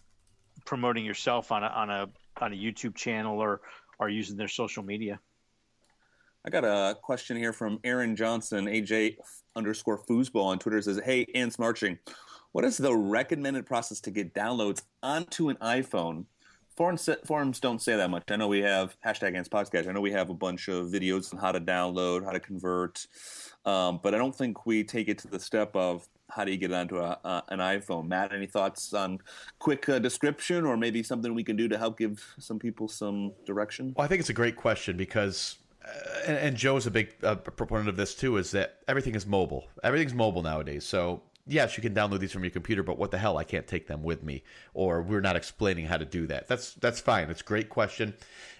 promoting 0.64 1.04
yourself 1.04 1.52
on 1.52 1.62
a 1.62 1.66
on 1.68 1.90
a 1.90 2.08
on 2.40 2.52
a 2.52 2.56
YouTube 2.56 2.94
channel 2.94 3.38
or 3.38 3.60
or 3.98 4.08
using 4.08 4.36
their 4.36 4.48
social 4.48 4.82
media. 4.82 5.20
I 6.46 6.50
got 6.50 6.64
a 6.64 6.94
question 7.00 7.36
here 7.36 7.52
from 7.52 7.78
Aaron 7.84 8.16
Johnson, 8.16 8.66
AJ 8.66 9.16
underscore 9.56 9.98
foosball 10.04 10.44
on 10.44 10.58
Twitter 10.58 10.80
says, 10.82 11.00
Hey, 11.04 11.26
Ants 11.34 11.58
Marching, 11.58 11.98
what 12.54 12.64
is 12.64 12.76
the 12.76 12.94
recommended 12.94 13.66
process 13.66 13.98
to 13.98 14.12
get 14.12 14.32
downloads 14.32 14.82
onto 15.02 15.48
an 15.48 15.56
iPhone? 15.56 16.26
Forums, 16.76 17.08
forums 17.26 17.58
don't 17.58 17.82
say 17.82 17.96
that 17.96 18.10
much. 18.10 18.22
I 18.30 18.36
know 18.36 18.46
we 18.46 18.62
have 18.62 18.96
hashtag 19.04 19.34
Ants 19.36 19.48
Podcast. 19.48 19.88
I 19.88 19.92
know 19.92 20.00
we 20.00 20.12
have 20.12 20.30
a 20.30 20.34
bunch 20.34 20.68
of 20.68 20.86
videos 20.86 21.34
on 21.34 21.40
how 21.40 21.50
to 21.50 21.60
download, 21.60 22.24
how 22.24 22.30
to 22.30 22.38
convert, 22.38 23.08
um, 23.64 23.98
but 24.04 24.14
I 24.14 24.18
don't 24.18 24.34
think 24.36 24.66
we 24.66 24.84
take 24.84 25.08
it 25.08 25.18
to 25.18 25.28
the 25.28 25.40
step 25.40 25.74
of 25.74 26.06
how 26.30 26.44
do 26.44 26.52
you 26.52 26.56
get 26.56 26.70
it 26.70 26.74
onto 26.74 26.98
a, 26.98 27.18
uh, 27.24 27.40
an 27.48 27.58
iPhone. 27.58 28.06
Matt, 28.06 28.32
any 28.32 28.46
thoughts 28.46 28.94
on 28.94 29.18
quick 29.58 29.88
uh, 29.88 29.98
description 29.98 30.64
or 30.64 30.76
maybe 30.76 31.02
something 31.02 31.34
we 31.34 31.42
can 31.42 31.56
do 31.56 31.66
to 31.66 31.76
help 31.76 31.98
give 31.98 32.24
some 32.38 32.60
people 32.60 32.86
some 32.86 33.32
direction? 33.46 33.94
Well, 33.96 34.04
I 34.04 34.08
think 34.08 34.20
it's 34.20 34.30
a 34.30 34.32
great 34.32 34.54
question 34.54 34.96
because, 34.96 35.56
uh, 35.84 36.20
and, 36.28 36.38
and 36.38 36.56
Joe's 36.56 36.86
a 36.86 36.92
big 36.92 37.16
uh, 37.24 37.34
proponent 37.34 37.88
of 37.88 37.96
this 37.96 38.14
too, 38.14 38.36
is 38.36 38.52
that 38.52 38.78
everything 38.86 39.16
is 39.16 39.26
mobile. 39.26 39.64
Everything's 39.82 40.14
mobile 40.14 40.42
nowadays. 40.42 40.84
So, 40.84 41.22
yes, 41.46 41.76
you 41.76 41.82
can 41.82 41.94
download 41.94 42.20
these 42.20 42.32
from 42.32 42.44
your 42.44 42.50
computer, 42.50 42.82
but 42.82 42.98
what 42.98 43.10
the 43.10 43.18
hell? 43.18 43.36
I 43.36 43.44
can't 43.44 43.66
take 43.66 43.86
them 43.86 44.02
with 44.02 44.22
me, 44.22 44.42
or 44.72 45.02
we're 45.02 45.20
not 45.20 45.36
explaining 45.36 45.86
how 45.86 45.96
to 45.96 46.04
do 46.04 46.26
that. 46.26 46.48
That's 46.48 46.74
that's 46.74 47.00
fine. 47.00 47.30
It's 47.30 47.40
a 47.40 47.44
great 47.44 47.68
question. 47.68 48.14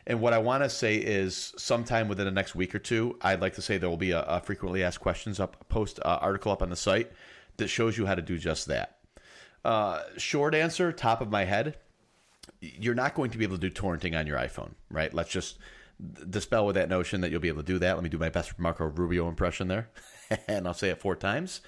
And 0.07 0.21
what 0.21 0.33
I 0.33 0.39
want 0.39 0.63
to 0.63 0.71
say 0.71 0.97
is, 0.97 1.55
sometime 1.57 2.09
within 2.09 2.27
the 2.27 2.31
next 2.31 2.55
week 2.55 2.75
or 2.75 2.79
two, 2.79 3.17
I'd 3.23 3.41
like 3.41 3.55
to 3.55 3.63
say 3.63 3.79
there 3.79 3.89
will 3.89 3.97
be 3.97 4.11
a, 4.11 4.23
a 4.23 4.41
frequently 4.41 4.83
asked 4.83 5.01
questions 5.01 5.41
up 5.41 5.69
post 5.69 5.99
uh, 6.05 6.19
article 6.21 6.53
up 6.53 6.63
on 6.63 6.71
the 6.71 6.77
site 6.77 7.11
that 7.57 7.69
shows 7.69 7.97
you 7.97 8.07
how 8.07 8.15
to 8.15 8.23
do 8.23 8.39
just 8.39 8.67
that. 8.67 8.99
Uh, 9.65 10.03
short 10.19 10.55
answer, 10.55 10.93
top 10.93 11.21
of 11.21 11.31
my 11.31 11.45
head, 11.45 11.77
you're 12.61 12.95
not 12.95 13.15
going 13.15 13.31
to 13.31 13.39
be 13.39 13.45
able 13.45 13.57
to 13.57 13.69
do 13.69 13.71
torrenting 13.71 14.19
on 14.19 14.27
your 14.27 14.39
iPhone, 14.39 14.73
right? 14.91 15.13
Let's 15.15 15.31
just 15.31 15.59
dispel 16.29 16.67
with 16.67 16.75
that 16.75 16.89
notion 16.89 17.21
that 17.21 17.31
you'll 17.31 17.41
be 17.41 17.49
able 17.49 17.63
to 17.63 17.73
do 17.73 17.79
that. 17.79 17.95
Let 17.95 18.03
me 18.03 18.11
do 18.11 18.19
my 18.19 18.29
best 18.29 18.59
Marco 18.59 18.85
Rubio 18.85 19.29
impression 19.29 19.69
there, 19.69 19.89
and 20.49 20.67
I'll 20.67 20.75
say 20.75 20.91
it 20.91 21.01
four 21.01 21.17
times. 21.17 21.61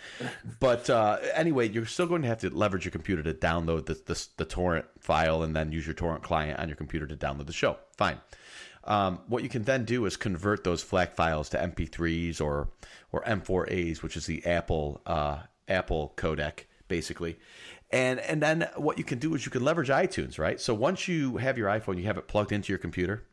But 0.60 0.88
uh, 0.90 1.18
anyway, 1.34 1.68
you're 1.68 1.86
still 1.86 2.06
going 2.06 2.22
to 2.22 2.28
have 2.28 2.38
to 2.38 2.50
leverage 2.50 2.84
your 2.84 2.92
computer 2.92 3.22
to 3.22 3.34
download 3.34 3.86
the, 3.86 3.94
the, 3.94 4.26
the 4.36 4.44
torrent 4.44 4.86
file 4.98 5.42
and 5.42 5.54
then 5.54 5.72
use 5.72 5.86
your 5.86 5.94
torrent 5.94 6.22
client 6.22 6.58
on 6.58 6.68
your 6.68 6.76
computer 6.76 7.06
to 7.06 7.16
download 7.16 7.46
the 7.46 7.52
show. 7.52 7.76
Fine. 7.96 8.20
Um, 8.84 9.20
what 9.26 9.42
you 9.42 9.48
can 9.48 9.64
then 9.64 9.84
do 9.84 10.06
is 10.06 10.16
convert 10.16 10.62
those 10.62 10.82
FLAC 10.82 11.14
files 11.14 11.48
to 11.50 11.58
MP3s 11.58 12.40
or 12.40 12.68
or 13.10 13.22
M4As, 13.24 14.02
which 14.02 14.16
is 14.16 14.26
the 14.26 14.44
Apple 14.46 15.00
uh, 15.06 15.38
Apple 15.68 16.14
codec, 16.16 16.64
basically. 16.86 17.36
And 17.90 18.20
and 18.20 18.40
then 18.40 18.68
what 18.76 18.98
you 18.98 19.04
can 19.04 19.18
do 19.18 19.34
is 19.34 19.44
you 19.44 19.50
can 19.50 19.64
leverage 19.64 19.88
iTunes, 19.88 20.38
right? 20.38 20.60
So 20.60 20.72
once 20.72 21.08
you 21.08 21.38
have 21.38 21.58
your 21.58 21.68
iPhone, 21.68 21.98
you 21.98 22.04
have 22.04 22.18
it 22.18 22.28
plugged 22.28 22.52
into 22.52 22.72
your 22.72 22.78
computer 22.78 23.24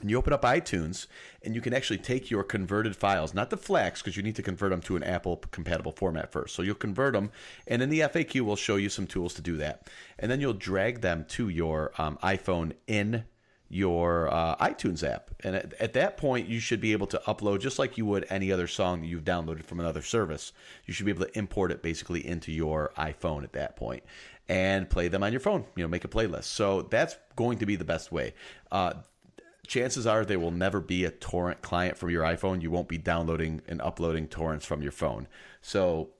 and 0.00 0.10
you 0.10 0.18
open 0.18 0.32
up 0.32 0.42
iTunes 0.42 1.06
and 1.42 1.54
you 1.54 1.60
can 1.60 1.72
actually 1.72 1.98
take 1.98 2.30
your 2.30 2.42
converted 2.42 2.96
files, 2.96 3.34
not 3.34 3.50
the 3.50 3.56
FLACs, 3.56 3.98
because 3.98 4.16
you 4.16 4.22
need 4.22 4.36
to 4.36 4.42
convert 4.42 4.70
them 4.70 4.82
to 4.82 4.96
an 4.96 5.02
Apple 5.02 5.36
compatible 5.50 5.92
format 5.92 6.30
first. 6.30 6.54
So 6.54 6.62
you'll 6.62 6.74
convert 6.74 7.14
them, 7.14 7.30
and 7.66 7.82
in 7.82 7.88
the 7.88 8.00
FAQ, 8.00 8.42
we'll 8.42 8.56
show 8.56 8.76
you 8.76 8.88
some 8.88 9.06
tools 9.06 9.34
to 9.34 9.42
do 9.42 9.56
that. 9.58 9.88
And 10.18 10.30
then 10.30 10.40
you'll 10.40 10.52
drag 10.52 11.00
them 11.00 11.24
to 11.30 11.48
your 11.48 11.92
um, 11.98 12.18
iPhone 12.22 12.72
in 12.86 13.24
your 13.72 14.32
uh, 14.32 14.54
iTunes 14.56 15.02
app. 15.02 15.30
And 15.42 15.56
at, 15.56 15.72
at, 15.80 15.92
that 15.94 16.18
point, 16.18 16.46
you 16.46 16.60
should 16.60 16.80
be 16.80 16.92
able 16.92 17.06
to 17.06 17.22
upload 17.26 17.60
just 17.60 17.78
like 17.78 17.96
you 17.96 18.04
would 18.04 18.26
any 18.28 18.52
other 18.52 18.66
song 18.66 19.00
that 19.00 19.06
you've 19.06 19.24
downloaded 19.24 19.64
from 19.64 19.80
another 19.80 20.02
service. 20.02 20.52
You 20.84 20.92
should 20.92 21.06
be 21.06 21.12
able 21.12 21.24
to 21.24 21.38
import 21.38 21.72
it 21.72 21.82
basically 21.82 22.26
into 22.26 22.52
your 22.52 22.92
iPhone 22.98 23.44
at 23.44 23.54
that 23.54 23.76
point 23.76 24.02
and 24.46 24.90
play 24.90 25.08
them 25.08 25.22
on 25.22 25.32
your 25.32 25.40
phone. 25.40 25.64
You 25.74 25.84
know, 25.84 25.88
make 25.88 26.04
a 26.04 26.08
playlist. 26.08 26.44
So 26.44 26.82
that's 26.82 27.16
going 27.34 27.58
to 27.58 27.66
be 27.66 27.76
the 27.76 27.84
best 27.84 28.12
way. 28.12 28.34
Uh, 28.70 28.92
chances 29.66 30.06
are 30.06 30.24
there 30.24 30.40
will 30.40 30.50
never 30.50 30.80
be 30.80 31.04
a 31.04 31.10
torrent 31.10 31.62
client 31.62 31.96
from 31.96 32.10
your 32.10 32.24
iPhone. 32.24 32.62
You 32.62 32.70
won't 32.70 32.88
be 32.88 32.98
downloading 32.98 33.62
and 33.68 33.80
uploading 33.80 34.26
torrents 34.26 34.66
from 34.66 34.82
your 34.82 34.92
phone. 34.92 35.28
So 35.60 36.10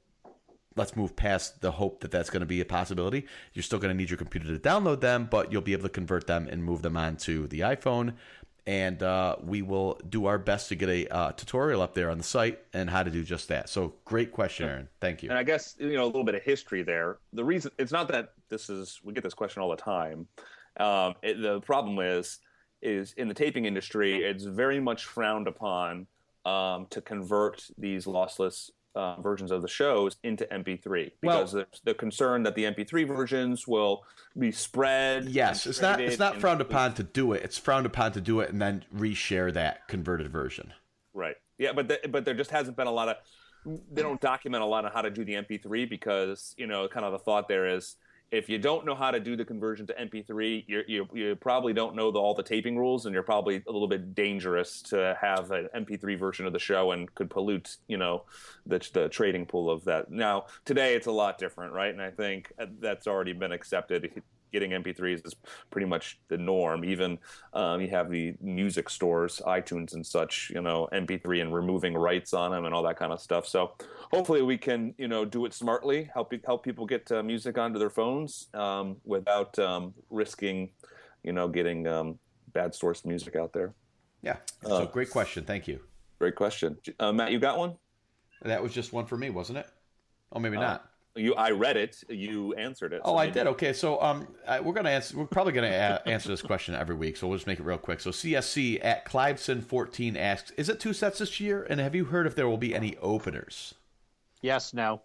let's 0.77 0.97
move 0.97 1.17
past 1.17 1.61
the 1.61 1.73
hope 1.73 2.01
that 2.01 2.11
that's 2.11 2.31
going 2.31 2.41
to 2.41 2.47
be 2.47 2.61
a 2.61 2.65
possibility. 2.65 3.27
You're 3.53 3.63
still 3.63 3.79
going 3.79 3.93
to 3.93 3.97
need 3.97 4.11
your 4.11 4.17
computer 4.17 4.47
to 4.47 4.59
download 4.59 5.01
them, 5.01 5.29
but 5.31 5.53
you'll 5.53 5.63
be 5.63 5.73
able 5.73 5.85
to 5.85 5.89
convert 5.89 6.27
them 6.27 6.49
and 6.49 6.65
move 6.65 6.83
them 6.83 6.97
onto 6.97 7.47
the 7.49 7.61
iPhone. 7.61 8.15
And 8.65 9.03
uh, 9.03 9.37
we 9.43 9.61
will 9.61 10.01
do 10.09 10.27
our 10.27 10.39
best 10.39 10.69
to 10.69 10.77
get 10.77 10.89
a 10.89 11.09
uh, 11.09 11.33
tutorial 11.33 11.83
up 11.83 11.95
there 11.95 12.09
on 12.11 12.19
the 12.19 12.25
site 12.25 12.61
and 12.73 12.89
how 12.89 13.03
to 13.03 13.11
do 13.11 13.25
just 13.25 13.49
that. 13.49 13.69
So, 13.69 13.95
great 14.05 14.31
question, 14.31 14.69
Aaron. 14.69 14.89
Thank 15.01 15.25
you. 15.25 15.31
And 15.31 15.39
I 15.39 15.43
guess 15.43 15.75
you 15.81 15.95
know 15.95 16.05
a 16.05 16.07
little 16.07 16.23
bit 16.23 16.37
of 16.37 16.43
history 16.43 16.85
there. 16.85 17.19
The 17.33 17.45
reason 17.45 17.73
it's 17.77 17.91
not 17.91 18.07
that 18.09 18.35
this 18.51 18.71
is 18.71 19.01
we 19.03 19.13
get 19.15 19.25
this 19.25 19.35
question 19.35 19.63
all 19.63 19.71
the 19.71 19.77
time. 19.77 20.29
Um, 20.79 21.17
it, 21.23 21.43
the 21.43 21.61
problem 21.63 21.99
is 21.99 22.39
is 22.83 23.13
in 23.17 23.29
the 23.29 23.35
taping 23.35 23.65
industry, 23.65 24.25
it's 24.25 24.45
very 24.45 24.81
much 24.81 25.05
frowned 25.05 25.49
upon 25.49 26.07
um, 26.45 26.87
to 26.91 27.01
convert 27.01 27.69
these 27.79 28.05
lossless 28.07 28.71
uh, 28.95 29.21
versions 29.21 29.51
of 29.51 29.63
the 29.63 29.69
shows 29.69 30.17
into 30.23 30.45
MP3 30.47 31.13
because 31.21 31.55
well, 31.55 31.65
the 31.85 31.95
concern 31.95 32.43
that 32.43 32.55
the 32.55 32.65
MP3 32.65 33.07
versions 33.07 33.67
will 33.67 34.05
be 34.39 34.53
spread. 34.53 35.27
Yes, 35.27 35.67
it's 35.67 35.81
not 35.81 36.01
it's 36.01 36.19
not 36.19 36.39
frowned 36.41 36.61
upon 36.61 36.95
to 36.95 37.03
do 37.03 37.33
it. 37.33 37.43
It's 37.43 37.59
frowned 37.59 37.87
upon 37.87 38.13
to 38.13 38.21
do 38.21 38.41
it 38.41 38.51
and 38.51 38.61
then 38.61 38.85
reshare 38.95 39.53
that 39.55 39.89
converted 39.89 40.29
version. 40.31 40.75
Right. 41.15 41.37
Yeah, 41.59 41.73
but 41.73 41.89
the, 41.89 42.01
but 42.09 42.25
there 42.25 42.35
just 42.35 42.51
hasn't 42.51 42.77
been 42.77 42.87
a 42.87 42.93
lot 42.93 43.09
of 43.09 43.17
they 43.93 44.03
don't 44.03 44.21
document 44.21 44.63
a 44.63 44.67
lot 44.67 44.85
of 44.85 44.93
how 44.93 45.03
to 45.03 45.11
do 45.11 45.25
the 45.25 45.35
MP3 45.35 45.89
because 45.89 46.55
you 46.59 46.67
know 46.67 46.89
kind 46.89 47.07
of 47.07 47.13
the 47.13 47.19
thought 47.19 47.49
there 47.49 47.69
is 47.69 47.97
if 48.33 48.49
you 48.49 48.59
don't 48.59 48.87
know 48.87 48.95
how 48.95 49.11
to 49.11 49.21
do 49.21 49.37
the 49.37 49.45
conversion 49.45 49.87
to 49.87 49.93
MP3, 49.93 50.65
you 50.67 50.83
you 50.89 51.09
you 51.13 51.37
probably 51.37 51.75
don't 51.75 51.95
know 51.95 52.11
the, 52.11 52.19
all 52.19 52.35
the 52.35 52.43
taping 52.43 52.79
rules, 52.79 53.05
and 53.05 53.13
you're 53.13 53.23
probably 53.23 53.63
a 53.69 53.71
little 53.71 53.87
bit 53.87 54.15
dangerous 54.15 54.81
to 54.83 55.17
have 55.21 55.51
an 55.51 55.69
MP3 55.77 56.19
version 56.19 56.47
of 56.47 56.55
the 56.55 56.59
show 56.59 56.93
and 56.93 57.15
could 57.15 57.29
pollute, 57.29 57.77
you 57.89 57.99
know, 57.99 58.25
the 58.67 58.81
the 58.95 59.09
trading 59.11 59.45
pool 59.45 59.71
of 59.71 59.85
that. 59.85 60.11
Now 60.11 60.47
today 60.65 60.95
it's 60.95 61.07
a 61.07 61.13
lot 61.13 61.37
different, 61.37 61.75
right? 61.75 61.93
And 61.93 62.01
I 62.01 62.11
think 62.11 62.51
uh, 62.59 62.67
that's 62.81 63.07
already 63.07 63.35
been 63.35 63.53
accepted 63.53 64.23
getting 64.53 64.71
MP3s 64.71 65.27
is 65.27 65.35
pretty 65.71 65.87
much 65.87 66.21
the 66.29 66.37
norm. 66.37 66.85
Even 66.85 67.19
um, 67.53 67.81
you 67.81 67.89
have 67.89 68.11
the 68.11 68.35
music 68.41 68.89
stores, 68.91 69.41
iTunes 69.47 69.95
and 69.95 70.07
such, 70.07 70.51
you 70.55 70.61
know, 70.61 70.89
MP3 70.93 71.43
and 71.43 71.55
removing 71.55 71.95
rights 71.95 72.33
on 72.35 72.51
them 72.51 72.65
and 72.65 72.75
all 72.75 72.83
that 72.83 72.99
kind 72.99 73.13
of 73.13 73.21
stuff. 73.21 73.47
So 73.47 73.73
hopefully 74.13 74.43
we 74.43 74.59
can, 74.59 74.95
you 74.99 75.09
know, 75.09 75.25
do 75.25 75.45
it 75.47 75.55
smartly, 75.55 76.11
help 76.13 76.33
help 76.45 76.63
people 76.63 76.87
get 76.87 77.11
uh, 77.11 77.23
music 77.23 77.59
onto 77.59 77.79
their 77.79 77.91
phones 77.91 78.49
um, 78.55 78.97
without 79.05 79.59
um, 79.59 79.95
risking, 80.11 80.71
you 81.23 81.33
know, 81.33 81.49
getting 81.49 81.87
um, 81.87 82.19
bad 82.53 82.73
sourced 82.73 83.05
music 83.05 83.37
out 83.37 83.53
there. 83.53 83.75
Yeah. 84.23 84.37
So 84.65 84.75
uh, 84.75 84.85
great 84.87 85.11
question. 85.11 85.45
Thank 85.45 85.67
you. 85.67 85.81
Great 86.19 86.37
question, 86.37 86.79
uh, 87.01 87.13
Matt. 87.13 87.33
You 87.33 87.41
got 87.41 87.59
one? 87.59 87.75
That 88.43 88.63
was 88.63 88.73
just 88.73 88.93
one 88.93 89.07
for 89.07 89.17
me, 89.17 89.31
wasn't 89.31 89.59
it? 89.59 89.67
Oh, 90.33 90.39
maybe 90.39 90.57
uh, 90.57 90.61
not. 90.61 90.92
You, 91.15 91.35
I 91.35 91.51
read 91.51 91.77
it. 91.77 92.03
You 92.09 92.55
answered 92.55 92.95
it. 92.95 93.03
So 93.05 93.13
oh, 93.13 93.17
I 93.17 93.29
did. 93.29 93.47
Okay, 93.47 93.75
so 93.75 94.01
um, 94.01 94.27
we're 94.63 94.73
gonna 94.73 94.91
answer. 94.91 95.19
We're 95.19 95.27
probably 95.27 95.53
gonna 95.53 95.67
a- 96.05 96.09
answer 96.09 96.29
this 96.31 96.41
question 96.41 96.75
every 96.75 96.97
week. 96.97 97.19
So 97.19 97.29
we'll 97.29 97.37
just 97.37 97.47
make 97.47 97.61
it 97.61 97.65
real 97.65 97.77
quick. 97.77 98.01
So 98.01 98.11
CSC 98.11 98.83
at 98.83 99.05
Cliveson14 99.05 100.17
asks, 100.17 100.53
"Is 100.53 100.71
it 100.71 100.81
two 100.81 100.95
sets 100.95 101.19
this 101.19 101.39
year? 101.39 101.67
And 101.69 101.81
have 101.81 101.95
you 101.95 102.07
heard 102.07 102.27
if 102.27 102.35
there 102.35 102.49
will 102.49 102.57
be 102.57 102.75
any 102.75 102.97
openers?" 102.99 103.75
Yes. 104.41 104.73
No. 104.73 105.03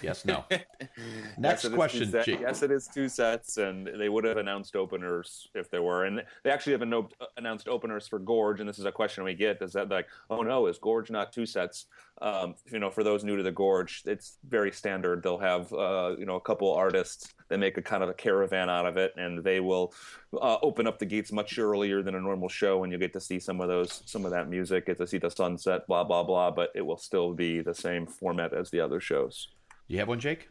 Yes, 0.00 0.24
no. 0.24 0.44
Next 1.38 1.64
yes, 1.64 1.72
question. 1.72 2.12
Yes, 2.26 2.62
it 2.62 2.70
is 2.70 2.88
two 2.92 3.08
sets, 3.08 3.56
and 3.56 3.88
they 3.98 4.08
would 4.08 4.24
have 4.24 4.36
announced 4.36 4.76
openers 4.76 5.48
if 5.54 5.70
there 5.70 5.82
were. 5.82 6.04
And 6.04 6.22
they 6.44 6.50
actually 6.50 6.72
have 6.72 6.86
no, 6.86 7.08
announced 7.36 7.68
openers 7.68 8.06
for 8.06 8.18
Gorge. 8.18 8.60
And 8.60 8.68
this 8.68 8.78
is 8.78 8.84
a 8.84 8.92
question 8.92 9.24
we 9.24 9.34
get: 9.34 9.60
Is 9.60 9.72
that 9.72 9.88
like, 9.90 10.06
oh 10.30 10.42
no, 10.42 10.66
is 10.66 10.78
Gorge 10.78 11.10
not 11.10 11.32
two 11.32 11.46
sets? 11.46 11.86
Um, 12.20 12.54
you 12.70 12.78
know, 12.78 12.90
for 12.90 13.02
those 13.02 13.24
new 13.24 13.36
to 13.36 13.42
the 13.42 13.50
Gorge, 13.50 14.02
it's 14.06 14.38
very 14.48 14.70
standard. 14.70 15.22
They'll 15.22 15.38
have 15.38 15.72
uh, 15.72 16.14
you 16.16 16.26
know 16.26 16.36
a 16.36 16.40
couple 16.40 16.72
artists 16.72 17.34
that 17.48 17.58
make 17.58 17.76
a 17.76 17.82
kind 17.82 18.02
of 18.02 18.08
a 18.08 18.14
caravan 18.14 18.70
out 18.70 18.86
of 18.86 18.96
it, 18.96 19.12
and 19.16 19.42
they 19.42 19.58
will 19.60 19.92
uh, 20.40 20.58
open 20.62 20.86
up 20.86 20.98
the 20.98 21.06
gates 21.06 21.32
much 21.32 21.58
earlier 21.58 22.02
than 22.02 22.14
a 22.14 22.20
normal 22.20 22.48
show, 22.48 22.84
and 22.84 22.92
you 22.92 22.98
get 22.98 23.12
to 23.14 23.20
see 23.20 23.40
some 23.40 23.60
of 23.60 23.68
those, 23.68 24.02
some 24.06 24.24
of 24.24 24.30
that 24.30 24.48
music, 24.48 24.86
get 24.86 24.98
to 24.98 25.06
see 25.06 25.18
the 25.18 25.30
sunset, 25.30 25.86
blah 25.88 26.04
blah 26.04 26.22
blah. 26.22 26.52
But 26.52 26.70
it 26.76 26.82
will 26.82 26.96
still 26.96 27.34
be 27.34 27.60
the 27.60 27.74
same 27.74 28.06
format 28.06 28.54
as 28.54 28.70
the 28.70 28.80
other 28.80 29.00
shows. 29.00 29.48
You 29.92 29.98
have 29.98 30.08
one, 30.08 30.20
Jake? 30.20 30.48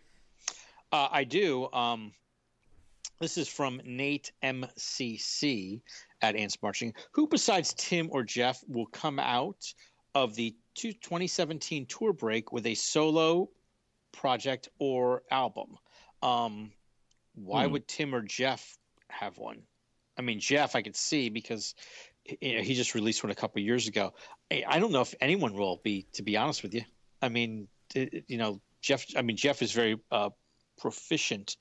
Uh, 0.92 1.08
I 1.12 1.24
do. 1.24 1.68
Um, 1.74 2.12
this 3.20 3.40
is 3.40 3.48
from 3.48 3.82
Nate 3.84 4.32
MCC 4.44 5.82
at 6.22 6.36
Ants 6.36 6.62
Marching. 6.62 6.94
Who 7.14 7.26
besides 7.26 7.74
Tim 7.76 8.10
or 8.12 8.22
Jeff 8.22 8.64
will 8.68 8.86
come 8.86 9.18
out 9.18 9.74
of 10.14 10.36
the 10.36 10.56
2017 10.76 11.88
tour 11.88 12.14
break 12.14 12.52
with 12.52 12.68
a 12.68 12.76
solo 12.76 13.50
project 14.12 14.70
or 14.78 15.24
album? 15.32 15.76
Um, 16.22 16.72
why 17.34 17.66
hmm. 17.66 17.72
would 17.72 17.88
Tim 17.88 18.14
or 18.14 18.22
Jeff 18.22 18.78
have 19.10 19.40
one? 19.40 19.64
I 20.20 20.22
mean, 20.22 20.40
Jeff, 20.40 20.76
I 20.76 20.84
could 20.84 20.96
see 20.96 21.30
because 21.30 21.74
he 22.26 22.76
just 22.76 22.94
released 22.94 23.24
one 23.24 23.32
a 23.32 23.36
couple 23.36 23.60
years 23.64 23.88
ago. 23.88 24.14
I 24.52 24.78
don't 24.78 24.92
know 24.92 25.02
if 25.02 25.16
anyone 25.20 25.56
will 25.56 25.82
be, 25.84 26.06
to 26.14 26.22
be 26.22 26.38
honest 26.38 26.62
with 26.62 26.76
you. 26.76 26.84
I 27.24 27.30
mean, 27.30 27.68
you 27.96 28.38
know, 28.38 28.62
Jeff, 28.82 29.06
I 29.16 29.22
mean, 29.22 29.38
Jeff 29.38 29.62
is 29.62 29.72
very 29.72 29.98
uh, 30.12 30.30
proficient 30.78 31.58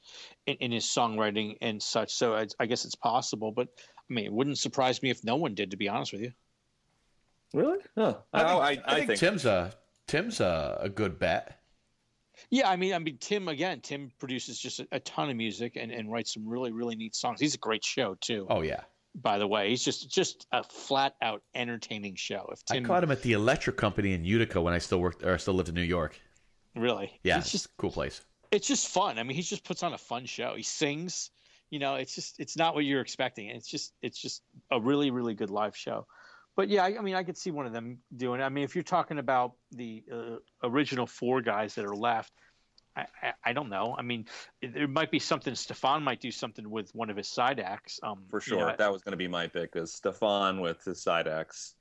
in, 0.46 0.56
in, 0.56 0.72
his 0.72 0.84
songwriting 0.84 1.56
and 1.60 1.82
such. 1.82 2.12
So 2.12 2.34
I, 2.34 2.46
I, 2.58 2.66
guess 2.66 2.84
it's 2.84 2.94
possible, 2.94 3.52
but 3.52 3.68
I 3.78 4.12
mean, 4.12 4.24
it 4.24 4.32
wouldn't 4.32 4.58
surprise 4.58 5.02
me 5.02 5.10
if 5.10 5.22
no 5.22 5.36
one 5.36 5.54
did, 5.54 5.70
to 5.72 5.76
be 5.76 5.88
honest 5.88 6.12
with 6.12 6.22
you. 6.22 6.32
Really? 7.52 7.78
Huh. 7.96 8.16
I, 8.32 8.38
think, 8.38 8.50
I, 8.50 8.54
I, 8.54 8.70
I 8.70 8.94
think, 8.94 9.06
think, 9.08 9.20
Tim's 9.20 9.44
a 9.44 9.74
Tim's 10.06 10.40
a, 10.40 10.78
a, 10.80 10.88
good 10.88 11.18
bet. 11.18 11.60
Yeah, 12.50 12.68
I 12.68 12.76
mean, 12.76 12.94
I 12.94 12.98
mean, 12.98 13.18
Tim 13.20 13.48
again. 13.48 13.80
Tim 13.80 14.10
produces 14.18 14.58
just 14.58 14.80
a, 14.80 14.88
a 14.92 15.00
ton 15.00 15.30
of 15.30 15.36
music 15.36 15.76
and, 15.76 15.92
and 15.92 16.10
writes 16.10 16.34
some 16.34 16.48
really, 16.48 16.72
really 16.72 16.96
neat 16.96 17.14
songs. 17.14 17.40
He's 17.40 17.54
a 17.54 17.58
great 17.58 17.84
show 17.84 18.16
too. 18.20 18.46
Oh 18.48 18.62
yeah. 18.62 18.80
By 19.14 19.38
the 19.38 19.46
way, 19.46 19.70
he's 19.70 19.84
just 19.84 20.08
just 20.10 20.46
a 20.52 20.62
flat 20.62 21.16
out 21.20 21.42
entertaining 21.54 22.14
show. 22.14 22.48
If 22.52 22.64
Tim, 22.64 22.84
I 22.84 22.86
caught 22.86 23.02
him 23.02 23.10
at 23.10 23.22
the 23.22 23.32
electric 23.32 23.76
company 23.76 24.14
in 24.14 24.24
Utica 24.24 24.60
when 24.60 24.72
I 24.72 24.78
still 24.78 25.00
worked 25.00 25.24
or 25.24 25.34
I 25.34 25.36
still 25.36 25.54
lived 25.54 25.68
in 25.68 25.74
New 25.74 25.82
York. 25.82 26.20
Really? 26.76 27.18
Yeah. 27.22 27.38
It's 27.38 27.50
just 27.50 27.76
cool 27.76 27.90
place. 27.90 28.20
It's 28.50 28.66
just 28.66 28.88
fun. 28.88 29.18
I 29.18 29.22
mean, 29.22 29.36
he 29.36 29.42
just 29.42 29.64
puts 29.64 29.82
on 29.82 29.92
a 29.92 29.98
fun 29.98 30.26
show. 30.26 30.54
He 30.56 30.62
sings. 30.62 31.30
You 31.70 31.78
know, 31.78 31.94
it's 31.94 32.14
just 32.14 32.40
it's 32.40 32.56
not 32.56 32.74
what 32.74 32.84
you're 32.84 33.00
expecting. 33.00 33.48
It's 33.48 33.68
just 33.68 33.92
it's 34.02 34.18
just 34.18 34.42
a 34.72 34.80
really 34.80 35.10
really 35.10 35.34
good 35.34 35.50
live 35.50 35.76
show. 35.76 36.06
But 36.56 36.68
yeah, 36.68 36.84
I, 36.84 36.98
I 36.98 37.00
mean, 37.00 37.14
I 37.14 37.22
could 37.22 37.38
see 37.38 37.50
one 37.52 37.66
of 37.66 37.72
them 37.72 37.98
doing. 38.16 38.40
it. 38.40 38.44
I 38.44 38.48
mean, 38.48 38.64
if 38.64 38.74
you're 38.74 38.82
talking 38.82 39.18
about 39.18 39.52
the 39.70 40.02
uh, 40.12 40.36
original 40.64 41.06
four 41.06 41.40
guys 41.40 41.76
that 41.76 41.84
are 41.84 41.94
left, 41.94 42.32
I, 42.96 43.06
I, 43.22 43.32
I, 43.44 43.52
don't 43.52 43.70
know. 43.70 43.94
I 43.96 44.02
mean, 44.02 44.26
there 44.60 44.88
might 44.88 45.12
be 45.12 45.20
something. 45.20 45.54
Stefan 45.54 46.02
might 46.02 46.20
do 46.20 46.32
something 46.32 46.68
with 46.68 46.92
one 46.94 47.08
of 47.08 47.16
his 47.16 47.28
side 47.28 47.60
acts. 47.60 48.00
Um, 48.02 48.24
For 48.28 48.40
sure, 48.40 48.58
yeah. 48.58 48.76
that 48.76 48.92
was 48.92 49.02
going 49.02 49.12
to 49.12 49.16
be 49.16 49.28
my 49.28 49.46
pick. 49.46 49.76
Is 49.76 49.94
Stefan 49.94 50.60
with 50.60 50.84
his 50.84 51.00
side 51.00 51.28
acts. 51.28 51.74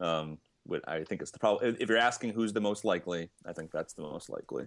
Um, 0.00 0.38
I 0.86 1.04
think 1.04 1.22
it's 1.22 1.30
the 1.30 1.38
problem. 1.38 1.76
If 1.80 1.88
you're 1.88 1.98
asking 1.98 2.32
who's 2.32 2.52
the 2.52 2.60
most 2.60 2.84
likely, 2.84 3.30
I 3.46 3.52
think 3.52 3.70
that's 3.72 3.94
the 3.94 4.02
most 4.02 4.30
likely. 4.30 4.66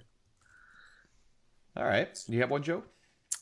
All 1.77 1.85
right, 1.85 2.17
Do 2.25 2.33
you 2.33 2.41
have 2.41 2.51
one, 2.51 2.63
Joe? 2.63 2.83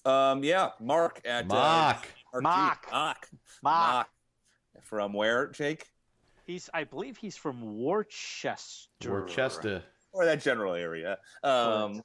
Um, 0.06 0.44
yeah, 0.44 0.70
Mark 0.80 1.22
at 1.26 1.48
Mark. 1.48 2.08
Uh, 2.34 2.42
Mark. 2.42 2.88
Mark. 2.92 3.30
Mark. 3.62 4.08
From 4.82 5.14
where, 5.14 5.48
Jake? 5.48 5.86
He's, 6.46 6.70
I 6.74 6.84
believe, 6.84 7.16
he's 7.18 7.38
from 7.38 7.78
Worcester. 7.80 8.90
Worcester, 9.08 9.84
or 10.12 10.26
that 10.26 10.42
general 10.42 10.74
area. 10.74 11.18
Um, 11.44 12.02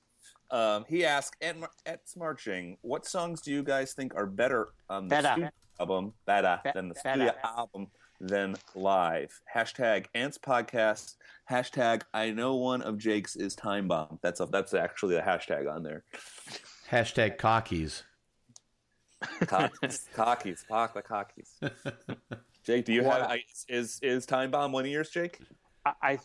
um, 0.51 0.85
he 0.89 1.05
asked 1.05 1.37
at, 1.43 1.57
at 1.87 2.01
Marching, 2.17 2.77
what 2.83 3.07
songs 3.07 3.41
do 3.41 3.51
you 3.51 3.63
guys 3.63 3.95
think 3.95 4.15
are 4.15 4.27
better 4.27 4.69
on 4.89 5.09
the 5.09 5.17
better. 5.17 5.29
studio 5.29 5.51
album, 5.81 6.13
better, 6.27 6.61
better 6.63 6.79
than 6.79 6.89
the 6.89 6.95
studio 6.95 7.27
better. 7.27 7.39
album? 7.45 7.89
Than 8.21 8.57
live. 8.75 9.41
Hashtag 9.55 10.07
Ants 10.15 10.39
Podcast. 10.39 11.17
Hashtag 11.51 12.03
I 12.13 12.31
know 12.31 12.57
one 12.57 12.83
of 12.83 12.99
Jake's 12.99 13.37
is 13.37 13.55
Time 13.55 13.89
Bomb. 13.89 14.19
That's 14.23 14.41
a, 14.41 14.47
that's 14.47 14.75
actually 14.75 15.17
a 15.17 15.23
hashtag 15.23 15.73
on 15.73 15.83
there. 15.83 16.05
Hashtag 16.91 17.39
cockies. 17.39 18.03
Cockies, 19.43 20.07
cockies, 20.15 20.65
fuck 20.67 20.95
the 20.95 21.03
cockies. 21.03 21.51
Jake, 22.65 22.85
do 22.85 22.93
you 22.93 23.03
What- 23.05 23.21
have 23.23 23.31
I- 23.31 23.45
is 23.69 23.99
is 24.03 24.27
Time 24.27 24.51
Bomb 24.51 24.73
one 24.73 24.85
of 24.85 24.91
yours, 24.91 25.11
Jake? 25.11 25.41
I, 25.85 25.93
I 26.03 26.19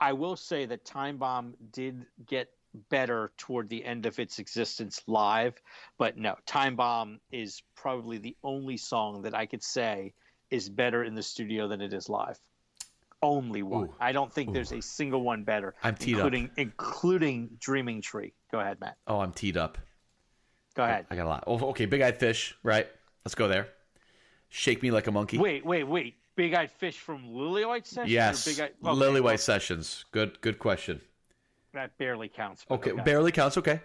I 0.00 0.12
will 0.12 0.36
say 0.36 0.64
that 0.66 0.84
Time 0.84 1.18
Bomb 1.18 1.54
did 1.72 2.06
get 2.26 2.48
better 2.90 3.32
toward 3.38 3.68
the 3.68 3.84
end 3.84 4.06
of 4.06 4.18
its 4.18 4.38
existence 4.38 5.02
live, 5.06 5.54
but 5.98 6.16
no, 6.16 6.36
Time 6.46 6.76
Bomb 6.76 7.18
is 7.32 7.62
probably 7.74 8.18
the 8.18 8.36
only 8.44 8.76
song 8.76 9.22
that 9.22 9.34
I 9.34 9.46
could 9.46 9.62
say 9.64 10.14
is 10.50 10.68
better 10.68 11.04
in 11.04 11.14
the 11.14 11.22
studio 11.22 11.68
than 11.68 11.80
it 11.80 11.92
is 11.92 12.08
live. 12.08 12.38
Only 13.22 13.62
one. 13.62 13.84
Ooh. 13.88 13.94
I 14.00 14.12
don't 14.12 14.32
think 14.32 14.52
there's 14.52 14.72
a 14.72 14.80
single 14.80 15.22
one 15.22 15.42
better, 15.42 15.74
I'm 15.82 15.96
teed 15.96 16.14
up. 16.14 16.18
including 16.18 16.50
including 16.56 17.50
Dreaming 17.58 18.00
Tree. 18.00 18.32
Go 18.52 18.60
ahead, 18.60 18.80
Matt. 18.80 18.96
Oh, 19.06 19.20
I'm 19.20 19.32
teed 19.32 19.56
up. 19.56 19.78
Go 20.74 20.84
ahead. 20.84 21.06
I 21.10 21.16
got 21.16 21.26
a 21.26 21.28
lot. 21.28 21.44
Oh, 21.46 21.70
okay, 21.70 21.86
Big 21.86 22.00
Eyed 22.00 22.18
Fish, 22.18 22.56
right? 22.62 22.86
Let's 23.24 23.34
go 23.34 23.48
there. 23.48 23.68
Shake 24.48 24.82
Me 24.82 24.92
Like 24.92 25.08
a 25.08 25.12
Monkey. 25.12 25.38
Wait, 25.38 25.66
wait, 25.66 25.84
wait. 25.84 26.14
Big 26.36 26.54
Eyed 26.54 26.70
Fish 26.70 26.98
from 26.98 27.24
Lillywhite 27.24 27.84
Sessions? 27.84 28.12
Yes. 28.12 28.44
Big 28.44 28.60
Eyed... 28.60 28.70
okay, 28.84 29.00
Lillywhite 29.00 29.40
Sessions. 29.40 30.04
Good 30.12 30.40
good 30.40 30.60
question. 30.60 31.00
That 31.74 31.98
barely 31.98 32.28
counts. 32.28 32.64
but 32.68 32.76
Okay, 32.76 32.92
barely 32.92 33.32
counts. 33.32 33.58
Okay. 33.58 33.80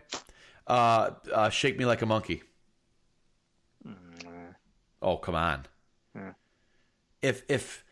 Uh, 0.68 1.11
uh, 1.34 1.49
Shake 1.49 1.77
Me 1.77 1.85
Like 1.85 2.03
a 2.03 2.06
Monkey. 2.06 2.44
Oh, 5.02 5.18
come 5.18 5.35
on. 5.35 5.65
If 7.24 7.41
if 7.50 7.84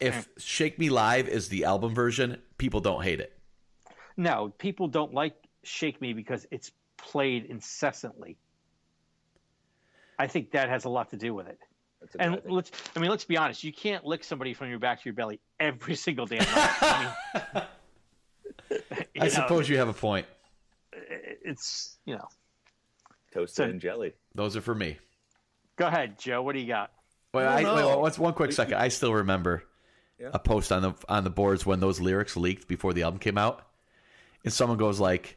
if 0.00 0.28
Shake 0.38 0.78
Me 0.78 0.88
Live 0.88 1.28
is 1.28 1.48
the 1.48 1.64
album 1.64 1.94
version, 1.94 2.40
people 2.56 2.80
don't 2.80 3.04
hate 3.04 3.20
it. 3.20 3.38
No, 4.16 4.52
people 4.58 4.88
don't 4.88 5.14
like 5.14 5.34
Shake 5.62 6.00
Me 6.00 6.12
because 6.12 6.46
it's 6.50 6.72
played 6.96 7.44
incessantly. 7.44 8.36
I 10.18 10.26
think 10.26 10.50
that 10.52 10.68
has 10.68 10.84
a 10.84 10.88
lot 10.88 11.10
to 11.10 11.16
do 11.16 11.32
with 11.34 11.46
it. 11.46 11.58
And 12.18 12.40
thing. 12.42 12.52
let's 12.52 12.70
I 12.96 13.00
mean, 13.00 13.10
let's 13.10 13.24
be 13.24 13.36
honest, 13.36 13.62
you 13.62 13.72
can't 13.72 14.04
lick 14.04 14.24
somebody 14.24 14.54
from 14.54 14.70
your 14.70 14.78
back 14.78 15.00
to 15.02 15.04
your 15.04 15.14
belly 15.14 15.38
every 15.60 15.94
single 16.06 16.26
day. 16.26 16.38
I 16.40 17.12
mean, 17.52 17.62
you 19.14 19.20
I 19.20 19.24
know, 19.24 19.28
suppose 19.28 19.68
you 19.68 19.76
have 19.78 19.88
a 19.88 19.92
point. 19.92 20.26
it's, 20.92 21.98
you 22.06 22.14
know. 22.16 22.28
toasted 23.32 23.56
so- 23.56 23.64
and 23.64 23.80
jelly. 23.80 24.12
Those 24.34 24.56
are 24.56 24.60
for 24.60 24.74
me. 24.74 24.98
Go 25.76 25.86
ahead, 25.86 26.18
Joe. 26.18 26.42
What 26.42 26.54
do 26.54 26.60
you 26.60 26.66
got? 26.66 26.90
Wait, 27.34 27.44
I 27.44 27.62
I, 27.62 27.74
wait, 27.86 27.98
what's 27.98 28.18
one 28.18 28.32
quick 28.32 28.52
second? 28.52 28.74
I 28.74 28.88
still 28.88 29.12
remember 29.14 29.62
Yeah. 30.18 30.30
a 30.32 30.38
post 30.38 30.72
on 30.72 30.82
the 30.82 30.94
on 31.08 31.24
the 31.24 31.30
boards 31.30 31.66
when 31.66 31.80
those 31.80 32.00
lyrics 32.00 32.36
leaked 32.36 32.68
before 32.68 32.92
the 32.92 33.02
album 33.02 33.18
came 33.20 33.38
out, 33.38 33.66
and 34.44 34.52
someone 34.52 34.78
goes 34.78 34.98
like, 34.98 35.36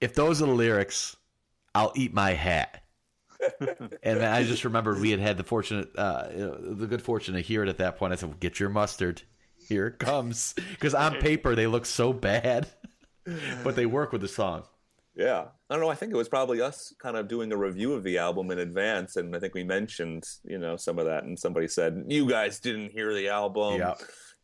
"If 0.00 0.14
those 0.14 0.42
are 0.42 0.46
the 0.46 0.52
lyrics, 0.52 1.16
I'll 1.74 1.92
eat 1.96 2.12
my 2.12 2.32
hat." 2.32 2.82
and 4.02 4.22
I 4.22 4.42
just 4.42 4.64
remembered 4.64 5.00
we 5.00 5.10
had 5.12 5.20
had 5.20 5.36
the 5.36 5.44
fortunate, 5.44 5.96
uh, 5.96 6.26
you 6.32 6.38
know, 6.38 6.74
the 6.74 6.86
good 6.88 7.00
fortune 7.02 7.34
to 7.34 7.40
hear 7.40 7.62
it 7.62 7.68
at 7.68 7.78
that 7.78 7.96
point. 7.96 8.12
I 8.12 8.16
said, 8.16 8.28
well, 8.30 8.38
"Get 8.40 8.58
your 8.60 8.68
mustard, 8.68 9.22
here 9.56 9.86
it 9.86 9.98
comes," 9.98 10.54
because 10.72 10.94
on 10.94 11.14
paper 11.20 11.54
they 11.54 11.66
look 11.68 11.86
so 11.86 12.12
bad, 12.12 12.68
but 13.64 13.76
they 13.76 13.86
work 13.86 14.12
with 14.12 14.20
the 14.20 14.28
song. 14.28 14.64
Yeah, 15.18 15.46
I 15.68 15.74
don't 15.74 15.82
know. 15.82 15.90
I 15.90 15.96
think 15.96 16.12
it 16.12 16.16
was 16.16 16.28
probably 16.28 16.60
us 16.60 16.94
kind 17.02 17.16
of 17.16 17.26
doing 17.26 17.50
a 17.50 17.56
review 17.56 17.92
of 17.92 18.04
the 18.04 18.18
album 18.18 18.52
in 18.52 18.60
advance, 18.60 19.16
and 19.16 19.34
I 19.34 19.40
think 19.40 19.52
we 19.52 19.64
mentioned, 19.64 20.22
you 20.44 20.58
know, 20.58 20.76
some 20.76 21.00
of 21.00 21.06
that, 21.06 21.24
and 21.24 21.36
somebody 21.36 21.66
said, 21.66 22.04
"You 22.06 22.28
guys 22.28 22.60
didn't 22.60 22.92
hear 22.92 23.12
the 23.12 23.28
album." 23.28 23.80
Yeah. 23.80 23.94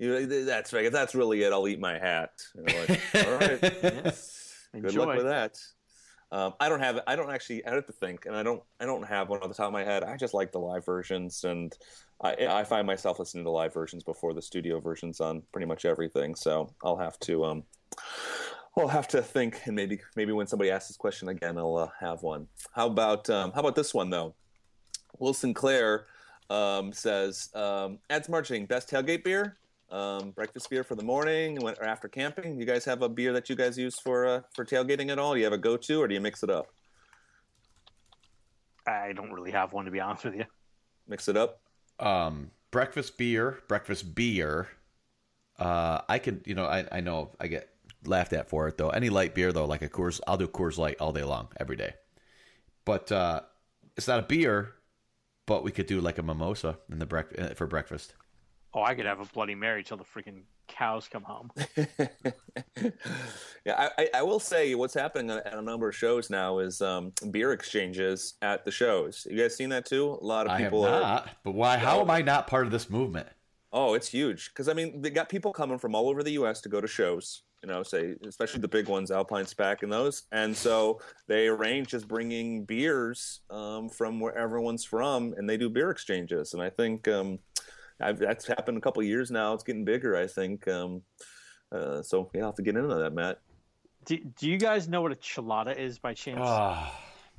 You 0.01 0.09
know, 0.09 0.45
that's 0.45 0.73
right. 0.73 0.85
If 0.85 0.93
that's 0.93 1.15
really 1.15 1.45
it, 1.45 1.53
I'll 1.53 1.69
eat 1.69 1.79
my 1.79 1.97
hat. 1.97 2.31
And 2.57 2.69
I'm 2.69 2.77
like, 2.77 3.01
All 3.27 3.35
right, 3.35 3.61
good 3.61 4.15
Enjoy. 4.75 5.05
luck 5.05 5.17
with 5.17 5.27
that. 5.27 5.57
Um, 6.33 6.55
I 6.59 6.69
don't 6.69 6.81
have. 6.81 6.99
I 7.07 7.15
don't 7.15 7.31
actually. 7.31 7.65
I 7.65 7.73
have 7.73 7.87
to 7.87 7.93
think, 7.93 8.27
and 8.27 8.35
I 8.35 8.43
don't. 8.43 8.61
I 8.81 8.87
don't 8.87 9.07
have 9.07 9.29
one 9.29 9.41
off 9.41 9.49
the 9.49 9.55
top 9.55 9.69
of 9.69 9.73
my 9.73 9.85
head. 9.85 10.03
I 10.03 10.17
just 10.17 10.35
like 10.35 10.51
the 10.51 10.59
live 10.59 10.85
versions, 10.85 11.45
and 11.45 11.73
I, 12.21 12.35
I 12.49 12.65
find 12.65 12.85
myself 12.85 13.21
listening 13.21 13.45
to 13.45 13.51
live 13.51 13.73
versions 13.73 14.03
before 14.03 14.35
the 14.35 14.43
studio 14.43 14.81
versions 14.81 15.21
on 15.21 15.45
pretty 15.53 15.67
much 15.67 15.85
everything. 15.85 16.35
So 16.35 16.75
I'll 16.83 16.97
have 16.97 17.17
to. 17.21 17.45
Um, 17.45 17.63
I'll 18.77 18.89
have 18.89 19.07
to 19.09 19.23
think, 19.23 19.61
and 19.67 19.77
maybe 19.77 20.01
maybe 20.17 20.33
when 20.33 20.47
somebody 20.47 20.71
asks 20.71 20.89
this 20.89 20.97
question 20.97 21.29
again, 21.29 21.59
I'll 21.59 21.77
uh, 21.77 21.89
have 22.01 22.23
one. 22.23 22.49
How 22.73 22.87
about 22.87 23.31
um, 23.31 23.53
how 23.53 23.61
about 23.61 23.77
this 23.77 23.95
one 23.95 24.11
though? 24.11 24.35
Will 25.19 25.33
Sinclair 25.35 26.07
um, 26.51 26.93
says, 26.93 27.51
um, 27.55 27.99
"Ants 28.11 28.29
Marching 28.29 28.67
best 28.67 28.91
tailgate 28.91 29.23
beer, 29.23 29.59
um, 29.91 30.33
breakfast 30.33 30.69
beer 30.71 30.83
for 30.83 30.97
the 30.97 31.05
morning 31.05 31.57
when, 31.61 31.75
or 31.81 31.85
after 31.85 32.09
camping. 32.09 32.59
You 32.59 32.67
guys 32.67 32.85
have 32.85 33.03
a 33.03 33.09
beer 33.09 33.33
that 33.33 33.49
you 33.49 33.55
guys 33.55 33.79
use 33.79 33.99
for 34.01 34.27
uh, 34.27 34.41
for 34.55 34.65
tailgating 34.65 35.11
at 35.11 35.19
all? 35.21 35.35
Do 35.35 35.39
you 35.39 35.45
have 35.45 35.53
a 35.53 35.59
go 35.59 35.77
to, 35.77 36.03
or 36.03 36.09
do 36.09 36.15
you 36.15 36.21
mix 36.21 36.43
it 36.43 36.51
up? 36.51 36.67
I 38.87 39.13
don't 39.13 39.33
really 39.33 39.53
have 39.53 39.73
one 39.73 39.85
to 39.85 39.91
be 39.91 40.01
honest 40.01 40.25
with 40.25 40.35
you. 40.35 40.45
Mix 41.07 41.29
it 41.29 41.37
up. 41.37 41.61
um, 42.01 42.51
breakfast 42.71 43.17
beer, 43.19 43.61
breakfast 43.69 44.15
beer. 44.15 44.69
Uh, 45.59 46.01
I 46.09 46.19
could, 46.19 46.43
you 46.45 46.55
know, 46.55 46.65
I, 46.67 46.87
I 46.91 47.01
know 47.01 47.31
I 47.39 47.47
get 47.47 47.69
laughed 48.07 48.33
at 48.33 48.49
for 48.49 48.69
it 48.69 48.77
though. 48.77 48.91
Any 48.91 49.09
light 49.11 49.35
beer 49.35 49.53
though, 49.53 49.65
like 49.67 49.83
a 49.83 49.89
Coors, 49.89 50.21
I'll 50.27 50.37
do 50.37 50.47
Coors 50.49 50.79
Light 50.79 50.97
all 51.01 51.13
day 51.13 51.25
long, 51.25 51.49
every 51.59 51.77
day. 51.77 51.95
But 52.85 53.11
uh, 53.13 53.41
it's 53.97 54.09
not 54.09 54.19
a 54.19 54.23
beer, 54.23 54.73
but 55.47 55.65
we 55.65 55.71
could 55.73 55.87
do 55.87 56.01
like 56.01 56.19
a 56.19 56.23
mimosa 56.23 56.79
in 56.91 56.99
the 56.99 57.07
brec- 57.07 57.41
uh, 57.41 57.55
for 57.55 57.67
breakfast. 57.67 58.15
Oh, 58.75 58.83
I 58.83 58.95
could 58.95 59.07
have 59.07 59.21
a 59.21 59.25
Bloody 59.27 59.55
Mary 59.55 59.85
till 59.85 59.97
the 59.97 60.05
freaking 60.05 60.43
cows 60.67 61.09
come 61.09 61.23
home. 61.23 61.51
Yeah, 63.65 63.89
I, 63.97 64.03
I, 64.03 64.09
I 64.17 64.23
will 64.23 64.41
say 64.41 64.75
what's 64.75 64.93
happening 64.93 65.31
at 65.31 65.55
a 65.55 65.63
number 65.63 65.89
of 65.89 65.97
shows 65.97 66.29
now 66.29 66.59
is 66.59 66.83
um, 66.83 67.13
beer 67.31 67.53
exchanges 67.53 68.35
at 68.43 68.65
the 68.67 68.71
shows. 68.71 69.27
You 69.31 69.39
guys 69.39 69.57
seen 69.57 69.71
that 69.71 69.87
too? 69.87 70.19
A 70.21 70.25
lot 70.25 70.47
of 70.47 70.59
people. 70.59 70.85
I 70.85 70.91
have 70.91 70.93
people 70.93 70.97
are. 70.97 71.01
not, 71.01 71.31
but 71.45 71.53
why? 71.53 71.79
How 71.79 72.01
am 72.03 72.11
I 72.11 72.21
not 72.21 72.47
part 72.47 72.67
of 72.67 72.73
this 72.73 72.91
movement? 72.91 73.27
Oh, 73.73 73.95
it's 73.95 74.09
huge 74.09 74.51
because 74.51 74.69
I 74.69 74.75
mean 74.75 75.01
they 75.01 75.09
got 75.09 75.31
people 75.31 75.53
coming 75.53 75.79
from 75.79 75.95
all 75.95 76.11
over 76.11 76.23
the 76.23 76.33
U.S. 76.33 76.61
to 76.61 76.69
go 76.69 76.81
to 76.81 76.87
shows. 76.87 77.43
You 77.65 77.73
know, 77.73 77.83
say 77.83 78.15
especially 78.29 78.61
the 78.61 78.69
big 78.69 78.89
ones, 78.89 79.11
Alpine 79.11 79.47
SPAC 79.47 79.83
and 79.83 79.91
those, 79.91 80.25
and 80.33 80.55
so 80.55 81.01
they 81.29 81.47
arrange 81.47 81.89
just 81.89 82.07
bringing 82.07 82.67
beers 82.67 83.41
um, 83.49 83.89
from 83.89 84.21
where 84.21 84.37
everyone's 84.37 84.85
from, 84.85 85.33
and 85.39 85.49
they 85.49 85.57
do 85.57 85.71
beer 85.71 85.89
exchanges. 85.89 86.53
And 86.53 86.63
I 86.63 86.69
think 86.69 87.09
um, 87.09 87.39
I've, 88.03 88.19
that's 88.19 88.47
happened 88.47 88.77
a 88.77 88.83
couple 88.83 89.01
of 89.01 89.09
years 89.09 89.31
now. 89.31 89.55
It's 89.55 89.65
getting 89.65 89.83
bigger. 89.83 90.15
I 90.15 90.27
think. 90.27 90.69
Um, 90.69 91.01
uh, 91.73 92.03
so 92.03 92.31
yeah, 92.35 92.43
I'll 92.43 92.49
have 92.49 92.57
to 92.57 92.63
get 92.63 92.77
into 92.77 92.95
that, 92.97 93.15
Matt. 93.15 93.41
Do, 94.05 94.19
do 94.19 94.47
you 94.47 94.59
guys 94.59 94.87
know 94.87 95.01
what 95.01 95.13
a 95.13 95.17
chilada 95.17 95.75
is 95.75 95.99
by 95.99 96.13
chance? 96.13 96.39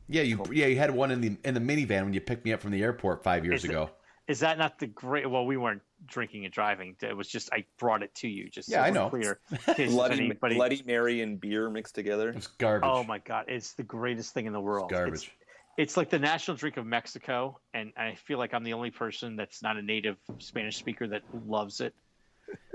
Yeah, 0.07 0.23
you 0.23 0.43
yeah 0.51 0.65
you 0.65 0.77
had 0.77 0.89
one 0.89 1.11
in 1.11 1.21
the 1.21 1.37
in 1.43 1.53
the 1.53 1.59
minivan 1.59 2.03
when 2.03 2.13
you 2.13 2.21
picked 2.21 2.45
me 2.45 2.51
up 2.51 2.61
from 2.61 2.71
the 2.71 2.81
airport 2.81 3.23
five 3.23 3.45
years 3.45 3.63
Is 3.63 3.69
ago. 3.69 3.91
Is 4.27 4.39
that 4.39 4.57
not 4.57 4.79
the 4.79 4.87
great? 4.87 5.29
Well, 5.29 5.45
we 5.45 5.55
weren't 5.55 5.83
drinking 6.05 6.45
and 6.45 6.53
driving. 6.53 6.95
It 7.01 7.15
was 7.15 7.27
just 7.27 7.49
I 7.53 7.65
brought 7.79 8.03
it 8.03 8.13
to 8.15 8.27
you. 8.27 8.49
Just 8.49 8.69
so 8.69 8.75
Yeah, 8.75 8.83
I 8.83 8.89
know. 8.89 9.09
Clear. 9.09 9.39
in 9.51 9.57
case 9.57 9.75
if 9.79 9.89
Bloody, 9.91 10.25
anybody- 10.25 10.55
Bloody 10.55 10.83
Mary 10.85 11.21
and 11.21 11.39
beer 11.39 11.69
mixed 11.69 11.95
together. 11.95 12.29
It's 12.29 12.47
garbage. 12.47 12.89
Oh 12.91 13.03
my 13.03 13.19
god, 13.19 13.45
it's 13.47 13.73
the 13.73 13.83
greatest 13.83 14.33
thing 14.33 14.45
in 14.45 14.53
the 14.53 14.61
world. 14.61 14.89
garbage. 14.89 15.13
It's, 15.23 15.29
it's 15.77 15.97
like 15.97 16.09
the 16.09 16.19
national 16.19 16.57
drink 16.57 16.77
of 16.77 16.85
Mexico, 16.85 17.59
and 17.73 17.91
I 17.97 18.15
feel 18.15 18.37
like 18.37 18.53
I'm 18.53 18.63
the 18.63 18.73
only 18.73 18.91
person 18.91 19.35
that's 19.35 19.61
not 19.61 19.75
a 19.77 19.81
native 19.81 20.15
Spanish 20.39 20.77
speaker 20.77 21.05
that 21.07 21.21
loves 21.47 21.81
it. 21.81 21.93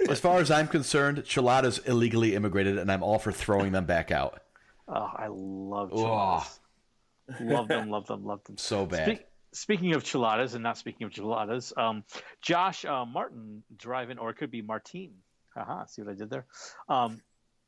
As 0.08 0.20
far 0.20 0.38
as 0.40 0.50
I'm 0.50 0.68
concerned, 0.68 1.18
Chilada's 1.18 1.78
illegally 1.78 2.34
immigrated, 2.34 2.76
and 2.78 2.90
I'm 2.92 3.02
all 3.02 3.18
for 3.18 3.32
throwing 3.32 3.72
them 3.72 3.84
back 3.86 4.10
out. 4.10 4.42
Oh, 4.92 5.08
I 5.14 5.28
love 5.30 5.92
Ugh. 5.92 5.98
chiladas. 6.00 6.58
love 7.48 7.68
them, 7.68 7.90
love 7.90 8.06
them, 8.08 8.24
love 8.24 8.42
them. 8.42 8.58
So 8.58 8.86
bad. 8.86 9.06
Speak- 9.06 9.26
speaking 9.52 9.94
of 9.94 10.04
chiladas, 10.04 10.54
and 10.54 10.62
not 10.62 10.78
speaking 10.78 11.06
of 11.06 11.12
chiladas, 11.12 11.76
um, 11.76 12.04
Josh 12.42 12.84
uh, 12.84 13.04
Martin 13.04 13.62
drive-in, 13.76 14.18
or 14.18 14.30
it 14.30 14.36
could 14.36 14.50
be 14.50 14.62
Martine. 14.62 15.14
Haha, 15.54 15.86
see 15.86 16.02
what 16.02 16.12
I 16.12 16.14
did 16.14 16.30
there? 16.30 16.46
Um, 16.88 17.20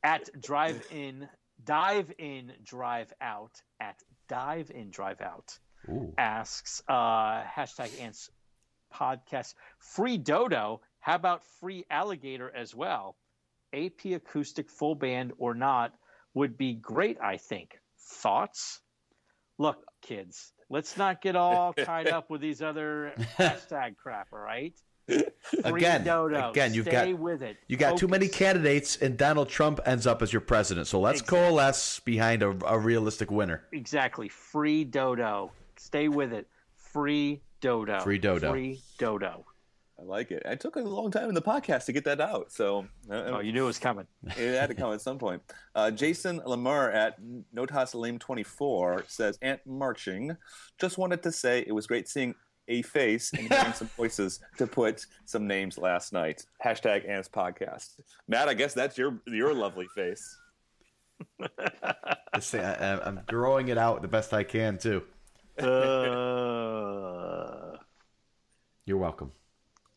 at 0.03 0.29
drive-in, 0.41 1.27
dive-in, 1.63 2.53
drive-out, 2.63 3.61
at 3.79 4.01
dive-in, 4.27 4.89
drive-out, 4.89 5.57
Ooh. 5.89 6.13
asks, 6.17 6.81
uh, 6.87 7.43
hashtag 7.43 8.01
ants 8.01 8.29
podcast, 8.93 9.55
free 9.79 10.17
dodo, 10.17 10.81
how 10.99 11.15
about 11.15 11.43
free 11.59 11.85
alligator 11.89 12.51
as 12.55 12.73
well? 12.73 13.17
AP 13.73 14.05
acoustic 14.05 14.69
full 14.69 14.95
band 14.95 15.33
or 15.37 15.53
not 15.53 15.93
would 16.33 16.57
be 16.57 16.73
great, 16.73 17.17
I 17.21 17.37
think. 17.37 17.77
Thoughts? 17.99 18.79
Look, 19.57 19.83
kids, 20.01 20.53
let's 20.73 20.97
not 20.97 21.21
get 21.21 21.35
all 21.35 21.71
tied 21.85 22.07
up 22.07 22.29
with 22.29 22.41
these 22.41 22.61
other 22.61 23.13
hashtag 23.37 23.95
crap, 24.03 24.27
all 24.33 24.39
right? 24.39 24.73
Again, 25.63 26.03
dodo. 26.05 26.49
again, 26.49 26.73
you've 26.73 26.85
Stay 26.87 27.11
got 27.11 27.19
with 27.19 27.41
it. 27.43 27.57
you 27.67 27.75
got 27.77 27.97
too 27.97 28.07
many 28.07 28.27
candidates, 28.27 28.95
and 28.97 29.17
Donald 29.17 29.49
Trump 29.49 29.79
ends 29.85 30.07
up 30.07 30.21
as 30.21 30.31
your 30.33 30.39
president. 30.41 30.87
So 30.87 30.99
let's 30.99 31.19
Exactly. 31.21 31.39
coalesce 31.39 31.99
behind 31.99 32.41
a, 32.41 32.57
a 32.65 32.79
realistic 32.79 33.29
winner. 33.29 33.63
Exactly. 33.73 34.29
Free 34.29 34.83
dodo. 34.85 35.51
Stay 35.75 36.07
with 36.07 36.31
it. 36.33 36.47
Free 36.77 37.41
dodo. 37.59 37.99
Free 37.99 38.17
dodo. 38.17 38.51
Free 38.51 38.81
dodo. 38.97 39.45
I 40.03 40.05
like 40.05 40.31
it. 40.31 40.41
It 40.45 40.59
took 40.59 40.75
a 40.75 40.81
long 40.81 41.11
time 41.11 41.29
in 41.29 41.35
the 41.35 41.41
podcast 41.41 41.85
to 41.85 41.93
get 41.93 42.03
that 42.05 42.19
out, 42.19 42.51
so 42.51 42.85
uh, 43.09 43.23
Oh, 43.35 43.39
you 43.39 43.53
knew 43.53 43.63
it 43.63 43.67
was 43.67 43.79
coming. 43.79 44.05
it 44.37 44.59
had 44.59 44.67
to 44.67 44.75
come 44.75 44.91
at 44.91 44.99
some 44.99 45.17
point. 45.17 45.41
Uh, 45.75 45.91
Jason 45.91 46.41
Lamar 46.45 46.91
at 46.91 47.17
Notas 47.55 47.95
Lame 47.95 48.19
24 48.19 49.05
says, 49.07 49.37
Ant 49.41 49.61
Marching, 49.65 50.35
just 50.77 50.97
wanted 50.97 51.23
to 51.23 51.31
say 51.31 51.63
it 51.65 51.71
was 51.71 51.87
great 51.87 52.09
seeing 52.09 52.35
a 52.67 52.81
face 52.81 53.31
and 53.33 53.47
hearing 53.47 53.71
some 53.73 53.87
voices 53.97 54.41
to 54.57 54.67
put 54.67 55.05
some 55.25 55.47
names 55.47 55.77
last 55.77 56.11
night. 56.11 56.45
Hashtag 56.63 57.07
Ants 57.09 57.29
Podcast. 57.29 57.99
Matt, 58.27 58.49
I 58.49 58.55
guess 58.55 58.73
that's 58.73 58.97
your 58.97 59.21
your 59.27 59.53
lovely 59.53 59.87
face. 59.95 60.37
I 62.33 62.39
say 62.39 62.61
I, 62.63 62.97
I'm 62.99 63.21
growing 63.27 63.69
it 63.69 63.77
out 63.77 64.01
the 64.01 64.07
best 64.09 64.33
I 64.33 64.43
can 64.43 64.77
too. 64.77 65.03
Uh, 65.57 65.65
You're 68.85 68.97
welcome. 68.97 69.31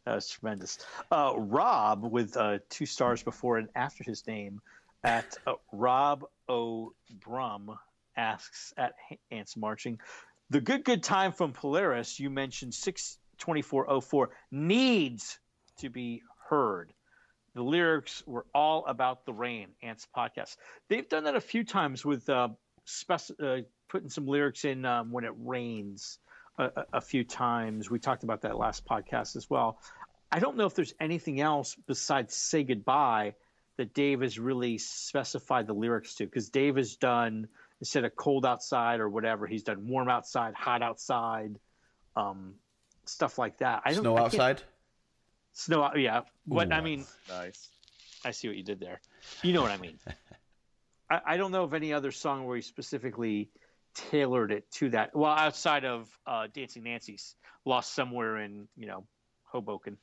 That's 0.07 0.31
tremendous. 0.31 0.79
Uh, 1.11 1.33
Rob, 1.37 2.05
with 2.05 2.37
uh, 2.37 2.59
two 2.71 2.87
stars 2.87 3.23
before 3.23 3.59
and 3.59 3.69
after 3.75 4.05
his 4.05 4.27
name, 4.27 4.61
at 5.05 5.37
uh, 5.47 5.55
Rob 5.73 6.25
O. 6.49 6.93
Brum, 7.25 7.77
asks 8.17 8.73
at 8.79 8.95
Ants 9.31 9.57
Marching, 9.57 9.99
the 10.49 10.61
good 10.61 10.85
good 10.85 11.03
time 11.03 11.33
from 11.33 11.53
Polaris 11.53 12.19
you 12.21 12.31
mentioned 12.31 12.73
six 12.73 13.19
twenty 13.37 13.63
four 13.63 13.91
oh 13.91 14.01
four 14.01 14.31
needs 14.51 15.39
to 15.79 15.91
be 15.91 16.23
heard. 16.49 16.93
The 17.55 17.63
lyrics 17.63 18.23
were 18.27 18.47
all 18.55 18.85
about 18.87 19.27
the 19.27 19.33
rain. 19.33 19.69
Ants 19.83 20.07
podcast. 20.17 20.57
They've 20.89 21.09
done 21.09 21.25
that 21.25 21.35
a 21.37 21.41
few 21.41 21.65
times 21.65 22.05
with 22.05 22.29
uh, 22.29 22.49
spec- 22.85 23.21
uh, 23.43 23.59
putting 23.89 24.09
some 24.09 24.27
lyrics 24.27 24.65
in 24.65 24.85
um, 24.85 25.11
when 25.11 25.25
it 25.25 25.33
rains 25.37 26.19
a, 26.59 26.65
a- 26.65 26.85
a 26.95 27.01
few 27.01 27.25
times. 27.25 27.91
We 27.91 27.99
talked 27.99 28.25
about 28.25 28.43
that 28.43 28.57
last 28.57 28.85
podcast 28.87 29.37
as 29.37 29.49
well. 29.51 29.79
I 30.31 30.39
don't 30.39 30.57
know 30.57 30.67
if 30.67 30.75
there's 30.75 30.95
anything 31.01 31.41
else 31.41 31.77
besides 31.87 32.35
"Say 32.35 32.65
Goodbye" 32.65 33.35
that 33.77 33.95
Dave 33.95 34.23
has 34.23 34.39
really 34.39 34.79
specified 34.79 35.67
the 35.67 35.75
lyrics 35.75 36.15
to, 36.17 36.25
because 36.25 36.49
Dave 36.49 36.77
has 36.77 36.97
done 36.97 37.49
instead 37.81 38.05
of 38.05 38.17
"cold 38.17 38.45
outside" 38.45 39.01
or 39.01 39.09
whatever, 39.09 39.47
he's 39.47 39.63
done 39.63 39.87
"warm 39.89 40.09
outside," 40.09 40.55
"hot 40.55 40.83
outside," 40.83 41.59
um, 42.17 42.55
stuff 43.05 43.39
like 43.39 43.59
that. 43.59 43.83
I 43.85 43.93
don't, 43.93 44.03
Snow 44.03 44.17
I 44.17 44.21
outside. 44.23 44.63
Snow 45.53 45.83
out. 45.83 45.99
Yeah, 45.99 46.23
but 46.47 46.69
Ooh, 46.69 46.75
I 46.75 46.81
mean, 46.81 47.07
Nice. 47.29 47.69
I 48.25 48.31
see 48.33 48.49
what 48.49 48.57
you 48.57 48.63
did 48.63 48.81
there. 48.81 49.01
You 49.43 49.53
know 49.53 49.63
what 49.63 49.71
I 49.71 49.79
mean. 49.79 49.99
I, 51.11 51.21
I 51.25 51.37
don't 51.37 51.53
know 51.53 51.63
of 51.63 51.75
any 51.75 51.93
other 51.93 52.11
song 52.11 52.47
where 52.47 52.57
he 52.57 52.63
specifically 52.63 53.49
tailored 53.95 54.53
it 54.53 54.71
to 54.73 54.91
that. 54.91 55.15
Well, 55.15 55.31
outside 55.31 55.85
of 55.85 56.09
uh, 56.27 56.49
Dancing 56.53 56.85
Nancies, 56.85 57.35
lost 57.65 57.95
somewhere 57.95 58.39
in 58.39 58.69
you 58.77 58.87
know 58.87 59.07
Hoboken. 59.57 59.97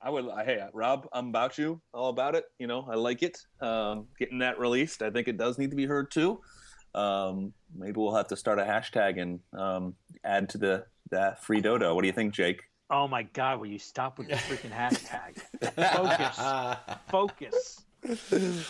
I 0.00 0.08
would. 0.08 0.26
Hey, 0.46 0.60
Rob, 0.72 1.06
I'm 1.12 1.28
about 1.28 1.58
you. 1.58 1.82
All 1.92 2.08
about 2.08 2.34
it. 2.34 2.44
You 2.58 2.66
know, 2.66 2.86
I 2.90 2.94
like 2.94 3.22
it. 3.22 3.38
Um, 3.60 4.06
getting 4.18 4.38
that 4.38 4.58
released, 4.58 5.02
I 5.02 5.10
think 5.10 5.28
it 5.28 5.36
does 5.36 5.58
need 5.58 5.70
to 5.70 5.76
be 5.76 5.84
heard 5.84 6.10
too. 6.10 6.40
Um, 6.94 7.52
maybe 7.76 8.00
we'll 8.00 8.14
have 8.14 8.28
to 8.28 8.36
start 8.36 8.58
a 8.58 8.62
hashtag 8.62 9.20
and 9.20 9.40
um, 9.52 9.96
add 10.24 10.48
to 10.50 10.58
the 10.58 10.86
that 11.10 11.44
free 11.44 11.60
dodo. 11.60 11.94
What 11.94 12.02
do 12.02 12.06
you 12.06 12.14
think, 12.14 12.32
Jake? 12.32 12.62
Oh 12.88 13.06
my 13.06 13.24
God! 13.24 13.60
Will 13.60 13.66
you 13.66 13.78
stop 13.78 14.18
with 14.18 14.28
the 14.28 14.36
freaking 14.36 14.70
hashtag? 14.72 15.36
Focus. 15.74 16.96
Focus. 17.10 17.82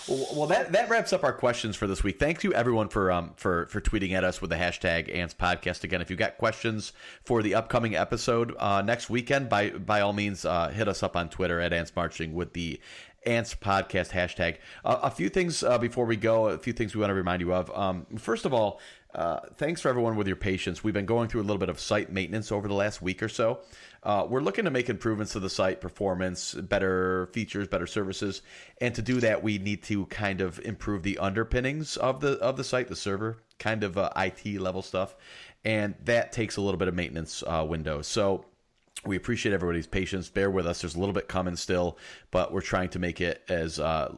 Well, 0.08 0.46
that, 0.46 0.72
that 0.72 0.88
wraps 0.88 1.12
up 1.12 1.24
our 1.24 1.32
questions 1.32 1.76
for 1.76 1.86
this 1.86 2.02
week. 2.02 2.18
Thank 2.18 2.42
you 2.44 2.54
everyone 2.54 2.88
for 2.88 3.10
um 3.12 3.32
for 3.36 3.66
for 3.66 3.80
tweeting 3.80 4.12
at 4.12 4.24
us 4.24 4.40
with 4.40 4.50
the 4.50 4.56
hashtag 4.56 5.14
Ants 5.14 5.34
Podcast. 5.34 5.84
Again, 5.84 6.00
if 6.00 6.10
you've 6.10 6.18
got 6.18 6.38
questions 6.38 6.92
for 7.24 7.42
the 7.42 7.54
upcoming 7.54 7.94
episode 7.94 8.54
uh, 8.58 8.82
next 8.82 9.10
weekend, 9.10 9.48
by 9.48 9.70
by 9.70 10.00
all 10.00 10.12
means, 10.12 10.44
uh, 10.44 10.68
hit 10.68 10.88
us 10.88 11.02
up 11.02 11.16
on 11.16 11.28
Twitter 11.28 11.60
at 11.60 11.72
Ants 11.72 11.92
Marching 11.94 12.34
with 12.34 12.52
the 12.54 12.80
Ants 13.26 13.54
Podcast 13.54 14.10
hashtag. 14.10 14.56
Uh, 14.84 15.00
a 15.02 15.10
few 15.10 15.28
things 15.28 15.62
uh, 15.62 15.78
before 15.78 16.06
we 16.06 16.16
go. 16.16 16.48
A 16.48 16.58
few 16.58 16.72
things 16.72 16.94
we 16.94 17.00
want 17.00 17.10
to 17.10 17.14
remind 17.14 17.42
you 17.42 17.52
of. 17.52 17.70
Um, 17.76 18.06
first 18.18 18.44
of 18.44 18.54
all. 18.54 18.80
Uh, 19.14 19.40
thanks 19.56 19.80
for 19.80 19.88
everyone 19.88 20.14
with 20.14 20.26
your 20.26 20.36
patience. 20.36 20.84
We've 20.84 20.92
been 20.92 21.06
going 21.06 21.28
through 21.28 21.40
a 21.40 21.48
little 21.48 21.56
bit 21.56 21.70
of 21.70 21.80
site 21.80 22.12
maintenance 22.12 22.52
over 22.52 22.68
the 22.68 22.74
last 22.74 23.00
week 23.00 23.22
or 23.22 23.30
so. 23.30 23.60
Uh, 24.06 24.24
we're 24.24 24.40
looking 24.40 24.64
to 24.64 24.70
make 24.70 24.88
improvements 24.88 25.32
to 25.32 25.40
the 25.40 25.50
site, 25.50 25.80
performance, 25.80 26.54
better 26.54 27.26
features, 27.32 27.66
better 27.66 27.88
services, 27.88 28.40
and 28.80 28.94
to 28.94 29.02
do 29.02 29.18
that, 29.18 29.42
we 29.42 29.58
need 29.58 29.82
to 29.82 30.06
kind 30.06 30.40
of 30.40 30.60
improve 30.60 31.02
the 31.02 31.18
underpinnings 31.18 31.96
of 31.96 32.20
the 32.20 32.38
of 32.38 32.56
the 32.56 32.62
site, 32.62 32.86
the 32.86 32.94
server, 32.94 33.38
kind 33.58 33.82
of 33.82 33.98
uh, 33.98 34.08
IT 34.16 34.60
level 34.60 34.80
stuff, 34.80 35.16
and 35.64 35.96
that 36.04 36.30
takes 36.30 36.56
a 36.56 36.60
little 36.60 36.78
bit 36.78 36.86
of 36.86 36.94
maintenance 36.94 37.42
uh, 37.48 37.66
window. 37.68 38.00
So 38.00 38.44
we 39.04 39.16
appreciate 39.16 39.52
everybody's 39.52 39.88
patience. 39.88 40.28
Bear 40.28 40.52
with 40.52 40.68
us. 40.68 40.82
There's 40.82 40.94
a 40.94 41.00
little 41.00 41.12
bit 41.12 41.26
coming 41.26 41.56
still, 41.56 41.98
but 42.30 42.52
we're 42.52 42.60
trying 42.60 42.90
to 42.90 43.00
make 43.00 43.20
it 43.20 43.42
as 43.48 43.80
uh, 43.80 44.14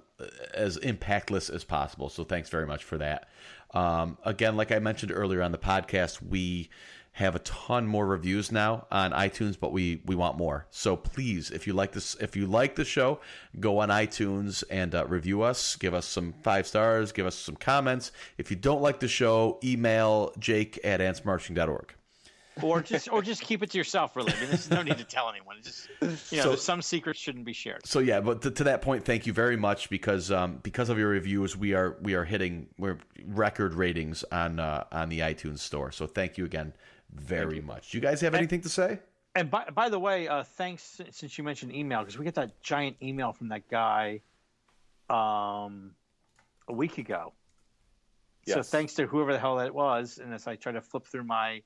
as 0.52 0.76
impactless 0.80 1.48
as 1.48 1.64
possible. 1.64 2.10
So 2.10 2.24
thanks 2.24 2.50
very 2.50 2.66
much 2.66 2.84
for 2.84 2.98
that. 2.98 3.30
Um, 3.72 4.18
again, 4.22 4.54
like 4.54 4.70
I 4.70 4.80
mentioned 4.80 5.12
earlier 5.12 5.42
on 5.42 5.52
the 5.52 5.58
podcast, 5.58 6.20
we 6.22 6.68
have 7.18 7.34
a 7.34 7.40
ton 7.40 7.84
more 7.84 8.06
reviews 8.06 8.52
now 8.52 8.86
on 8.92 9.10
iTunes, 9.10 9.58
but 9.58 9.72
we 9.72 10.00
we 10.06 10.14
want 10.14 10.38
more. 10.38 10.66
So 10.70 10.96
please, 10.96 11.50
if 11.50 11.66
you 11.66 11.72
like 11.72 11.90
this, 11.90 12.14
if 12.20 12.36
you 12.36 12.46
like 12.46 12.76
the 12.76 12.84
show, 12.84 13.18
go 13.58 13.78
on 13.78 13.88
iTunes 13.88 14.62
and 14.70 14.94
uh, 14.94 15.04
review 15.04 15.42
us. 15.42 15.74
Give 15.74 15.94
us 15.94 16.06
some 16.06 16.32
five 16.44 16.64
stars. 16.68 17.10
Give 17.10 17.26
us 17.26 17.34
some 17.34 17.56
comments. 17.56 18.12
If 18.38 18.52
you 18.52 18.56
don't 18.56 18.82
like 18.82 19.00
the 19.00 19.08
show, 19.08 19.58
email 19.64 20.32
Jake 20.38 20.78
at 20.84 21.00
antsmarching.org. 21.00 21.92
Or 22.62 22.82
just 22.82 23.12
or 23.12 23.20
just 23.20 23.42
keep 23.42 23.64
it 23.64 23.70
to 23.70 23.78
yourself, 23.78 24.14
really. 24.14 24.32
I 24.32 24.38
mean, 24.40 24.50
there's 24.50 24.70
no 24.70 24.82
need 24.82 24.98
to 24.98 25.04
tell 25.04 25.28
anyone. 25.28 25.56
It's 25.58 25.88
just 26.00 26.32
you 26.32 26.38
know, 26.38 26.44
So- 26.44 26.56
some 26.56 26.82
secrets 26.82 27.18
shouldn't 27.18 27.44
be 27.44 27.52
shared. 27.52 27.84
So 27.84 27.98
yeah, 27.98 28.20
but 28.20 28.42
to, 28.42 28.50
to 28.52 28.64
that 28.64 28.80
point, 28.80 29.04
thank 29.04 29.26
you 29.26 29.32
very 29.32 29.56
much 29.56 29.90
because 29.90 30.30
um, 30.30 30.60
because 30.62 30.88
of 30.88 30.98
your 30.98 31.08
reviews, 31.08 31.56
we 31.56 31.74
are 31.74 31.96
we 32.00 32.14
are 32.14 32.24
hitting 32.24 32.68
we're 32.78 32.98
record 33.26 33.74
ratings 33.74 34.24
on 34.30 34.60
uh, 34.60 34.84
on 34.92 35.08
the 35.08 35.20
iTunes 35.20 35.58
store. 35.58 35.90
So 35.90 36.06
thank 36.06 36.38
you 36.38 36.44
again 36.44 36.74
very 37.14 37.60
much. 37.60 37.90
Do 37.90 37.98
you 37.98 38.02
guys 38.02 38.20
have 38.20 38.34
anything 38.34 38.60
to 38.62 38.68
say? 38.68 38.98
And 39.34 39.50
by, 39.50 39.64
by 39.74 39.88
the 39.88 39.98
way, 39.98 40.26
uh, 40.28 40.42
thanks 40.42 41.00
since 41.10 41.38
you 41.38 41.44
mentioned 41.44 41.74
email 41.74 42.00
because 42.00 42.18
we 42.18 42.24
get 42.24 42.34
that 42.34 42.60
giant 42.62 42.96
email 43.02 43.32
from 43.32 43.48
that 43.48 43.68
guy 43.68 44.20
um, 45.08 45.92
a 46.66 46.72
week 46.72 46.98
ago. 46.98 47.32
So 48.46 48.62
thanks 48.62 48.94
to 48.94 49.06
whoever 49.06 49.32
the 49.32 49.38
hell 49.38 49.56
that 49.56 49.74
was, 49.74 50.18
and 50.22 50.32
as 50.32 50.46
I 50.46 50.56
try 50.56 50.72
to 50.72 50.80
flip 50.80 51.06
through 51.06 51.24
my, 51.24 51.62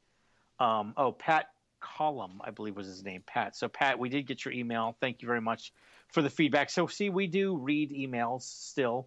um, 0.58 0.94
oh 0.96 1.12
Pat 1.12 1.46
Column, 1.80 2.40
I 2.44 2.50
believe 2.50 2.76
was 2.76 2.88
his 2.88 3.04
name, 3.04 3.22
Pat. 3.24 3.54
So 3.56 3.68
Pat, 3.68 3.98
we 3.98 4.08
did 4.08 4.26
get 4.26 4.44
your 4.44 4.52
email. 4.52 4.96
Thank 5.00 5.22
you 5.22 5.28
very 5.28 5.40
much 5.40 5.72
for 6.08 6.22
the 6.22 6.30
feedback. 6.30 6.70
So 6.70 6.88
see, 6.88 7.08
we 7.08 7.28
do 7.28 7.56
read 7.56 7.92
emails 7.92 8.42
still. 8.42 9.06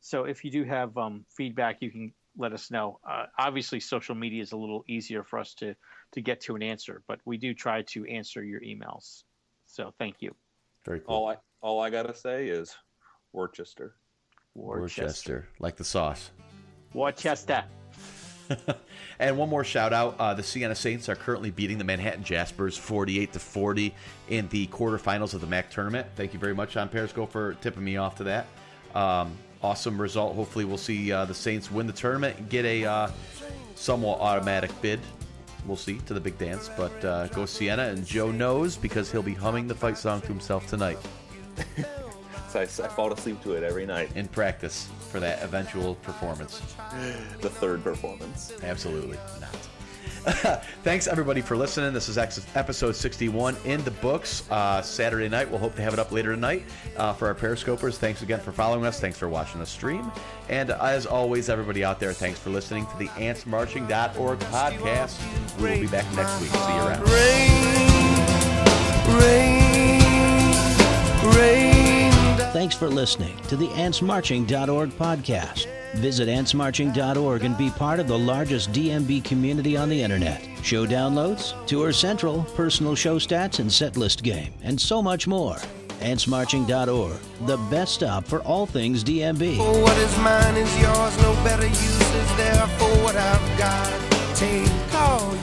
So 0.00 0.24
if 0.24 0.44
you 0.44 0.52
do 0.52 0.62
have 0.64 0.96
um, 0.96 1.24
feedback, 1.28 1.82
you 1.82 1.90
can 1.90 2.12
let 2.36 2.52
us 2.52 2.70
know. 2.70 3.00
Uh, 3.08 3.26
obviously, 3.38 3.80
social 3.80 4.14
media 4.14 4.42
is 4.42 4.52
a 4.52 4.56
little 4.56 4.84
easier 4.88 5.22
for 5.22 5.38
us 5.38 5.54
to 5.54 5.74
to 6.12 6.20
get 6.20 6.40
to 6.42 6.54
an 6.54 6.62
answer, 6.62 7.02
but 7.08 7.20
we 7.24 7.36
do 7.36 7.54
try 7.54 7.82
to 7.82 8.04
answer 8.06 8.42
your 8.42 8.60
emails. 8.60 9.24
So 9.66 9.92
thank 9.98 10.16
you, 10.20 10.34
Very 10.84 11.00
cool. 11.00 11.14
All 11.14 11.28
I 11.28 11.36
all 11.60 11.80
I 11.80 11.90
gotta 11.90 12.14
say 12.14 12.48
is 12.48 12.74
Worcester. 13.32 13.94
Worcester, 14.54 15.48
like 15.58 15.76
the 15.76 15.84
sauce. 15.84 16.30
Worcester. 16.94 17.64
And 19.18 19.38
one 19.38 19.48
more 19.48 19.64
shout 19.64 19.92
out: 19.92 20.16
uh, 20.18 20.34
the 20.34 20.42
Siena 20.42 20.74
Saints 20.74 21.08
are 21.08 21.16
currently 21.16 21.50
beating 21.50 21.78
the 21.78 21.84
Manhattan 21.84 22.22
Jaspers 22.22 22.76
48 22.76 23.32
to 23.32 23.38
40 23.38 23.94
in 24.28 24.46
the 24.48 24.66
quarterfinals 24.68 25.34
of 25.34 25.40
the 25.40 25.46
MAAC 25.46 25.70
tournament. 25.70 26.06
Thank 26.16 26.34
you 26.34 26.38
very 26.38 26.54
much 26.54 26.76
on 26.76 26.88
Periscope 26.88 27.32
for 27.32 27.54
tipping 27.54 27.82
me 27.82 27.96
off 27.96 28.16
to 28.16 28.24
that. 28.24 28.46
Um, 28.94 29.36
awesome 29.62 30.00
result. 30.00 30.34
Hopefully, 30.36 30.64
we'll 30.64 30.76
see 30.78 31.12
uh, 31.12 31.24
the 31.24 31.34
Saints 31.34 31.70
win 31.70 31.86
the 31.86 31.92
tournament 31.92 32.38
and 32.38 32.48
get 32.48 32.64
a 32.64 32.84
uh, 32.84 33.10
somewhat 33.74 34.20
automatic 34.20 34.70
bid. 34.82 35.00
We'll 35.66 35.76
see 35.76 35.98
to 36.06 36.14
the 36.14 36.20
big 36.20 36.38
dance, 36.38 36.70
but 36.76 37.04
uh, 37.04 37.26
go 37.28 37.44
Siena 37.44 37.84
and 37.88 38.06
Joe 38.06 38.30
knows 38.30 38.76
because 38.76 39.10
he'll 39.10 39.22
be 39.22 39.34
humming 39.34 39.66
the 39.66 39.74
fight 39.74 39.98
song 39.98 40.20
to 40.20 40.28
himself 40.28 40.66
tonight 40.68 40.98
So 42.48 42.60
I, 42.60 42.62
I 42.62 42.88
fall 42.88 43.12
asleep 43.12 43.42
to 43.42 43.52
it 43.52 43.62
every 43.64 43.86
night. 43.86 44.10
in 44.14 44.28
practice 44.28 44.88
for 45.10 45.20
that 45.20 45.42
eventual 45.42 45.96
performance. 45.96 46.60
The 47.40 47.50
third 47.50 47.82
performance. 47.82 48.52
Absolutely 48.62 49.18
not. 49.40 49.68
Thanks 50.82 51.06
everybody 51.06 51.40
for 51.40 51.56
listening. 51.56 51.92
This 51.92 52.08
is 52.08 52.18
episode 52.18 52.96
61 52.96 53.56
in 53.64 53.84
the 53.84 53.92
books. 53.92 54.42
Uh, 54.50 54.82
Saturday 54.82 55.28
night. 55.28 55.48
We'll 55.48 55.60
hope 55.60 55.76
to 55.76 55.82
have 55.82 55.92
it 55.92 56.00
up 56.00 56.10
later 56.10 56.34
tonight 56.34 56.64
uh, 56.96 57.12
for 57.12 57.28
our 57.28 57.34
Periscopers. 57.34 57.94
Thanks 57.94 58.22
again 58.22 58.40
for 58.40 58.50
following 58.50 58.84
us. 58.84 58.98
Thanks 58.98 59.16
for 59.18 59.28
watching 59.28 59.60
the 59.60 59.66
stream. 59.66 60.10
And 60.48 60.70
as 60.70 61.06
always, 61.06 61.48
everybody 61.48 61.84
out 61.84 62.00
there, 62.00 62.12
thanks 62.12 62.40
for 62.40 62.50
listening 62.50 62.86
to 62.86 62.96
the 62.98 63.06
AntsMarching.org 63.10 64.38
podcast. 64.40 65.58
We 65.58 65.62
will 65.70 65.80
be 65.82 65.86
back 65.86 66.12
next 66.16 66.40
week. 66.40 66.50
See 66.50 66.74
you 66.74 66.82
around. 66.82 67.08
Rain, 67.08 67.86
rain, 71.38 72.12
Thanks 72.52 72.74
for 72.74 72.88
listening 72.88 73.36
to 73.48 73.56
the 73.56 73.68
AntsMarching.org 73.68 74.90
podcast. 74.90 75.75
Visit 75.96 76.28
antsmarching.org 76.28 77.44
and 77.44 77.56
be 77.58 77.70
part 77.70 78.00
of 78.00 78.08
the 78.08 78.18
largest 78.18 78.72
DMB 78.72 79.24
community 79.24 79.76
on 79.76 79.88
the 79.88 80.00
internet. 80.00 80.46
Show 80.62 80.86
downloads, 80.86 81.54
tour 81.66 81.92
central, 81.92 82.44
personal 82.54 82.94
show 82.94 83.18
stats 83.18 83.60
and 83.60 83.72
set 83.72 83.96
list 83.96 84.22
game, 84.22 84.52
and 84.62 84.80
so 84.80 85.02
much 85.02 85.26
more. 85.26 85.56
Antsmarching.org, 86.00 87.18
the 87.46 87.56
best 87.70 87.94
stop 87.94 88.24
for 88.26 88.40
all 88.42 88.66
things 88.66 89.02
DMB. 89.02 89.58
What 89.82 89.96
is 89.98 90.16
mine 90.18 90.56
is 90.56 90.80
yours, 90.80 91.22
no 91.22 91.32
better 91.42 91.66
what 93.06 93.16
I've 93.16 93.58
got. 93.58 94.36
Take 94.36 94.94
all 94.94 95.36